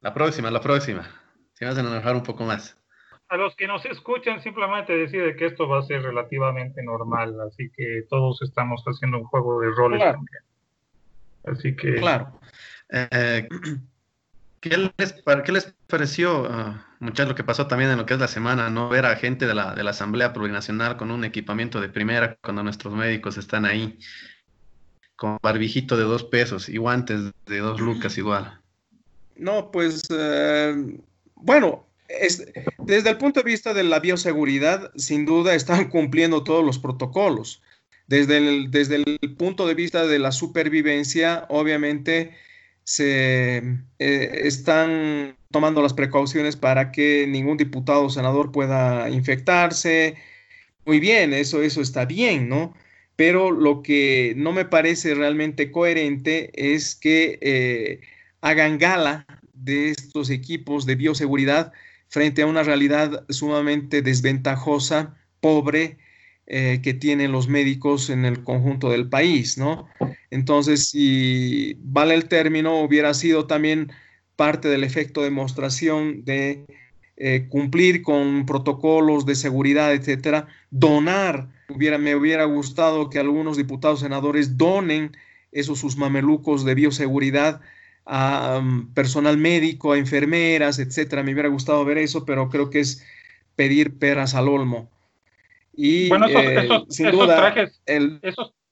La 0.00 0.14
próxima, 0.14 0.50
la 0.50 0.60
próxima. 0.60 1.08
Si 1.54 1.64
vas 1.64 1.76
a 1.76 1.80
enojar 1.80 2.14
un 2.14 2.22
poco 2.22 2.44
más. 2.44 2.80
A 3.28 3.36
los 3.36 3.56
que 3.56 3.66
nos 3.66 3.84
escuchan, 3.86 4.40
simplemente 4.40 4.96
decir 4.96 5.34
que 5.36 5.46
esto 5.46 5.66
va 5.68 5.80
a 5.80 5.82
ser 5.82 6.02
relativamente 6.02 6.80
normal, 6.84 7.34
así 7.40 7.70
que 7.76 8.04
todos 8.08 8.40
estamos 8.42 8.84
haciendo 8.86 9.18
un 9.18 9.24
juego 9.24 9.60
de 9.60 9.70
roles 9.72 10.00
también. 10.00 10.45
Así 11.46 11.74
que. 11.74 11.94
Claro. 11.96 12.38
Eh, 12.90 13.48
¿qué, 14.60 14.76
les, 14.76 15.14
¿Qué 15.44 15.52
les 15.52 15.74
pareció, 15.86 16.42
uh, 16.42 16.74
muchachos, 17.00 17.28
lo 17.28 17.34
que 17.34 17.44
pasó 17.44 17.66
también 17.66 17.90
en 17.90 17.98
lo 17.98 18.06
que 18.06 18.14
es 18.14 18.20
la 18.20 18.28
semana, 18.28 18.70
no 18.70 18.88
ver 18.88 19.06
a 19.06 19.16
gente 19.16 19.46
de 19.46 19.54
la, 19.54 19.74
de 19.74 19.84
la 19.84 19.90
Asamblea 19.90 20.32
Plurinacional 20.32 20.96
con 20.96 21.10
un 21.10 21.24
equipamiento 21.24 21.80
de 21.80 21.88
primera 21.88 22.36
cuando 22.42 22.62
nuestros 22.62 22.94
médicos 22.94 23.36
están 23.38 23.64
ahí? 23.64 23.98
con 25.16 25.38
barbijito 25.42 25.96
de 25.96 26.04
dos 26.04 26.24
pesos 26.24 26.68
y 26.68 26.76
guantes 26.76 27.32
de 27.46 27.58
dos 27.58 27.80
lucas 27.80 28.16
igual. 28.18 28.60
No, 29.36 29.70
pues 29.70 30.02
eh, 30.10 31.00
bueno, 31.34 31.86
desde 32.78 33.10
el 33.10 33.18
punto 33.18 33.40
de 33.40 33.50
vista 33.50 33.74
de 33.74 33.82
la 33.82 33.98
bioseguridad, 33.98 34.92
sin 34.94 35.24
duda 35.24 35.54
están 35.54 35.88
cumpliendo 35.88 36.44
todos 36.44 36.64
los 36.64 36.78
protocolos. 36.78 37.62
Desde 38.06 38.38
el, 38.38 38.70
desde 38.70 38.96
el 38.96 39.36
punto 39.36 39.66
de 39.66 39.74
vista 39.74 40.06
de 40.06 40.18
la 40.18 40.32
supervivencia, 40.32 41.46
obviamente 41.48 42.34
se 42.84 43.58
eh, 43.98 44.40
están 44.44 45.36
tomando 45.50 45.82
las 45.82 45.94
precauciones 45.94 46.56
para 46.56 46.92
que 46.92 47.26
ningún 47.26 47.56
diputado 47.56 48.04
o 48.04 48.10
senador 48.10 48.52
pueda 48.52 49.10
infectarse. 49.10 50.16
Muy 50.84 51.00
bien, 51.00 51.32
eso, 51.32 51.62
eso 51.62 51.80
está 51.80 52.04
bien, 52.04 52.48
¿no? 52.48 52.74
Pero 53.16 53.50
lo 53.50 53.82
que 53.82 54.34
no 54.36 54.52
me 54.52 54.64
parece 54.64 55.14
realmente 55.14 55.72
coherente 55.72 56.50
es 56.54 56.94
que 56.94 57.38
eh, 57.42 58.00
hagan 58.40 58.78
gala 58.78 59.26
de 59.52 59.90
estos 59.90 60.30
equipos 60.30 60.86
de 60.86 60.94
bioseguridad 60.94 61.72
frente 62.08 62.42
a 62.42 62.46
una 62.46 62.62
realidad 62.62 63.24
sumamente 63.30 64.02
desventajosa, 64.02 65.16
pobre, 65.40 65.98
eh, 66.46 66.80
que 66.82 66.94
tienen 66.94 67.32
los 67.32 67.48
médicos 67.48 68.08
en 68.08 68.24
el 68.24 68.44
conjunto 68.44 68.90
del 68.90 69.08
país, 69.08 69.58
¿no? 69.58 69.88
Entonces, 70.30 70.88
si 70.90 71.76
vale 71.80 72.14
el 72.14 72.28
término, 72.28 72.80
hubiera 72.80 73.14
sido 73.14 73.46
también 73.46 73.90
parte 74.36 74.68
del 74.68 74.84
efecto 74.84 75.22
de 75.22 75.30
demostración 75.30 76.24
de 76.24 76.64
eh, 77.16 77.46
cumplir 77.48 78.02
con 78.02 78.46
protocolos 78.46 79.24
de 79.26 79.34
seguridad, 79.34 79.92
etcétera, 79.92 80.46
donar. 80.70 81.48
Hubiera, 81.68 81.98
me 81.98 82.14
hubiera 82.14 82.44
gustado 82.44 83.10
que 83.10 83.18
algunos 83.18 83.56
diputados 83.56 84.00
senadores 84.00 84.56
donen 84.56 85.16
esos 85.50 85.80
sus 85.80 85.96
mamelucos 85.96 86.64
de 86.64 86.74
bioseguridad 86.74 87.60
a 88.04 88.58
um, 88.60 88.92
personal 88.94 89.36
médico, 89.36 89.92
a 89.92 89.98
enfermeras, 89.98 90.78
etcétera. 90.78 91.22
Me 91.22 91.32
hubiera 91.32 91.48
gustado 91.48 91.84
ver 91.84 91.98
eso, 91.98 92.24
pero 92.24 92.50
creo 92.50 92.70
que 92.70 92.80
es 92.80 93.02
pedir 93.56 93.98
peras 93.98 94.34
al 94.34 94.48
olmo. 94.48 94.90
Y 95.76 96.08
bueno, 96.08 96.26
esos, 96.26 97.00
eh, 97.00 97.12
trajes, 97.12 97.82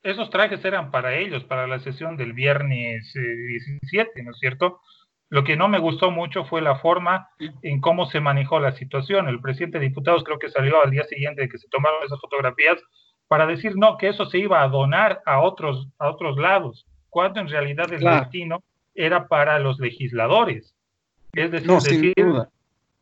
esos, 0.02 0.30
trajes 0.30 0.64
eran 0.64 0.90
para 0.90 1.16
ellos, 1.16 1.44
para 1.44 1.66
la 1.66 1.78
sesión 1.80 2.16
del 2.16 2.32
viernes 2.32 3.12
17, 3.12 4.10
eh, 4.14 4.22
¿no 4.22 4.30
es 4.30 4.38
cierto? 4.38 4.80
Lo 5.28 5.44
que 5.44 5.56
no 5.56 5.68
me 5.68 5.78
gustó 5.78 6.10
mucho 6.10 6.44
fue 6.44 6.62
la 6.62 6.76
forma 6.76 7.28
en 7.62 7.80
cómo 7.80 8.06
se 8.06 8.20
manejó 8.20 8.60
la 8.60 8.72
situación. 8.72 9.28
El 9.28 9.40
presidente 9.40 9.78
de 9.78 9.88
diputados 9.88 10.22
creo 10.24 10.38
que 10.38 10.50
salió 10.50 10.82
al 10.82 10.90
día 10.90 11.04
siguiente 11.04 11.42
de 11.42 11.48
que 11.48 11.58
se 11.58 11.68
tomaron 11.68 12.04
esas 12.04 12.20
fotografías 12.20 12.80
para 13.28 13.46
decir 13.46 13.76
no, 13.76 13.96
que 13.96 14.08
eso 14.08 14.26
se 14.26 14.38
iba 14.38 14.62
a 14.62 14.68
donar 14.68 15.22
a 15.26 15.40
otros, 15.40 15.88
a 15.98 16.10
otros 16.10 16.36
lados, 16.36 16.86
cuando 17.10 17.40
en 17.40 17.48
realidad 17.48 17.92
el 17.92 18.04
destino 18.04 18.62
era 18.94 19.26
para 19.26 19.58
los 19.58 19.78
legisladores. 19.80 20.74
Es 21.32 21.50
decir, 21.50 22.14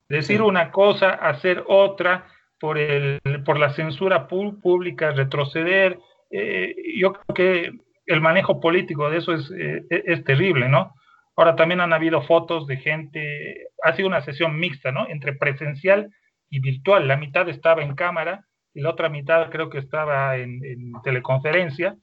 decir, 0.08 0.42
una 0.42 0.70
cosa, 0.70 1.10
hacer 1.10 1.64
otra, 1.66 2.26
por, 2.62 2.78
el, 2.78 3.20
por 3.44 3.58
la 3.58 3.70
censura 3.74 4.28
pública, 4.28 5.10
retroceder. 5.10 5.98
Eh, 6.30 6.76
yo 6.96 7.12
creo 7.12 7.34
que 7.34 7.72
el 8.06 8.20
manejo 8.20 8.60
político 8.60 9.10
de 9.10 9.18
eso 9.18 9.34
es, 9.34 9.50
eh, 9.50 9.84
es 9.90 10.22
terrible, 10.22 10.68
¿no? 10.68 10.94
Ahora 11.34 11.56
también 11.56 11.80
han 11.80 11.92
habido 11.92 12.22
fotos 12.22 12.68
de 12.68 12.76
gente, 12.76 13.66
ha 13.82 13.96
sido 13.96 14.06
una 14.06 14.20
sesión 14.20 14.60
mixta, 14.60 14.92
¿no? 14.92 15.08
Entre 15.08 15.32
presencial 15.32 16.14
y 16.50 16.60
virtual. 16.60 17.08
La 17.08 17.16
mitad 17.16 17.48
estaba 17.48 17.82
en 17.82 17.96
cámara 17.96 18.44
y 18.72 18.80
la 18.80 18.90
otra 18.90 19.08
mitad 19.08 19.50
creo 19.50 19.68
que 19.68 19.78
estaba 19.78 20.36
en, 20.36 20.64
en 20.64 20.92
teleconferencia, 21.02 21.96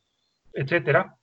etcétera 0.53 1.15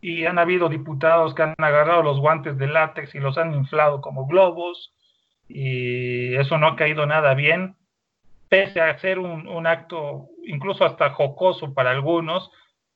y 0.00 0.26
han 0.26 0.38
habido 0.38 0.68
diputados 0.68 1.34
que 1.34 1.42
han 1.42 1.54
agarrado 1.58 2.02
los 2.02 2.20
guantes 2.20 2.56
de 2.56 2.68
látex 2.68 3.14
y 3.14 3.18
los 3.18 3.36
han 3.36 3.52
inflado 3.54 4.00
como 4.00 4.26
globos 4.26 4.94
y 5.48 6.34
eso 6.36 6.58
no 6.58 6.68
ha 6.68 6.76
caído 6.76 7.04
nada 7.06 7.34
bien, 7.34 7.77
pese 8.48 8.80
a 8.80 8.98
ser 8.98 9.18
un, 9.18 9.66
acto 9.66 10.28
incluso 10.44 10.84
hasta 10.84 11.10
jocoso 11.10 11.74
para 11.74 11.90
algunos 11.90 12.50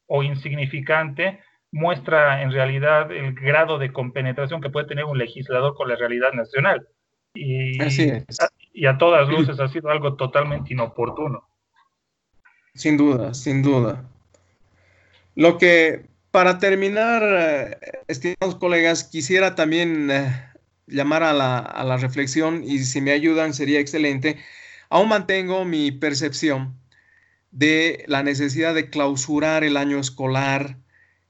o 0.07 0.23
insignificante, 0.23 1.41
muestra 1.70 2.43
en 2.43 2.53
realidad 2.53 3.11
el 3.12 3.35
grado 3.35 3.79
de 3.79 3.93
compenetración 3.93 4.61
que 4.61 4.70
puede 4.70 4.87
tener 4.87 5.05
un 5.05 5.19
legislador 5.19 5.74
con 5.74 5.89
la 5.89 5.97
realidad 5.97 6.33
nacional. 6.33 6.87
Y, 7.35 7.79
y 8.74 8.87
a 8.87 8.99
todas 8.99 9.29
luces 9.29 9.59
ha 9.59 9.69
sido 9.69 9.91
algo 9.91 10.16
totalmente 10.16 10.73
inoportuno. 10.73 11.49
Sin 12.74 12.97
duda, 12.97 13.33
sin 13.35 13.62
duda. 13.62 14.05
Lo 15.35 15.57
que 15.57 16.12
para 16.33 16.59
terminar, 16.59 17.23
eh, 17.23 17.79
estimados 18.09 18.57
colegas, 18.59 19.05
quisiera 19.05 19.55
también 19.55 20.11
eh, 20.11 20.33
llamar 20.87 21.23
a 21.23 21.33
la, 21.35 21.97
reflexión 21.99 22.65
y 22.65 22.81
si 22.81 23.01
me 23.01 23.12
ayudan 23.12 23.55
sería 23.55 23.79
excelente. 23.79 24.39
Aún 24.93 25.09
mantengo 25.09 25.64
mi 25.64 25.90
percepción 25.90 26.77
de 27.51 28.05
la 28.09 28.23
necesidad 28.23 28.74
de 28.74 28.90
clausurar 28.90 29.64
el 29.64 29.78
año 29.78 29.98
escolar 29.98 30.77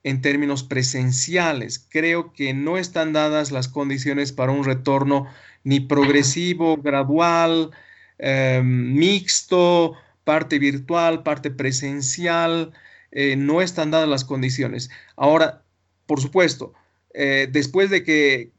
en 0.02 0.20
términos 0.20 0.64
presenciales. 0.64 1.78
Creo 1.78 2.32
que 2.32 2.54
no 2.54 2.76
están 2.76 3.12
dadas 3.12 3.52
las 3.52 3.68
condiciones 3.68 4.32
para 4.32 4.50
un 4.50 4.64
retorno 4.64 5.28
ni 5.62 5.78
progresivo, 5.78 6.76
gradual, 6.78 7.70
em, 8.18 8.94
mixto, 8.94 9.94
parte 10.24 10.58
virtual, 10.58 11.22
parte 11.22 11.52
presencial. 11.52 12.72
Eh, 13.12 13.36
no 13.36 13.62
están 13.62 13.92
dadas 13.92 14.08
las 14.08 14.24
condiciones. 14.24 14.90
Ahora, 15.14 15.62
por 16.06 16.20
supuesto, 16.20 16.74
eh, 17.14 17.46
después 17.48 17.90
de 17.90 18.02
que... 18.02 18.50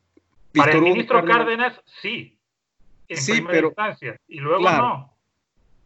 Para 0.53 0.71
el 0.71 0.81
ministro 0.81 1.25
Cárdenas, 1.25 1.73
sí. 2.01 2.37
Sí, 3.15 3.43
pero... 3.47 3.69
Instancia, 3.69 4.19
y 4.27 4.39
luego 4.39 4.63
no. 4.63 5.13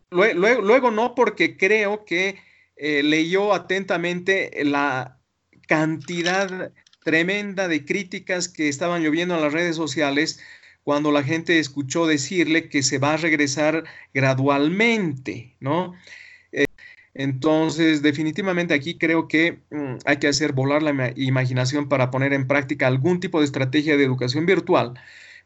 Luego, 0.10 0.92
no, 0.92 1.16
porque 1.16 1.58
creo 1.58 2.06
que 2.06 2.40
eh, 2.78 3.04
leyó 3.04 3.54
atentamente 3.54 4.52
la 4.64 5.18
cantidad 5.68 6.72
tremenda 7.04 7.68
de 7.68 7.86
críticas 7.86 8.48
que 8.48 8.70
estaban 8.70 9.04
lloviendo 9.04 9.36
en 9.36 9.42
las 9.42 9.54
redes 9.54 9.76
sociales 9.76 10.42
cuando 10.84 11.12
la 11.12 11.24
gente 11.24 11.60
escuchó 11.60 12.08
decirle 12.08 12.70
que 12.70 12.84
se 12.84 13.00
va 13.00 13.14
a 13.14 13.18
regresar 13.18 13.84
gradualmente, 14.14 15.56
¿no? 15.60 15.94
Entonces, 17.18 18.04
definitivamente 18.04 18.76
aquí 18.76 18.96
creo 19.00 19.28
que 19.28 19.58
mm, 19.72 19.96
hay 20.06 20.18
que 20.18 20.28
hacer 20.28 20.54
volar 20.54 20.84
la 20.84 21.14
imaginación 21.16 21.90
para 21.90 22.12
poner 22.12 22.32
en 22.32 22.48
práctica 22.48 22.86
algún 22.86 23.20
tipo 23.20 23.40
de 23.40 23.46
estrategia 23.46 23.98
de 23.98 24.04
educación 24.04 24.46
virtual, 24.46 24.94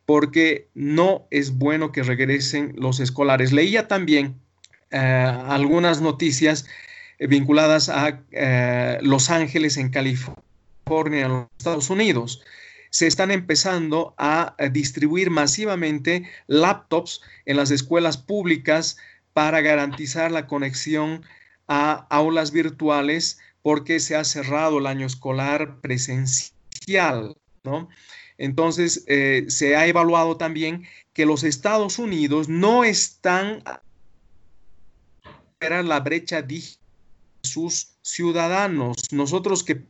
porque 0.05 0.67
no 0.73 1.27
es 1.31 1.57
bueno 1.57 1.91
que 1.91 2.03
regresen 2.03 2.73
los 2.77 2.99
escolares. 2.99 3.51
Leía 3.51 3.87
también 3.87 4.35
eh, 4.91 4.97
algunas 4.97 6.01
noticias 6.01 6.65
eh, 7.17 7.27
vinculadas 7.27 7.89
a 7.89 8.21
eh, 8.31 8.97
Los 9.01 9.29
Ángeles, 9.29 9.77
en 9.77 9.89
California, 9.89 11.25
en 11.25 11.29
los 11.29 11.47
Estados 11.57 11.89
Unidos. 11.89 12.43
Se 12.89 13.07
están 13.07 13.31
empezando 13.31 14.13
a 14.17 14.53
distribuir 14.71 15.29
masivamente 15.29 16.29
laptops 16.47 17.21
en 17.45 17.55
las 17.55 17.71
escuelas 17.71 18.17
públicas 18.17 18.97
para 19.31 19.61
garantizar 19.61 20.29
la 20.29 20.45
conexión 20.45 21.23
a 21.69 22.05
aulas 22.09 22.51
virtuales 22.51 23.39
porque 23.61 24.01
se 24.01 24.17
ha 24.17 24.25
cerrado 24.25 24.79
el 24.79 24.87
año 24.87 25.05
escolar 25.05 25.79
presencial, 25.79 27.37
¿no? 27.63 27.87
Entonces, 28.41 29.03
eh, 29.05 29.45
se 29.49 29.75
ha 29.75 29.85
evaluado 29.85 30.35
también 30.35 30.87
que 31.13 31.27
los 31.27 31.43
Estados 31.43 31.99
Unidos 31.99 32.49
no 32.49 32.83
están 32.83 33.61
a 33.63 33.83
la 35.83 35.99
brecha 35.99 36.41
de 36.41 36.59
sus 37.43 37.89
ciudadanos. 38.01 38.97
Nosotros 39.11 39.63
que, 39.63 39.83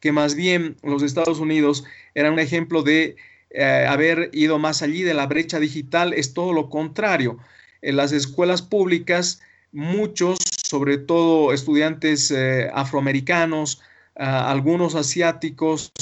que 0.00 0.12
más 0.12 0.34
bien 0.34 0.78
los 0.82 1.02
Estados 1.02 1.38
Unidos 1.38 1.84
eran 2.14 2.32
un 2.32 2.38
ejemplo 2.38 2.82
de 2.82 3.16
eh, 3.50 3.86
haber 3.86 4.30
ido 4.32 4.58
más 4.58 4.80
allí 4.80 5.02
de 5.02 5.12
la 5.12 5.26
brecha 5.26 5.60
digital, 5.60 6.14
es 6.14 6.32
todo 6.32 6.54
lo 6.54 6.70
contrario. 6.70 7.38
En 7.82 7.96
las 7.96 8.12
escuelas 8.12 8.62
públicas, 8.62 9.42
muchos 9.72 10.38
sobre 10.64 10.96
todo 10.96 11.52
estudiantes 11.52 12.30
eh, 12.30 12.70
afroamericanos, 12.72 13.82
ah, 14.16 14.50
algunos 14.50 14.94
asiáticos 14.94 15.92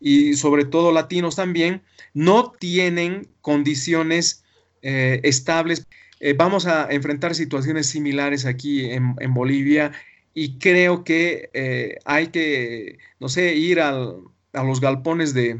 y 0.00 0.34
sobre 0.34 0.64
todo 0.64 0.92
latinos 0.92 1.36
también, 1.36 1.82
no 2.14 2.52
tienen 2.52 3.28
condiciones 3.40 4.44
eh, 4.82 5.20
estables. 5.24 5.86
Eh, 6.20 6.34
vamos 6.36 6.66
a 6.66 6.88
enfrentar 6.90 7.34
situaciones 7.34 7.86
similares 7.86 8.46
aquí 8.46 8.90
en, 8.90 9.34
Bolivia 9.34 9.92
y 10.34 10.58
creo 10.58 11.04
que 11.04 11.98
hay 12.04 12.28
que, 12.28 12.98
no 13.20 13.28
sé, 13.28 13.54
ir 13.54 13.80
a 13.80 13.92
los 14.52 14.80
galpones 14.80 15.34
de, 15.34 15.58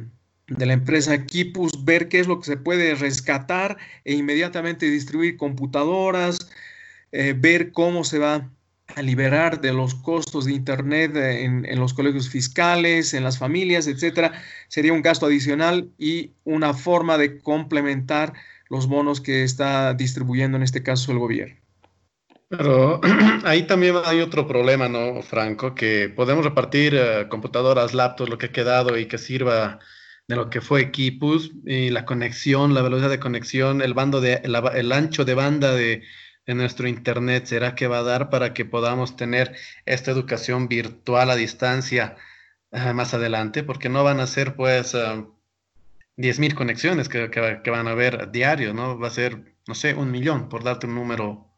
de 0.48 0.66
la 0.66 0.72
empresa 0.72 1.26
Kipus, 1.26 1.84
ver 1.84 2.08
qué 2.08 2.20
es 2.20 2.26
lo 2.26 2.38
que 2.40 2.46
se 2.46 2.56
puede 2.56 2.94
rescatar 2.94 3.76
e 4.04 4.14
inmediatamente 4.14 4.90
distribuir 4.90 5.36
computadoras, 5.36 6.38
eh, 7.12 7.34
ver 7.36 7.72
cómo 7.72 8.04
se 8.04 8.18
va 8.18 8.50
a 8.96 9.02
liberar 9.02 9.60
de 9.60 9.72
los 9.72 9.94
costos 9.94 10.46
de 10.46 10.52
Internet 10.52 11.14
en, 11.14 11.64
en, 11.64 11.78
los 11.78 11.94
colegios 11.94 12.28
fiscales, 12.28 13.14
en 13.14 13.24
las 13.24 13.38
familias, 13.38 13.86
etcétera, 13.86 14.32
sería 14.68 14.92
un 14.92 15.02
gasto 15.02 15.26
adicional 15.26 15.90
y 15.98 16.32
una 16.44 16.74
forma 16.74 17.18
de 17.18 17.38
complementar 17.40 18.32
los 18.68 18.86
bonos 18.86 19.20
que 19.20 19.44
está 19.44 19.94
distribuyendo 19.94 20.56
en 20.56 20.62
este 20.62 20.82
caso 20.82 21.12
el 21.12 21.18
gobierno. 21.18 21.56
Pero 22.48 23.00
ahí 23.44 23.64
también 23.64 23.96
hay 24.04 24.20
otro 24.20 24.46
problema, 24.46 24.88
¿no, 24.88 25.22
Franco? 25.22 25.74
Que 25.74 26.08
podemos 26.08 26.44
repartir 26.44 26.94
uh, 26.94 27.28
computadoras, 27.28 27.94
laptops, 27.94 28.30
lo 28.30 28.38
que 28.38 28.46
ha 28.46 28.52
quedado 28.52 28.96
y 28.96 29.06
que 29.06 29.18
sirva 29.18 29.80
de 30.28 30.36
lo 30.36 30.50
que 30.50 30.60
fue 30.60 30.80
equipos 30.80 31.52
y 31.64 31.90
la 31.90 32.04
conexión, 32.04 32.74
la 32.74 32.82
velocidad 32.82 33.10
de 33.10 33.20
conexión, 33.20 33.80
el 33.80 33.94
bando 33.94 34.20
de 34.20 34.42
el 34.74 34.92
ancho 34.92 35.24
de 35.24 35.34
banda 35.34 35.72
de, 35.72 36.02
de, 36.48 36.54
nuestro 36.54 36.88
internet, 36.88 37.46
¿será 37.46 37.74
que 37.74 37.86
va 37.86 37.98
a 37.98 38.02
dar 38.02 38.30
para 38.30 38.54
que 38.54 38.64
podamos 38.64 39.16
tener 39.16 39.54
esta 39.86 40.10
educación 40.10 40.66
virtual 40.68 41.30
a 41.30 41.36
distancia 41.36 42.16
uh, 42.72 42.94
más 42.94 43.14
adelante? 43.14 43.62
Porque 43.62 43.88
no 43.88 44.02
van 44.02 44.20
a 44.20 44.26
ser 44.26 44.56
pues 44.56 44.94
uh, 44.94 45.32
10.000 46.16 46.54
conexiones 46.54 47.08
que, 47.08 47.30
que, 47.30 47.60
que, 47.62 47.70
van 47.70 47.86
a 47.86 47.92
haber 47.92 48.30
diario, 48.30 48.74
¿no? 48.74 48.98
Va 48.98 49.08
a 49.08 49.10
ser, 49.10 49.54
no 49.66 49.74
sé, 49.74 49.94
un 49.94 50.10
millón, 50.10 50.48
por 50.48 50.64
darte 50.64 50.86
un 50.86 50.94
número 50.94 51.48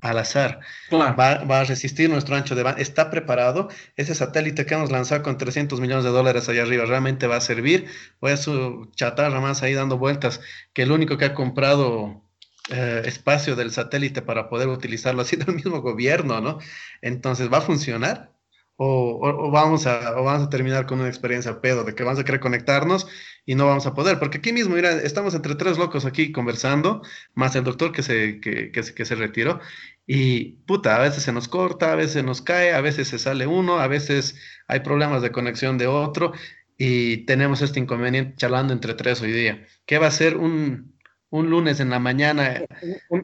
al 0.00 0.18
azar. 0.18 0.60
Claro. 0.88 1.16
Va, 1.16 1.44
va, 1.44 1.60
a 1.60 1.64
resistir 1.64 2.08
nuestro 2.08 2.36
ancho 2.36 2.54
de 2.54 2.62
banda. 2.62 2.80
Está 2.80 3.10
preparado. 3.10 3.68
Ese 3.96 4.14
satélite 4.14 4.66
que 4.66 4.74
hemos 4.74 4.90
lanzado 4.90 5.22
con 5.22 5.38
300 5.38 5.80
millones 5.80 6.04
de 6.04 6.10
dólares 6.10 6.48
allá 6.48 6.62
arriba 6.62 6.84
realmente 6.84 7.26
va 7.26 7.36
a 7.36 7.40
servir. 7.40 7.86
Voy 8.20 8.32
a 8.32 8.36
su 8.36 8.90
chatarra 8.94 9.40
más 9.40 9.62
ahí 9.62 9.74
dando 9.74 9.98
vueltas, 9.98 10.40
que 10.72 10.82
el 10.82 10.92
único 10.92 11.18
que 11.18 11.26
ha 11.26 11.34
comprado 11.34 12.25
eh, 12.70 13.02
espacio 13.04 13.54
del 13.56 13.70
satélite 13.70 14.22
para 14.22 14.48
poder 14.48 14.68
utilizarlo 14.68 15.22
ha 15.22 15.24
sido 15.24 15.46
el 15.48 15.56
mismo 15.56 15.80
gobierno, 15.82 16.40
¿no? 16.40 16.58
Entonces, 17.02 17.52
¿va 17.52 17.58
a 17.58 17.60
funcionar? 17.62 18.32
O, 18.78 19.12
o, 19.22 19.46
o, 19.48 19.50
vamos 19.50 19.86
a, 19.86 20.20
o 20.20 20.24
vamos 20.24 20.46
a 20.46 20.50
terminar 20.50 20.84
con 20.86 21.00
una 21.00 21.08
experiencia 21.08 21.62
pedo 21.62 21.84
de 21.84 21.94
que 21.94 22.02
vamos 22.04 22.20
a 22.20 22.24
querer 22.24 22.40
conectarnos 22.40 23.06
y 23.46 23.54
no 23.54 23.66
vamos 23.66 23.86
a 23.86 23.94
poder, 23.94 24.18
porque 24.18 24.38
aquí 24.38 24.52
mismo, 24.52 24.74
mira, 24.74 24.92
estamos 24.92 25.34
entre 25.34 25.54
tres 25.54 25.78
locos 25.78 26.04
aquí 26.04 26.30
conversando, 26.32 27.02
más 27.34 27.56
el 27.56 27.64
doctor 27.64 27.92
que 27.92 28.02
se, 28.02 28.38
que, 28.40 28.70
que, 28.72 28.82
que 28.82 29.04
se 29.06 29.14
retiró, 29.14 29.60
y 30.06 30.56
puta, 30.66 30.96
a 30.96 30.98
veces 31.00 31.22
se 31.22 31.32
nos 31.32 31.48
corta, 31.48 31.92
a 31.92 31.96
veces 31.96 32.12
se 32.12 32.22
nos 32.22 32.42
cae, 32.42 32.74
a 32.74 32.80
veces 32.82 33.08
se 33.08 33.18
sale 33.18 33.46
uno, 33.46 33.78
a 33.80 33.86
veces 33.88 34.36
hay 34.68 34.80
problemas 34.80 35.22
de 35.22 35.32
conexión 35.32 35.78
de 35.78 35.86
otro, 35.86 36.32
y 36.78 37.18
tenemos 37.24 37.62
este 37.62 37.80
inconveniente 37.80 38.36
charlando 38.36 38.72
entre 38.72 38.94
tres 38.94 39.22
hoy 39.22 39.32
día. 39.32 39.66
¿Qué 39.86 39.98
va 39.98 40.08
a 40.08 40.10
ser 40.10 40.36
un, 40.36 40.95
un 41.30 41.50
lunes 41.50 41.80
en 41.80 41.90
la 41.90 41.98
mañana, 41.98 42.62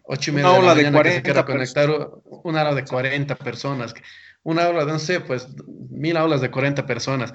ocho 0.05 0.31
y 0.31 0.35
media 0.35 0.51
de 0.51 0.62
la 0.62 0.74
mañana, 0.74 0.99
de 0.99 1.05
que 1.05 1.12
se 1.16 1.23
quiera 1.23 1.45
conectar 1.45 1.91
una 2.45 2.62
hora 2.62 2.74
de 2.74 2.85
40 2.85 3.37
personas? 3.37 3.95
una 4.43 4.65
aula 4.65 4.85
de, 4.85 4.93
no 4.93 4.99
sé, 4.99 5.20
pues 5.20 5.49
mil 5.91 6.16
aulas 6.16 6.41
de 6.41 6.51
40 6.51 6.87
personas. 6.87 7.33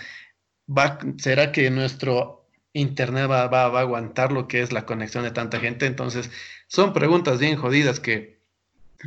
Va, 0.69 0.99
¿Será 1.17 1.51
que 1.51 1.69
nuestro 1.69 2.49
Internet 2.73 3.29
va, 3.29 3.47
va, 3.47 3.69
va, 3.69 3.79
a 3.79 3.81
aguantar 3.83 4.31
lo 4.31 4.47
que 4.47 4.61
es 4.61 4.71
la 4.71 4.85
conexión 4.85 5.23
de 5.23 5.31
tanta 5.31 5.59
gente? 5.59 5.85
Entonces, 5.85 6.29
son 6.67 6.93
preguntas 6.93 7.39
bien 7.39 7.55
jodidas 7.57 7.99
que 7.99 8.41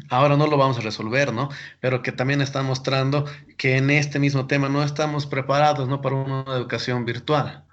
ahora 0.09 0.37
no 0.37 0.47
lo 0.47 0.57
vamos 0.57 0.79
a 0.79 0.83
resolver, 0.83 1.33
¿no? 1.33 1.51
Pero 1.81 2.03
que 2.03 2.13
también 2.13 2.41
están 2.41 2.65
mostrando 2.65 3.27
que 3.57 3.77
en 3.77 3.91
este 3.91 4.19
mismo 4.19 4.47
tema 4.47 4.69
no 4.69 4.83
estamos 4.83 5.27
preparados, 5.27 5.89
¿no? 5.89 6.01
Para 6.01 6.17
una 6.17 6.45
educación 6.57 7.05
virtual. 7.05 7.65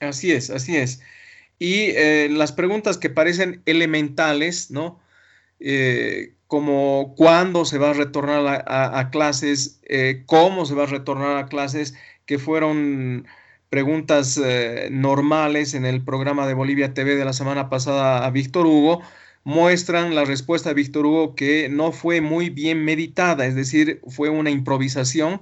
Así 0.00 0.32
es, 0.32 0.50
así 0.50 0.76
es. 0.76 1.00
Y 1.62 1.92
eh, 1.94 2.28
las 2.28 2.50
preguntas 2.50 2.98
que 2.98 3.08
parecen 3.08 3.62
elementales, 3.66 4.72
¿no? 4.72 4.98
Eh, 5.60 6.34
como 6.48 7.14
cuándo 7.16 7.64
se 7.64 7.78
va 7.78 7.90
a 7.90 7.92
retornar 7.92 8.64
a, 8.66 8.98
a, 8.98 9.10
clases, 9.10 9.78
eh, 9.84 10.24
cómo 10.26 10.66
se 10.66 10.74
va 10.74 10.82
a 10.82 10.86
retornar 10.86 11.36
a 11.36 11.46
clases, 11.46 11.94
que 12.26 12.40
fueron 12.40 13.28
preguntas 13.70 14.40
normales 14.90 15.74
en 15.74 15.84
el 15.86 16.04
programa 16.04 16.48
de 16.48 16.54
Bolivia 16.54 16.94
TV 16.94 17.14
de 17.14 17.24
la 17.24 17.32
semana 17.32 17.70
pasada 17.70 18.26
a 18.26 18.30
Víctor 18.32 18.66
Hugo, 18.66 19.00
muestran 19.44 20.16
la 20.16 20.24
respuesta 20.24 20.70
de 20.70 20.74
Víctor 20.74 21.06
Hugo 21.06 21.36
que 21.36 21.68
no 21.68 21.92
fue 21.92 22.20
muy 22.20 22.50
bien 22.50 22.84
meditada, 22.84 23.46
es 23.46 23.54
decir, 23.54 24.00
fue 24.08 24.30
una 24.30 24.50
improvisación. 24.50 25.40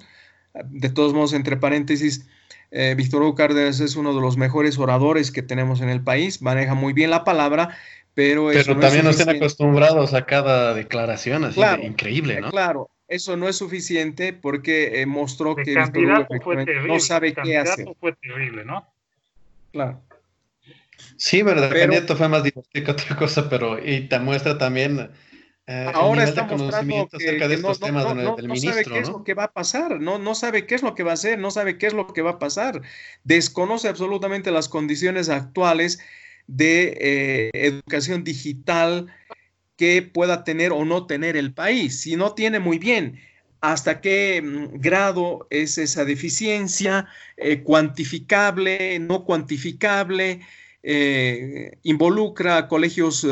De 0.66 0.90
todos 0.90 1.14
modos, 1.14 1.32
entre 1.32 1.56
paréntesis, 1.56 2.26
eh, 2.70 2.94
Víctor 2.96 3.22
Hugo 3.22 3.34
Cárdenas 3.34 3.80
es 3.80 3.96
uno 3.96 4.14
de 4.14 4.20
los 4.20 4.36
mejores 4.36 4.78
oradores 4.78 5.30
que 5.30 5.42
tenemos 5.42 5.80
en 5.80 5.88
el 5.88 6.02
país, 6.02 6.42
maneja 6.42 6.74
muy 6.74 6.92
bien 6.92 7.10
la 7.10 7.24
palabra 7.24 7.76
pero, 8.14 8.48
pero 8.52 8.74
no 8.74 8.80
también 8.80 9.04
nos 9.04 9.18
están 9.18 9.36
acostumbrados 9.36 10.14
a 10.14 10.26
cada 10.26 10.74
declaración, 10.74 11.44
así 11.44 11.54
claro, 11.54 11.82
de 11.82 11.88
increíble, 11.88 12.40
¿no? 12.40 12.50
Claro, 12.50 12.90
eso 13.08 13.36
no 13.36 13.48
es 13.48 13.56
suficiente 13.56 14.32
porque 14.32 15.00
eh, 15.00 15.06
mostró 15.06 15.56
el 15.56 15.64
que 15.64 15.74
Víctor 15.74 16.26
Hugo 16.44 16.86
no 16.86 17.00
sabe 17.00 17.34
qué 17.34 17.56
hacer. 17.56 17.86
fue 17.98 18.12
terrible, 18.14 18.64
¿no? 18.64 18.86
Claro. 19.72 20.02
Sí, 21.16 21.42
pero 21.44 21.60
de 21.60 21.68
repente 21.68 22.14
fue 22.14 22.28
más 22.28 22.42
divertido 22.42 22.84
que 22.84 22.90
otra 22.90 23.16
cosa, 23.16 23.48
pero 23.48 23.78
y 23.82 24.08
te 24.08 24.18
muestra 24.18 24.58
también 24.58 25.10
eh, 25.70 25.92
ahora 25.94 26.24
está 26.24 26.42
mostrando 26.46 27.08
que, 27.08 27.16
acerca 27.16 27.46
de 27.46 27.54
estos 27.54 27.80
no, 27.80 27.86
temas 27.86 28.04
no, 28.04 28.14
no, 28.14 28.34
del 28.34 28.48
no 28.48 28.54
ministro, 28.54 28.82
sabe 28.82 28.84
qué 28.84 28.98
es 28.98 29.08
lo 29.08 29.22
que 29.22 29.34
va 29.34 29.44
a 29.44 29.52
pasar, 29.52 30.00
no, 30.00 30.18
no 30.18 30.34
sabe 30.34 30.66
qué 30.66 30.74
es 30.74 30.82
lo 30.82 30.96
que 30.96 31.04
va 31.04 31.12
a 31.12 31.14
hacer, 31.14 31.38
no 31.38 31.52
sabe 31.52 31.78
qué 31.78 31.86
es 31.86 31.92
lo 31.92 32.08
que 32.08 32.22
va 32.22 32.30
a 32.32 32.38
pasar, 32.40 32.82
desconoce 33.22 33.86
absolutamente 33.86 34.50
las 34.50 34.68
condiciones 34.68 35.28
actuales 35.28 36.00
de 36.48 36.98
eh, 37.00 37.50
educación 37.52 38.24
digital 38.24 39.06
que 39.76 40.02
pueda 40.02 40.42
tener 40.42 40.72
o 40.72 40.84
no 40.84 41.06
tener 41.06 41.36
el 41.36 41.54
país. 41.54 42.00
Si 42.00 42.16
no 42.16 42.34
tiene 42.34 42.58
muy 42.58 42.80
bien, 42.80 43.20
hasta 43.60 44.00
qué 44.00 44.42
mm, 44.42 44.80
grado 44.80 45.46
es 45.50 45.78
esa 45.78 46.04
deficiencia, 46.04 47.06
eh, 47.36 47.62
cuantificable, 47.62 48.98
no 48.98 49.24
cuantificable, 49.24 50.40
eh, 50.82 51.78
involucra 51.84 52.66
colegios, 52.66 53.24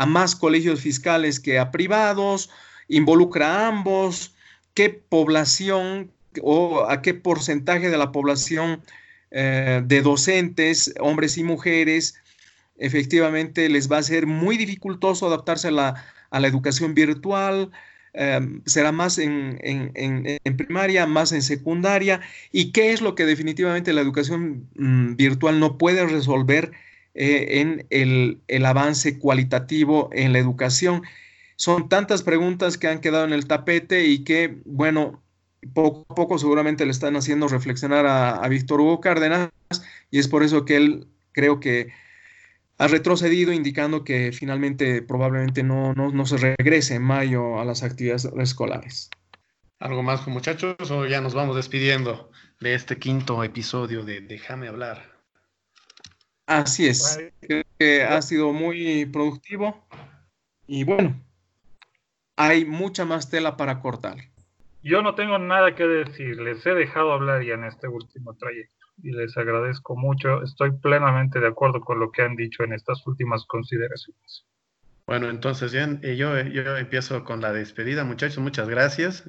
a 0.00 0.06
más 0.06 0.34
colegios 0.34 0.80
fiscales 0.80 1.38
que 1.40 1.58
a 1.58 1.70
privados, 1.70 2.48
involucra 2.88 3.46
a 3.48 3.68
ambos, 3.68 4.34
qué 4.72 4.88
población 4.88 6.10
o 6.40 6.86
a 6.88 7.02
qué 7.02 7.12
porcentaje 7.12 7.90
de 7.90 7.98
la 7.98 8.10
población 8.10 8.82
eh, 9.30 9.82
de 9.84 10.00
docentes, 10.00 10.94
hombres 11.00 11.36
y 11.36 11.44
mujeres, 11.44 12.14
efectivamente 12.78 13.68
les 13.68 13.92
va 13.92 13.98
a 13.98 14.02
ser 14.02 14.26
muy 14.26 14.56
dificultoso 14.56 15.26
adaptarse 15.26 15.68
a 15.68 15.72
la, 15.72 16.04
a 16.30 16.40
la 16.40 16.48
educación 16.48 16.94
virtual, 16.94 17.70
eh, 18.14 18.40
será 18.64 18.92
más 18.92 19.18
en, 19.18 19.58
en, 19.60 19.92
en, 19.94 20.56
primaria, 20.56 21.06
más 21.06 21.32
en 21.32 21.42
secundaria, 21.42 22.22
y 22.52 22.72
qué 22.72 22.94
es 22.94 23.02
lo 23.02 23.14
que 23.14 23.26
definitivamente 23.26 23.92
la 23.92 24.00
educación 24.00 24.66
mmm, 24.76 25.16
virtual 25.16 25.60
no 25.60 25.76
puede 25.76 26.06
resolver 26.06 26.72
eh, 27.14 27.60
en 27.60 27.86
el, 27.90 28.40
el, 28.48 28.66
avance 28.66 29.18
cualitativo 29.18 30.10
en 30.12 30.32
la 30.32 30.38
educación. 30.38 31.02
Son 31.56 31.88
tantas 31.88 32.22
preguntas 32.22 32.78
que 32.78 32.88
han 32.88 33.00
quedado 33.00 33.24
en 33.24 33.32
el 33.32 33.46
tapete 33.46 34.06
y 34.06 34.24
que, 34.24 34.58
bueno, 34.64 35.20
poco 35.74 36.06
a 36.08 36.14
poco 36.14 36.38
seguramente 36.38 36.84
le 36.84 36.90
están 36.90 37.16
haciendo 37.16 37.48
reflexionar 37.48 38.06
a, 38.06 38.46
Víctor 38.48 38.80
Hugo 38.80 39.00
Cárdenas, 39.00 39.50
y 40.10 40.18
es 40.18 40.28
por 40.28 40.42
eso 40.42 40.64
que 40.64 40.76
él 40.76 41.06
creo 41.32 41.60
que 41.60 41.88
ha 42.78 42.88
retrocedido, 42.88 43.52
indicando 43.52 44.04
que 44.04 44.32
finalmente 44.32 45.02
probablemente 45.02 45.62
no, 45.62 45.92
no, 45.94 46.10
no, 46.10 46.26
se 46.26 46.38
regrese 46.38 46.94
en 46.94 47.02
mayo 47.02 47.60
a 47.60 47.64
las 47.64 47.82
actividades 47.82 48.26
escolares. 48.38 49.10
¿Algo 49.78 50.02
más, 50.02 50.26
muchachos? 50.26 50.90
¿O 50.90 51.06
ya 51.06 51.20
nos 51.20 51.34
vamos 51.34 51.56
despidiendo 51.56 52.30
de 52.60 52.74
este 52.74 52.98
quinto 52.98 53.42
episodio 53.44 54.02
de 54.04 54.20
Déjame 54.20 54.68
hablar? 54.68 55.19
Así 56.50 56.88
es. 56.88 57.16
Creo 57.42 57.62
que 57.78 58.02
ha 58.02 58.20
sido 58.22 58.52
muy 58.52 59.06
productivo. 59.06 59.86
Y 60.66 60.82
bueno, 60.82 61.14
hay 62.34 62.64
mucha 62.64 63.04
más 63.04 63.30
tela 63.30 63.56
para 63.56 63.80
cortar. 63.80 64.16
Yo 64.82 65.00
no 65.00 65.14
tengo 65.14 65.38
nada 65.38 65.76
que 65.76 65.86
decir. 65.86 66.40
Les 66.40 66.66
he 66.66 66.74
dejado 66.74 67.12
hablar 67.12 67.44
ya 67.44 67.54
en 67.54 67.62
este 67.62 67.86
último 67.86 68.34
trayecto 68.34 68.84
y 69.00 69.12
les 69.12 69.36
agradezco 69.36 69.94
mucho. 69.94 70.42
Estoy 70.42 70.72
plenamente 70.72 71.38
de 71.38 71.46
acuerdo 71.46 71.80
con 71.82 72.00
lo 72.00 72.10
que 72.10 72.22
han 72.22 72.34
dicho 72.34 72.64
en 72.64 72.72
estas 72.72 73.06
últimas 73.06 73.44
consideraciones. 73.44 74.44
Bueno, 75.06 75.30
entonces 75.30 75.70
yo, 75.70 75.86
yo, 76.02 76.42
yo 76.42 76.76
empiezo 76.76 77.22
con 77.22 77.40
la 77.40 77.52
despedida, 77.52 78.02
muchachos. 78.02 78.38
Muchas 78.38 78.68
gracias 78.68 79.24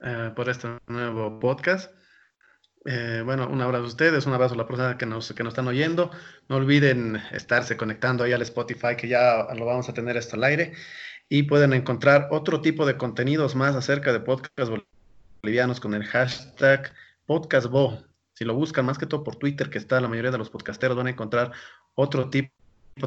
uh, 0.00 0.34
por 0.34 0.48
este 0.48 0.70
nuevo 0.88 1.38
podcast. 1.38 1.94
Eh, 2.88 3.22
bueno, 3.24 3.48
un 3.48 3.60
abrazo 3.60 3.84
a 3.84 3.88
ustedes, 3.88 4.26
un 4.26 4.34
abrazo 4.34 4.54
a 4.54 4.58
la 4.58 4.68
persona 4.68 4.96
que 4.96 5.06
nos, 5.06 5.32
que 5.32 5.42
nos 5.42 5.52
están 5.52 5.66
oyendo. 5.66 6.10
No 6.48 6.56
olviden 6.56 7.20
estarse 7.32 7.76
conectando 7.76 8.22
ahí 8.22 8.32
al 8.32 8.42
Spotify, 8.42 8.96
que 8.96 9.08
ya 9.08 9.48
lo 9.54 9.66
vamos 9.66 9.88
a 9.88 9.94
tener 9.94 10.16
esto 10.16 10.36
al 10.36 10.44
aire. 10.44 10.72
Y 11.28 11.44
pueden 11.44 11.72
encontrar 11.72 12.28
otro 12.30 12.60
tipo 12.60 12.86
de 12.86 12.96
contenidos 12.96 13.56
más 13.56 13.74
acerca 13.74 14.12
de 14.12 14.20
podcasts 14.20 14.72
bolivianos 15.42 15.80
con 15.80 15.94
el 15.94 16.04
hashtag 16.04 16.92
podcastbo. 17.26 18.04
Si 18.34 18.44
lo 18.44 18.54
buscan 18.54 18.86
más 18.86 18.98
que 18.98 19.06
todo 19.06 19.24
por 19.24 19.36
Twitter, 19.36 19.68
que 19.68 19.78
está 19.78 20.00
la 20.00 20.08
mayoría 20.08 20.30
de 20.30 20.38
los 20.38 20.50
podcasteros, 20.50 20.96
van 20.96 21.08
a 21.08 21.10
encontrar 21.10 21.52
otro 21.94 22.30
tipo 22.30 22.52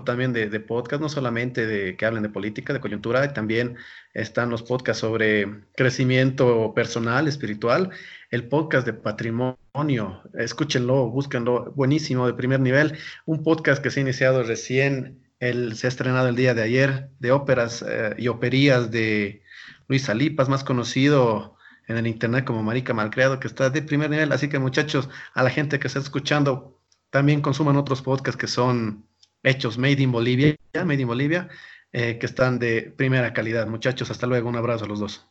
también 0.05 0.33
de, 0.33 0.49
de, 0.49 0.59
podcast, 0.59 1.01
no 1.01 1.09
solamente 1.09 1.65
de 1.65 1.97
que 1.97 2.05
hablen 2.05 2.21
de 2.21 2.29
política, 2.29 2.73
de 2.73 2.79
coyuntura, 2.79 3.33
también 3.33 3.75
están 4.13 4.51
los 4.51 4.61
podcasts 4.61 5.01
sobre 5.01 5.63
crecimiento 5.75 6.73
personal, 6.75 7.27
espiritual, 7.27 7.89
el 8.29 8.47
podcast 8.47 8.85
de 8.85 8.93
patrimonio, 8.93 10.21
escúchenlo, 10.37 11.09
búsquenlo, 11.09 11.71
buenísimo, 11.75 12.27
de 12.27 12.35
primer 12.35 12.59
nivel, 12.59 12.99
un 13.25 13.43
podcast 13.43 13.81
que 13.81 13.89
se 13.89 13.99
ha 13.99 14.03
iniciado 14.03 14.43
recién, 14.43 15.23
el, 15.39 15.75
se 15.75 15.87
ha 15.87 15.89
estrenado 15.89 16.27
el 16.27 16.35
día 16.35 16.53
de 16.53 16.61
ayer, 16.61 17.09
de 17.19 17.31
óperas 17.31 17.83
eh, 17.87 18.13
y 18.19 18.27
operías 18.27 18.91
de 18.91 19.41
Luis 19.87 20.07
Alipas, 20.07 20.49
más 20.49 20.63
conocido 20.63 21.57
en 21.87 21.97
el 21.97 22.05
internet 22.05 22.45
como 22.45 22.61
Marica 22.61 22.93
Malcreado, 22.93 23.39
que 23.39 23.47
está 23.47 23.71
de 23.71 23.81
primer 23.81 24.11
nivel, 24.11 24.31
así 24.33 24.49
que 24.49 24.59
muchachos, 24.59 25.09
a 25.33 25.41
la 25.41 25.49
gente 25.49 25.79
que 25.79 25.87
está 25.87 25.97
escuchando, 25.97 26.79
también 27.09 27.41
consuman 27.41 27.75
otros 27.75 28.03
podcasts 28.03 28.39
que 28.39 28.45
son 28.45 29.08
hechos 29.43 29.77
made 29.77 30.01
in 30.01 30.11
Bolivia, 30.11 30.55
made 30.73 31.01
in 31.01 31.07
Bolivia, 31.07 31.49
eh, 31.91 32.17
que 32.19 32.25
están 32.25 32.59
de 32.59 32.93
primera 32.95 33.33
calidad. 33.33 33.67
Muchachos, 33.67 34.11
hasta 34.11 34.27
luego, 34.27 34.49
un 34.49 34.55
abrazo 34.55 34.85
a 34.85 34.87
los 34.87 34.99
dos. 34.99 35.27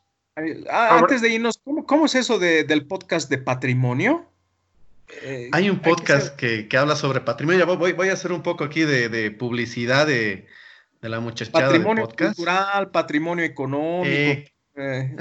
Ah, 0.70 0.98
antes 0.98 1.20
de 1.20 1.30
irnos, 1.30 1.60
¿cómo, 1.86 2.06
es 2.06 2.14
eso 2.14 2.38
del 2.38 2.86
podcast 2.86 3.28
de 3.28 3.38
patrimonio? 3.38 4.30
Eh, 5.22 5.50
Hay 5.52 5.70
un 5.70 5.80
podcast 5.80 6.36
que, 6.36 6.68
habla 6.76 6.94
sobre 6.94 7.20
patrimonio. 7.20 7.66
Voy, 7.76 7.92
voy, 7.92 8.08
a 8.08 8.12
hacer 8.12 8.32
un 8.32 8.42
poco 8.42 8.64
aquí 8.64 8.82
de, 8.82 9.30
publicidad 9.32 10.06
de, 10.06 10.46
la 11.00 11.20
muchachada 11.20 11.66
patrimonio 11.66 12.08
cultural, 12.08 12.90
patrimonio 12.90 13.44
económico. 13.44 14.48
Eh, 14.76 15.16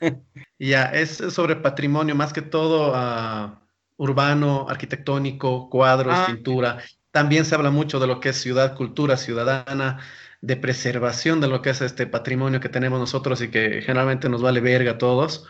ya, 0.58 0.84
es 0.86 1.16
sobre 1.16 1.56
patrimonio, 1.56 2.14
más 2.14 2.32
que 2.32 2.42
todo 2.42 2.92
uh, 2.92 3.54
urbano, 3.96 4.66
arquitectónico, 4.68 5.68
cuadros, 5.68 6.14
ah, 6.16 6.26
pintura. 6.26 6.78
También 7.14 7.44
se 7.44 7.54
habla 7.54 7.70
mucho 7.70 8.00
de 8.00 8.08
lo 8.08 8.18
que 8.18 8.30
es 8.30 8.36
ciudad, 8.38 8.74
cultura 8.74 9.16
ciudadana, 9.16 10.00
de 10.40 10.56
preservación 10.56 11.40
de 11.40 11.46
lo 11.46 11.62
que 11.62 11.70
es 11.70 11.80
este 11.80 12.08
patrimonio 12.08 12.58
que 12.58 12.68
tenemos 12.68 12.98
nosotros 12.98 13.40
y 13.40 13.52
que 13.52 13.82
generalmente 13.82 14.28
nos 14.28 14.42
vale 14.42 14.60
verga 14.60 14.92
a 14.92 14.98
todos 14.98 15.46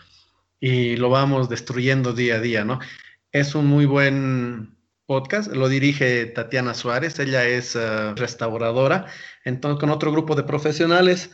y 0.60 0.96
lo 0.96 1.08
vamos 1.08 1.48
destruyendo 1.48 2.12
día 2.12 2.34
a 2.34 2.40
día, 2.40 2.66
¿no? 2.66 2.80
Es 3.32 3.54
un 3.54 3.64
muy 3.64 3.86
buen 3.86 4.76
podcast, 5.06 5.52
lo 5.54 5.70
dirige 5.70 6.26
Tatiana 6.26 6.74
Suárez, 6.74 7.18
ella 7.18 7.46
es 7.46 7.74
eh, 7.76 8.12
restauradora, 8.14 9.06
entonces 9.42 9.80
con 9.80 9.88
otro 9.88 10.12
grupo 10.12 10.34
de 10.34 10.42
profesionales 10.42 11.30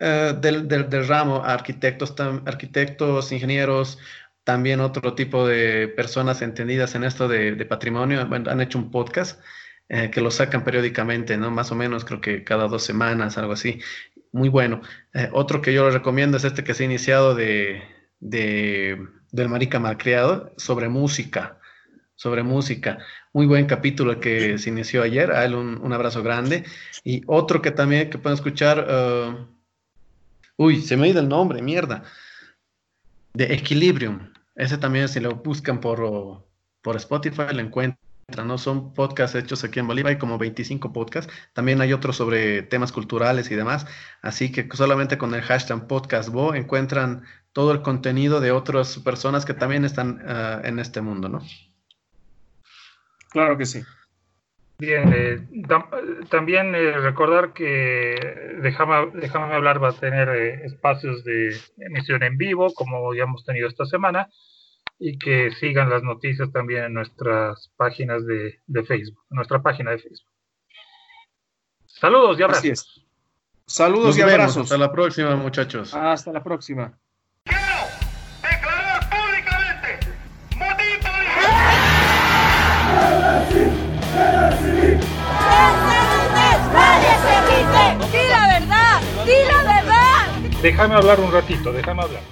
eh, 0.00 0.34
del, 0.40 0.66
del, 0.66 1.06
ramo, 1.06 1.44
arquitectos, 1.44 2.12
arquitectos, 2.44 3.30
ingenieros, 3.30 3.98
también 4.44 4.80
otro 4.80 5.14
tipo 5.14 5.46
de 5.46 5.88
personas 5.88 6.42
entendidas 6.42 6.94
en 6.94 7.04
esto 7.04 7.28
de, 7.28 7.64
patrimonio, 7.66 8.20
han 8.20 8.60
hecho 8.60 8.78
un 8.78 8.90
podcast 8.90 9.40
eh, 9.92 10.08
que 10.08 10.20
lo 10.20 10.30
sacan 10.30 10.62
periódicamente, 10.62 11.36
¿no? 11.36 11.50
Más 11.50 11.72
o 11.72 11.74
menos, 11.74 12.04
creo 12.04 12.20
que 12.20 12.44
cada 12.44 12.68
dos 12.68 12.84
semanas, 12.84 13.36
algo 13.38 13.54
así. 13.54 13.80
Muy 14.30 14.48
bueno. 14.48 14.82
Eh, 15.12 15.28
otro 15.32 15.60
que 15.60 15.74
yo 15.74 15.84
les 15.84 15.94
recomiendo 15.94 16.36
es 16.36 16.44
este 16.44 16.62
que 16.62 16.74
se 16.74 16.84
ha 16.84 16.86
iniciado 16.86 17.34
de, 17.34 17.82
de, 18.20 19.04
del 19.32 19.48
Marica 19.48 19.80
Malcriado 19.80 20.54
sobre 20.56 20.88
música. 20.88 21.58
Sobre 22.14 22.44
música. 22.44 22.98
Muy 23.32 23.46
buen 23.46 23.66
capítulo 23.66 24.20
que 24.20 24.58
se 24.58 24.70
inició 24.70 25.02
ayer. 25.02 25.32
A 25.32 25.44
él 25.44 25.56
un, 25.56 25.92
abrazo 25.92 26.22
grande. 26.22 26.64
Y 27.02 27.22
otro 27.26 27.60
que 27.60 27.72
también 27.72 28.10
que 28.10 28.18
pueden 28.18 28.36
escuchar. 28.36 28.86
Uh, 28.88 29.46
uy, 30.56 30.82
se 30.82 30.96
me 30.96 31.06
ha 31.06 31.10
ido 31.10 31.20
el 31.20 31.28
nombre, 31.28 31.62
mierda. 31.62 32.04
De 33.34 33.52
Equilibrium. 33.54 34.29
Ese 34.60 34.76
también, 34.76 35.08
si 35.08 35.20
lo 35.20 35.36
buscan 35.36 35.80
por, 35.80 36.44
por 36.82 36.96
Spotify, 36.96 37.54
lo 37.54 37.60
encuentran 37.60 37.98
¿no? 38.44 38.58
Son 38.58 38.94
podcasts 38.94 39.34
hechos 39.34 39.64
aquí 39.64 39.80
en 39.80 39.86
Bolivia, 39.86 40.10
hay 40.10 40.18
como 40.18 40.38
25 40.38 40.92
podcasts. 40.92 41.32
También 41.52 41.80
hay 41.80 41.92
otros 41.92 42.16
sobre 42.16 42.62
temas 42.62 42.92
culturales 42.92 43.50
y 43.50 43.54
demás. 43.54 43.86
Así 44.22 44.52
que 44.52 44.68
solamente 44.74 45.18
con 45.18 45.34
el 45.34 45.42
hashtag 45.42 45.86
podcastbo 45.86 46.54
encuentran 46.54 47.22
todo 47.52 47.72
el 47.72 47.82
contenido 47.82 48.40
de 48.40 48.52
otras 48.52 48.98
personas 48.98 49.44
que 49.44 49.54
también 49.54 49.84
están 49.84 50.22
ah, 50.26 50.60
en 50.62 50.78
este 50.78 51.00
mundo, 51.00 51.28
¿no? 51.28 51.40
Claro 53.30 53.56
que 53.56 53.64
sí. 53.64 53.82
Bien, 54.78 55.12
eh, 55.14 55.40
también 56.30 56.74
eh, 56.74 56.92
recordar 56.92 57.52
que 57.52 58.58
déjame, 58.62 59.10
déjame 59.14 59.54
hablar 59.54 59.82
va 59.82 59.90
a 59.90 59.92
tener 59.92 60.28
eh, 60.30 60.64
espacios 60.64 61.24
de 61.24 61.54
emisión 61.78 62.22
en 62.22 62.38
vivo, 62.38 62.72
como 62.72 63.14
ya 63.14 63.24
hemos 63.24 63.44
tenido 63.44 63.68
esta 63.68 63.84
semana 63.84 64.28
y 65.02 65.18
que 65.18 65.50
sigan 65.52 65.88
las 65.88 66.02
noticias 66.02 66.52
también 66.52 66.84
en 66.84 66.94
nuestras 66.94 67.72
páginas 67.76 68.24
de, 68.26 68.60
Facebook, 68.86 69.24
en 69.30 69.36
nuestra 69.36 69.62
página 69.62 69.92
de 69.92 69.98
Facebook. 69.98 70.30
Saludos 71.86 72.38
y 72.38 72.42
abrazos. 72.42 73.06
Saludos 73.66 74.18
y 74.18 74.20
abrazos. 74.20 74.64
Hasta 74.64 74.76
la 74.76 74.92
próxima, 74.92 75.34
muchachos. 75.36 75.94
Hasta 75.94 76.32
la 76.32 76.44
próxima. 76.44 76.98
Déjame 90.62 90.94
hablar 90.94 91.20
un 91.20 91.32
ratito, 91.32 91.72
déjame 91.72 92.02
hablar. 92.02 92.22